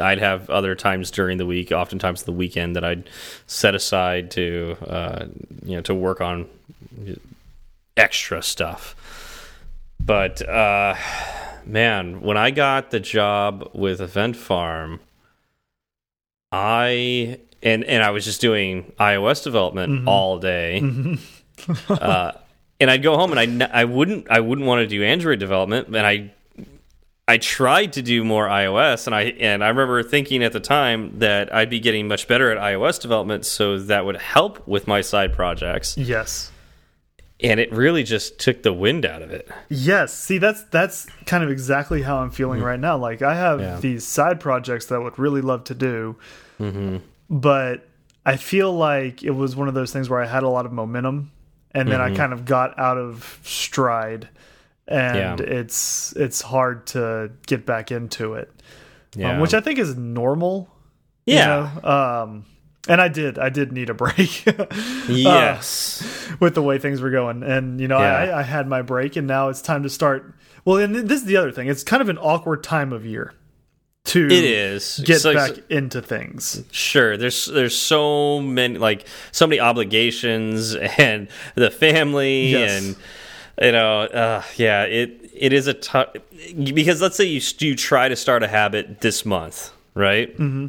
I'd 0.00 0.20
have 0.20 0.48
other 0.48 0.76
times 0.76 1.10
during 1.10 1.38
the 1.38 1.46
week, 1.46 1.72
oftentimes 1.72 2.22
the 2.22 2.32
weekend, 2.32 2.76
that 2.76 2.84
I'd 2.84 3.10
set 3.48 3.74
aside 3.74 4.30
to 4.32 4.76
uh, 4.86 5.26
you 5.64 5.74
know 5.74 5.82
to 5.82 5.94
work 5.94 6.20
on 6.20 6.48
extra 7.96 8.42
stuff. 8.42 8.94
But 10.00 10.46
uh, 10.48 10.94
man, 11.64 12.20
when 12.20 12.36
I 12.36 12.50
got 12.50 12.90
the 12.90 13.00
job 13.00 13.70
with 13.72 14.00
Event 14.00 14.36
Farm, 14.36 15.00
I 16.52 17.40
and 17.62 17.84
and 17.84 18.02
I 18.02 18.10
was 18.10 18.24
just 18.24 18.40
doing 18.40 18.92
iOS 18.98 19.42
development 19.42 20.06
all 20.06 20.38
day. 20.38 20.80
uh, 21.88 22.32
and 22.78 22.90
I'd 22.90 23.02
go 23.02 23.16
home 23.16 23.36
and 23.36 23.62
I 23.62 23.80
I 23.80 23.84
wouldn't 23.84 24.30
I 24.30 24.40
wouldn't 24.40 24.66
want 24.66 24.80
to 24.80 24.86
do 24.86 25.02
Android 25.02 25.38
development, 25.38 25.88
and 25.88 26.06
I 26.06 26.32
I 27.28 27.38
tried 27.38 27.94
to 27.94 28.02
do 28.02 28.22
more 28.22 28.46
iOS, 28.46 29.06
and 29.06 29.14
I 29.14 29.22
and 29.22 29.64
I 29.64 29.68
remember 29.68 30.02
thinking 30.02 30.44
at 30.44 30.52
the 30.52 30.60
time 30.60 31.18
that 31.18 31.52
I'd 31.52 31.70
be 31.70 31.80
getting 31.80 32.06
much 32.06 32.28
better 32.28 32.52
at 32.52 32.58
iOS 32.58 33.00
development, 33.00 33.44
so 33.44 33.78
that 33.78 34.04
would 34.04 34.18
help 34.18 34.66
with 34.68 34.86
my 34.86 35.00
side 35.00 35.32
projects. 35.32 35.96
Yes. 35.96 36.52
And 37.40 37.60
it 37.60 37.70
really 37.72 38.02
just 38.02 38.38
took 38.38 38.62
the 38.62 38.72
wind 38.72 39.04
out 39.04 39.20
of 39.22 39.30
it. 39.30 39.48
Yes. 39.68 40.12
See, 40.14 40.38
that's 40.38 40.62
that's 40.64 41.06
kind 41.26 41.44
of 41.44 41.50
exactly 41.50 42.02
how 42.02 42.18
I'm 42.18 42.30
feeling 42.30 42.62
right 42.62 42.80
now. 42.80 42.96
Like 42.96 43.20
I 43.22 43.34
have 43.34 43.60
Yeah. 43.60 43.78
these 43.80 44.06
side 44.06 44.40
projects 44.40 44.86
that 44.86 44.94
I 44.96 44.98
would 44.98 45.18
really 45.18 45.40
love 45.42 45.64
to 45.64 45.74
do, 45.74 46.16
but 47.28 47.86
I 48.24 48.36
feel 48.36 48.72
like 48.72 49.22
it 49.22 49.30
was 49.30 49.54
one 49.56 49.68
of 49.68 49.74
those 49.74 49.92
things 49.92 50.08
where 50.10 50.20
I 50.20 50.26
had 50.26 50.42
a 50.42 50.48
lot 50.48 50.66
of 50.66 50.72
momentum, 50.72 51.30
and 51.72 51.90
then 51.90 52.00
I 52.00 52.14
kind 52.14 52.32
of 52.32 52.44
got 52.44 52.78
out 52.78 52.98
of 52.98 53.38
stride, 53.44 54.28
and 54.88 55.40
Yeah. 55.40 55.46
it's 55.46 56.12
it's 56.16 56.40
hard 56.42 56.86
to 56.88 57.30
get 57.46 57.66
back 57.66 57.90
into 57.92 58.34
it, 58.34 58.50
um, 59.22 59.40
which 59.40 59.54
I 59.54 59.60
think 59.60 59.78
is 59.78 59.96
normal. 59.96 60.68
you 61.28 61.34
Yeah. 61.34 61.70
know? 61.82 61.88
Um, 61.90 62.44
and 62.88 63.00
I 63.00 63.08
did 63.08 63.38
I 63.38 63.48
did 63.48 63.72
need 63.72 63.90
a 63.90 63.94
break. 63.94 64.44
Yes. 65.08 66.02
with 66.40 66.54
the 66.54 66.62
way 66.62 66.78
things 66.78 67.00
were 67.00 67.10
going. 67.10 67.42
And 67.42 67.80
you 67.80 67.88
know, 67.88 67.98
Yeah. 67.98 68.14
I, 68.16 68.40
I 68.40 68.42
had 68.42 68.68
my 68.68 68.82
break, 68.82 69.16
and 69.16 69.26
now 69.26 69.48
it's 69.48 69.62
time 69.62 69.82
to 69.82 69.90
start. 69.90 70.34
Well, 70.64 70.78
and 70.78 70.94
this 70.94 71.20
is 71.20 71.26
the 71.26 71.36
other 71.36 71.52
thing. 71.52 71.68
It's 71.68 71.82
kind 71.84 72.02
of 72.02 72.08
an 72.08 72.18
awkward 72.18 72.62
time 72.64 72.92
of 72.92 73.06
year 73.06 73.32
to 74.06 74.26
it 74.26 74.44
is. 74.44 75.00
get 75.04 75.24
like- 75.24 75.36
back 75.36 75.64
into 75.70 76.02
things. 76.02 76.62
Sure, 76.72 77.16
there's 77.16 77.46
there's 77.46 77.76
so 77.76 78.40
many 78.40 78.78
like 78.78 79.06
so 79.32 79.46
many 79.46 79.60
obligations 79.60 80.74
and 80.98 81.28
the 81.54 81.70
family 81.70 82.48
Yes. 82.50 82.70
and 82.84 82.96
you 83.62 83.72
know 83.72 84.00
uh, 84.02 84.42
yeah 84.56 84.82
it 84.84 85.30
it 85.34 85.52
is 85.52 85.66
a 85.66 85.74
tough 85.74 86.08
because 86.74 87.00
let's 87.00 87.16
say 87.16 87.24
you 87.24 87.40
you 87.60 87.74
try 87.76 88.08
to 88.08 88.16
start 88.16 88.42
a 88.42 88.48
habit 88.48 89.00
this 89.00 89.24
month 89.24 89.70
right 89.94 90.32
mm-hmm. 90.36 90.66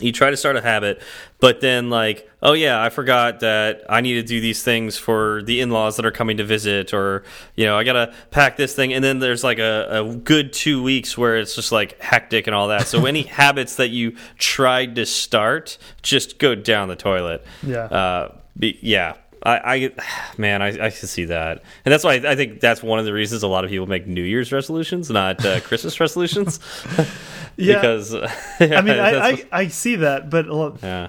You 0.00 0.10
try 0.10 0.28
to 0.30 0.36
start 0.36 0.56
a 0.56 0.60
habit 0.60 1.00
but 1.38 1.60
then 1.60 1.88
like 1.88 2.28
oh 2.42 2.52
yeah 2.52 2.82
I 2.82 2.88
forgot 2.90 3.40
that 3.40 3.82
I 3.88 4.00
need 4.00 4.14
to 4.14 4.22
do 4.24 4.40
these 4.40 4.60
things 4.62 4.98
for 4.98 5.42
the 5.44 5.60
in-laws 5.60 5.96
that 5.96 6.04
are 6.04 6.10
coming 6.10 6.36
to 6.38 6.44
visit 6.44 6.92
or 6.92 7.22
you 7.54 7.64
know 7.64 7.78
I 7.78 7.84
gotta 7.84 8.12
pack 8.32 8.56
this 8.56 8.74
thing 8.74 8.92
and 8.92 9.04
then 9.04 9.20
there's 9.20 9.44
like 9.44 9.60
a, 9.60 9.86
a 10.04 10.14
good 10.16 10.52
two 10.52 10.82
weeks 10.82 11.16
where 11.16 11.36
it's 11.36 11.54
just 11.54 11.70
like 11.70 12.00
hectic 12.00 12.48
and 12.48 12.56
all 12.56 12.68
that 12.68 12.88
so 12.88 13.06
any 13.06 13.22
habits 13.40 13.76
that 13.76 13.90
you 13.90 14.16
tried 14.36 14.96
to 14.96 15.06
start 15.06 15.78
just 16.02 16.38
go 16.40 16.56
down 16.56 16.88
the 16.88 16.96
toilet 16.96 17.44
Yeah. 17.62 17.84
uh, 17.84 18.34
be, 18.56 18.78
yeah. 18.82 19.14
I, 19.44 19.74
I, 19.76 19.90
man, 20.38 20.62
I, 20.62 20.68
I 20.86 20.90
can 20.90 21.06
see 21.08 21.26
that, 21.26 21.62
and 21.84 21.92
that's 21.92 22.02
why 22.04 22.14
I, 22.14 22.32
I 22.32 22.36
think 22.36 22.60
that's 22.60 22.82
one 22.82 22.98
of 22.98 23.04
the 23.04 23.12
reasons 23.12 23.42
a 23.42 23.48
lot 23.48 23.64
of 23.64 23.70
people 23.70 23.86
make 23.86 24.06
New 24.06 24.22
Year's 24.22 24.52
resolutions, 24.52 25.10
not 25.10 25.44
uh, 25.44 25.60
Christmas 25.68 26.00
resolutions, 26.00 26.60
Yeah. 27.56 27.74
because 27.76 28.14
I 28.60 28.80
mean, 28.80 28.98
I, 28.98 29.28
I, 29.30 29.44
I 29.52 29.68
see 29.68 29.96
that, 29.96 30.30
but 30.30 30.46
look, 30.46 30.82
yeah, 30.82 31.08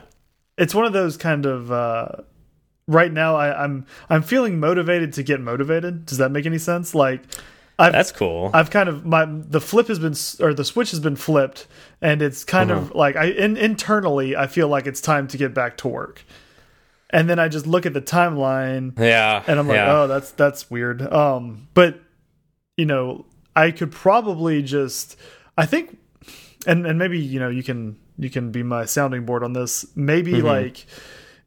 it's 0.57 0.75
one 0.75 0.85
of 0.85 0.93
those 0.93 1.17
kind 1.17 1.45
of. 1.45 1.71
Uh, 1.71 2.07
right 2.87 3.11
now, 3.11 3.35
I, 3.35 3.63
I'm 3.63 3.85
I'm 4.09 4.21
feeling 4.21 4.59
motivated 4.59 5.13
to 5.13 5.23
get 5.23 5.39
motivated. 5.41 6.05
Does 6.05 6.19
that 6.19 6.29
make 6.31 6.45
any 6.45 6.59
sense? 6.59 6.93
Like, 6.93 7.21
I've 7.79 7.93
that's 7.93 8.11
cool. 8.11 8.51
I've 8.53 8.69
kind 8.69 8.87
of 8.89 9.05
my 9.05 9.25
the 9.27 9.59
flip 9.59 9.87
has 9.87 9.97
been 9.97 10.13
or 10.45 10.53
the 10.53 10.63
switch 10.63 10.91
has 10.91 10.99
been 10.99 11.15
flipped, 11.15 11.65
and 12.01 12.21
it's 12.21 12.43
kind 12.43 12.69
of 12.69 12.77
Uh-huh. 12.91 12.91
like 12.99 13.15
I 13.15 13.25
in, 13.25 13.57
internally 13.57 14.35
I 14.35 14.45
feel 14.47 14.67
like 14.67 14.85
it's 14.85 15.01
time 15.01 15.27
to 15.29 15.37
get 15.37 15.53
back 15.55 15.77
to 15.77 15.87
work, 15.87 16.23
and 17.15 17.29
then 17.29 17.39
I 17.39 17.47
just 17.47 17.65
look 17.65 17.85
at 17.85 17.93
the 17.93 18.01
timeline 18.01 18.99
yeah, 18.99 19.41
and 19.47 19.57
I'm 19.59 19.67
like, 19.67 19.77
yeah. 19.77 20.01
oh, 20.01 20.07
that's 20.07 20.31
that's 20.31 20.69
weird. 20.69 21.01
Um, 21.01 21.67
but 21.73 21.99
you 22.77 22.85
know, 22.85 23.25
I 23.55 23.71
could 23.71 23.91
probably 23.91 24.61
just, 24.61 25.15
I 25.57 25.65
think, 25.65 25.97
and 26.67 26.85
and 26.85 26.99
maybe 26.99 27.17
you 27.19 27.39
know 27.39 27.47
you 27.49 27.63
can 27.63 27.97
you 28.17 28.29
can 28.29 28.51
be 28.51 28.63
my 28.63 28.83
sounding 28.85 29.25
board 29.25 29.43
on 29.43 29.53
this. 29.53 29.85
Maybe 29.95 30.33
Mm-hmm. 30.33 30.45
like 30.45 30.85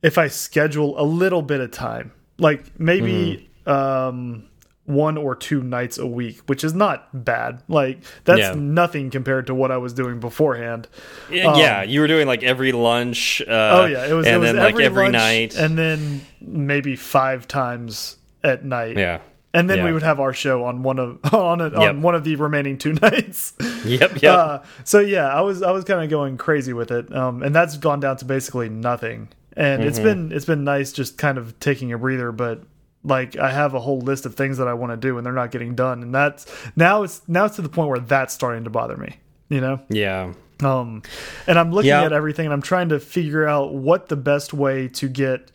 if 0.03 0.17
I 0.17 0.29
schedule 0.29 0.99
a 0.99 1.05
little 1.05 1.43
bit 1.43 1.61
of 1.61 1.71
time, 1.71 2.13
like 2.39 2.79
maybe 2.81 3.49
Mm-hmm. 3.67 3.71
um 3.71 4.45
one 4.89 5.17
or 5.19 5.35
two 5.35 5.63
nights 5.63 5.99
a 5.99 6.07
week, 6.07 6.41
which 6.47 6.65
is 6.65 6.73
not 6.75 7.09
bad. 7.25 7.63
Like 7.69 7.99
that's 8.25 8.41
Yeah. 8.41 8.55
nothing 8.57 9.11
compared 9.11 9.47
to 9.49 9.55
what 9.55 9.71
I 9.71 9.77
was 9.77 9.93
doing 9.93 10.19
beforehand. 10.19 10.89
yeah, 11.31 11.57
yeah, 11.57 11.83
you 11.83 12.01
were 12.01 12.07
doing 12.09 12.27
like 12.27 12.43
every 12.43 12.73
lunch. 12.73 13.43
Uh, 13.47 13.53
Um, 13.53 13.81
Oh 13.81 13.85
yeah, 13.87 14.07
it 14.07 14.13
was. 14.15 14.27
and 14.27 14.37
it 14.37 14.39
was 14.39 14.49
then 14.53 14.57
like 14.57 14.73
every, 14.75 14.85
every 14.87 15.03
lunch 15.05 15.13
night. 15.13 15.55
and 15.57 15.77
then 15.79 16.23
maybe 16.41 16.97
five 16.97 17.47
times 17.47 18.17
at 18.43 18.65
night. 18.65 18.97
yeah, 18.97 19.19
and 19.53 19.69
then 19.69 19.85
we 19.85 19.93
would 19.93 20.03
have 20.03 20.21
our 20.21 20.33
show 20.33 20.65
on 20.65 20.83
one 20.83 20.99
of 20.99 21.19
on, 21.35 21.61
a, 21.61 21.65
Yep. 21.71 21.75
on 21.81 22.03
one 22.03 22.15
of 22.15 22.25
the 22.25 22.37
remaining 22.37 22.79
two 22.79 22.93
nights. 23.03 23.53
yep, 23.85 24.23
yep. 24.23 24.35
Uh, 24.35 24.59
so 24.85 25.01
yeah, 25.01 25.29
I 25.29 25.43
was 25.43 25.63
I 25.63 25.71
was 25.71 25.85
kind 25.85 26.03
of 26.03 26.09
going 26.09 26.39
crazy 26.39 26.73
with 26.73 26.91
it, 26.91 27.15
um, 27.15 27.43
and 27.43 27.55
that's 27.55 27.77
gone 27.77 28.01
down 28.01 28.17
to 28.19 28.25
basically 28.25 28.69
nothing. 28.71 29.29
And 29.55 29.81
Mm-hmm. 29.81 29.89
it's 29.89 29.99
been 29.99 30.33
it's 30.33 30.45
been 30.47 30.65
nice 30.65 30.93
just 30.93 31.19
kind 31.19 31.37
of 31.37 31.59
taking 31.61 31.93
a 31.93 31.99
breather, 31.99 32.33
but 32.33 32.63
like 33.05 33.37
I 33.37 33.51
have 33.53 33.75
a 33.75 33.81
whole 33.81 34.01
list 34.01 34.27
of 34.27 34.35
things 34.35 34.59
that 34.59 34.69
I 34.69 34.75
want 34.75 34.93
to 34.93 34.97
do, 34.97 35.17
and 35.19 35.25
they're 35.27 35.33
not 35.33 35.51
getting 35.51 35.75
done, 35.75 36.03
and 36.03 36.15
that's 36.15 36.47
now 36.77 37.03
it's 37.05 37.23
now 37.29 37.45
it's 37.45 37.57
to 37.57 37.63
the 37.63 37.69
point 37.69 37.89
where 37.91 38.01
that's 38.01 38.35
starting 38.35 38.65
to 38.65 38.71
bother 38.71 38.97
me. 38.97 39.17
You 39.49 39.61
know, 39.63 39.81
yeah, 39.89 40.35
um, 40.63 41.03
and 41.47 41.59
I'm 41.59 41.71
looking 41.73 41.89
Yeah. 41.89 42.03
at 42.05 42.13
everything 42.13 42.45
and 42.47 42.53
I'm 42.53 42.61
trying 42.63 42.91
to 42.91 43.01
figure 43.01 43.47
out 43.47 43.73
what 43.73 44.09
the 44.09 44.17
best 44.17 44.53
way 44.53 44.89
to 44.89 45.09
get 45.09 45.51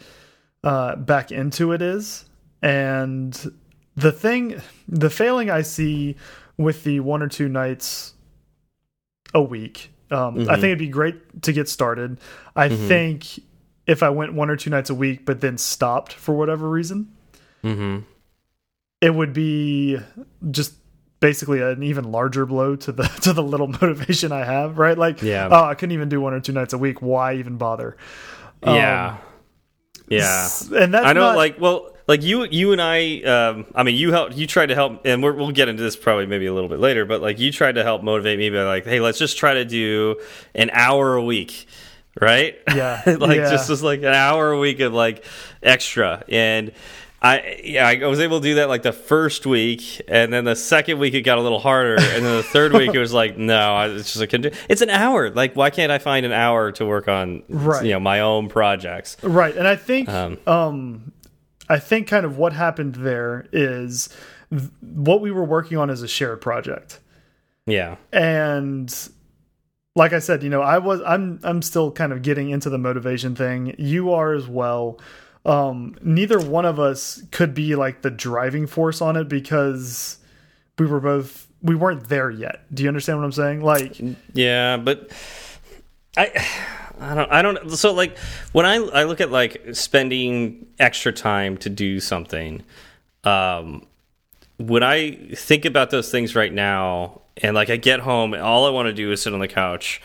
uh, 0.63 0.95
back 0.95 1.31
into 1.31 1.73
it 1.73 1.81
is. 1.83 2.25
And 2.63 3.37
the 3.95 4.11
thing, 4.11 4.61
the 4.87 5.09
failing 5.11 5.51
I 5.51 5.61
see 5.61 6.15
with 6.57 6.83
the 6.85 7.01
one 7.01 7.21
or 7.21 7.27
two 7.27 7.49
nights 7.49 8.13
a 9.33 9.41
week, 9.43 9.91
um, 10.09 10.39
I 10.49 10.53
think 10.55 10.63
it'd 10.65 10.77
be 10.79 10.87
great 10.87 11.43
to 11.43 11.53
get 11.53 11.67
started. 11.69 12.19
I 12.55 12.69
think 12.69 13.39
if 13.85 14.01
I 14.01 14.09
went 14.09 14.33
one 14.33 14.49
or 14.49 14.55
two 14.55 14.69
nights 14.69 14.89
a 14.89 14.95
week, 14.95 15.25
but 15.25 15.41
then 15.41 15.57
stopped 15.57 16.13
for 16.13 16.33
whatever 16.33 16.69
reason, 16.69 17.11
hmm 17.63 17.99
it 19.01 19.13
would 19.13 19.33
be 19.33 19.97
just 20.51 20.73
basically 21.19 21.61
an 21.61 21.83
even 21.83 22.11
larger 22.11 22.45
blow 22.45 22.75
to 22.77 22.91
the 22.91 23.03
to 23.21 23.33
the 23.33 23.43
little 23.43 23.67
motivation 23.81 24.31
I 24.31 24.43
have, 24.45 24.77
right? 24.77 24.97
Like, 24.97 25.21
Yeah. 25.21 25.49
oh, 25.51 25.63
I 25.65 25.75
couldn't 25.75 25.93
even 25.93 26.07
do 26.09 26.21
one 26.21 26.33
or 26.33 26.39
two 26.39 26.53
nights 26.53 26.73
a 26.73 26.77
week. 26.77 27.01
Why 27.01 27.35
even 27.35 27.57
bother? 27.57 27.97
yeah, 28.63 29.17
yeah. 30.07 30.49
And 30.73 30.93
that's 30.93 31.05
I 31.05 31.13
know, 31.13 31.35
like, 31.35 31.59
well, 31.59 31.95
like 32.07 32.23
you, 32.23 32.45
you 32.45 32.71
and 32.71 32.81
I. 32.81 33.21
Um, 33.21 33.65
I 33.75 33.83
mean, 33.83 33.95
you 33.95 34.11
helped. 34.11 34.35
You 34.35 34.47
tried 34.47 34.67
to 34.67 34.75
help, 34.75 35.01
and 35.05 35.21
we're, 35.23 35.33
we'll 35.33 35.51
get 35.51 35.67
into 35.69 35.83
this 35.83 35.95
probably 35.95 36.25
maybe 36.25 36.45
a 36.45 36.53
little 36.53 36.69
bit 36.69 36.79
later. 36.79 37.05
But 37.05 37.21
like, 37.21 37.39
you 37.39 37.51
tried 37.51 37.75
to 37.75 37.83
help 37.83 38.03
motivate 38.03 38.39
me 38.39 38.49
by 38.49 38.63
like, 38.63 38.85
hey, 38.85 38.99
let's 38.99 39.17
just 39.19 39.37
try 39.37 39.53
to 39.55 39.65
do 39.65 40.19
an 40.55 40.69
hour 40.71 41.15
a 41.15 41.23
week, 41.23 41.65
right? 42.21 42.55
Yeah, 42.73 43.01
like 43.19 43.37
yeah. 43.37 43.49
just 43.51 43.67
just 43.69 43.83
like 43.83 43.99
an 43.99 44.13
hour 44.13 44.51
a 44.51 44.59
week 44.59 44.79
of 44.81 44.93
like 44.93 45.25
extra, 45.61 46.23
and 46.29 46.71
I 47.25 47.61
yeah, 47.63 47.87
I 47.87 48.05
was 48.07 48.19
able 48.19 48.41
to 48.41 48.43
do 48.43 48.55
that 48.55 48.67
like 48.67 48.83
the 48.83 48.91
first 48.91 49.45
week, 49.45 50.01
and 50.09 50.33
then 50.33 50.43
the 50.43 50.55
second 50.57 50.99
week 50.99 51.13
it 51.13 51.21
got 51.21 51.37
a 51.37 51.41
little 51.41 51.59
harder, 51.59 51.95
and 51.95 52.25
then 52.25 52.35
the 52.35 52.43
third 52.43 52.73
week 52.73 52.93
it 52.93 52.99
was 52.99 53.13
like, 53.13 53.37
no, 53.37 53.55
I 53.75 53.87
it's 53.87 54.11
just 54.11 54.21
I 54.21 54.25
couldn't 54.25 54.51
do. 54.51 54.57
It's 54.67 54.81
an 54.81 54.89
hour. 54.89 55.29
Like, 55.29 55.55
why 55.55 55.69
can't 55.69 55.89
I 55.91 55.99
find 55.99 56.25
an 56.25 56.33
hour 56.33 56.71
to 56.73 56.85
work 56.85 57.07
on, 57.07 57.43
Right. 57.47 57.85
you 57.85 57.91
know, 57.93 57.99
my 58.01 58.19
own 58.19 58.49
projects? 58.49 59.15
right. 59.23 59.55
And 59.55 59.65
I 59.67 59.77
think, 59.77 60.09
Um, 60.09 60.37
um, 60.45 61.13
I 61.69 61.79
think 61.79 62.07
kind 62.09 62.25
of 62.25 62.37
what 62.37 62.51
happened 62.51 62.95
there 62.95 63.45
is 63.53 64.09
th- 64.51 64.63
what 64.81 65.21
we 65.21 65.31
were 65.31 65.45
working 65.45 65.77
on 65.77 65.89
as 65.89 66.01
a 66.01 66.07
shared 66.09 66.41
project. 66.41 66.99
Yeah. 67.65 67.95
and 68.11 68.93
like 69.95 70.11
I 70.11 70.19
said, 70.19 70.43
you 70.43 70.49
know, 70.49 70.61
I 70.61 70.79
was 70.79 70.99
I'm 71.05 71.39
I'm 71.43 71.61
still 71.61 71.89
kind 71.91 72.11
of 72.11 72.21
getting 72.21 72.49
into 72.49 72.69
the 72.69 72.77
motivation 72.79 73.33
thing. 73.35 73.75
You 73.77 74.11
are 74.11 74.33
as 74.33 74.45
well. 74.47 74.99
Um 75.45 75.95
neither 76.01 76.39
one 76.39 76.65
of 76.65 76.79
us 76.79 77.21
could 77.31 77.53
be 77.53 77.75
like 77.75 78.01
the 78.01 78.09
driving 78.11 78.65
force 78.67 79.01
on 79.01 79.15
it 79.17 79.27
because 79.27 80.17
we 80.79 80.85
were 80.85 80.99
both 81.01 81.47
we 81.61 81.75
weren't 81.75 82.07
there 82.09 82.29
yet. 82.29 82.61
Do 82.73 82.83
you 82.83 82.89
understand 82.89 83.19
what 83.19 83.25
I'm 83.25 83.31
saying? 83.31 83.61
Like 83.61 83.99
Yeah, 84.33 84.77
but 84.77 85.11
I 86.15 86.45
I 86.99 87.15
don't 87.15 87.31
I 87.31 87.41
don't 87.41 87.71
so 87.71 87.91
like 87.93 88.17
when 88.53 88.65
I 88.65 88.75
I 88.75 89.03
look 89.03 89.19
at 89.19 89.31
like 89.31 89.61
spending 89.73 90.67
extra 90.79 91.11
time 91.11 91.57
to 91.57 91.69
do 91.69 91.99
something 91.99 92.63
um 93.23 93.85
when 94.57 94.83
I 94.83 95.11
think 95.35 95.65
about 95.65 95.89
those 95.89 96.09
things 96.11 96.35
right 96.35 96.53
now 96.53 97.21
and 97.37 97.55
like 97.55 97.69
I 97.69 97.77
get 97.77 97.99
home 98.01 98.33
and 98.33 98.41
all 98.43 98.65
I 98.65 98.69
want 98.69 98.85
to 98.87 98.93
do 98.93 99.11
is 99.11 99.21
sit 99.21 99.33
on 99.33 99.39
the 99.39 99.47
couch 99.47 100.01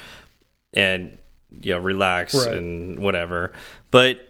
and 0.75 1.17
you 1.61 1.75
know 1.75 1.79
relax 1.81 2.35
Right. 2.35 2.57
and 2.57 2.99
whatever. 2.99 3.53
But 3.91 4.28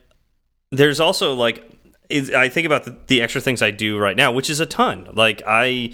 there's 0.70 1.00
also 1.00 1.34
like 1.34 1.64
I 2.10 2.48
think 2.48 2.64
about 2.66 2.84
the, 2.84 2.96
the 3.06 3.20
extra 3.22 3.40
things 3.40 3.60
I 3.62 3.70
do 3.70 3.98
right 3.98 4.16
now, 4.16 4.32
which 4.32 4.48
is 4.50 4.60
a 4.60 4.66
ton. 4.66 5.08
Like 5.12 5.42
I 5.46 5.92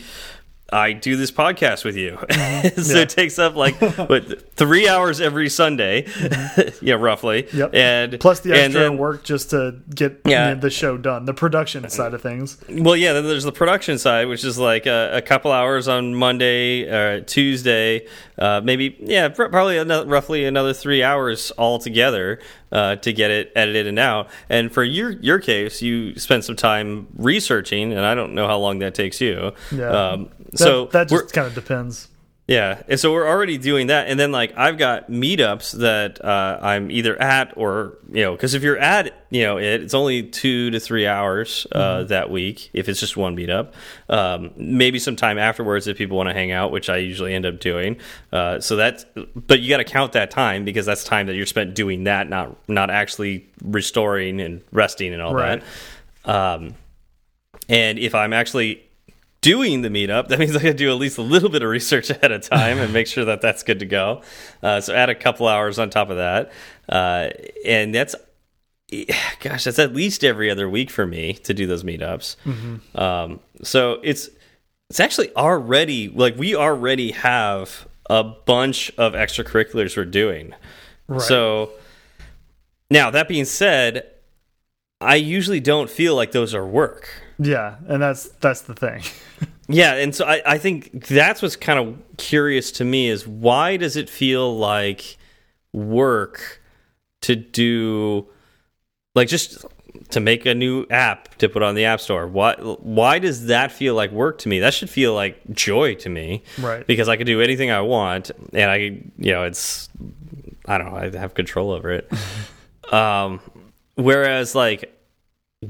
I 0.73 0.93
do 0.93 1.15
this 1.17 1.31
podcast 1.31 1.85
with 1.85 1.95
you, 1.97 2.17
so 2.83 2.95
Yeah. 2.97 3.03
it 3.03 3.09
takes 3.11 3.39
up 3.39 3.55
like 3.55 3.75
what 4.09 4.57
three 4.57 4.89
hours 4.89 5.21
every 5.21 5.49
Sunday, 5.49 6.07
yeah, 6.81 6.95
roughly. 6.95 7.47
Yep. 7.53 7.75
And 7.75 8.19
plus 8.21 8.41
the 8.41 8.55
extra 8.55 8.81
then- 8.81 8.97
work 8.97 9.25
just 9.25 9.51
to 9.51 9.77
get 9.95 10.21
Yeah. 10.25 10.55
the 10.55 10.71
show 10.71 10.97
done, 10.97 11.27
the 11.27 11.35
production 11.35 11.89
side 11.91 12.15
of 12.15 12.23
things. 12.23 12.59
Well, 12.69 12.97
yeah. 12.97 13.13
Then 13.13 13.25
there's 13.25 13.45
the 13.45 13.53
production 13.53 13.99
side, 13.99 14.27
which 14.29 14.43
is 14.45 14.59
like 14.59 14.87
a, 14.87 15.11
a 15.15 15.23
couple 15.23 15.53
hours 15.53 15.87
on 15.87 16.15
Monday, 16.15 16.89
uh, 16.89 17.23
Tuesday, 17.27 18.07
uh, 18.39 18.61
maybe 18.65 18.97
yeah, 19.01 19.29
pr 19.29 19.45
probably 19.45 19.79
another, 19.79 20.07
roughly 20.09 20.45
another 20.45 20.73
three 20.73 21.03
hours 21.03 21.53
altogether 21.59 22.41
uh, 22.73 22.97
to 22.97 23.13
get 23.13 23.31
it 23.31 23.53
edited 23.55 23.87
and 23.87 23.99
out. 23.99 24.29
And 24.49 24.73
for 24.73 24.83
your 24.83 25.11
your 25.11 25.39
case, 25.39 25.83
you 25.83 26.19
spent 26.19 26.45
some 26.45 26.57
time 26.57 27.07
researching, 27.17 27.93
and 27.93 28.01
I 28.05 28.15
don't 28.15 28.35
know 28.35 28.47
how 28.47 28.59
long 28.59 28.79
that 28.81 28.95
takes 28.95 29.21
you. 29.21 29.53
Yeah. 29.73 29.89
Um, 29.89 30.31
That, 30.51 30.59
so 30.59 30.87
that 30.87 31.09
just 31.09 31.33
kind 31.33 31.47
of 31.47 31.55
depends. 31.55 32.09
Yeah, 32.47 32.83
and 32.89 33.01
so 33.01 33.11
we're 33.11 33.27
already 33.27 33.57
doing 33.57 33.87
that, 33.87 34.07
and 34.09 34.21
then 34.21 34.31
like 34.31 34.53
I've 34.57 34.77
got 34.77 35.11
meetups 35.11 35.79
that 35.79 36.23
uh, 36.23 36.59
I'm 36.61 36.91
either 36.91 37.21
at 37.21 37.57
or 37.57 37.97
you 38.13 38.23
know, 38.23 38.33
because 38.33 38.53
if 38.53 38.63
you're 38.63 38.77
at 38.77 39.15
you 39.31 39.43
know 39.45 39.57
it, 39.57 39.83
it's 39.83 39.95
only 39.95 40.23
two 40.25 40.71
to 40.71 40.79
three 40.79 41.07
hours 41.07 41.67
uh, 41.73 42.05
that 42.05 42.31
week 42.31 42.69
if 42.75 42.89
it's 42.91 43.01
just 43.01 43.17
one 43.17 43.35
meetup. 43.35 43.73
Um, 44.11 44.51
maybe 44.57 44.99
some 44.99 45.17
time 45.17 45.39
afterwards 45.39 45.87
if 45.87 45.97
people 45.97 46.19
want 46.19 46.29
to 46.29 46.35
hang 46.35 46.53
out, 46.53 46.71
which 46.71 46.91
I 46.91 46.99
usually 46.99 47.33
end 47.33 47.47
up 47.47 47.61
doing. 47.61 47.97
Uh, 48.31 48.61
so 48.61 48.77
that's, 48.77 49.07
but 49.35 49.61
you 49.61 49.71
got 49.71 49.79
to 49.79 49.85
count 49.85 50.13
that 50.13 50.31
time 50.31 50.67
because 50.67 50.85
that's 50.85 51.03
time 51.03 51.27
that 51.29 51.37
you're 51.37 51.47
spent 51.47 51.75
doing 51.75 52.05
that, 52.05 52.29
not 52.29 52.57
not 52.69 52.91
actually 52.91 53.49
restoring 53.63 54.43
and 54.43 54.63
resting 54.71 55.15
and 55.15 55.23
all 55.23 55.35
Right. 55.35 55.63
that. 56.25 56.31
Um, 56.31 56.75
and 57.71 57.99
if 57.99 58.15
I'm 58.15 58.35
actually 58.35 58.84
doing 59.45 59.83
the 59.83 59.91
meetup, 59.91 60.29
that 60.29 60.39
means 60.39 60.57
I 60.57 60.63
got 60.63 60.69
to 60.69 60.75
do 60.75 60.91
at 60.91 60.97
least 60.97 61.19
a 61.19 61.23
little 61.23 61.51
bit 61.51 61.63
of 61.63 61.69
research 61.69 62.09
ahead 62.11 62.33
of 62.33 62.41
time 62.41 62.79
and 62.79 62.93
make 62.93 63.07
sure 63.07 63.27
that 63.27 63.43
that's 63.43 63.63
good 63.63 63.81
to 63.81 63.87
go. 63.87 64.23
Uh, 64.63 64.81
so 64.81 64.95
add 64.95 65.11
a 65.11 65.15
couple 65.15 65.47
hours 65.47 65.79
on 65.79 65.91
top 65.91 66.09
of 66.09 66.17
that, 66.17 66.51
uh, 66.89 67.29
and 67.65 67.95
that's 67.95 68.15
gosh, 69.41 69.65
that's 69.65 69.79
at 69.79 69.95
least 69.95 70.25
every 70.25 70.51
other 70.51 70.69
week 70.69 70.91
for 70.91 71.07
me 71.07 71.35
to 71.35 71.53
do 71.53 71.67
those 71.67 71.85
meetups. 71.85 72.37
Um, 72.99 73.41
so 73.63 74.01
it's 74.03 74.31
it's 74.89 75.01
actually 75.01 75.35
already 75.37 76.09
like 76.09 76.37
we 76.37 76.55
already 76.55 77.13
have 77.13 77.87
a 78.09 78.25
bunch 78.25 78.91
of 78.97 79.13
extracurriculars 79.13 79.97
we're 79.97 80.05
doing. 80.05 80.55
Right. 81.07 81.21
So 81.21 81.73
now 82.91 83.11
that 83.11 83.29
being 83.29 83.45
said, 83.45 84.11
I 85.01 85.17
usually 85.17 85.61
don't 85.61 85.91
feel 85.91 86.15
like 86.15 86.33
those 86.33 86.55
are 86.55 86.67
work. 86.67 87.24
Yeah, 87.39 87.77
and 87.89 88.03
that's 88.03 88.29
that's 88.41 88.63
the 88.63 88.75
thing. 88.75 89.03
Yeah, 89.69 89.95
and 89.95 90.15
so 90.15 90.27
I, 90.27 90.43
I 90.45 90.59
think 90.59 91.07
that's 91.07 91.41
what's 91.41 91.57
kind 91.57 91.79
of 91.79 92.17
curious 92.19 92.71
to 92.73 92.85
me 92.85 93.09
is 93.09 93.27
why 93.27 93.77
does 93.77 93.97
it 93.97 94.11
feel 94.11 94.57
like 94.57 95.17
work 95.73 96.61
to 97.23 97.35
do 97.35 98.29
like 99.15 99.29
just 99.29 99.65
to 100.11 100.21
make 100.21 100.45
a 100.45 100.55
new 100.55 100.87
app 100.91 101.35
to 101.37 101.49
put 101.49 101.63
on 101.63 101.75
the 101.75 101.87
app 101.87 102.01
store? 102.01 102.27
Why 102.27 102.55
why 102.57 103.19
does 103.19 103.47
that 103.47 103.73
feel 103.73 103.95
like 103.95 104.11
work 104.11 104.39
to 104.41 104.49
me? 104.49 104.59
That 104.59 104.75
should 104.75 104.91
feel 104.91 105.15
like 105.15 105.41
joy 105.51 105.95
to 105.97 106.11
me. 106.11 106.43
Right. 106.59 106.87
Because 106.87 107.09
I 107.09 107.17
can 107.17 107.27
do 107.27 107.41
anything 107.41 107.71
I 107.71 107.81
want 107.81 108.31
and 108.53 108.71
I 108.71 108.77
you 108.77 109.33
know, 109.33 109.45
it's 109.45 109.89
I 110.67 110.77
don't 110.77 110.93
know, 110.93 110.99
I 110.99 111.17
have 111.17 111.33
control 111.33 111.71
over 111.71 111.91
it. 111.91 112.13
um 112.93 113.41
whereas 113.95 114.55
like 114.55 114.94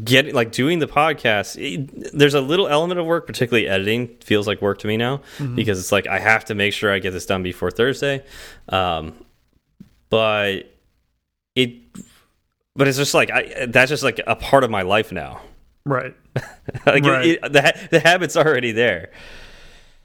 getting 0.04 0.34
like 0.34 0.50
doing 0.52 0.78
the 0.78 0.86
podcast 0.86 1.56
it- 1.60 2.12
there's 2.16 2.34
a 2.34 2.40
little 2.40 2.66
element 2.68 2.98
of 3.00 3.06
work 3.06 3.26
particularly 3.26 3.68
editing 3.68 4.08
feels 4.22 4.46
like 4.46 4.60
work 4.62 4.78
to 4.78 4.86
me 4.86 4.96
now 4.96 5.20
because 5.54 5.78
it's 5.78 5.92
like 5.92 6.06
i 6.06 6.18
have 6.18 6.44
to 6.44 6.54
make 6.54 6.72
sure 6.72 6.92
i 6.92 6.98
get 6.98 7.10
this 7.12 7.26
done 7.26 7.42
before 7.42 7.70
thursday 7.70 8.22
um 8.68 9.12
but 10.10 10.74
it 11.54 11.74
but 12.76 12.88
it's 12.88 12.98
just 12.98 13.14
like 13.14 13.30
i 13.30 13.66
that's 13.68 13.88
just 13.88 14.02
like 14.02 14.20
a 14.26 14.36
part 14.36 14.64
of 14.64 14.70
my 14.70 14.82
life 14.82 15.12
now 15.12 15.40
right. 15.84 16.14
like 16.86 17.04
Right. 17.04 17.26
it, 17.26 17.38
it, 17.44 17.52
the, 17.52 17.88
the 17.90 18.00
habit's 18.00 18.36
already 18.36 18.72
there 18.72 19.10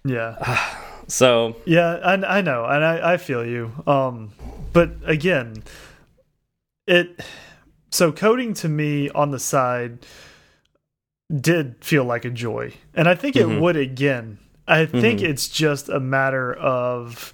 Yeah. 0.05 0.59
so 1.07 1.55
Yeah, 1.65 1.95
I, 2.03 2.37
I 2.37 2.41
know, 2.41 2.65
and 2.65 2.83
I, 2.85 3.13
I 3.13 3.17
feel 3.17 3.45
you. 3.45 3.71
Um, 3.87 4.31
but 4.73 4.91
again, 5.05 5.63
it 6.87 7.19
so 7.89 8.11
coding 8.11 8.53
to 8.55 8.69
me 8.69 9.09
on 9.09 9.31
the 9.31 9.39
side 9.39 10.05
did 11.35 11.83
feel 11.83 12.03
like 12.03 12.25
a 12.25 12.29
joy, 12.29 12.73
and 12.93 13.07
I 13.07 13.15
think 13.15 13.35
it 13.35 13.47
would 13.47 13.77
again. 13.77 14.39
I 14.67 14.85
think 14.85 15.21
it's 15.21 15.47
just 15.47 15.89
a 15.89 15.99
matter 15.99 16.53
of, 16.53 17.33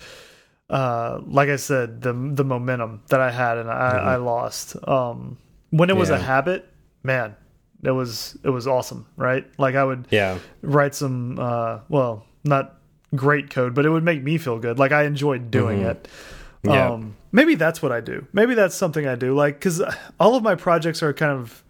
uh, 0.69 1.19
like 1.25 1.49
I 1.49 1.57
said, 1.57 2.01
the 2.01 2.13
the 2.13 2.45
momentum 2.45 3.03
that 3.09 3.19
I 3.19 3.31
had 3.31 3.57
and 3.57 3.69
I, 3.69 3.89
I 3.89 4.15
lost. 4.17 4.75
Um, 4.87 5.37
when 5.69 5.89
it 5.89 5.97
was 5.97 6.09
a 6.09 6.17
habit, 6.17 6.69
man, 7.03 7.35
it 7.83 7.91
was 7.91 8.37
it 8.43 8.49
was 8.49 8.67
awesome, 8.67 9.05
right? 9.17 9.45
Like 9.57 9.75
I 9.75 9.83
would 9.83 10.07
yeah. 10.09 10.39
write 10.61 10.95
some 10.95 11.37
uh 11.39 11.79
well 11.89 12.25
not 12.43 12.79
great 13.15 13.49
code 13.49 13.73
but 13.73 13.85
it 13.85 13.89
would 13.89 14.03
make 14.03 14.23
me 14.23 14.37
feel 14.37 14.59
good. 14.59 14.79
Like 14.79 14.91
i 14.91 15.03
enjoyed 15.03 15.49
doing 15.51 15.81
it 15.81 16.07
Yeah. 16.65 16.91
um 16.91 17.15
maybe 17.31 17.55
that's 17.55 17.81
what 17.81 17.91
i 17.91 17.99
do 18.01 18.25
maybe 18.33 18.55
that's 18.55 18.75
something 18.75 19.05
i 19.07 19.15
do 19.15 19.33
like 19.33 19.55
because 19.59 19.81
all 20.19 20.35
of 20.35 20.43
my 20.43 20.55
projects 20.55 21.01
are 21.03 21.13
kind 21.13 21.31
of 21.31 21.63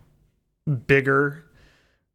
bigger 0.88 1.44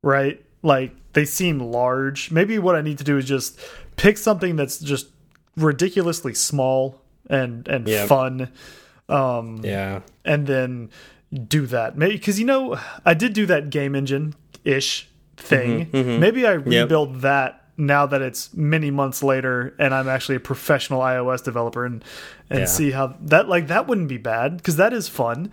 right 0.03 0.45
like 0.63 0.95
they 1.13 1.25
seem 1.25 1.59
large 1.61 2.31
maybe 2.31 2.59
what 2.59 2.75
i 2.77 2.81
need 2.81 2.99
to 2.99 3.05
do 3.05 3.17
is 3.19 3.25
just 3.25 3.59
pick 3.97 4.19
something 4.19 4.57
that's 4.57 4.79
just 4.79 5.09
ridiculously 5.57 6.35
small 6.35 7.01
and 7.29 7.67
and 7.69 7.87
Yeah. 7.89 8.07
fun 8.07 8.51
yeah 9.09 10.01
and 10.25 10.47
then 10.47 10.91
do 11.49 11.65
that. 11.67 11.97
Maybe 11.97 12.15
because 12.15 12.41
you 12.41 12.47
know 12.47 12.79
I 13.05 13.15
did 13.15 13.33
do 13.35 13.47
that 13.47 13.71
game 13.71 13.95
engine 13.95 14.35
ish 14.65 15.09
thing. 15.37 15.87
Mm-hmm, 15.87 16.19
Maybe 16.21 16.45
I 16.47 16.53
rebuild 16.53 17.21
that 17.23 17.60
now 17.81 18.07
that 18.07 18.21
it's 18.21 18.55
many 18.55 18.91
months 18.91 19.23
later 19.23 19.75
and 19.79 19.95
I'm 19.95 20.09
actually 20.09 20.37
a 20.37 20.41
professional 20.41 21.01
iOS 21.01 21.43
developer 21.43 21.85
and 21.85 22.05
and 22.51 22.61
Yeah. 22.61 22.65
see 22.67 22.91
how 22.91 23.17
that 23.23 23.49
like 23.49 23.69
that 23.69 23.87
wouldn't 23.87 24.09
be 24.09 24.19
bad 24.19 24.57
because 24.59 24.77
that 24.77 24.93
is 24.93 25.09
fun. 25.09 25.51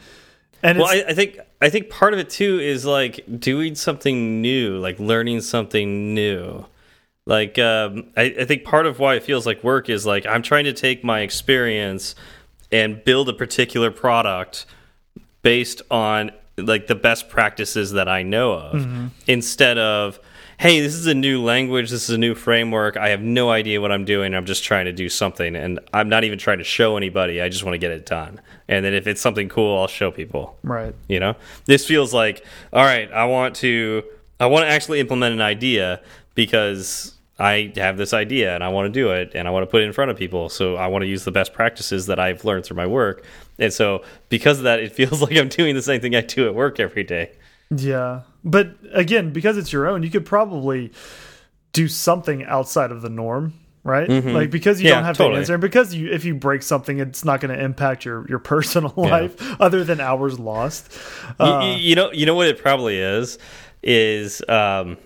And 0.62 0.80
Well, 0.80 0.88
I, 0.88 1.06
I 1.10 1.14
think 1.14 1.40
I 1.62 1.70
think 1.70 1.90
part 1.90 2.14
of 2.14 2.20
it 2.20 2.30
too 2.30 2.60
is 2.60 2.86
like 2.86 3.20
doing 3.40 3.76
something 3.76 4.41
new, 4.41 4.78
like 4.78 4.99
learning 4.99 5.41
something 5.41 6.14
new. 6.14 6.66
Like 7.26 7.58
um, 7.60 8.08
I, 8.16 8.36
I 8.41 8.45
think 8.45 8.64
part 8.64 8.86
of 8.86 8.99
why 8.99 9.16
it 9.16 9.24
feels 9.24 9.45
like 9.45 9.64
work 9.64 9.90
is 9.90 10.06
like 10.06 10.26
I'm 10.26 10.41
trying 10.41 10.66
to 10.66 10.74
take 10.74 11.04
my 11.04 11.22
experience 11.22 12.16
and 12.72 13.04
build 13.04 13.30
a 13.30 13.34
particular 13.34 13.91
product 13.91 14.66
based 15.41 15.82
on 15.90 16.32
like 16.58 16.88
the 16.88 16.95
best 16.95 17.30
practices 17.30 17.91
that 17.91 18.08
I 18.10 18.24
know 18.24 18.54
of, 18.54 19.12
instead 19.28 19.78
of 19.78 20.20
hey, 20.60 20.80
this 20.82 20.96
is 20.96 21.06
a 21.06 21.14
new 21.14 21.42
language, 21.44 21.92
this 21.92 22.04
is 22.04 22.10
a 22.10 22.18
new 22.18 22.34
framework. 22.34 22.98
I 22.98 23.10
have 23.10 23.22
no 23.22 23.50
idea 23.50 23.80
what 23.80 23.92
I'm 23.92 24.06
doing. 24.06 24.34
I'm 24.34 24.46
just 24.46 24.64
trying 24.64 24.86
to 24.86 24.92
do 24.92 25.08
something, 25.08 25.56
and 25.56 25.80
I'm 25.94 26.10
not 26.10 26.24
even 26.24 26.40
trying 26.40 26.58
to 26.58 26.64
show 26.64 26.98
anybody. 26.98 27.42
I 27.42 27.50
just 27.50 27.64
want 27.64 27.76
to 27.76 27.80
get 27.80 27.92
it 27.92 28.06
done. 28.06 28.42
And 28.68 28.84
then 28.84 28.94
if 28.94 29.08
it's 29.08 29.22
something 29.22 29.50
cool, 29.50 29.80
I'll 29.80 29.88
show 29.88 30.12
people 30.12 30.58
right. 30.64 30.94
you 31.08 31.20
know 31.20 31.36
this 31.66 31.86
feels 31.86 32.14
like 32.14 32.46
all 32.74 32.84
right 32.84 33.12
i 33.12 33.26
want 33.26 33.56
to 33.56 34.04
i 34.40 34.46
want 34.46 34.64
to 34.64 34.70
actually 34.70 35.00
implement 35.00 35.34
an 35.34 35.42
idea 35.42 36.02
because 36.36 37.14
i 37.40 37.72
have 37.76 37.98
this 37.98 38.14
idea 38.14 38.54
and 38.54 38.64
i 38.64 38.70
want 38.70 38.92
to 38.92 39.00
do 39.00 39.12
it 39.12 39.32
and 39.36 39.48
i 39.48 39.52
want 39.52 39.64
to 39.64 39.68
put 39.68 39.82
it 39.82 39.86
in 39.86 39.94
front 39.94 40.12
of 40.12 40.18
people 40.18 40.50
so 40.50 40.76
i 40.76 40.88
want 40.88 41.02
to 41.02 41.08
use 41.08 41.24
the 41.24 41.32
best 41.32 41.54
practices 41.54 42.06
that 42.08 42.20
i've 42.20 42.44
learned 42.46 42.66
through 42.66 42.78
my 42.78 42.88
work 42.88 43.24
and 43.60 43.72
so 43.72 44.04
because 44.30 44.58
of 44.58 44.64
that 44.64 44.80
it 44.80 44.92
feels 45.00 45.22
like 45.22 45.36
i'm 45.36 45.50
doing 45.50 45.76
the 45.76 45.82
same 45.82 46.02
thing 46.02 46.16
i 46.16 46.22
do 46.22 46.48
at 46.48 46.54
work 46.54 46.80
every 46.80 47.04
day 47.04 47.32
Yeah. 47.69 48.22
But 48.44 48.76
again, 48.94 49.34
because 49.34 49.57
it's 49.57 49.73
your 49.73 49.88
own, 49.88 50.03
you 50.03 50.10
could 50.10 50.26
probably 50.26 50.91
do 51.73 51.88
something 51.88 52.44
outside 52.45 52.91
of 52.91 53.02
the 53.02 53.10
norm, 53.10 53.53
right? 53.84 54.07
Like 54.10 54.52
because 54.52 54.81
you. 54.81 54.89
Yeah, 54.89 54.95
don't 54.95 55.03
have 55.03 55.18
totally. 55.18 55.35
to 55.35 55.39
answer, 55.39 55.53
and 55.56 55.61
because 55.61 55.94
you 55.94 56.10
if 56.11 56.26
you 56.26 56.34
break 56.34 56.64
something, 56.64 56.99
it's 56.99 57.26
not 57.26 57.41
going 57.41 57.56
to 57.56 57.61
impact 57.64 58.06
your 58.06 58.27
your 58.27 58.39
personal 58.53 58.94
life 58.95 59.35
other 59.61 59.84
than 59.84 59.99
hours 59.99 60.39
lost. 60.39 60.91
Uh, 61.39 61.60
y- 61.61 61.76
you 61.76 61.95
know 61.95 62.11
you 62.11 62.26
know 62.26 62.35
what 62.35 62.48
it 62.48 62.61
probably 62.61 62.98
is 62.98 63.38
is 63.84 64.41
um 64.49 64.98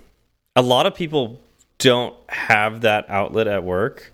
a 0.55 0.61
lot 0.61 0.85
of 0.85 0.95
people 0.95 1.39
don't 1.77 2.15
have 2.29 2.81
that 2.81 3.09
outlet 3.09 3.47
at 3.47 3.63
work 3.63 4.13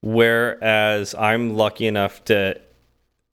whereas 0.00 1.14
i'm 1.14 1.54
lucky 1.56 1.86
enough 1.86 2.24
to 2.24 2.58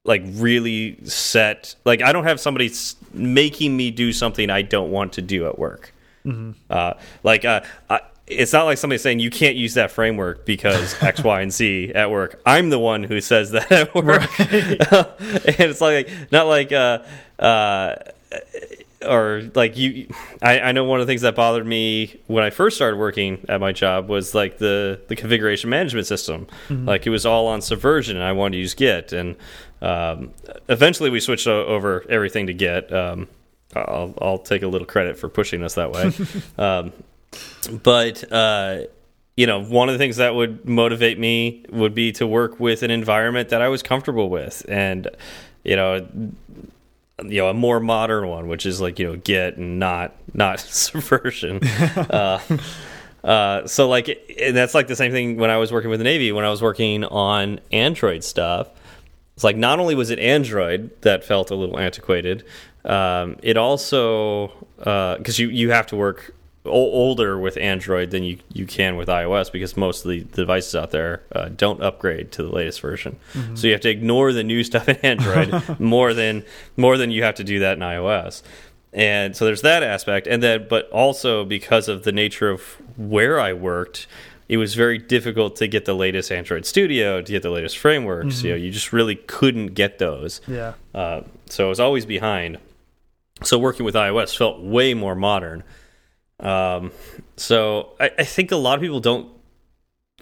like 0.04 0.22
really 0.26 0.98
set 1.06 1.76
like 1.86 2.02
i 2.02 2.12
don't 2.12 2.26
have 2.26 2.40
somebody 2.40 2.70
making 3.16 3.76
me 3.76 3.92
do 3.92 4.12
something 4.14 4.50
i 4.50 4.62
don't 4.62 4.92
want 4.92 5.14
to 5.14 5.22
do 5.22 5.46
at 5.48 5.58
work 5.58 5.92
uh, 6.72 6.94
like 7.24 7.46
uh, 7.46 7.62
I, 7.90 8.02
it's 8.28 8.54
not 8.54 8.66
like 8.66 8.80
somebody 8.80 8.98
saying 8.98 9.20
you 9.20 9.30
can't 9.30 9.56
use 9.56 9.76
that 9.76 9.92
framework 9.92 10.46
because 10.46 10.96
X, 11.04 11.24
Y, 11.24 11.42
and 11.42 11.54
Z 11.54 11.92
at 11.94 12.10
work. 12.10 12.42
I'm 12.46 12.70
the 12.70 12.80
one 12.80 13.04
who 13.04 13.22
says 13.22 13.52
that 13.52 13.72
at 13.72 13.94
work, 13.94 14.40
and 14.40 15.60
it's 15.60 15.82
like 15.82 16.10
not 16.32 16.48
like 16.48 16.72
uh, 16.72 17.04
uh, 17.38 17.96
or 19.08 19.44
like 19.54 19.78
you. 19.78 20.08
I, 20.42 20.60
I 20.60 20.72
know 20.72 20.84
one 20.86 21.00
of 21.00 21.06
the 21.06 21.12
things 21.12 21.22
that 21.22 21.36
bothered 21.36 21.68
me 21.68 22.20
when 22.26 22.44
I 22.44 22.50
first 22.50 22.76
started 22.76 22.98
working 22.98 23.46
at 23.48 23.62
my 23.62 23.72
job 23.72 24.10
was 24.10 24.34
like 24.34 24.58
the 24.58 25.00
the 25.08 25.16
configuration 25.16 25.70
management 25.70 26.08
system. 26.08 26.48
Like 26.88 27.06
it 27.06 27.12
was 27.12 27.26
all 27.26 27.46
on 27.48 27.62
Subversion, 27.62 28.16
and 28.16 28.26
I 28.26 28.32
wanted 28.32 28.54
to 28.54 28.58
use 28.58 28.74
Git, 28.74 29.14
and 29.14 29.36
um, 29.86 30.34
eventually 30.68 31.10
we 31.12 31.20
switched 31.20 31.48
over 31.48 32.06
everything 32.10 32.48
to 32.48 32.54
Git. 32.54 32.92
Um, 32.92 33.28
I'll, 33.76 34.14
I'll 34.20 34.38
take 34.40 34.64
a 34.64 34.68
little 34.68 34.88
credit 34.88 35.20
for 35.20 35.30
pushing 35.30 35.64
us 35.64 35.76
that 35.76 35.92
way. 35.92 36.12
um, 36.58 36.92
but 37.84 38.32
uh, 38.32 38.82
you 39.38 39.46
know, 39.46 39.64
one 39.64 39.90
of 39.90 39.94
the 39.94 40.00
things 40.00 40.18
that 40.18 40.34
would 40.34 40.68
motivate 40.68 41.20
me 41.20 41.66
would 41.70 41.94
be 41.94 42.12
to 42.14 42.26
work 42.26 42.60
with 42.60 42.84
an 42.84 42.92
environment 42.92 43.50
that 43.50 43.62
I 43.62 43.68
was 43.68 43.84
comfortable 43.84 44.30
with, 44.30 44.66
and 44.68 45.08
you 45.64 45.76
know, 45.76 46.08
you 47.24 47.42
know 47.42 47.50
a 47.50 47.54
more 47.54 47.80
modern 47.80 48.28
one, 48.28 48.48
which 48.48 48.66
is 48.66 48.82
like 48.82 48.98
you 48.98 49.08
know 49.08 49.18
Git 49.18 49.58
and 49.58 49.78
not 49.78 50.16
not 50.34 50.60
Subversion. 50.62 51.60
uh, 52.10 52.40
uh, 53.24 53.68
so 53.68 53.88
like, 53.88 54.34
and 54.40 54.56
that's 54.56 54.74
like 54.74 54.88
the 54.88 54.96
same 54.96 55.12
thing 55.12 55.38
when 55.38 55.52
I 55.52 55.58
was 55.58 55.72
working 55.72 55.92
with 55.92 56.00
the 56.00 56.06
Navy. 56.06 56.32
When 56.32 56.46
I 56.46 56.50
was 56.50 56.62
working 56.62 57.04
on 57.04 57.60
Android 57.72 58.24
stuff, 58.24 58.70
it's 59.36 59.44
like 59.44 59.58
not 59.58 59.80
only 59.80 59.96
was 59.96 60.10
it 60.10 60.20
Android 60.20 60.90
that 61.02 61.24
felt 61.24 61.52
a 61.52 61.56
little 61.56 61.78
antiquated, 61.78 62.46
um, 62.86 63.38
it 63.44 63.58
also 63.58 64.48
because 64.78 65.40
uh, 65.40 65.44
you 65.44 65.50
you 65.50 65.72
have 65.72 65.88
to 65.88 65.96
work 65.96 66.34
older 66.66 67.38
with 67.38 67.58
Android 67.58 68.12
than 68.12 68.24
you 68.24 68.40
you 68.54 68.66
can 68.66 68.96
with 68.96 69.08
iOS 69.08 69.52
because 69.52 69.76
most 69.78 70.06
of 70.06 70.10
the 70.12 70.22
devices 70.22 70.76
out 70.76 70.92
there 70.92 71.24
uh, 71.34 71.50
don't 71.50 71.82
upgrade 71.82 72.32
to 72.32 72.44
the 72.44 72.50
latest 72.50 72.82
version. 72.82 73.18
Mm 73.34 73.42
-hmm. 73.42 73.58
So 73.58 73.68
you 73.68 73.74
have 73.74 73.82
to 73.82 73.90
ignore 73.90 74.34
the 74.34 74.44
new 74.44 74.64
stuff 74.72 74.88
in 74.88 74.98
Android 75.04 75.50
more 75.80 76.14
than 76.14 76.44
more 76.76 76.98
than 76.98 77.12
you 77.12 77.24
have 77.24 77.36
to 77.36 77.44
do 77.44 77.60
that 77.60 77.78
in 77.78 77.84
iOS. 77.84 78.44
And 78.94 79.36
so 79.36 79.46
there's 79.46 79.62
that 79.62 79.84
aspect, 79.84 80.28
and 80.28 80.42
then 80.42 80.68
but 80.70 80.90
also 80.92 81.44
because 81.44 81.92
of 81.92 82.02
the 82.04 82.12
nature 82.12 82.50
of 82.54 82.62
where 82.98 83.50
I 83.50 83.54
worked, 83.54 84.08
it 84.48 84.58
was 84.58 84.76
very 84.76 84.98
difficult 84.98 85.56
to 85.58 85.68
get 85.68 85.86
the 85.86 85.96
latest 85.96 86.32
Android 86.32 86.66
Studio, 86.66 87.22
to 87.22 87.32
get 87.32 87.42
the 87.42 87.50
latest 87.50 87.78
frameworks. 87.78 88.26
Mm 88.26 88.32
-hmm. 88.32 88.46
You 88.46 88.52
know, 88.52 88.64
you 88.64 88.72
just 88.72 88.94
really 88.94 89.16
couldn't 89.16 89.74
get 89.74 89.98
those. 89.98 90.42
Yeah. 90.48 90.74
Uh, 90.94 91.22
so 91.50 91.66
I 91.66 91.70
was 91.70 91.80
always 91.80 92.06
behind. 92.06 92.58
So 93.44 93.60
working 93.60 93.86
with 93.86 93.96
iOS 93.96 94.38
felt 94.38 94.62
way 94.62 94.94
more 94.94 95.16
modern. 95.16 95.64
Um, 96.40 96.92
so 97.38 97.94
I, 98.00 98.12
I, 98.20 98.24
think 98.24 98.52
a 98.52 98.58
lot 98.58 98.76
of 98.76 98.82
people 98.82 99.00
don't, 99.00 99.32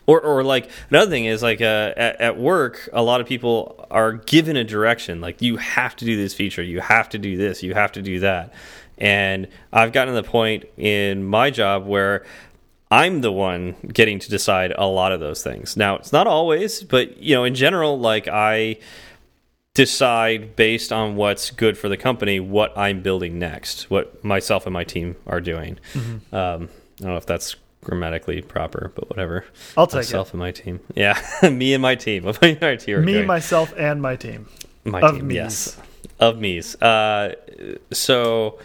or 0.06 0.22
or 0.22 0.44
like 0.44 0.70
another 0.90 1.10
thing 1.10 1.26
is 1.26 1.41
like 1.41 1.60
uh, 1.62 1.94
at, 1.98 2.22
at, 2.22 2.38
work, 2.38 2.88
a 2.94 3.02
lot 3.02 3.20
of 3.20 3.28
people 3.28 3.88
are 3.90 4.14
given 4.14 4.56
a 4.56 4.64
direction, 4.64 5.22
like 5.22 5.41
you 5.41 5.58
have 5.58 5.95
to 5.98 6.06
do 6.06 6.16
this 6.16 6.34
feature, 6.34 6.62
you 6.62 6.82
have 6.82 7.10
to 7.10 7.18
do 7.18 7.36
this, 7.36 7.64
you 7.64 7.74
have 7.74 7.91
to 7.94 8.02
do 8.02 8.20
that, 8.20 8.54
and 9.00 9.48
I've 9.72 9.91
gotten 9.91 10.14
to 10.14 10.22
the 10.22 10.28
point 10.28 10.66
in 10.78 11.24
my 11.24 11.50
job 11.50 11.86
where. 11.86 12.26
I'm 12.94 13.22
the 13.22 13.32
one 13.32 13.76
getting 13.91 14.20
to 14.20 14.30
decide 14.30 14.72
a 14.78 14.86
lot 14.86 15.11
of 15.11 15.20
those 15.20 15.41
things. 15.41 15.76
Now, 15.76 15.95
it's 15.95 16.14
not 16.14 16.28
always, 16.28 16.84
but 16.84 17.18
you 17.18 17.34
know, 17.34 17.44
in 17.44 17.56
general, 17.56 17.98
like 17.98 18.28
I 18.28 18.78
decide 19.74 20.56
based 20.56 20.94
on 20.94 21.15
what's 21.15 21.49
good 21.49 21.76
for 21.76 21.90
the 21.90 21.98
company 21.98 22.40
what 22.40 22.78
I'm 22.78 23.02
building 23.02 23.40
next, 23.40 23.90
what 23.90 24.24
myself 24.24 24.68
and 24.68 24.74
my 24.74 24.84
team 24.84 25.15
are 25.26 25.41
doing. 25.41 25.80
Mm 25.95 26.02
-hmm. 26.02 26.36
um, 26.38 26.70
I 26.99 27.03
don't 27.03 27.10
know 27.10 27.18
if 27.18 27.26
that's 27.26 27.56
grammatically 27.82 28.41
proper, 28.44 28.91
but 28.95 29.10
whatever. 29.10 29.44
I'll 29.76 29.88
take 29.88 30.02
myself 30.02 30.28
it. 30.28 30.34
and 30.34 30.44
my 30.44 30.52
team. 30.52 30.80
Yeah, 30.95 31.18
me 31.49 31.74
and 31.74 31.82
my 31.82 31.95
team. 31.95 32.24
my 32.61 32.76
team 32.76 33.06
me, 33.06 33.26
myself, 33.26 33.74
and 33.78 34.02
my 34.02 34.15
team. 34.15 34.45
My 34.84 35.02
of 35.02 35.15
team, 35.15 35.28
me's. 35.28 35.36
yes, 35.36 35.78
of 36.20 36.38
me's. 36.38 36.76
Uh, 36.82 37.34
so, 37.91 38.60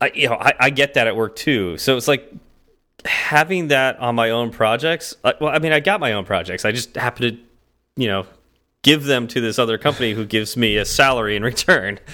I 0.00 0.12
you 0.14 0.28
know 0.28 0.38
I, 0.48 0.52
I 0.66 0.70
get 0.70 0.94
that 0.94 1.06
at 1.06 1.16
work 1.16 1.34
too. 1.34 1.76
So 1.78 1.96
it's 1.96 2.08
like 2.08 2.24
having 3.04 3.68
that 3.68 3.98
on 3.98 4.14
my 4.14 4.30
own 4.30 4.50
projects. 4.50 5.14
Well, 5.22 5.48
I 5.48 5.58
mean, 5.58 5.72
I 5.72 5.80
got 5.80 6.00
my 6.00 6.12
own 6.12 6.24
projects. 6.24 6.64
I 6.64 6.72
just 6.72 6.94
happen 6.96 7.22
to, 7.22 7.38
you 7.96 8.08
know, 8.08 8.26
give 8.82 9.04
them 9.04 9.26
to 9.28 9.40
this 9.40 9.58
other 9.58 9.78
company 9.78 10.12
who 10.12 10.24
gives 10.24 10.56
me 10.56 10.76
a 10.76 10.84
salary 10.84 11.36
in 11.36 11.42
return. 11.42 11.98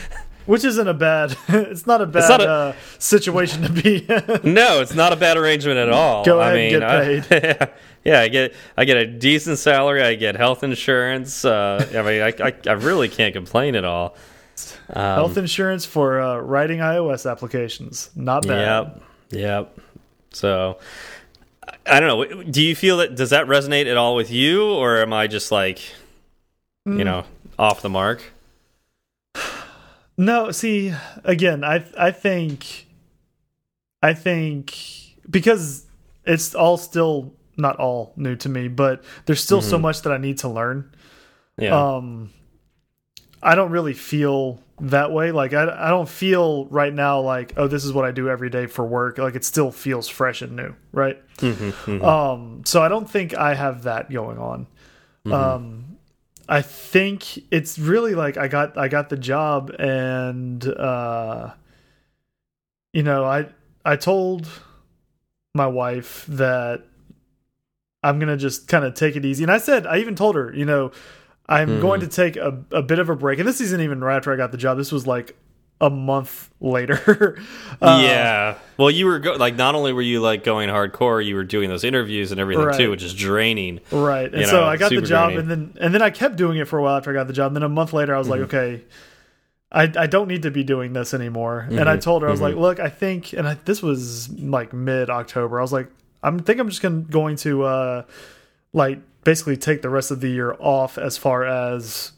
Which 0.46 0.64
isn't 0.64 0.88
a 0.88 0.94
bad. 0.94 1.36
It's 1.48 1.86
not 1.86 2.00
a 2.00 2.06
bad 2.06 2.28
not 2.30 2.40
a, 2.40 2.48
uh, 2.48 2.74
situation 2.98 3.62
to 3.64 3.68
be. 3.68 4.06
no, 4.44 4.80
it's 4.80 4.94
not 4.94 5.12
a 5.12 5.16
bad 5.16 5.36
arrangement 5.36 5.76
at 5.76 5.90
all. 5.90 6.24
Go 6.24 6.40
ahead 6.40 6.52
I 6.52 6.56
mean, 6.56 6.82
and 6.82 7.28
get 7.28 7.28
paid. 7.28 7.62
I, 7.62 7.70
yeah, 8.02 8.20
I 8.20 8.28
get 8.28 8.54
I 8.74 8.86
get 8.86 8.96
a 8.96 9.06
decent 9.06 9.58
salary. 9.58 10.00
I 10.02 10.14
get 10.14 10.36
health 10.36 10.64
insurance. 10.64 11.44
Uh, 11.44 11.86
I 11.90 12.00
mean, 12.00 12.22
I, 12.22 12.32
I, 12.42 12.54
I 12.66 12.72
really 12.72 13.10
can't 13.10 13.34
complain 13.34 13.74
at 13.74 13.84
all. 13.84 14.16
Um, 14.88 15.14
health 15.16 15.36
insurance 15.36 15.84
for 15.84 16.18
uh, 16.18 16.38
writing 16.38 16.78
iOS 16.78 17.30
applications, 17.30 18.08
not 18.16 18.46
bad. 18.46 19.00
Yep, 19.30 19.40
yep. 19.40 19.78
So, 20.32 20.78
I 21.86 22.00
don't 22.00 22.08
know. 22.08 22.42
Do 22.42 22.62
you 22.62 22.74
feel 22.76 22.98
that 22.98 23.14
does 23.14 23.30
that 23.30 23.46
resonate 23.46 23.86
at 23.90 23.96
all 23.96 24.14
with 24.14 24.30
you, 24.30 24.64
or 24.64 24.98
am 24.98 25.12
I 25.12 25.26
just 25.26 25.50
like? 25.50 25.80
mm. 26.88 26.98
you 26.98 27.04
know, 27.04 27.24
off 27.58 27.82
the 27.82 27.88
mark? 27.88 28.22
No, 30.16 30.50
see, 30.50 30.92
again, 31.24 31.62
I 31.62 31.84
I 31.96 32.10
think 32.10 32.86
I 34.02 34.14
think 34.14 34.76
because 35.30 35.86
it's 36.24 36.54
all 36.54 36.76
still 36.76 37.34
not 37.56 37.76
all 37.76 38.12
new 38.16 38.36
to 38.36 38.48
me, 38.48 38.68
but 38.68 39.04
there's 39.26 39.42
still 39.42 39.58
mm 39.58 39.64
-hmm. 39.64 39.70
so 39.70 39.76
mm-hmm. 39.76 39.86
much 39.86 40.02
that 40.02 40.12
I 40.12 40.18
need 40.18 40.38
to 40.38 40.48
learn. 40.48 40.90
Yeah. 41.56 41.96
Um 41.96 42.30
I 43.42 43.54
don't 43.54 43.72
really 43.72 43.94
feel 43.94 44.58
that 44.80 45.12
way. 45.12 45.32
Like 45.32 45.52
I 45.52 45.64
I 45.64 45.88
don't 45.88 46.08
feel 46.08 46.66
right 46.66 46.92
now 46.92 47.20
like, 47.20 47.54
oh, 47.56 47.68
this 47.68 47.84
is 47.84 47.92
what 47.92 48.04
I 48.04 48.10
do 48.10 48.28
every 48.28 48.50
day 48.50 48.66
for 48.66 48.84
work. 48.84 49.18
Like 49.18 49.34
it 49.34 49.44
still 49.44 49.70
feels 49.70 50.08
fresh 50.08 50.42
and 50.42 50.56
new, 50.56 50.74
right? 50.92 51.18
Mm 51.40 51.52
-hmm, 51.52 51.72
mm 51.86 52.00
-hmm. 52.00 52.04
Um 52.04 52.64
so 52.64 52.82
I 52.82 52.88
don't 52.88 53.10
think 53.10 53.32
I 53.32 53.54
have 53.54 53.82
that 53.82 54.10
going 54.10 54.38
on. 54.38 54.66
Mm-hmm. 55.24 55.32
Um 55.32 55.84
I 56.48 56.62
think 56.92 57.22
it's 57.50 57.78
really 57.78 58.14
like 58.14 58.40
I 58.40 58.48
got 58.48 58.76
I 58.76 58.88
got 58.88 59.08
the 59.08 59.18
job 59.20 59.70
and 59.78 60.66
uh 60.66 61.50
you 62.92 63.02
know, 63.02 63.24
I 63.24 63.46
I 63.84 63.96
told 63.96 64.46
my 65.54 65.66
wife 65.66 66.24
that 66.28 66.84
I'm 68.02 68.18
going 68.18 68.28
to 68.28 68.36
just 68.36 68.68
kind 68.68 68.84
of 68.84 68.94
take 68.94 69.16
it 69.16 69.24
easy. 69.24 69.44
And 69.44 69.52
I 69.52 69.58
said 69.58 69.86
I 69.86 69.98
even 69.98 70.14
told 70.14 70.36
her, 70.36 70.54
you 70.54 70.64
know, 70.64 70.92
I'm 71.48 71.68
mm. 71.68 71.80
going 71.80 72.00
to 72.00 72.08
take 72.08 72.36
a 72.36 72.62
a 72.72 72.82
bit 72.82 72.98
of 72.98 73.08
a 73.08 73.16
break. 73.16 73.38
And 73.38 73.48
this 73.48 73.60
isn't 73.60 73.80
even 73.80 74.02
right 74.02 74.16
after 74.16 74.32
I 74.32 74.36
got 74.36 74.52
the 74.52 74.58
job. 74.58 74.76
This 74.76 74.92
was 74.92 75.06
like 75.06 75.36
a 75.80 75.90
month 75.90 76.50
later. 76.60 77.38
uh, 77.80 78.00
yeah. 78.02 78.58
Well, 78.76 78.90
you 78.90 79.06
were 79.06 79.20
like 79.36 79.56
not 79.56 79.74
only 79.74 79.92
were 79.92 80.02
you 80.02 80.20
like 80.20 80.44
going 80.44 80.68
hardcore, 80.68 81.24
you 81.24 81.34
were 81.34 81.44
doing 81.44 81.68
those 81.68 81.84
interviews 81.84 82.32
and 82.32 82.40
everything 82.40 82.66
right. 82.66 82.76
too, 82.76 82.90
which 82.90 83.02
is 83.02 83.14
draining. 83.14 83.80
Right. 83.90 84.32
And 84.32 84.46
so 84.46 84.60
know, 84.60 84.66
I 84.66 84.76
got 84.76 84.90
the 84.90 85.00
job, 85.02 85.32
draining. 85.32 85.50
and 85.50 85.74
then 85.74 85.76
and 85.80 85.94
then 85.94 86.02
I 86.02 86.10
kept 86.10 86.36
doing 86.36 86.58
it 86.58 86.66
for 86.66 86.78
a 86.78 86.82
while 86.82 86.96
after 86.96 87.10
I 87.10 87.14
got 87.14 87.26
the 87.26 87.32
job. 87.32 87.48
And 87.48 87.56
then 87.56 87.62
a 87.62 87.68
month 87.68 87.92
later, 87.92 88.14
I 88.14 88.18
was 88.18 88.26
mm 88.26 88.32
-hmm. 88.32 88.40
like, 88.40 88.50
mm-hmm. 88.50 88.66
okay. 88.76 88.84
I, 89.70 89.82
I 89.82 90.06
don't 90.06 90.28
need 90.28 90.42
to 90.42 90.50
be 90.50 90.64
doing 90.64 90.94
this 90.94 91.14
anymore. 91.14 91.62
Mm 91.62 91.68
-hmm. 91.68 91.80
And 91.80 91.88
I 91.88 91.92
mm-hmm. 91.92 92.00
told 92.00 92.22
her, 92.22 92.28
I 92.28 92.30
was 92.30 92.40
like, 92.40 92.56
look, 92.56 92.78
I 92.78 92.90
think, 92.90 93.34
and 93.38 93.46
I, 93.48 93.56
this 93.64 93.82
was 93.82 94.28
like 94.28 94.76
mid 94.76 95.10
October. 95.10 95.58
I 95.58 95.60
was 95.60 95.72
like, 95.72 95.90
I'm 96.22 96.38
think 96.42 96.58
I'm 96.60 96.68
just 96.68 96.82
gonna, 96.82 97.04
going 97.10 97.36
to, 97.36 97.62
uh, 97.64 98.02
like, 98.72 99.00
basically 99.28 99.58
take 99.58 99.82
the 99.82 99.90
rest 99.90 100.10
of 100.10 100.22
the 100.22 100.28
year 100.30 100.56
off 100.58 100.96
as 100.96 101.18
far 101.18 101.44
as 101.44 102.12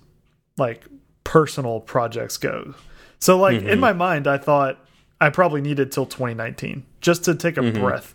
like 0.56 0.84
personal 1.24 1.80
projects 1.80 2.36
go. 2.36 2.74
So 3.18 3.36
like 3.36 3.56
mm 3.56 3.64
-hmm. 3.64 3.72
in 3.72 3.80
mm-hmm. 3.80 3.98
my 3.98 4.12
mind, 4.12 4.26
I 4.28 4.38
thought 4.38 4.78
I 5.20 5.28
probably 5.30 5.60
needed 5.60 5.90
till 5.90 6.06
2019 6.06 6.84
just 7.00 7.24
to 7.24 7.34
take 7.34 7.60
a 7.60 7.62
mm 7.62 7.72
-hmm. 7.72 7.80
breath. 7.80 8.14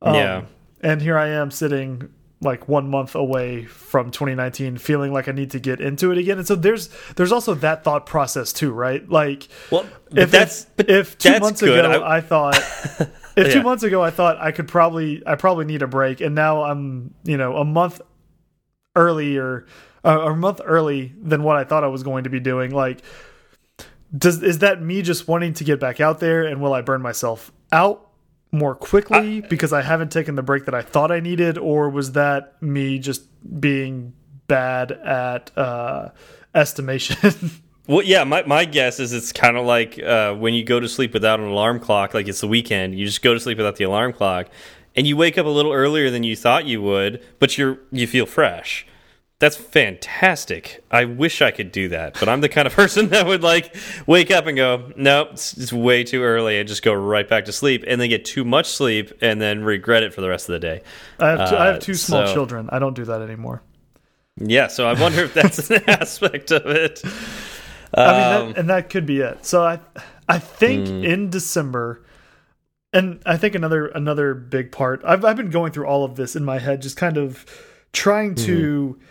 Um, 0.00 0.14
yeah. 0.14 0.42
And 0.82 1.02
here 1.02 1.18
I 1.26 1.28
am 1.40 1.50
sitting 1.50 2.08
like 2.40 2.68
one 2.68 2.88
month 2.88 3.14
away 3.16 3.64
from 3.64 4.10
2019 4.10 4.78
feeling 4.78 5.16
like 5.16 5.30
i 5.30 5.32
need 5.32 5.50
to 5.50 5.60
get 5.70 5.80
into 5.80 6.12
it 6.12 6.18
again 6.18 6.38
and 6.38 6.46
so 6.46 6.56
there's 6.56 6.88
there's 7.16 7.32
also 7.32 7.54
that 7.54 7.84
thought 7.84 8.04
process 8.06 8.52
too 8.52 8.70
right 8.84 9.02
like 9.08 9.48
well 9.70 9.84
if 10.24 10.30
that's 10.30 10.66
if, 10.78 10.88
if 10.88 11.18
two 11.18 11.38
months 11.40 11.60
good. 11.60 11.84
ago 11.84 12.02
I, 12.02 12.18
I 12.18 12.20
thought 12.20 12.56
if 13.36 13.48
yeah. 13.48 13.52
two 13.52 13.62
months 13.62 13.82
ago 13.82 14.02
i 14.02 14.10
thought 14.10 14.36
i 14.38 14.52
could 14.52 14.68
probably 14.68 15.22
i 15.26 15.34
probably 15.34 15.64
need 15.64 15.82
a 15.82 15.86
break 15.86 16.20
and 16.20 16.34
now 16.34 16.62
i'm 16.64 17.14
you 17.24 17.36
know 17.36 17.56
a 17.56 17.64
month 17.64 18.00
earlier 18.96 19.66
uh, 20.04 20.20
a 20.20 20.34
month 20.34 20.60
early 20.64 21.12
than 21.22 21.42
what 21.42 21.56
i 21.56 21.64
thought 21.64 21.84
i 21.84 21.88
was 21.88 22.02
going 22.02 22.24
to 22.24 22.30
be 22.30 22.40
doing 22.40 22.70
like 22.70 23.02
does 24.16 24.42
is 24.42 24.58
that 24.58 24.80
me 24.80 25.02
just 25.02 25.26
wanting 25.26 25.54
to 25.54 25.64
get 25.64 25.80
back 25.80 26.00
out 26.00 26.20
there 26.20 26.44
and 26.44 26.60
will 26.60 26.72
I 26.72 26.82
burn 26.82 27.02
myself 27.02 27.50
out 27.72 28.10
more 28.52 28.74
quickly 28.74 29.38
I, 29.38 29.46
because 29.48 29.72
I 29.72 29.82
haven't 29.82 30.12
taken 30.12 30.36
the 30.36 30.42
break 30.42 30.66
that 30.66 30.74
I 30.74 30.82
thought 30.82 31.10
I 31.10 31.20
needed 31.20 31.58
or 31.58 31.90
was 31.90 32.12
that 32.12 32.60
me 32.62 32.98
just 32.98 33.24
being 33.60 34.14
bad 34.46 34.92
at 34.92 35.56
uh 35.56 36.10
estimation 36.54 37.50
Well, 37.86 38.02
yeah, 38.02 38.24
my, 38.24 38.42
my 38.44 38.64
guess 38.64 38.98
is 38.98 39.12
it's 39.12 39.32
kind 39.32 39.56
of 39.58 39.66
like 39.66 40.02
uh, 40.02 40.34
when 40.34 40.54
you 40.54 40.64
go 40.64 40.80
to 40.80 40.88
sleep 40.88 41.12
without 41.12 41.38
an 41.38 41.46
alarm 41.46 41.80
clock, 41.80 42.14
like 42.14 42.28
it's 42.28 42.40
the 42.40 42.48
weekend, 42.48 42.98
you 42.98 43.04
just 43.04 43.22
go 43.22 43.34
to 43.34 43.40
sleep 43.40 43.58
without 43.58 43.76
the 43.76 43.84
alarm 43.84 44.14
clock, 44.14 44.48
and 44.96 45.06
you 45.06 45.16
wake 45.16 45.36
up 45.36 45.44
a 45.44 45.50
little 45.50 45.72
earlier 45.72 46.10
than 46.10 46.22
you 46.22 46.34
thought 46.34 46.64
you 46.64 46.80
would, 46.80 47.22
but 47.38 47.58
you're 47.58 47.78
you 47.90 48.06
feel 48.06 48.24
fresh. 48.24 48.86
That's 49.38 49.56
fantastic. 49.56 50.82
I 50.90 51.04
wish 51.04 51.42
I 51.42 51.50
could 51.50 51.72
do 51.72 51.88
that, 51.90 52.18
but 52.18 52.30
I'm 52.30 52.40
the 52.40 52.48
kind 52.48 52.66
of 52.66 52.72
person 52.82 53.08
that 53.08 53.26
would 53.26 53.42
like 53.42 53.76
wake 54.06 54.30
up 54.30 54.46
and 54.46 54.56
go, 54.56 54.90
nope, 54.96 55.30
it's, 55.32 55.54
it's 55.58 55.72
way 55.72 56.04
too 56.04 56.22
early, 56.22 56.58
and 56.58 56.66
just 56.66 56.82
go 56.82 56.94
right 56.94 57.28
back 57.28 57.44
to 57.46 57.52
sleep, 57.52 57.84
and 57.86 58.00
then 58.00 58.08
get 58.08 58.24
too 58.24 58.46
much 58.46 58.70
sleep, 58.70 59.12
and 59.20 59.42
then 59.42 59.62
regret 59.62 60.02
it 60.02 60.14
for 60.14 60.22
the 60.22 60.30
rest 60.30 60.48
of 60.48 60.54
the 60.54 60.60
day. 60.60 60.82
I 61.20 61.28
have 61.28 61.50
two, 61.50 61.56
uh, 61.56 61.58
I 61.58 61.66
have 61.66 61.80
two 61.80 61.92
uh, 61.92 61.96
small 61.96 62.26
so, 62.26 62.32
children. 62.32 62.70
I 62.72 62.78
don't 62.78 62.94
do 62.94 63.04
that 63.04 63.20
anymore. 63.20 63.60
Yeah, 64.38 64.68
so 64.68 64.88
I 64.88 64.98
wonder 64.98 65.24
if 65.24 65.34
that's 65.34 65.70
an 65.70 65.82
aspect 65.88 66.50
of 66.50 66.64
it. 66.66 67.02
I 67.96 68.12
mean, 68.12 68.20
that, 68.20 68.40
um, 68.42 68.54
and 68.56 68.70
that 68.70 68.90
could 68.90 69.06
be 69.06 69.20
it. 69.20 69.44
So 69.44 69.62
I, 69.64 69.80
I 70.28 70.38
think 70.38 70.88
mm. 70.88 71.04
in 71.04 71.30
December, 71.30 72.04
and 72.92 73.20
I 73.26 73.36
think 73.36 73.54
another 73.54 73.86
another 73.86 74.34
big 74.34 74.72
part. 74.72 75.02
I've 75.04 75.24
I've 75.24 75.36
been 75.36 75.50
going 75.50 75.72
through 75.72 75.86
all 75.86 76.04
of 76.04 76.16
this 76.16 76.36
in 76.36 76.44
my 76.44 76.58
head, 76.58 76.82
just 76.82 76.96
kind 76.96 77.16
of 77.16 77.44
trying 77.92 78.34
to. 78.36 78.96
Mm 78.98 79.04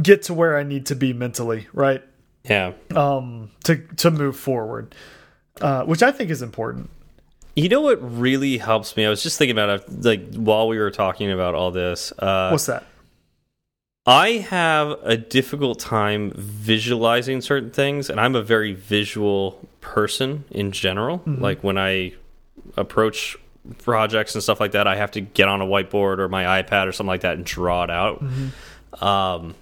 get 0.00 0.22
to 0.22 0.34
where 0.34 0.56
I 0.56 0.62
need 0.62 0.86
to 0.86 0.96
be 0.96 1.12
mentally, 1.12 1.66
right? 1.72 2.02
Yeah. 2.44 2.72
um, 2.94 3.50
to 3.64 3.78
to 3.96 4.10
move 4.10 4.36
forward, 4.36 4.94
uh, 5.60 5.84
which 5.84 6.02
I 6.02 6.12
think 6.12 6.30
is 6.30 6.42
important. 6.42 6.90
You 7.56 7.68
know 7.68 7.80
what 7.80 7.98
really 8.18 8.58
helps 8.58 8.96
me? 8.96 9.04
I 9.04 9.08
was 9.08 9.22
just 9.22 9.38
thinking 9.38 9.56
about 9.56 9.80
it, 9.80 10.04
like 10.04 10.34
while 10.34 10.68
we 10.68 10.78
were 10.78 10.90
talking 10.92 11.32
about 11.32 11.54
all 11.54 11.72
this. 11.72 12.12
Uh, 12.12 12.50
What's 12.50 12.66
that? 12.66 12.84
I 14.06 14.30
have 14.50 14.98
a 15.02 15.16
difficult 15.16 15.80
time 15.80 16.32
visualizing 16.36 17.40
certain 17.40 17.70
things, 17.70 18.08
and 18.08 18.20
I'm 18.20 18.36
a 18.36 18.42
very 18.42 18.72
visual 18.72 19.66
person 19.80 20.44
in 20.50 20.70
general. 20.72 21.22
Like 21.40 21.64
when 21.64 21.76
I 21.76 22.14
approach 22.76 23.36
projects 23.78 24.34
and 24.34 24.42
stuff 24.42 24.60
like 24.60 24.72
that, 24.72 24.86
I 24.86 24.94
have 24.96 25.10
to 25.12 25.20
get 25.20 25.48
on 25.48 25.60
a 25.60 25.66
whiteboard 25.66 26.18
or 26.18 26.28
my 26.28 26.62
iPad 26.62 26.86
or 26.86 26.92
something 26.92 27.08
like 27.08 27.22
that 27.22 27.36
and 27.36 27.44
draw 27.44 27.82
it 27.82 27.90
out. 27.90 28.22
Um, 29.02 29.54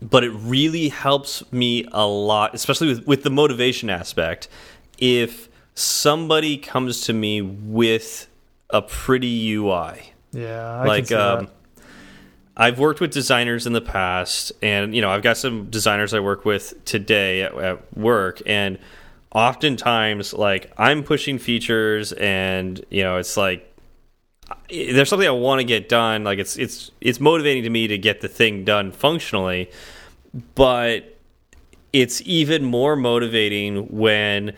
but 0.00 0.24
it 0.24 0.30
really 0.30 0.88
helps 0.88 1.50
me 1.52 1.86
a 1.92 2.06
lot, 2.06 2.54
especially 2.54 2.88
with, 2.88 3.06
with 3.06 3.22
the 3.24 3.30
motivation 3.30 3.90
aspect. 3.90 4.48
If 4.98 5.48
somebody 5.74 6.56
comes 6.56 7.02
to 7.02 7.12
me 7.12 7.42
with 7.42 8.26
a 8.70 8.80
pretty 8.80 9.52
UI, 9.54 10.14
Yeah, 10.32 10.80
I 10.80 10.84
like 10.86 11.12
um, 11.12 11.46
that. 11.46 11.53
I've 12.56 12.78
worked 12.78 13.00
with 13.00 13.10
designers 13.10 13.66
in 13.66 13.72
the 13.72 13.80
past, 13.80 14.52
and 14.62 14.94
you 14.94 15.00
know 15.00 15.10
I've 15.10 15.22
got 15.22 15.36
some 15.36 15.70
designers 15.70 16.14
I 16.14 16.20
work 16.20 16.44
with 16.44 16.84
today 16.84 17.42
at, 17.42 17.54
at 17.54 17.96
work, 17.96 18.40
and 18.46 18.78
oftentimes 19.32 20.32
like 20.32 20.72
I'm 20.78 21.02
pushing 21.02 21.38
features, 21.38 22.12
and 22.12 22.84
you 22.90 23.02
know 23.02 23.16
it's 23.16 23.36
like 23.36 23.70
there's 24.70 25.08
something 25.08 25.28
I 25.28 25.32
want 25.32 25.60
to 25.60 25.64
get 25.64 25.88
done. 25.88 26.22
Like 26.24 26.38
it's 26.38 26.56
it's 26.56 26.90
it's 27.00 27.18
motivating 27.18 27.64
to 27.64 27.70
me 27.70 27.88
to 27.88 27.98
get 27.98 28.20
the 28.20 28.28
thing 28.28 28.64
done 28.64 28.92
functionally, 28.92 29.70
but 30.54 31.18
it's 31.92 32.20
even 32.22 32.64
more 32.64 32.96
motivating 32.96 33.86
when 33.88 34.54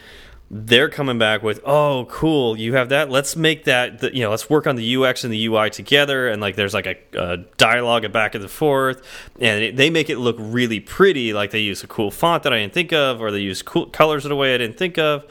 they're 0.48 0.88
coming 0.88 1.18
back 1.18 1.42
with 1.42 1.60
oh 1.64 2.06
cool 2.08 2.56
you 2.56 2.74
have 2.74 2.88
that 2.88 3.10
let's 3.10 3.34
make 3.34 3.64
that 3.64 3.98
the, 3.98 4.14
you 4.14 4.22
know 4.22 4.30
let's 4.30 4.48
work 4.48 4.64
on 4.66 4.76
the 4.76 4.96
ux 4.96 5.24
and 5.24 5.32
the 5.32 5.46
ui 5.46 5.68
together 5.70 6.28
and 6.28 6.40
like 6.40 6.54
there's 6.54 6.72
like 6.72 6.86
a, 6.86 6.96
a 7.18 7.36
dialogue 7.56 8.10
back 8.12 8.34
and 8.36 8.48
forth 8.48 9.02
and 9.40 9.64
it, 9.64 9.76
they 9.76 9.90
make 9.90 10.08
it 10.08 10.18
look 10.18 10.36
really 10.38 10.78
pretty 10.78 11.32
like 11.32 11.50
they 11.50 11.58
use 11.58 11.82
a 11.82 11.86
cool 11.88 12.12
font 12.12 12.44
that 12.44 12.52
i 12.52 12.58
didn't 12.58 12.72
think 12.72 12.92
of 12.92 13.20
or 13.20 13.32
they 13.32 13.40
use 13.40 13.60
cool 13.60 13.86
colors 13.86 14.24
in 14.24 14.30
a 14.30 14.36
way 14.36 14.54
i 14.54 14.58
didn't 14.58 14.78
think 14.78 14.98
of 14.98 15.24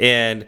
and 0.00 0.46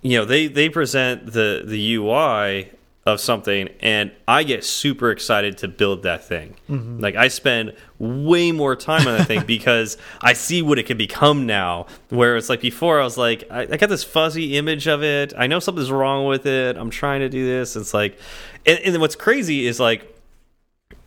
you 0.00 0.16
know 0.16 0.24
they 0.24 0.46
they 0.46 0.68
present 0.68 1.32
the 1.32 1.62
the 1.66 1.94
ui 1.94 2.70
of 3.06 3.20
something 3.20 3.68
and 3.80 4.10
i 4.26 4.42
get 4.42 4.64
super 4.64 5.10
excited 5.10 5.58
to 5.58 5.68
build 5.68 6.02
that 6.04 6.24
thing. 6.24 6.56
Mm-hmm. 6.70 7.00
Like 7.00 7.16
i 7.16 7.28
spend 7.28 7.74
way 7.98 8.50
more 8.50 8.74
time 8.74 9.06
on 9.06 9.18
that 9.18 9.26
thing 9.26 9.44
because 9.46 9.98
i 10.22 10.32
see 10.32 10.62
what 10.62 10.78
it 10.78 10.84
can 10.84 10.96
become 10.96 11.46
now 11.46 11.86
where 12.08 12.36
it's 12.36 12.48
like 12.48 12.60
before 12.60 13.00
i 13.00 13.04
was 13.04 13.18
like 13.18 13.44
I, 13.50 13.62
I 13.62 13.76
got 13.76 13.88
this 13.88 14.04
fuzzy 14.04 14.56
image 14.56 14.86
of 14.86 15.02
it. 15.02 15.34
I 15.36 15.46
know 15.46 15.60
something's 15.60 15.90
wrong 15.90 16.26
with 16.26 16.46
it. 16.46 16.76
I'm 16.76 16.90
trying 16.90 17.20
to 17.20 17.28
do 17.28 17.44
this. 17.44 17.76
It's 17.76 17.92
like 17.92 18.18
and, 18.64 18.78
and 18.78 19.00
what's 19.00 19.16
crazy 19.16 19.66
is 19.66 19.78
like 19.78 20.13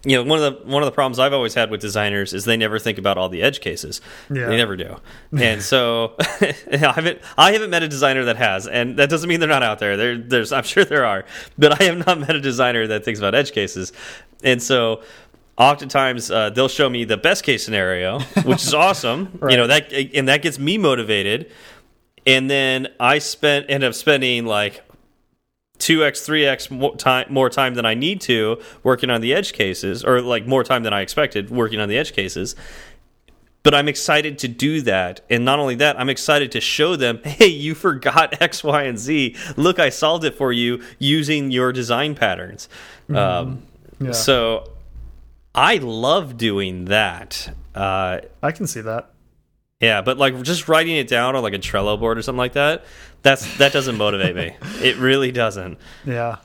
you 0.03 0.15
know 0.15 0.23
one 0.23 0.41
of 0.41 0.53
the 0.63 0.71
one 0.71 0.83
of 0.83 0.87
the 0.87 0.91
problems 0.91 1.19
I've 1.19 1.33
always 1.33 1.53
had 1.53 1.71
with 1.71 1.81
designers 1.81 2.33
is 2.33 2.45
they 2.45 2.57
never 2.57 2.77
think 2.79 2.97
about 2.97 3.17
all 3.17 3.29
the 3.29 3.41
edge 3.41 3.61
cases. 3.61 3.99
Yeah. 4.29 4.47
They 4.47 4.57
never 4.57 4.75
do, 4.75 4.97
and 5.37 5.61
so 5.61 6.15
I 6.19 6.77
haven't 6.77 7.19
I 7.37 7.51
haven't 7.53 7.71
met 7.71 7.83
a 7.83 7.87
designer 7.87 8.25
that 8.25 8.37
has, 8.37 8.67
and 8.67 8.97
that 8.99 9.09
doesn't 9.09 9.27
mean 9.27 9.39
they're 9.39 9.49
not 9.49 9.63
out 9.63 9.79
there. 9.79 9.97
There 9.97 10.17
there's 10.17 10.51
I'm 10.51 10.63
sure 10.63 10.85
there 10.85 11.05
are, 11.05 11.25
but 11.57 11.81
I 11.81 11.85
have 11.85 12.05
not 12.05 12.19
met 12.27 12.35
a 12.35 12.39
designer 12.39 12.85
that 12.87 13.03
thinks 13.03 13.19
about 13.19 13.35
edge 13.35 13.51
cases, 13.51 13.93
and 14.43 14.61
so. 14.61 15.03
Oftentimes, 15.59 16.29
uh, 16.29 16.51
they'll 16.51 16.67
show 16.67 16.87
me 16.87 17.03
the 17.03 17.17
best 17.17 17.43
case 17.43 17.65
scenario, 17.65 18.19
which 18.43 18.63
is 18.63 18.73
awesome. 18.75 19.39
You 19.49 19.57
know 19.57 19.65
that, 19.65 19.91
and 19.91 20.27
that 20.27 20.43
gets 20.43 20.59
me 20.59 20.77
motivated. 20.77 21.51
And 22.27 22.47
then 22.47 22.89
I 22.99 23.17
spent 23.17 23.65
end 23.67 23.83
up 23.83 23.95
spending 23.95 24.45
like 24.45 24.86
two 25.79 26.03
x, 26.03 26.21
three 26.25 26.45
x 26.45 26.69
more 26.71 26.95
time 26.95 27.27
more 27.29 27.49
time 27.49 27.75
than 27.75 27.85
I 27.85 27.93
need 27.93 28.21
to 28.21 28.61
working 28.83 29.09
on 29.09 29.21
the 29.21 29.33
edge 29.33 29.53
cases, 29.53 30.03
or 30.03 30.21
like 30.21 30.47
more 30.47 30.63
time 30.63 30.83
than 30.83 30.93
I 30.93 31.01
expected 31.01 31.49
working 31.49 31.79
on 31.79 31.89
the 31.89 31.97
edge 31.97 32.13
cases. 32.13 32.55
But 33.63 33.73
I'm 33.73 33.89
excited 33.89 34.39
to 34.39 34.47
do 34.47 34.81
that, 34.83 35.21
and 35.29 35.43
not 35.43 35.59
only 35.59 35.75
that, 35.75 35.99
I'm 35.99 36.07
excited 36.09 36.53
to 36.53 36.61
show 36.61 36.95
them, 36.95 37.19
hey, 37.23 37.47
you 37.47 37.75
forgot 37.75 38.41
X, 38.41 38.63
Y, 38.63 38.83
and 38.83 38.97
Z. 38.97 39.35
Look, 39.57 39.77
I 39.77 39.89
solved 39.89 40.23
it 40.23 40.35
for 40.35 40.53
you 40.53 40.81
using 40.99 41.51
your 41.51 41.73
design 41.73 42.15
patterns. 42.15 42.69
Um, 43.13 43.63
Yeah. 43.99 44.11
So 44.11 44.71
I 45.53 45.77
love 45.77 46.37
doing 46.37 46.85
that. 46.85 47.53
Uh, 47.75 48.19
I 48.41 48.51
can 48.51 48.67
see 48.67 48.81
that. 48.81 49.09
Yeah, 49.79 50.01
but 50.01 50.17
like 50.17 50.41
just 50.43 50.67
writing 50.67 50.95
it 50.97 51.07
down 51.07 51.35
on 51.35 51.43
like 51.43 51.53
a 51.53 51.59
Trello 51.59 51.99
board 51.99 52.17
or 52.17 52.21
something 52.21 52.37
like 52.37 52.53
that, 52.53 52.85
that's 53.21 53.57
that 53.57 53.73
doesn't 53.73 53.97
motivate 53.97 54.35
me. 54.35 54.55
It 54.83 54.97
really 54.97 55.31
doesn't. 55.31 55.77
Yeah, 56.05 56.37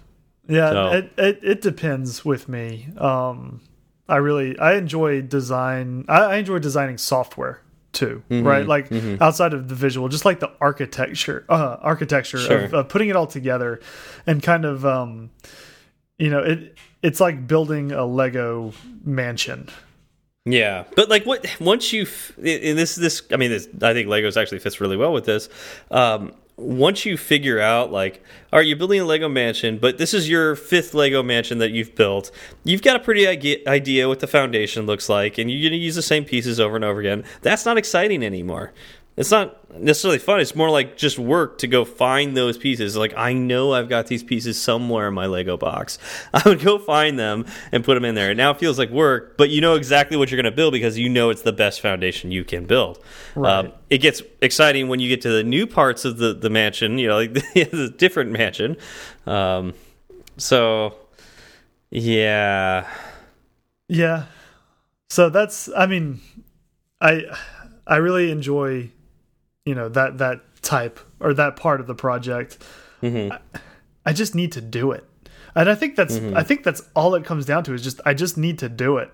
yeah. 0.49 0.71
So- 0.71 0.91
It, 0.93 1.13
it 1.17 1.39
it 1.43 1.61
depends 1.63 2.25
with 2.25 2.49
me. 2.49 2.89
Um, 2.99 3.61
I 4.09 4.17
really 4.17 4.59
I 4.59 4.75
enjoy 4.75 5.23
design. 5.23 6.05
I, 6.09 6.21
I 6.23 6.37
enjoy 6.37 6.59
designing 6.59 6.99
software 6.99 7.61
too. 7.93 8.23
Mm-hmm. 8.31 8.47
Right, 8.47 8.67
like 8.67 8.91
outside 9.21 9.53
of 9.55 9.69
the 9.69 9.75
visual, 9.75 10.09
just 10.09 10.25
like 10.25 10.41
the 10.41 10.51
architecture, 10.61 11.45
uh, 11.49 11.77
architecture 11.81 12.39
Sure. 12.39 12.65
of, 12.65 12.75
of 12.75 12.89
putting 12.89 13.09
it 13.11 13.17
all 13.17 13.27
together, 13.27 13.81
and 14.27 14.43
kind 14.43 14.65
of 14.65 14.85
um, 14.87 15.31
you 16.19 16.31
know, 16.31 16.41
it 16.41 16.77
it's 17.03 17.21
like 17.21 17.47
building 17.47 17.93
a 17.93 18.05
Lego 18.05 18.73
mansion. 19.05 19.69
Yeah, 20.45 20.85
but 20.97 21.09
like 21.09 21.25
what 21.25 21.47
once 21.61 21.93
you 21.93 22.07
in 22.37 22.75
this 22.77 22.97
this 22.97 23.23
I 23.31 23.37
mean 23.37 23.51
this 23.51 23.69
I 23.81 23.93
think 23.93 24.09
Legos 24.09 24.41
actually 24.41 24.59
fits 24.59 24.81
really 24.81 24.97
well 24.97 25.13
with 25.13 25.25
this. 25.25 25.49
Um, 25.91 26.35
once 26.57 27.05
you 27.05 27.17
figure 27.17 27.61
out 27.61 27.93
like 27.93 28.23
all 28.53 28.59
right 28.59 28.67
you're 28.67 28.77
building 28.77 28.99
a 28.99 29.05
Lego 29.05 29.29
mansion, 29.29 29.79
but 29.79 29.99
this 29.99 30.13
is 30.13 30.29
your 30.29 30.57
fifth 30.57 30.95
Lego 30.95 31.23
mansion 31.23 31.59
that 31.59 31.71
you've 31.71 31.95
built. 31.95 32.33
You've 32.65 32.83
got 32.83 32.97
a 32.97 32.99
pretty 32.99 33.27
idea 33.69 34.09
what 34.09 34.19
the 34.19 34.27
foundation 34.27 34.85
looks 34.85 35.09
like, 35.09 35.39
and 35.39 35.49
you're 35.49 35.63
going 35.71 35.79
to 35.79 35.85
use 35.85 35.95
the 35.95 36.03
same 36.03 36.25
pieces 36.25 36.59
over 36.59 36.75
and 36.75 36.85
over 36.85 36.99
again. 36.99 37.23
That's 37.43 37.65
not 37.65 37.79
exciting 37.79 38.25
anymore. 38.25 38.73
It's 39.15 39.31
not 39.31 39.79
necessarily 39.79 40.19
fun. 40.19 40.41
It's 40.41 40.55
more 40.55 40.71
like 40.71 40.97
just 40.97 41.19
work 41.19 41.59
to 41.59 41.67
go 41.67 41.85
find 41.85 42.35
those 42.35 42.57
pieces. 42.57 42.97
Like 42.97 43.13
I 43.17 43.35
know 43.35 43.75
I've 43.75 43.89
got 43.89 44.07
these 44.07 44.23
pieces 44.23 44.61
somewhere 44.61 45.09
in 45.09 45.15
my 45.15 45.27
Lego 45.27 45.59
box. 45.59 45.99
I 46.35 46.43
would 46.47 46.61
go 46.61 46.79
find 46.79 47.19
them 47.19 47.45
and 47.73 47.85
put 47.85 47.95
them 47.95 48.07
in 48.07 48.15
there. 48.15 48.31
And 48.31 48.39
now 48.39 48.53
it 48.53 48.59
feels 48.59 48.79
like 48.79 48.91
work, 48.91 49.37
but 49.37 49.51
you 49.51 49.61
know 49.61 49.75
exactly 49.75 50.17
what 50.17 50.31
you're 50.31 50.41
going 50.41 50.51
to 50.51 50.57
build 50.57 50.73
because 50.73 50.99
you 50.99 51.11
know 51.11 51.29
it's 51.29 51.43
the 51.43 51.53
best 51.53 51.83
foundation 51.83 52.31
you 52.33 52.43
can 52.43 52.65
build. 52.65 53.03
Right. 53.35 53.53
Um, 53.53 53.73
it 53.91 53.99
gets 53.99 54.23
exciting 54.41 54.89
when 54.89 54.99
you 54.99 55.09
get 55.11 55.21
to 55.23 55.31
the 55.31 55.45
new 55.45 55.67
parts 55.67 56.07
of 56.07 56.17
the 56.17 56.33
the 56.33 56.51
mansion. 56.51 56.97
You 56.99 57.09
know, 57.09 57.17
like 57.17 57.33
the 57.55 57.95
different 57.97 58.31
mansion. 58.31 58.79
Um, 59.27 59.75
so 60.39 60.97
yeah, 61.91 62.89
Yeah. 63.89 64.25
So 65.11 65.29
that's 65.29 65.69
I 65.77 65.85
mean 65.85 66.23
I 66.99 67.25
I 67.87 67.97
really 67.97 68.31
enjoy 68.31 68.91
you 69.65 69.75
know 69.75 69.89
that 69.89 70.19
that 70.19 70.41
type 70.63 71.01
or 71.21 71.35
that 71.35 71.57
part 71.57 71.81
of 71.81 71.87
the 71.87 71.95
project. 71.95 72.59
Mm-hmm. 73.03 73.33
I, 73.33 73.61
I 74.07 74.13
just 74.13 74.35
need 74.35 74.53
to 74.53 74.61
do 74.61 74.93
it. 74.93 75.05
And 75.55 75.69
I 75.69 75.75
think 75.75 75.97
that's 75.97 76.19
Mm-hmm. 76.19 76.37
I 76.37 76.43
think 76.43 76.65
that's 76.65 76.83
all 76.95 77.15
it 77.15 77.25
comes 77.25 77.45
down 77.45 77.65
to 77.65 77.75
is 77.75 77.83
just 77.83 78.01
I 78.05 78.15
just 78.15 78.37
need 78.37 78.59
to 78.61 78.69
do 78.69 78.97
it. 78.99 79.11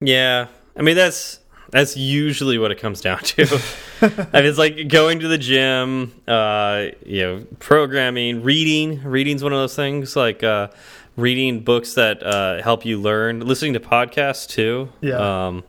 Yeah, 0.00 0.48
I 0.76 0.82
mean 0.82 0.96
that's 0.96 1.38
that's 1.70 1.96
usually 1.96 2.58
what 2.58 2.70
it 2.70 2.78
comes 2.78 3.00
down 3.00 3.20
to. 3.20 3.44
I 4.02 4.06
mean, 4.06 4.46
it's 4.46 4.58
like 4.58 4.88
going 4.88 5.20
to 5.20 5.28
the 5.28 5.38
gym, 5.38 6.12
uh, 6.28 6.88
you 7.04 7.22
know, 7.22 7.46
programming, 7.60 8.42
reading. 8.42 9.02
Reading's 9.02 9.42
one 9.42 9.54
of 9.54 9.58
those 9.58 9.74
things. 9.74 10.14
Like 10.14 10.42
uh, 10.42 10.68
reading 11.16 11.60
books 11.60 11.94
that 11.94 12.22
uh, 12.22 12.62
help 12.62 12.84
you 12.84 13.00
learn, 13.00 13.40
listening 13.40 13.72
to 13.72 13.80
podcasts 13.80 14.46
too. 14.46 14.90
Yeah. 15.00 15.46
um, 15.46 15.64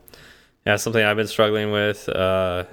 yeah, 0.65 0.75
something 0.75 1.03
I've 1.03 1.17
been 1.17 1.27
struggling 1.27 1.71
with. 1.71 2.09
Uh, 2.09 2.65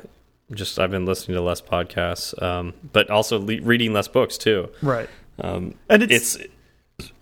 just 0.53 0.79
I've 0.79 0.91
been 0.91 1.07
listening 1.07 1.37
to 1.37 1.43
less 1.43 1.61
podcasts, 1.61 2.41
um, 2.43 2.75
but 2.93 3.09
also 3.11 3.39
le 3.39 3.61
reading 3.63 3.93
less 3.93 4.09
books 4.09 4.37
too. 4.39 4.69
Right. 4.83 5.09
Um, 5.39 5.75
And 5.89 6.03
it's, 6.03 6.37
it's, 6.37 6.49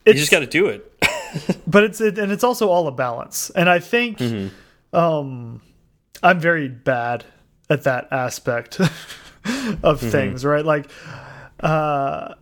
you 0.07 0.15
just 0.15 0.31
got 0.31 0.41
to 0.41 0.47
do 0.47 0.67
it. 0.67 0.93
but 1.67 1.85
it's 1.85 2.01
it, 2.01 2.19
and 2.19 2.33
it's 2.33 2.43
also 2.45 2.69
all 2.69 2.87
a 2.89 2.93
balance. 2.93 3.51
And 3.51 3.69
I 3.69 3.79
think 3.79 4.19
Mm-hmm. 4.19 4.97
um 4.97 5.61
I'm 6.23 6.41
very 6.41 6.69
bad 6.69 7.25
at 7.71 7.85
that 7.85 8.09
aspect 8.11 8.81
of 8.81 8.89
Mm-hmm. 9.45 10.09
things, 10.11 10.45
right? 10.45 10.65
Like 10.65 10.91
uh 11.61 12.35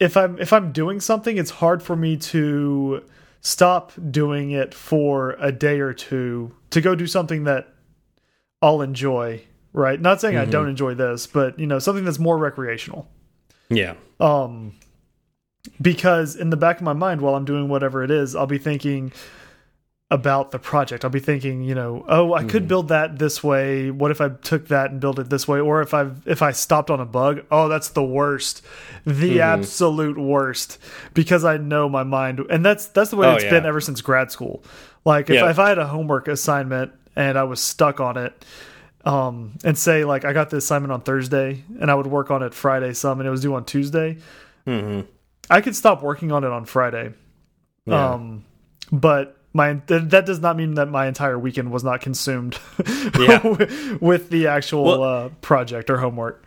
if 0.00 0.16
I'm 0.16 0.38
if 0.38 0.52
I'm 0.52 0.72
doing 0.72 1.00
something, 1.00 1.36
it's 1.38 1.50
hard 1.50 1.82
for 1.82 1.94
me 1.96 2.16
to 2.16 3.04
stop 3.40 3.92
doing 4.10 4.50
it 4.50 4.74
for 4.74 5.36
a 5.38 5.52
day 5.52 5.78
or 5.80 5.92
two 5.94 6.54
to 6.70 6.80
go 6.80 6.94
do 6.94 7.06
something 7.06 7.44
that 7.44 7.68
I'll 8.60 8.82
enjoy, 8.82 9.42
right? 9.74 10.00
Not 10.00 10.22
saying 10.22 10.36
Mm-hmm. 10.36 10.48
I 10.48 10.50
don't 10.50 10.68
enjoy 10.68 10.94
this, 10.94 11.26
but 11.26 11.58
you 11.58 11.66
know, 11.66 11.78
something 11.78 12.04
that's 12.06 12.18
more 12.18 12.38
recreational. 12.38 13.06
Yeah, 13.68 13.94
Um, 14.20 14.72
because 15.80 16.36
in 16.36 16.48
the 16.50 16.56
back 16.56 16.76
of 16.78 16.82
my 16.82 16.92
mind, 16.92 17.20
while 17.20 17.34
I'm 17.34 17.44
doing 17.44 17.68
whatever 17.68 18.02
it 18.02 18.10
is, 18.10 18.34
I'll 18.36 18.46
be 18.46 18.58
thinking, 18.58 19.12
about 20.10 20.50
the 20.52 20.58
project. 20.58 21.02
I'll 21.04 21.10
be 21.10 21.18
thinking, 21.18 21.62
you 21.62 21.74
know, 21.74 22.04
oh, 22.08 22.34
I 22.34 22.42
Hmm. 22.42 22.48
could 22.48 22.68
build 22.68 22.88
that 22.88 23.18
this 23.18 23.42
way. 23.42 23.90
What 23.90 24.10
if 24.10 24.20
I 24.20 24.28
took 24.28 24.68
that 24.68 24.90
and 24.92 25.00
built 25.00 25.18
it 25.18 25.28
this 25.30 25.48
way? 25.48 25.58
Or 25.58 25.80
if 25.80 25.92
I 25.94 26.10
if 26.26 26.40
I 26.42 26.52
stopped 26.52 26.90
on 26.90 27.00
a 27.00 27.06
bug, 27.06 27.40
oh, 27.50 27.68
that's 27.68 27.88
the 27.88 28.04
worst, 28.04 28.62
the 29.06 29.36
Hmm. 29.36 29.40
absolute 29.40 30.18
worst, 30.18 30.78
because 31.14 31.44
I 31.44 31.56
know 31.56 31.88
my 31.88 32.04
mind, 32.04 32.40
and 32.50 32.64
that's 32.64 32.86
that's 32.86 33.10
the 33.10 33.16
way 33.16 33.26
Oh, 33.26 33.34
it's 33.34 33.44
yeah. 33.44 33.50
been 33.50 33.66
ever 33.66 33.80
since 33.80 34.02
grad 34.02 34.30
school. 34.30 34.62
Like 35.04 35.30
if 35.30 35.36
Yeah. 35.36 35.50
if 35.50 35.58
I 35.58 35.70
had 35.70 35.78
a 35.78 35.86
homework 35.86 36.28
assignment 36.28 36.92
and 37.16 37.36
I 37.38 37.44
was 37.44 37.60
stuck 37.60 37.98
on 37.98 38.16
it. 38.16 38.44
Um, 39.04 39.52
and 39.64 39.76
say 39.76 40.04
like 40.04 40.24
I 40.24 40.32
got 40.32 40.48
the 40.50 40.56
assignment 40.56 40.92
on 40.92 41.02
Thursday 41.02 41.62
and 41.80 41.90
I 41.90 41.94
would 41.94 42.06
work 42.06 42.30
on 42.30 42.42
it 42.42 42.54
Friday 42.54 42.94
some 42.94 43.20
and 43.20 43.26
it 43.26 43.30
was 43.30 43.42
due 43.42 43.54
on 43.54 43.64
Tuesday. 43.64 44.16
Mhm. 44.66 45.06
I 45.50 45.60
could 45.60 45.76
stop 45.76 46.02
working 46.02 46.32
on 46.32 46.42
it 46.42 46.50
on 46.50 46.64
Friday. 46.64 47.12
Yeah. 47.84 48.12
Um, 48.14 48.44
but 48.90 49.36
my 49.52 49.74
th 49.74 50.04
that 50.10 50.24
does 50.24 50.40
not 50.40 50.56
mean 50.56 50.74
that 50.74 50.88
my 50.88 51.06
entire 51.06 51.38
weekend 51.38 51.70
was 51.70 51.84
not 51.84 52.00
consumed 52.00 52.58
Yeah. 53.18 53.42
with 54.00 54.30
the 54.30 54.46
actual 54.46 54.84
Well- 54.84 55.02
uh, 55.02 55.28
project 55.42 55.90
or 55.90 55.98
homework. 55.98 56.42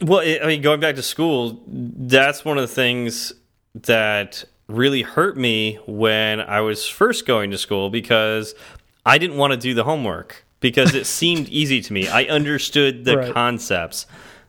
Well, 0.00 0.20
I 0.20 0.46
mean, 0.46 0.62
going 0.62 0.78
back 0.80 0.94
to 0.94 1.02
school, 1.02 1.60
that's 1.66 2.44
one 2.44 2.56
of 2.56 2.62
the 2.62 2.72
things 2.72 3.32
that 3.74 4.44
really 4.68 5.02
hurt 5.02 5.36
me 5.36 5.78
when 5.86 6.40
I 6.40 6.60
was 6.60 6.86
first 6.86 7.26
going 7.26 7.50
to 7.50 7.58
school 7.58 7.90
because 7.90 8.54
I 9.04 9.18
didn't 9.18 9.36
want 9.38 9.52
to 9.54 9.56
do 9.58 9.74
the 9.74 9.82
homework 9.84 10.44
because 10.60 10.94
it 10.94 11.06
seemed 11.06 11.48
easy 11.48 11.80
to 11.80 11.92
me. 11.92 12.08
I 12.08 12.24
understood 12.24 13.04
the 13.04 13.18
Right. 13.18 13.32
concepts. 13.32 14.06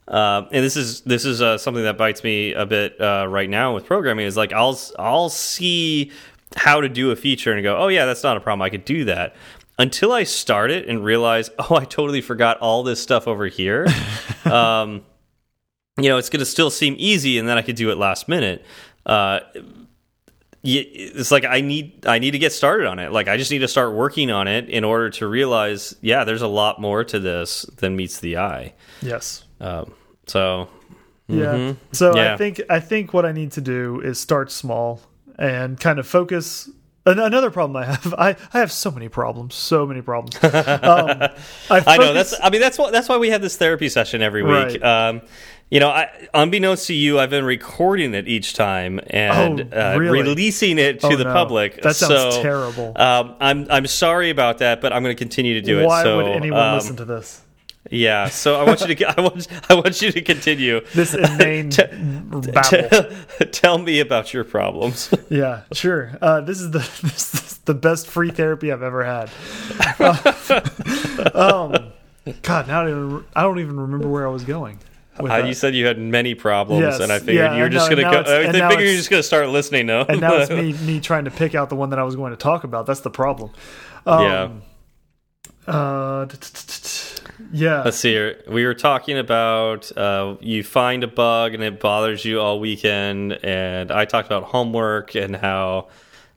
Uh, 0.08 0.48
and 0.52 0.66
this 0.66 0.76
is 0.76 1.02
this 1.02 1.24
is 1.24 1.40
uh, 1.42 1.58
something 1.58 1.84
that 1.84 1.98
bites 1.98 2.24
me 2.24 2.54
a 2.54 2.66
bit 2.66 3.00
uh, 3.00 3.28
right 3.30 3.50
now 3.50 3.76
with 3.76 3.86
programming. 3.86 4.26
Is 4.26 4.36
like 4.36 4.52
I'll 4.54 4.80
I'll 4.98 5.30
see 5.30 6.12
how 6.56 6.82
to 6.82 6.90
do 6.90 7.12
a 7.12 7.16
feature 7.16 7.54
and 7.54 7.62
go, 7.62 7.78
oh 7.78 7.90
yeah, 7.90 8.06
that's 8.06 8.24
not 8.24 8.36
a 8.36 8.40
problem. 8.40 8.64
I 8.64 8.70
could 8.70 8.86
do 8.86 9.06
that. 9.06 9.36
Until 9.78 10.12
I 10.12 10.24
start 10.24 10.72
it 10.72 10.90
and 10.90 11.06
realize, 11.06 11.52
oh, 11.60 11.76
I 11.76 11.86
totally 11.86 12.22
forgot 12.22 12.58
all 12.60 12.82
this 12.84 13.02
stuff 13.02 13.28
over 13.28 13.46
here. 13.46 13.86
um, 14.46 15.04
you 15.98 16.10
know, 16.10 16.18
it's 16.18 16.30
going 16.30 16.40
to 16.40 16.46
still 16.46 16.70
seem 16.72 16.96
easy, 16.98 17.38
and 17.38 17.48
then 17.48 17.58
I 17.58 17.62
could 17.62 17.76
do 17.76 17.92
it 17.92 17.98
last 17.98 18.28
minute. 18.28 18.66
It's 20.64 21.32
like 21.32 21.46
I 21.46 21.62
need 21.62 22.06
I 22.06 22.20
need 22.20 22.32
to 22.32 22.40
get 22.40 22.52
started 22.52 22.86
on 22.88 23.00
it. 23.00 23.12
Like 23.12 23.28
I 23.28 23.38
just 23.38 23.50
need 23.52 23.60
to 23.60 23.68
start 23.68 23.94
working 23.94 24.30
on 24.30 24.48
it 24.48 24.68
in 24.70 24.84
order 24.84 25.10
to 25.12 25.28
realize, 25.28 25.96
yeah, 26.02 26.24
there's 26.26 26.42
a 26.42 26.48
lot 26.48 26.82
more 26.82 27.04
to 27.06 27.20
this 27.20 27.64
than 27.78 27.96
meets 27.96 28.20
the 28.20 28.38
eye. 28.38 28.74
Yes. 29.02 29.46
Um, 29.62 29.94
so 30.28 30.68
Yeah. 31.28 31.74
So 31.94 32.18
I 32.18 32.38
think 32.38 32.62
I 32.70 32.80
think 32.80 33.14
what 33.14 33.26
I 33.26 33.32
need 33.32 33.54
to 33.54 33.62
do 33.62 34.02
is 34.02 34.20
start 34.20 34.52
small 34.52 35.02
and 35.38 35.80
kind 35.80 36.00
of 36.00 36.08
focus. 36.08 36.70
An 37.06 37.18
another 37.18 37.50
problem 37.50 37.78
I 37.78 37.86
have, 37.86 38.14
I, 38.18 38.36
I 38.54 38.60
have 38.60 38.72
so 38.72 38.92
many 38.92 39.08
problems, 39.08 39.56
so 39.56 39.86
many 39.88 40.02
problems. 40.02 40.36
Um, 40.44 41.30
I, 41.70 41.84
I 41.88 41.98
know 41.98 42.14
that's 42.14 42.34
I 42.44 42.50
mean 42.50 42.60
that's 42.60 42.78
what 42.78 42.92
that's 42.92 43.08
why 43.08 43.18
we 43.18 43.30
have 43.30 43.42
this 43.42 43.56
therapy 43.56 43.88
session 43.88 44.22
every 44.22 44.44
week. 44.44 44.82
Right. 44.82 44.84
Um, 44.84 45.22
you 45.70 45.80
know, 45.80 45.90
I, 45.90 46.10
unbeknownst 46.34 46.88
to 46.88 46.94
you, 46.94 47.20
I've 47.20 47.30
been 47.30 47.46
recording 47.46 48.14
it 48.14 48.28
each 48.28 48.54
time 48.54 49.00
and 49.08 49.70
Oh, 49.74 49.94
uh, 49.96 49.98
releasing 50.00 50.78
it 50.80 51.00
to 51.02 51.08
Oh, 51.08 51.16
the 51.16 51.24
no. 51.26 51.34
public. 51.34 51.82
That 51.82 51.96
sounds 51.96 52.36
So, 52.36 52.42
terrible. 52.42 52.94
Um, 52.96 53.36
I'm 53.40 53.68
I'm 53.70 53.88
sorry 53.88 54.30
about 54.32 54.58
that, 54.60 54.82
but 54.82 54.92
I'm 54.94 55.04
going 55.04 55.16
to 55.16 55.20
continue 55.20 55.54
to 55.56 55.62
do 55.62 55.80
it. 55.80 55.86
Why 55.86 56.04
So, 56.04 56.18
would 56.18 56.26
anyone 56.28 56.60
um, 56.60 56.76
listen 56.76 56.96
to 56.98 57.06
this? 57.06 57.42
Yeah, 57.92 58.28
so 58.28 58.60
I 58.60 58.64
want 58.66 58.82
you 58.82 58.94
to 58.94 59.06
I 59.18 59.22
want 59.22 59.48
I 59.70 59.74
want 59.76 60.02
you 60.02 60.12
to 60.12 60.22
continue. 60.22 60.82
This 60.94 61.14
inane 61.16 61.70
babble. 61.70 62.42
Tell, 62.52 63.10
tell 63.52 63.78
me 63.78 64.00
about 64.02 64.34
your 64.34 64.44
problems. 64.44 65.10
Yeah, 65.30 65.62
sure. 65.72 66.12
Uh, 66.22 66.42
this 66.42 66.60
is 66.60 66.72
the 66.72 66.80
this 67.04 67.34
is 67.34 67.58
the 67.60 67.74
best 67.74 68.08
free 68.08 68.32
therapy 68.32 68.72
I've 68.72 68.84
ever 68.84 69.04
had. 69.06 69.30
Uh, 70.00 70.62
um, 71.34 71.92
God, 72.42 72.68
now 72.68 72.82
I 72.82 72.86
don't, 72.88 73.06
even, 73.08 73.26
I 73.36 73.42
don't 73.44 73.60
even 73.60 73.80
remember 73.80 74.08
where 74.10 74.28
I 74.28 74.30
was 74.32 74.44
going. 74.44 74.80
Uh, 75.20 75.38
you 75.46 75.54
said 75.54 75.76
you 75.76 75.86
had 75.86 75.98
many 76.00 76.34
problems, 76.36 76.82
Yes, 76.82 77.00
and 77.00 77.12
I 77.12 77.20
figured 77.20 77.36
yeah, 77.36 77.56
you 77.58 77.64
were 77.64 77.70
just 77.70 77.90
going 77.90 78.04
to 78.04 78.10
go. 78.12 78.20
I 78.22 78.52
figured 78.52 78.80
you're 78.80 78.96
just 78.96 79.10
going 79.10 79.20
to 79.20 79.28
start 79.28 79.50
listening 79.50 79.86
now. 79.88 80.06
and 80.08 80.22
now 80.22 80.36
it's 80.36 80.50
me 80.50 80.74
me 80.86 81.00
trying 81.00 81.26
to 81.26 81.32
pick 81.32 81.56
out 81.56 81.70
the 81.70 81.76
one 81.76 81.90
that 81.90 82.00
I 82.00 82.04
was 82.04 82.16
going 82.16 82.32
to 82.32 82.38
talk 82.38 82.64
about. 82.64 82.86
That's 82.86 83.02
the 83.02 83.10
problem. 83.10 83.52
Um, 84.06 84.24
yeah. 84.24 84.50
Uh, 85.68 86.28
yeah. 87.52 87.84
Let's 87.84 87.98
see 87.98 88.12
here. 88.12 88.44
We 88.48 88.66
were 88.66 88.74
talking 88.74 89.18
about 89.18 89.96
uh, 89.98 90.38
you 90.40 90.64
find 90.64 91.04
a 91.04 91.08
bug 91.08 91.54
and 91.54 91.64
it 91.64 91.80
bothers 91.80 92.26
you 92.26 92.40
all 92.42 92.60
weekend, 92.60 93.34
and 93.44 93.92
I 93.92 94.06
talked 94.06 94.28
about 94.28 94.44
homework 94.44 95.16
and 95.16 95.36
how. 95.36 95.90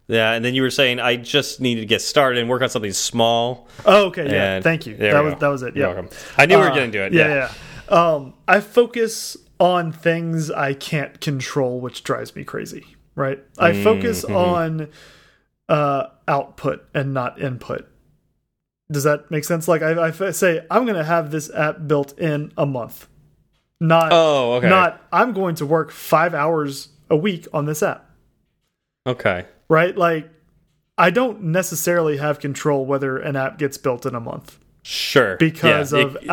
Yeah, 0.09 0.33
and 0.33 0.45
then 0.45 0.55
you 0.55 0.63
were 0.63 0.71
saying 0.71 1.01
I 1.01 1.17
just 1.17 1.61
needed 1.61 1.83
to 1.83 1.87
get 1.87 2.03
started 2.03 2.41
and 2.41 2.51
work 2.51 2.61
on 2.61 2.69
something 2.69 2.93
small. 2.93 3.69
Oh, 3.87 4.07
okay. 4.07 4.29
Yeah. 4.31 4.61
Thank 4.61 4.87
you. 4.87 4.97
That 4.97 5.23
was 5.23 5.35
go. 5.35 5.41
that 5.41 5.49
was 5.49 5.63
it. 5.63 5.77
You're 5.77 5.89
Yeah. 5.89 5.95
welcome. 5.95 6.17
I 6.37 6.45
knew 6.47 6.57
we 6.57 6.63
were 6.65 6.71
Uh, 6.71 6.75
going 6.75 6.91
to 6.93 6.99
do 6.99 7.05
it. 7.05 7.13
Yeah, 7.13 7.29
Yeah. 7.29 7.35
yeah. 7.35 7.53
Um, 7.93 8.35
I 8.49 8.61
focus 8.61 9.37
on 9.61 9.93
things 9.93 10.51
I 10.51 10.75
can't 10.75 11.21
control, 11.21 11.81
which 11.81 12.03
drives 12.03 12.35
me 12.35 12.43
crazy. 12.45 12.85
Right. 13.15 13.39
I 13.59 13.83
focus 13.85 14.25
Mm-hmm. 14.25 14.35
on 14.35 14.89
uh, 15.69 16.07
output 16.27 16.85
and 16.95 17.13
not 17.15 17.41
input. 17.41 17.87
Does 18.91 19.05
that 19.05 19.31
make 19.31 19.45
sense? 19.45 19.69
Like 19.69 19.83
I 19.83 20.11
say, 20.33 20.67
I'm 20.71 20.85
going 20.85 20.97
to 20.97 21.05
have 21.05 21.31
this 21.31 21.51
app 21.53 21.87
built 21.87 22.19
in 22.19 22.53
a 22.59 22.67
month. 22.67 23.07
Not. 23.81 24.09
Oh, 24.13 24.55
okay. 24.55 24.69
Not. 24.69 25.01
I'm 25.13 25.33
going 25.33 25.55
to 25.57 25.67
work 25.67 25.91
five 25.91 26.35
hours 26.35 26.89
a 27.11 27.17
week 27.17 27.47
on 27.53 27.67
this 27.67 27.83
app. 27.83 28.09
Okay. 29.07 29.47
Right. 29.69 29.97
Like. 29.97 30.29
I 30.99 31.09
don't 31.11 31.45
necessarily 31.45 32.19
have 32.19 32.39
control 32.39 32.85
whether 32.85 33.17
an 33.17 33.35
app 33.35 33.59
gets 33.59 33.79
built 33.79 34.05
in 34.05 34.15
a 34.15 34.21
month 34.21 34.59
Sure. 34.83 35.37
because 35.39 35.93
Yeah, 35.95 36.01
of 36.01 36.17
it- 36.17 36.25
it- 36.25 36.31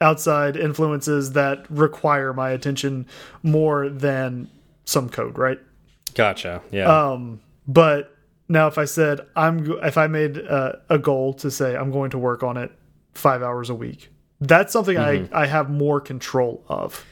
outside 0.00 0.56
influences 0.56 1.32
that 1.32 1.70
require 1.70 2.32
my 2.32 2.50
attention 2.50 3.06
more 3.42 3.88
than 3.88 4.48
some 4.84 5.08
code, 5.08 5.38
right? 5.38 5.58
gotcha. 6.14 6.62
Yeah. 6.70 6.86
Um, 6.86 7.40
but 7.68 8.16
now 8.48 8.68
if 8.68 8.78
I 8.78 8.84
said 8.86 9.20
I'm 9.34 9.70
if 9.82 9.98
I 9.98 10.06
made 10.06 10.38
a, 10.38 10.80
a 10.88 10.98
goal 10.98 11.34
to 11.34 11.50
say 11.50 11.76
I'm 11.76 11.90
going 11.90 12.10
to 12.10 12.18
work 12.18 12.42
on 12.42 12.56
it 12.56 12.72
five 13.14 13.42
hours 13.42 13.68
a 13.70 13.74
week, 13.74 14.08
that's 14.40 14.72
something 14.72 14.96
Mm-hmm. 14.96 15.34
I 15.34 15.42
I 15.42 15.46
have 15.46 15.68
more 15.70 16.00
control 16.00 16.64
of. 16.68 17.04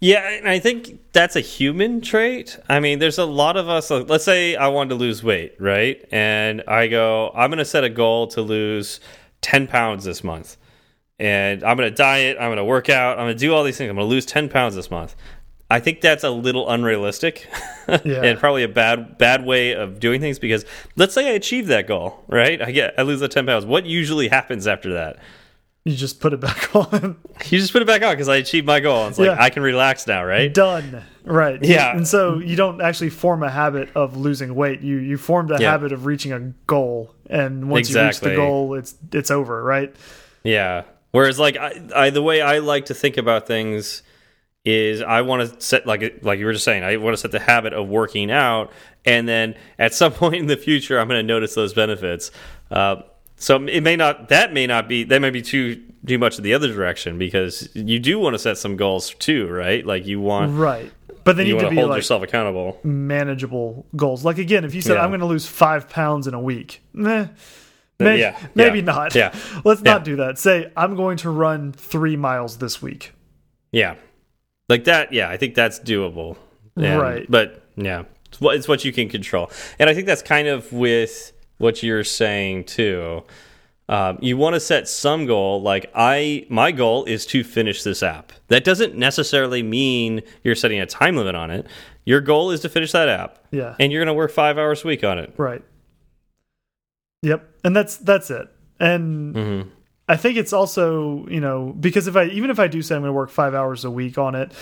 Yeah, 0.00 0.28
and 0.30 0.48
I 0.48 0.60
think 0.60 1.00
that's 1.12 1.34
a 1.34 1.40
human 1.40 2.00
trait. 2.00 2.56
I 2.68 2.78
mean, 2.78 3.00
there's 3.00 3.18
a 3.18 3.24
lot 3.24 3.56
of 3.56 3.68
us. 3.68 3.90
like, 3.90 4.08
Let's 4.08 4.24
say 4.24 4.54
I 4.54 4.68
wanted 4.68 4.90
to 4.90 4.94
lose 4.94 5.24
weight, 5.24 5.54
right? 5.58 6.04
And 6.12 6.62
I 6.68 6.86
go, 6.86 7.32
I'm 7.34 7.50
going 7.50 7.58
to 7.58 7.64
set 7.64 7.82
a 7.82 7.88
goal 7.90 8.28
to 8.28 8.40
lose 8.40 9.00
10 9.40 9.66
pounds 9.66 10.04
this 10.04 10.22
month. 10.22 10.56
And 11.18 11.64
I'm 11.64 11.76
going 11.76 11.90
to 11.90 11.94
diet, 11.96 12.36
I'm 12.38 12.46
going 12.48 12.58
to 12.58 12.64
work 12.64 12.88
out, 12.88 13.18
I'm 13.18 13.24
going 13.26 13.34
to 13.36 13.40
do 13.40 13.52
all 13.54 13.64
these 13.64 13.76
things. 13.76 13.90
I'm 13.90 13.96
going 13.96 14.06
to 14.06 14.10
lose 14.10 14.24
10 14.26 14.48
pounds 14.48 14.74
this 14.76 14.90
month. 14.90 15.16
I 15.70 15.80
think 15.80 16.00
that's 16.00 16.24
a 16.24 16.30
little 16.30 16.68
unrealistic 16.70 17.46
Yeah. 18.04 18.22
and 18.22 18.38
probably 18.38 18.62
a 18.62 18.68
bad 18.68 19.18
bad 19.18 19.44
way 19.44 19.72
of 19.72 20.00
doing 20.00 20.18
things 20.20 20.38
because 20.38 20.64
let's 20.96 21.12
say 21.12 21.28
I 21.28 21.32
achieve 21.32 21.66
that 21.66 21.86
goal, 21.86 22.24
right? 22.26 22.62
I 22.62 22.70
get 22.70 22.94
I 22.96 23.02
lose 23.02 23.20
the 23.20 23.28
10 23.28 23.44
pounds. 23.46 23.66
What 23.66 23.84
usually 23.84 24.28
happens 24.28 24.66
after 24.66 24.94
that? 24.94 25.18
You 25.84 25.94
just 25.94 26.20
put 26.20 26.32
it 26.32 26.40
back 26.40 26.74
on. 26.74 27.16
You 27.50 27.58
just 27.58 27.72
put 27.72 27.82
it 27.82 27.86
back 27.86 28.02
on 28.02 28.12
because 28.12 28.28
I 28.28 28.36
achieved 28.36 28.66
my 28.66 28.80
goal. 28.80 29.06
It's 29.08 29.18
like 29.18 29.26
Yeah. 29.26 29.36
I 29.38 29.50
can 29.50 29.62
relax 29.62 30.06
now, 30.06 30.24
right? 30.24 30.52
Done. 30.52 31.02
Right. 31.24 31.62
Yeah. 31.62 31.94
And 31.96 32.06
so 32.08 32.38
you 32.38 32.56
don't 32.56 32.80
actually 32.80 33.10
form 33.10 33.42
a 33.42 33.50
habit 33.50 33.90
of 33.94 34.16
losing 34.16 34.54
weight. 34.54 34.80
You 34.80 34.96
you 34.98 35.18
formed 35.18 35.50
a 35.50 35.58
Yeah. 35.60 35.70
habit 35.72 35.92
of 35.92 36.06
reaching 36.06 36.32
a 36.32 36.40
goal, 36.66 37.14
and 37.28 37.68
once 37.68 37.90
you 37.90 38.00
reach 38.02 38.20
the 38.20 38.34
goal, 38.34 38.74
it's 38.74 38.94
it's 39.12 39.30
over, 39.30 39.62
right? 39.62 39.94
Yeah. 40.44 40.84
Whereas, 41.10 41.38
like, 41.38 41.56
I, 41.56 41.80
I 41.94 42.10
the 42.10 42.22
way 42.22 42.40
I 42.40 42.58
like 42.58 42.86
to 42.86 42.94
think 42.94 43.16
about 43.16 43.46
things 43.46 44.02
is 44.64 45.00
I 45.00 45.22
want 45.22 45.48
to 45.48 45.60
set 45.60 45.86
like 45.86 46.18
like 46.22 46.38
you 46.38 46.44
were 46.44 46.52
just 46.52 46.64
saying 46.64 46.82
I 46.84 46.96
want 46.98 47.14
to 47.14 47.18
set 47.18 47.30
the 47.30 47.38
habit 47.38 47.72
of 47.72 47.88
working 47.88 48.30
out, 48.30 48.70
and 49.04 49.26
then 49.26 49.54
at 49.78 49.94
some 49.94 50.12
point 50.22 50.36
in 50.36 50.46
the 50.46 50.56
future 50.56 50.98
I'm 50.98 51.08
going 51.08 51.18
to 51.18 51.26
notice 51.26 51.54
those 51.54 51.72
benefits. 51.72 52.30
Uh, 52.70 52.96
so 53.36 53.64
it 53.66 53.82
may 53.82 53.96
not 53.96 54.28
that 54.28 54.52
may 54.52 54.66
not 54.66 54.88
be 54.88 55.04
that 55.04 55.20
may 55.20 55.30
be 55.30 55.40
too 55.42 55.82
too 56.06 56.18
much 56.18 56.38
of 56.38 56.44
the 56.44 56.54
other 56.54 56.72
direction 56.72 57.18
because 57.18 57.68
you 57.74 57.98
do 57.98 58.18
want 58.18 58.34
to 58.34 58.38
set 58.38 58.58
some 58.58 58.76
goals 58.76 59.14
too, 59.14 59.48
right? 59.48 59.86
Like 59.86 60.06
you 60.06 60.20
want 60.20 60.56
Right. 60.58 60.92
But 61.24 61.36
they 61.36 61.46
you 61.46 61.54
need 61.54 61.60
to 61.60 61.70
be 61.70 61.76
hold 61.76 61.90
like 61.90 61.98
yourself 61.98 62.22
accountable. 62.22 62.78
manageable 62.82 63.86
goals. 63.96 64.24
Like 64.24 64.38
again, 64.38 64.64
if 64.64 64.74
you 64.74 64.80
said 64.82 64.94
Yeah. 64.94 65.02
I'm 65.04 65.10
going 65.10 65.20
to 65.20 65.26
lose 65.26 65.46
five 65.46 65.88
pounds 65.88 66.26
in 66.26 66.34
a 66.34 66.40
week, 66.40 66.82
meh, 66.92 67.28
maybe, 68.00 68.20
yeah, 68.20 68.38
maybe 68.54 68.78
yeah, 68.78 68.84
not. 68.84 69.14
yeah, 69.14 69.34
Let's 69.64 69.82
yeah. 69.84 69.92
not 69.92 70.04
do 70.04 70.16
that. 70.16 70.38
Say 70.38 70.70
I'm 70.76 70.94
going 70.96 71.16
to 71.18 71.30
run 71.30 71.72
three 71.72 72.16
miles 72.16 72.58
this 72.58 72.80
week. 72.82 73.12
Yeah, 73.72 73.96
like 74.68 74.84
that. 74.84 75.12
Yeah, 75.12 75.28
I 75.28 75.36
think 75.36 75.54
that's 75.54 75.78
doable. 75.80 76.36
And- 76.76 77.00
Right. 77.00 77.26
But 77.28 77.62
yeah, 77.76 78.04
it's 78.26 78.40
what, 78.40 78.56
it's 78.56 78.68
what 78.68 78.84
you 78.84 78.92
can 78.92 79.08
control, 79.08 79.50
and 79.78 79.90
I 79.90 79.94
think 79.94 80.06
that's 80.06 80.22
kind 80.22 80.46
of 80.48 80.72
with 80.72 81.32
what 81.58 81.82
you're 81.82 82.04
saying 82.04 82.64
too. 82.64 83.24
Um, 83.90 84.18
you 84.20 84.36
want 84.36 84.52
to 84.52 84.60
set 84.60 84.86
some 84.86 85.24
goal. 85.24 85.62
Like 85.62 85.90
I, 85.94 86.46
my 86.50 86.72
goal 86.72 87.04
is 87.06 87.24
to 87.26 87.42
finish 87.42 87.82
this 87.82 88.02
app. 88.02 88.32
That 88.48 88.62
doesn't 88.62 88.96
necessarily 88.96 89.62
mean 89.62 90.20
you're 90.44 90.54
setting 90.54 90.78
a 90.78 90.84
time 90.86 91.16
limit 91.16 91.34
on 91.34 91.50
it. 91.50 91.66
Your 92.04 92.20
goal 92.20 92.50
is 92.50 92.60
to 92.60 92.68
finish 92.68 92.92
that 92.92 93.08
app. 93.08 93.38
Yeah. 93.50 93.76
and 93.80 93.90
you're 93.90 94.00
going 94.04 94.14
to 94.14 94.18
work 94.18 94.30
five 94.30 94.58
hours 94.58 94.84
a 94.84 94.88
week 94.88 95.04
on 95.04 95.18
it. 95.18 95.32
Right. 95.38 95.62
Yep, 97.22 97.48
and 97.64 97.74
that's 97.76 97.96
that's 97.96 98.30
it. 98.30 98.48
And 98.80 99.34
Mm-hmm. 99.34 99.68
I 100.10 100.16
think 100.16 100.38
it's 100.38 100.52
also 100.54 101.26
you 101.28 101.40
know 101.40 101.74
because 101.78 102.06
if 102.06 102.16
I 102.16 102.24
even 102.26 102.50
if 102.50 102.58
I 102.58 102.66
do 102.68 102.80
say 102.80 102.94
I'm 102.94 103.02
going 103.02 103.10
to 103.10 103.12
work 103.12 103.30
five 103.30 103.54
hours 103.54 103.84
a 103.84 103.90
week 103.90 104.16
on 104.18 104.34
it, 104.34 104.52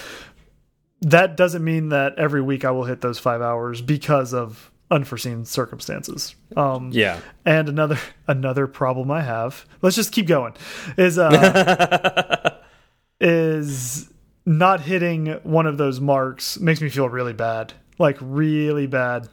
that 1.03 1.37
doesn't 1.37 1.63
mean 1.63 1.91
that 1.91 2.19
every 2.19 2.43
week 2.43 2.65
I 2.65 2.71
will 2.73 2.85
hit 2.85 3.01
those 3.01 3.19
five 3.19 3.41
hours 3.43 3.81
because 3.81 4.35
of 4.35 4.73
unforeseen 4.91 5.45
circumstances. 5.45 6.35
Um, 6.57 6.91
Yeah. 6.93 7.21
And 7.45 7.69
another 7.69 7.99
another 8.27 8.67
problem 8.67 9.11
I 9.11 9.21
have. 9.23 9.67
Let's 9.83 9.95
just 9.97 10.11
keep 10.13 10.27
going. 10.27 10.55
Is 10.97 11.19
uh 11.19 12.59
is 13.21 14.09
not 14.45 14.81
hitting 14.81 15.27
one 15.43 15.67
of 15.67 15.77
those 15.77 16.01
marks 16.01 16.59
makes 16.59 16.81
me 16.81 16.89
feel 16.89 17.09
really 17.09 17.33
bad. 17.33 17.73
Like 17.99 18.17
really 18.21 18.87
bad. 18.87 19.29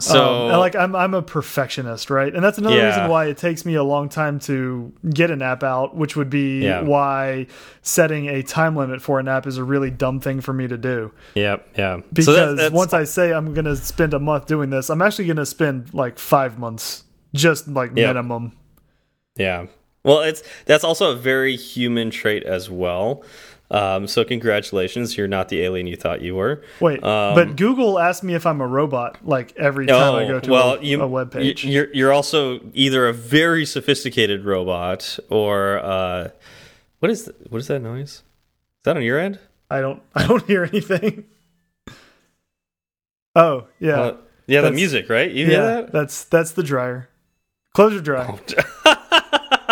So 0.00 0.48
Um, 0.48 0.58
like 0.58 0.74
I'm 0.74 0.96
I'm 0.96 1.14
a 1.14 1.22
perfectionist, 1.22 2.10
right? 2.10 2.34
And 2.34 2.42
that's 2.42 2.58
another 2.58 2.76
Yeah. 2.76 2.86
reason 2.88 3.08
why 3.08 3.26
it 3.26 3.36
takes 3.36 3.64
me 3.64 3.74
a 3.74 3.82
long 3.84 4.08
time 4.08 4.38
to 4.40 4.92
get 5.08 5.30
an 5.30 5.42
app 5.42 5.62
out, 5.62 5.94
which 5.96 6.16
would 6.16 6.30
be 6.30 6.64
Yeah. 6.64 6.82
why 6.82 7.46
setting 7.82 8.28
a 8.28 8.42
time 8.42 8.74
limit 8.76 9.00
for 9.02 9.20
an 9.20 9.28
app 9.28 9.46
is 9.46 9.56
a 9.58 9.64
really 9.64 9.90
dumb 9.90 10.18
thing 10.20 10.40
for 10.40 10.52
me 10.52 10.66
to 10.68 10.76
do. 10.78 11.12
Yep. 11.34 11.68
Yeah. 11.76 12.00
Because 12.12 12.26
so 12.26 12.54
that, 12.54 12.72
once 12.72 12.92
I 12.92 13.04
say 13.04 13.32
I'm 13.32 13.54
going 13.54 13.64
to 13.66 13.76
spend 13.76 14.14
a 14.14 14.18
month 14.18 14.46
doing 14.46 14.70
this, 14.70 14.90
I'm 14.90 15.02
actually 15.02 15.26
going 15.26 15.36
to 15.36 15.46
spend 15.46 15.92
like 15.94 16.18
5 16.18 16.58
months 16.58 17.04
just 17.34 17.68
like 17.68 17.90
Yep. 17.96 18.08
minimum. 18.08 18.52
Yeah. 19.36 19.66
Well, 20.02 20.20
it's 20.20 20.42
that's 20.64 20.82
also 20.82 21.12
a 21.12 21.14
very 21.14 21.56
human 21.56 22.10
trait 22.10 22.42
as 22.44 22.70
well. 22.70 23.22
Um, 23.70 24.08
so 24.08 24.24
congratulations, 24.24 25.16
you're 25.16 25.28
not 25.28 25.48
the 25.48 25.62
alien 25.62 25.86
you 25.86 25.96
thought 25.96 26.22
you 26.22 26.34
were. 26.34 26.62
Wait, 26.80 27.02
Um, 27.04 27.34
but 27.36 27.54
Google 27.56 27.98
asked 28.00 28.24
me 28.24 28.34
if 28.34 28.44
I'm 28.44 28.60
a 28.60 28.66
robot 28.66 29.18
like 29.24 29.56
every 29.56 29.86
time 29.86 30.14
I 30.16 30.26
go 30.26 30.40
to 30.40 30.50
Oh, 30.50 30.52
well, 30.52 30.74
a, 30.74 30.82
you, 30.82 31.00
a 31.00 31.06
web 31.06 31.30
page. 31.32 31.64
You, 31.64 31.82
are 31.82 31.88
you're 31.92 32.12
also 32.12 32.60
either 32.74 33.06
a 33.06 33.12
very 33.12 33.64
sophisticated 33.64 34.44
robot 34.44 35.18
or 35.28 35.78
uh, 35.78 36.30
what 36.98 37.10
is 37.10 37.24
th 37.26 37.36
what 37.48 37.58
is 37.58 37.68
that 37.68 37.80
noise? 37.80 38.10
Is 38.10 38.22
that 38.84 38.96
on 38.96 39.02
your 39.02 39.18
end? 39.20 39.38
I 39.70 39.80
don't 39.80 40.02
I 40.16 40.26
don't 40.26 40.44
hear 40.46 40.64
anything. 40.64 41.26
Oh, 43.36 43.66
yeah. 43.78 44.00
Uh, 44.00 44.16
yeah, 44.46 44.62
the 44.62 44.72
music, 44.72 45.08
right? 45.08 45.30
You 45.30 45.44
yeah, 45.46 45.50
hear 45.50 45.62
that? 45.62 45.92
that's 45.92 46.24
that's 46.24 46.50
the 46.52 46.64
dryer. 46.64 47.08
Close 47.72 47.92
your 47.92 48.02
dryer. 48.02 48.36
Oh, 48.84 48.96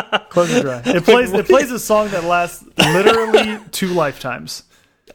Close 0.31 0.53
your 0.53 0.63
dryer. 0.63 0.83
It 0.85 1.05
plays 1.05 1.33
it 1.33 1.47
plays 1.47 1.71
a 1.71 1.79
song 1.79 2.09
that 2.09 2.25
lasts 2.25 2.65
literally 2.79 3.59
two 3.71 3.89
lifetimes. 3.89 4.65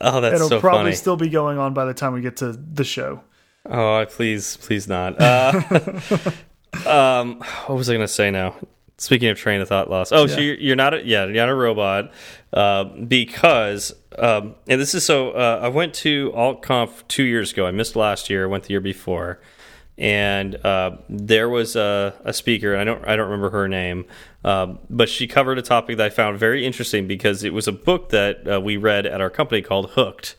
Oh, 0.01 0.21
that's 0.21 0.35
It'll 0.35 0.49
so 0.49 0.59
probably 0.59 0.85
funny. 0.85 0.95
still 0.95 1.15
be 1.15 1.29
going 1.29 1.57
on 1.57 1.73
by 1.73 1.85
the 1.85 1.93
time 1.93 2.13
we 2.13 2.21
get 2.21 2.37
to 2.37 2.51
the 2.51 2.83
show. 2.83 3.21
Oh, 3.65 4.05
please, 4.09 4.57
please 4.57 4.87
not. 4.87 5.21
Uh, 5.21 5.61
um, 6.85 7.39
what 7.65 7.77
was 7.77 7.89
I 7.89 7.93
going 7.93 8.05
to 8.05 8.11
say 8.11 8.29
now? 8.29 8.55
Speaking 8.97 9.29
of 9.29 9.37
train 9.37 9.61
of 9.61 9.69
thought 9.69 9.89
loss. 9.89 10.11
Oh, 10.11 10.27
so 10.27 10.39
you're, 10.39 10.55
you're 10.55 10.75
not 10.75 10.93
a, 10.93 11.05
yeah, 11.05 11.25
you're 11.25 11.33
not 11.33 11.49
a 11.49 11.55
robot 11.55 12.11
uh, 12.51 12.83
because 12.83 13.93
um, 14.17 14.55
and 14.67 14.79
this 14.79 14.93
is 14.93 15.05
so 15.05 15.31
uh, 15.31 15.59
I 15.63 15.67
went 15.69 15.93
to 15.95 16.31
AltConf 16.31 17.07
two 17.07 17.23
years 17.23 17.51
ago. 17.51 17.65
I 17.65 17.71
missed 17.71 17.95
last 17.95 18.29
year. 18.29 18.43
I 18.43 18.47
went 18.47 18.65
the 18.65 18.71
year 18.71 18.81
before, 18.81 19.39
and 19.97 20.55
uh, 20.65 20.97
there 21.07 21.49
was 21.49 21.75
a, 21.75 22.13
a 22.23 22.33
speaker. 22.33 22.75
I 22.75 22.83
don't 22.83 23.07
I 23.07 23.15
don't 23.15 23.29
remember 23.29 23.51
her 23.51 23.67
name, 23.67 24.05
um, 24.43 24.79
but 24.89 25.09
she 25.09 25.27
covered 25.27 25.57
a 25.59 25.61
topic 25.61 25.97
that 25.97 26.05
I 26.05 26.09
found 26.09 26.39
very 26.39 26.65
interesting 26.65 27.07
because 27.07 27.43
it 27.43 27.53
was 27.53 27.67
a 27.67 27.71
book 27.71 28.09
that 28.09 28.47
uh, 28.51 28.61
we 28.61 28.77
read 28.77 29.05
at 29.05 29.21
our 29.21 29.29
company 29.29 29.61
called 29.61 29.91
Hooked. 29.91 30.35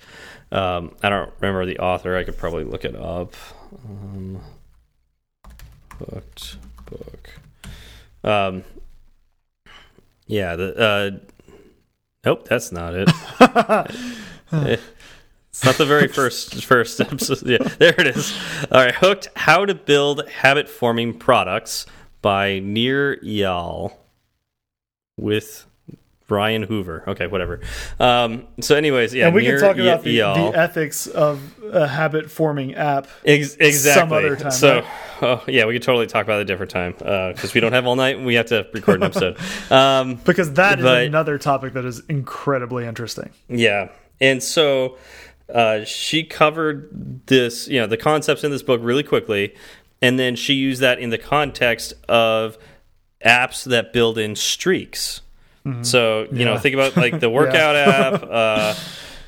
Um, 0.50 0.94
I 1.02 1.08
don't 1.08 1.32
remember 1.40 1.66
the 1.66 1.78
author. 1.78 2.16
I 2.16 2.24
could 2.24 2.36
probably 2.36 2.64
look 2.64 2.84
it 2.84 2.96
up. 2.96 3.34
Um, 3.84 4.40
hooked 5.98 6.56
book. 6.86 7.30
Um, 8.22 8.64
yeah. 10.26 10.56
The 10.56 10.76
uh, 10.76 11.10
nope, 12.24 12.48
that's 12.48 12.72
not 12.72 12.94
it. 12.94 13.10
It's 15.54 15.64
not 15.64 15.76
the 15.76 15.86
very 15.86 16.08
first 16.08 16.64
first 16.64 17.00
episode. 17.00 17.42
Yeah, 17.46 17.58
there 17.78 17.94
it 18.00 18.08
is. 18.08 18.36
All 18.72 18.84
right, 18.84 18.92
hooked. 18.94 19.28
How 19.36 19.64
to 19.64 19.72
build 19.72 20.28
habit 20.28 20.68
forming 20.68 21.16
products 21.16 21.86
by 22.22 22.58
Nir 22.58 23.18
Eyal 23.22 23.94
with 25.16 25.64
Ryan 26.28 26.64
Hoover. 26.64 27.04
Okay, 27.06 27.28
whatever. 27.28 27.60
Um, 28.00 28.48
so, 28.60 28.74
anyways, 28.74 29.14
yeah, 29.14 29.26
and 29.26 29.34
we 29.36 29.44
Nir 29.44 29.60
can 29.60 29.68
talk 29.68 29.76
about 29.78 30.02
the, 30.02 30.16
the 30.18 30.52
ethics 30.56 31.06
of 31.06 31.40
a 31.72 31.86
habit 31.86 32.32
forming 32.32 32.74
app. 32.74 33.06
Ex 33.24 33.54
exactly. 33.54 34.00
Some 34.00 34.12
other 34.12 34.34
time, 34.34 34.50
So, 34.50 34.80
right? 34.80 34.84
oh, 35.22 35.44
yeah, 35.46 35.66
we 35.66 35.74
could 35.74 35.82
totally 35.84 36.08
talk 36.08 36.24
about 36.24 36.40
it 36.40 36.42
a 36.42 36.44
different 36.46 36.72
time 36.72 36.94
because 36.94 37.54
we 37.54 37.60
don't 37.60 37.72
have 37.72 37.86
all 37.86 37.94
night. 37.94 38.16
and 38.16 38.26
We 38.26 38.34
have 38.34 38.46
to 38.46 38.66
record 38.74 38.96
an 38.96 39.04
episode. 39.04 39.38
um, 39.70 40.16
Because 40.16 40.52
that 40.54 40.80
is 40.80 40.84
But- 40.84 41.04
another 41.04 41.38
topic 41.38 41.74
that 41.74 41.84
is 41.84 42.00
incredibly 42.08 42.86
interesting. 42.86 43.30
yeah, 43.48 43.90
and 44.20 44.42
so 44.42 44.96
uh, 45.52 45.84
she 45.84 46.24
covered 46.24 47.26
this, 47.26 47.68
you 47.68 47.80
know, 47.80 47.86
the 47.86 47.96
concepts 47.96 48.44
in 48.44 48.50
this 48.50 48.62
book 48.62 48.80
really 48.82 49.02
quickly, 49.02 49.54
and 50.02 50.18
then 50.18 50.36
she 50.36 50.54
used 50.54 50.80
that 50.80 50.98
in 50.98 51.10
the 51.10 51.18
context 51.18 51.92
of 52.08 52.56
apps 53.24 53.64
that 53.64 53.92
build 53.92 54.18
in 54.18 54.36
streaks. 54.36 55.20
So 55.80 56.28
you 56.30 56.44
know, 56.44 56.58
think 56.58 56.74
about 56.74 56.94
like 56.94 57.20
the 57.20 57.30
workout 57.38 57.74
app. 57.74 58.22
Uh, 58.22 58.74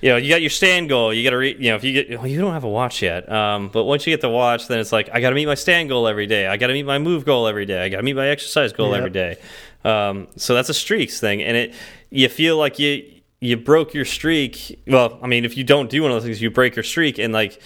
you 0.03 0.11
know, 0.11 0.17
you 0.19 0.29
got 0.29 0.43
your 0.43 0.51
stand 0.51 0.91
goal. 0.91 1.15
You 1.15 1.25
got 1.25 1.31
to, 1.35 1.43
you 1.47 1.71
know, 1.71 1.77
if 1.77 1.83
you 1.85 1.95
get, 1.95 2.19
well, 2.19 2.27
you 2.27 2.39
don't 2.39 2.53
have 2.53 2.65
a 2.65 2.69
watch 2.69 3.01
yet. 3.01 3.33
Um, 3.33 3.69
but 3.73 3.85
once 3.85 4.07
you 4.07 4.13
get 4.13 4.21
the 4.21 4.29
watch, 4.29 4.69
then 4.69 4.79
it's 4.79 4.93
like 4.93 5.09
I 5.15 5.21
got 5.21 5.31
to 5.31 5.35
meet 5.35 5.47
my 5.47 5.55
stand 5.55 5.89
goal 5.89 6.07
every 6.07 6.27
day. 6.27 6.47
I 6.47 6.59
got 6.59 6.67
to 6.67 6.75
meet 6.75 6.83
my 6.85 6.99
move 6.99 7.25
goal 7.25 7.47
every 7.47 7.65
day. 7.65 7.83
I 7.83 7.89
got 7.89 7.97
to 7.97 8.03
meet 8.03 8.17
my 8.17 8.29
exercise 8.29 8.75
goal 8.75 8.91
Yep. 8.91 8.99
every 8.99 9.11
day. 9.11 9.37
Um, 9.83 10.29
so 10.37 10.55
that's 10.55 10.69
a 10.69 10.75
streaks 10.75 11.21
thing, 11.21 11.43
and 11.43 11.57
it 11.57 11.75
you 12.11 12.29
feel 12.29 12.59
like 12.59 12.79
you 12.79 13.16
you 13.41 13.57
broke 13.57 13.95
your 13.95 14.05
streak. 14.05 14.79
Well, 14.87 15.19
I 15.23 15.27
mean, 15.27 15.45
if 15.45 15.57
you 15.57 15.65
don't 15.65 15.91
do 15.91 16.03
one 16.03 16.11
of 16.11 16.17
those 16.17 16.25
things, 16.25 16.41
you 16.43 16.51
break 16.51 16.77
your 16.77 16.83
streak, 16.83 17.19
and 17.19 17.33
like, 17.33 17.61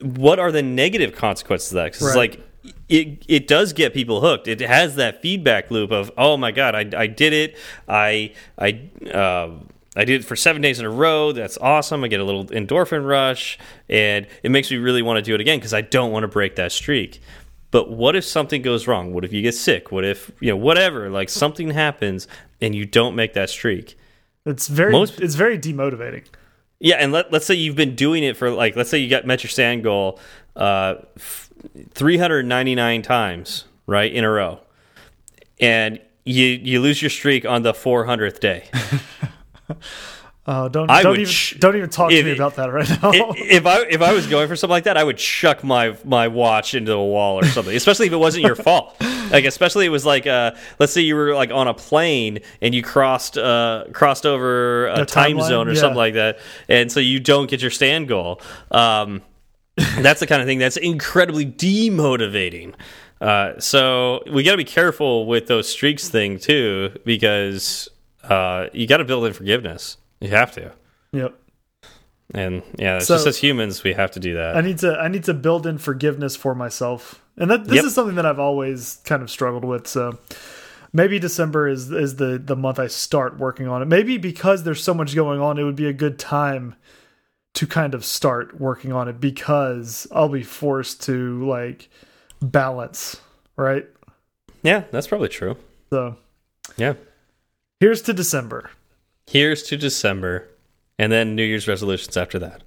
what 0.00 0.38
are 0.38 0.52
the 0.52 0.62
negative 0.62 1.14
consequences 1.14 1.72
of 1.72 1.76
that? 1.76 1.92
'Cause 1.92 2.02
it's 2.08 2.16
Right. 2.16 2.30
like 2.36 2.40
it 2.88 3.22
it 3.28 3.46
does 3.48 3.72
get 3.72 3.94
people 3.94 4.20
hooked. 4.20 4.48
It 4.48 4.60
has 4.60 4.96
that 4.96 5.22
feedback 5.22 5.70
loop 5.70 5.90
of 5.92 6.10
oh 6.18 6.36
my 6.36 6.50
god, 6.52 6.74
I 6.74 6.86
I 7.00 7.06
did 7.06 7.32
it. 7.32 7.56
I 7.88 8.32
I. 8.58 8.80
Uh, 9.10 9.50
I 9.98 10.04
did 10.04 10.20
it 10.20 10.24
for 10.26 10.36
seven 10.36 10.60
days 10.60 10.78
in 10.78 10.84
a 10.84 10.90
row. 10.90 11.32
That's 11.32 11.56
awesome. 11.56 12.04
I 12.04 12.08
get 12.08 12.20
a 12.20 12.24
little 12.24 12.44
endorphin 12.48 13.08
rush, 13.08 13.58
and 13.88 14.26
it 14.42 14.50
makes 14.50 14.70
me 14.70 14.76
really 14.76 15.00
want 15.00 15.16
to 15.16 15.22
do 15.22 15.34
it 15.34 15.40
again 15.40 15.56
because 15.58 15.72
I 15.72 15.80
don't 15.80 16.12
want 16.12 16.24
to 16.24 16.28
break 16.28 16.56
that 16.56 16.70
streak. 16.72 17.18
But 17.70 17.90
what 17.90 18.14
if 18.14 18.22
something 18.22 18.60
goes 18.60 18.86
wrong? 18.86 19.14
What 19.14 19.24
if 19.24 19.32
you 19.32 19.40
get 19.40 19.54
sick? 19.54 19.90
What 19.90 20.04
if 20.04 20.30
you 20.38 20.50
know 20.50 20.56
whatever? 20.56 21.08
Like 21.08 21.30
something 21.30 21.70
happens 21.70 22.28
and 22.60 22.74
you 22.74 22.84
don't 22.84 23.14
make 23.16 23.32
that 23.32 23.48
streak. 23.48 23.96
It's 24.46 24.68
very 24.68 24.92
Most- 24.92 25.20
it's 25.20 25.34
very 25.34 25.58
demotivating. 25.58 26.24
Yeah, 26.78 26.96
and 26.96 27.10
let, 27.12 27.32
let's 27.32 27.46
say 27.46 27.54
you've 27.54 27.76
been 27.76 27.94
doing 27.94 28.22
it 28.22 28.36
for 28.36 28.50
like, 28.50 28.76
let's 28.76 28.90
say 28.90 28.98
you 28.98 29.08
got 29.10 29.26
met 29.26 29.42
your 29.42 29.50
stand 29.50 29.82
goal 29.82 30.18
uh, 30.54 30.96
399 31.94 33.02
times, 33.02 33.64
right, 33.86 34.12
in 34.12 34.24
a 34.24 34.30
row. 34.30 34.60
And 35.58 36.00
you 36.24 36.44
you 36.44 36.80
lose 36.80 37.00
your 37.00 37.10
streak 37.10 37.44
on 37.46 37.62
the 37.62 37.72
400th 37.72 38.40
day. 38.40 38.68
Uh, 40.46 40.68
don't 40.68 40.88
I 40.88 41.02
don't 41.02 41.18
even 41.18 41.34
don't 41.58 41.74
even 41.76 41.90
talk 41.90 42.08
to 42.10 42.22
me 42.22 42.30
about 42.32 42.54
that 42.54 42.66
right 42.72 42.88
now. 42.88 43.10
If 43.36 43.66
I 43.66 43.80
if 43.82 44.00
I 44.00 44.12
was 44.12 44.28
going 44.28 44.46
for 44.46 44.54
something 44.54 44.70
like 44.70 44.84
that, 44.84 44.96
I 44.96 45.02
would 45.02 45.16
chuck 45.18 45.64
my 45.64 45.96
my 46.04 46.28
watch 46.28 46.74
into 46.74 46.92
a 46.92 47.04
wall 47.04 47.40
or 47.40 47.44
something. 47.46 47.74
Especially 47.74 48.06
if 48.06 48.12
it 48.12 48.16
wasn't 48.16 48.44
your 48.44 48.54
fault. 48.54 48.94
Like 49.32 49.44
especially 49.44 49.86
it 49.86 49.88
was 49.88 50.06
like 50.06 50.24
uh, 50.28 50.52
let's 50.78 50.92
say 50.92 51.00
you 51.00 51.16
were 51.16 51.34
like 51.34 51.50
on 51.50 51.66
a 51.66 51.74
plane 51.74 52.38
and 52.62 52.76
you 52.76 52.82
crossed 52.84 53.36
uh, 53.36 53.86
crossed 53.92 54.24
over 54.24 54.86
a 54.86 54.98
The 54.98 55.04
time 55.06 55.32
timeline? 55.36 55.48
zone 55.48 55.68
or 55.68 55.72
Yeah. 55.72 55.80
something 55.80 55.96
like 55.96 56.14
that, 56.14 56.38
and 56.68 56.92
so 56.92 57.00
you 57.00 57.18
don't 57.18 57.50
get 57.50 57.60
your 57.60 57.72
stand 57.72 58.06
goal. 58.06 58.40
Um, 58.70 59.22
that's 59.76 60.20
the 60.20 60.28
kind 60.28 60.40
of 60.40 60.46
thing 60.46 60.58
that's 60.60 60.76
incredibly 60.76 61.44
demotivating. 61.44 62.74
Uh, 63.20 63.58
so 63.58 64.22
we 64.30 64.42
got 64.44 64.52
to 64.52 64.56
be 64.56 64.64
careful 64.64 65.26
with 65.26 65.48
those 65.48 65.68
streaks 65.68 66.08
thing 66.08 66.38
too, 66.38 66.92
because 67.04 67.88
uh, 68.24 68.66
you 68.72 68.86
got 68.86 68.98
to 68.98 69.04
build 69.04 69.26
in 69.26 69.32
forgiveness. 69.32 69.96
You 70.20 70.28
have 70.28 70.52
to. 70.52 70.72
yep. 71.12 71.34
And 72.34 72.62
yeah, 72.78 72.96
it's 72.96 73.06
So- 73.06 73.14
just 73.14 73.26
as 73.26 73.38
humans, 73.38 73.84
we 73.84 73.92
have 73.92 74.10
to 74.12 74.20
do 74.20 74.34
that. 74.34 74.56
I 74.56 74.60
need 74.60 74.78
to 74.78 74.98
I 74.98 75.08
need 75.08 75.24
to 75.24 75.34
build 75.34 75.66
in 75.66 75.78
forgiveness 75.78 76.34
for 76.36 76.54
myself. 76.54 77.22
And 77.36 77.50
that 77.50 77.64
this 77.66 77.76
Yep. 77.76 77.84
is 77.84 77.94
something 77.94 78.16
that 78.16 78.26
I've 78.26 78.38
always 78.40 78.98
kind 79.04 79.22
of 79.22 79.30
struggled 79.30 79.64
with. 79.64 79.86
So 79.86 80.18
maybe 80.92 81.18
December 81.18 81.68
is 81.68 81.90
is 81.92 82.16
the 82.16 82.38
the 82.44 82.56
month 82.56 82.78
I 82.80 82.88
start 82.88 83.38
working 83.38 83.68
on 83.68 83.80
it. 83.82 83.84
Maybe 83.86 84.18
because 84.18 84.64
there's 84.64 84.82
so 84.82 84.92
much 84.94 85.14
going 85.14 85.40
on, 85.40 85.58
it 85.58 85.62
would 85.64 85.76
be 85.76 85.86
a 85.86 85.92
good 85.92 86.18
time 86.18 86.74
to 87.54 87.66
kind 87.66 87.94
of 87.94 88.04
start 88.04 88.60
working 88.60 88.92
on 88.92 89.08
it 89.08 89.20
because 89.20 90.06
I'll 90.12 90.28
be 90.28 90.42
forced 90.42 91.02
to 91.04 91.46
like 91.46 91.88
balance, 92.42 93.20
right? 93.56 93.86
yeah, 94.62 94.82
that's 94.90 95.06
probably 95.06 95.28
true. 95.28 95.56
So 95.90 96.16
Yeah. 96.76 96.94
here's 97.80 98.02
to 98.02 98.12
December. 98.12 98.70
Here's 99.28 99.64
to 99.64 99.76
December, 99.76 100.48
and 100.98 101.10
then 101.10 101.34
New 101.34 101.42
Year's 101.42 101.66
resolutions 101.66 102.16
after 102.16 102.38
that. 102.38 102.62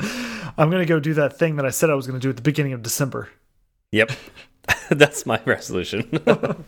I'm 0.58 0.70
gonna 0.70 0.86
go 0.86 0.98
do 0.98 1.14
that 1.14 1.38
thing 1.38 1.56
that 1.56 1.64
I 1.64 1.70
said 1.70 1.88
I 1.90 1.94
was 1.94 2.06
gonna 2.06 2.18
do 2.18 2.30
at 2.30 2.36
the 2.36 2.42
beginning 2.42 2.72
of 2.72 2.82
December. 2.82 3.28
Yep. 3.92 4.10
that's 4.90 5.24
my 5.24 5.40
resolution. 5.44 6.10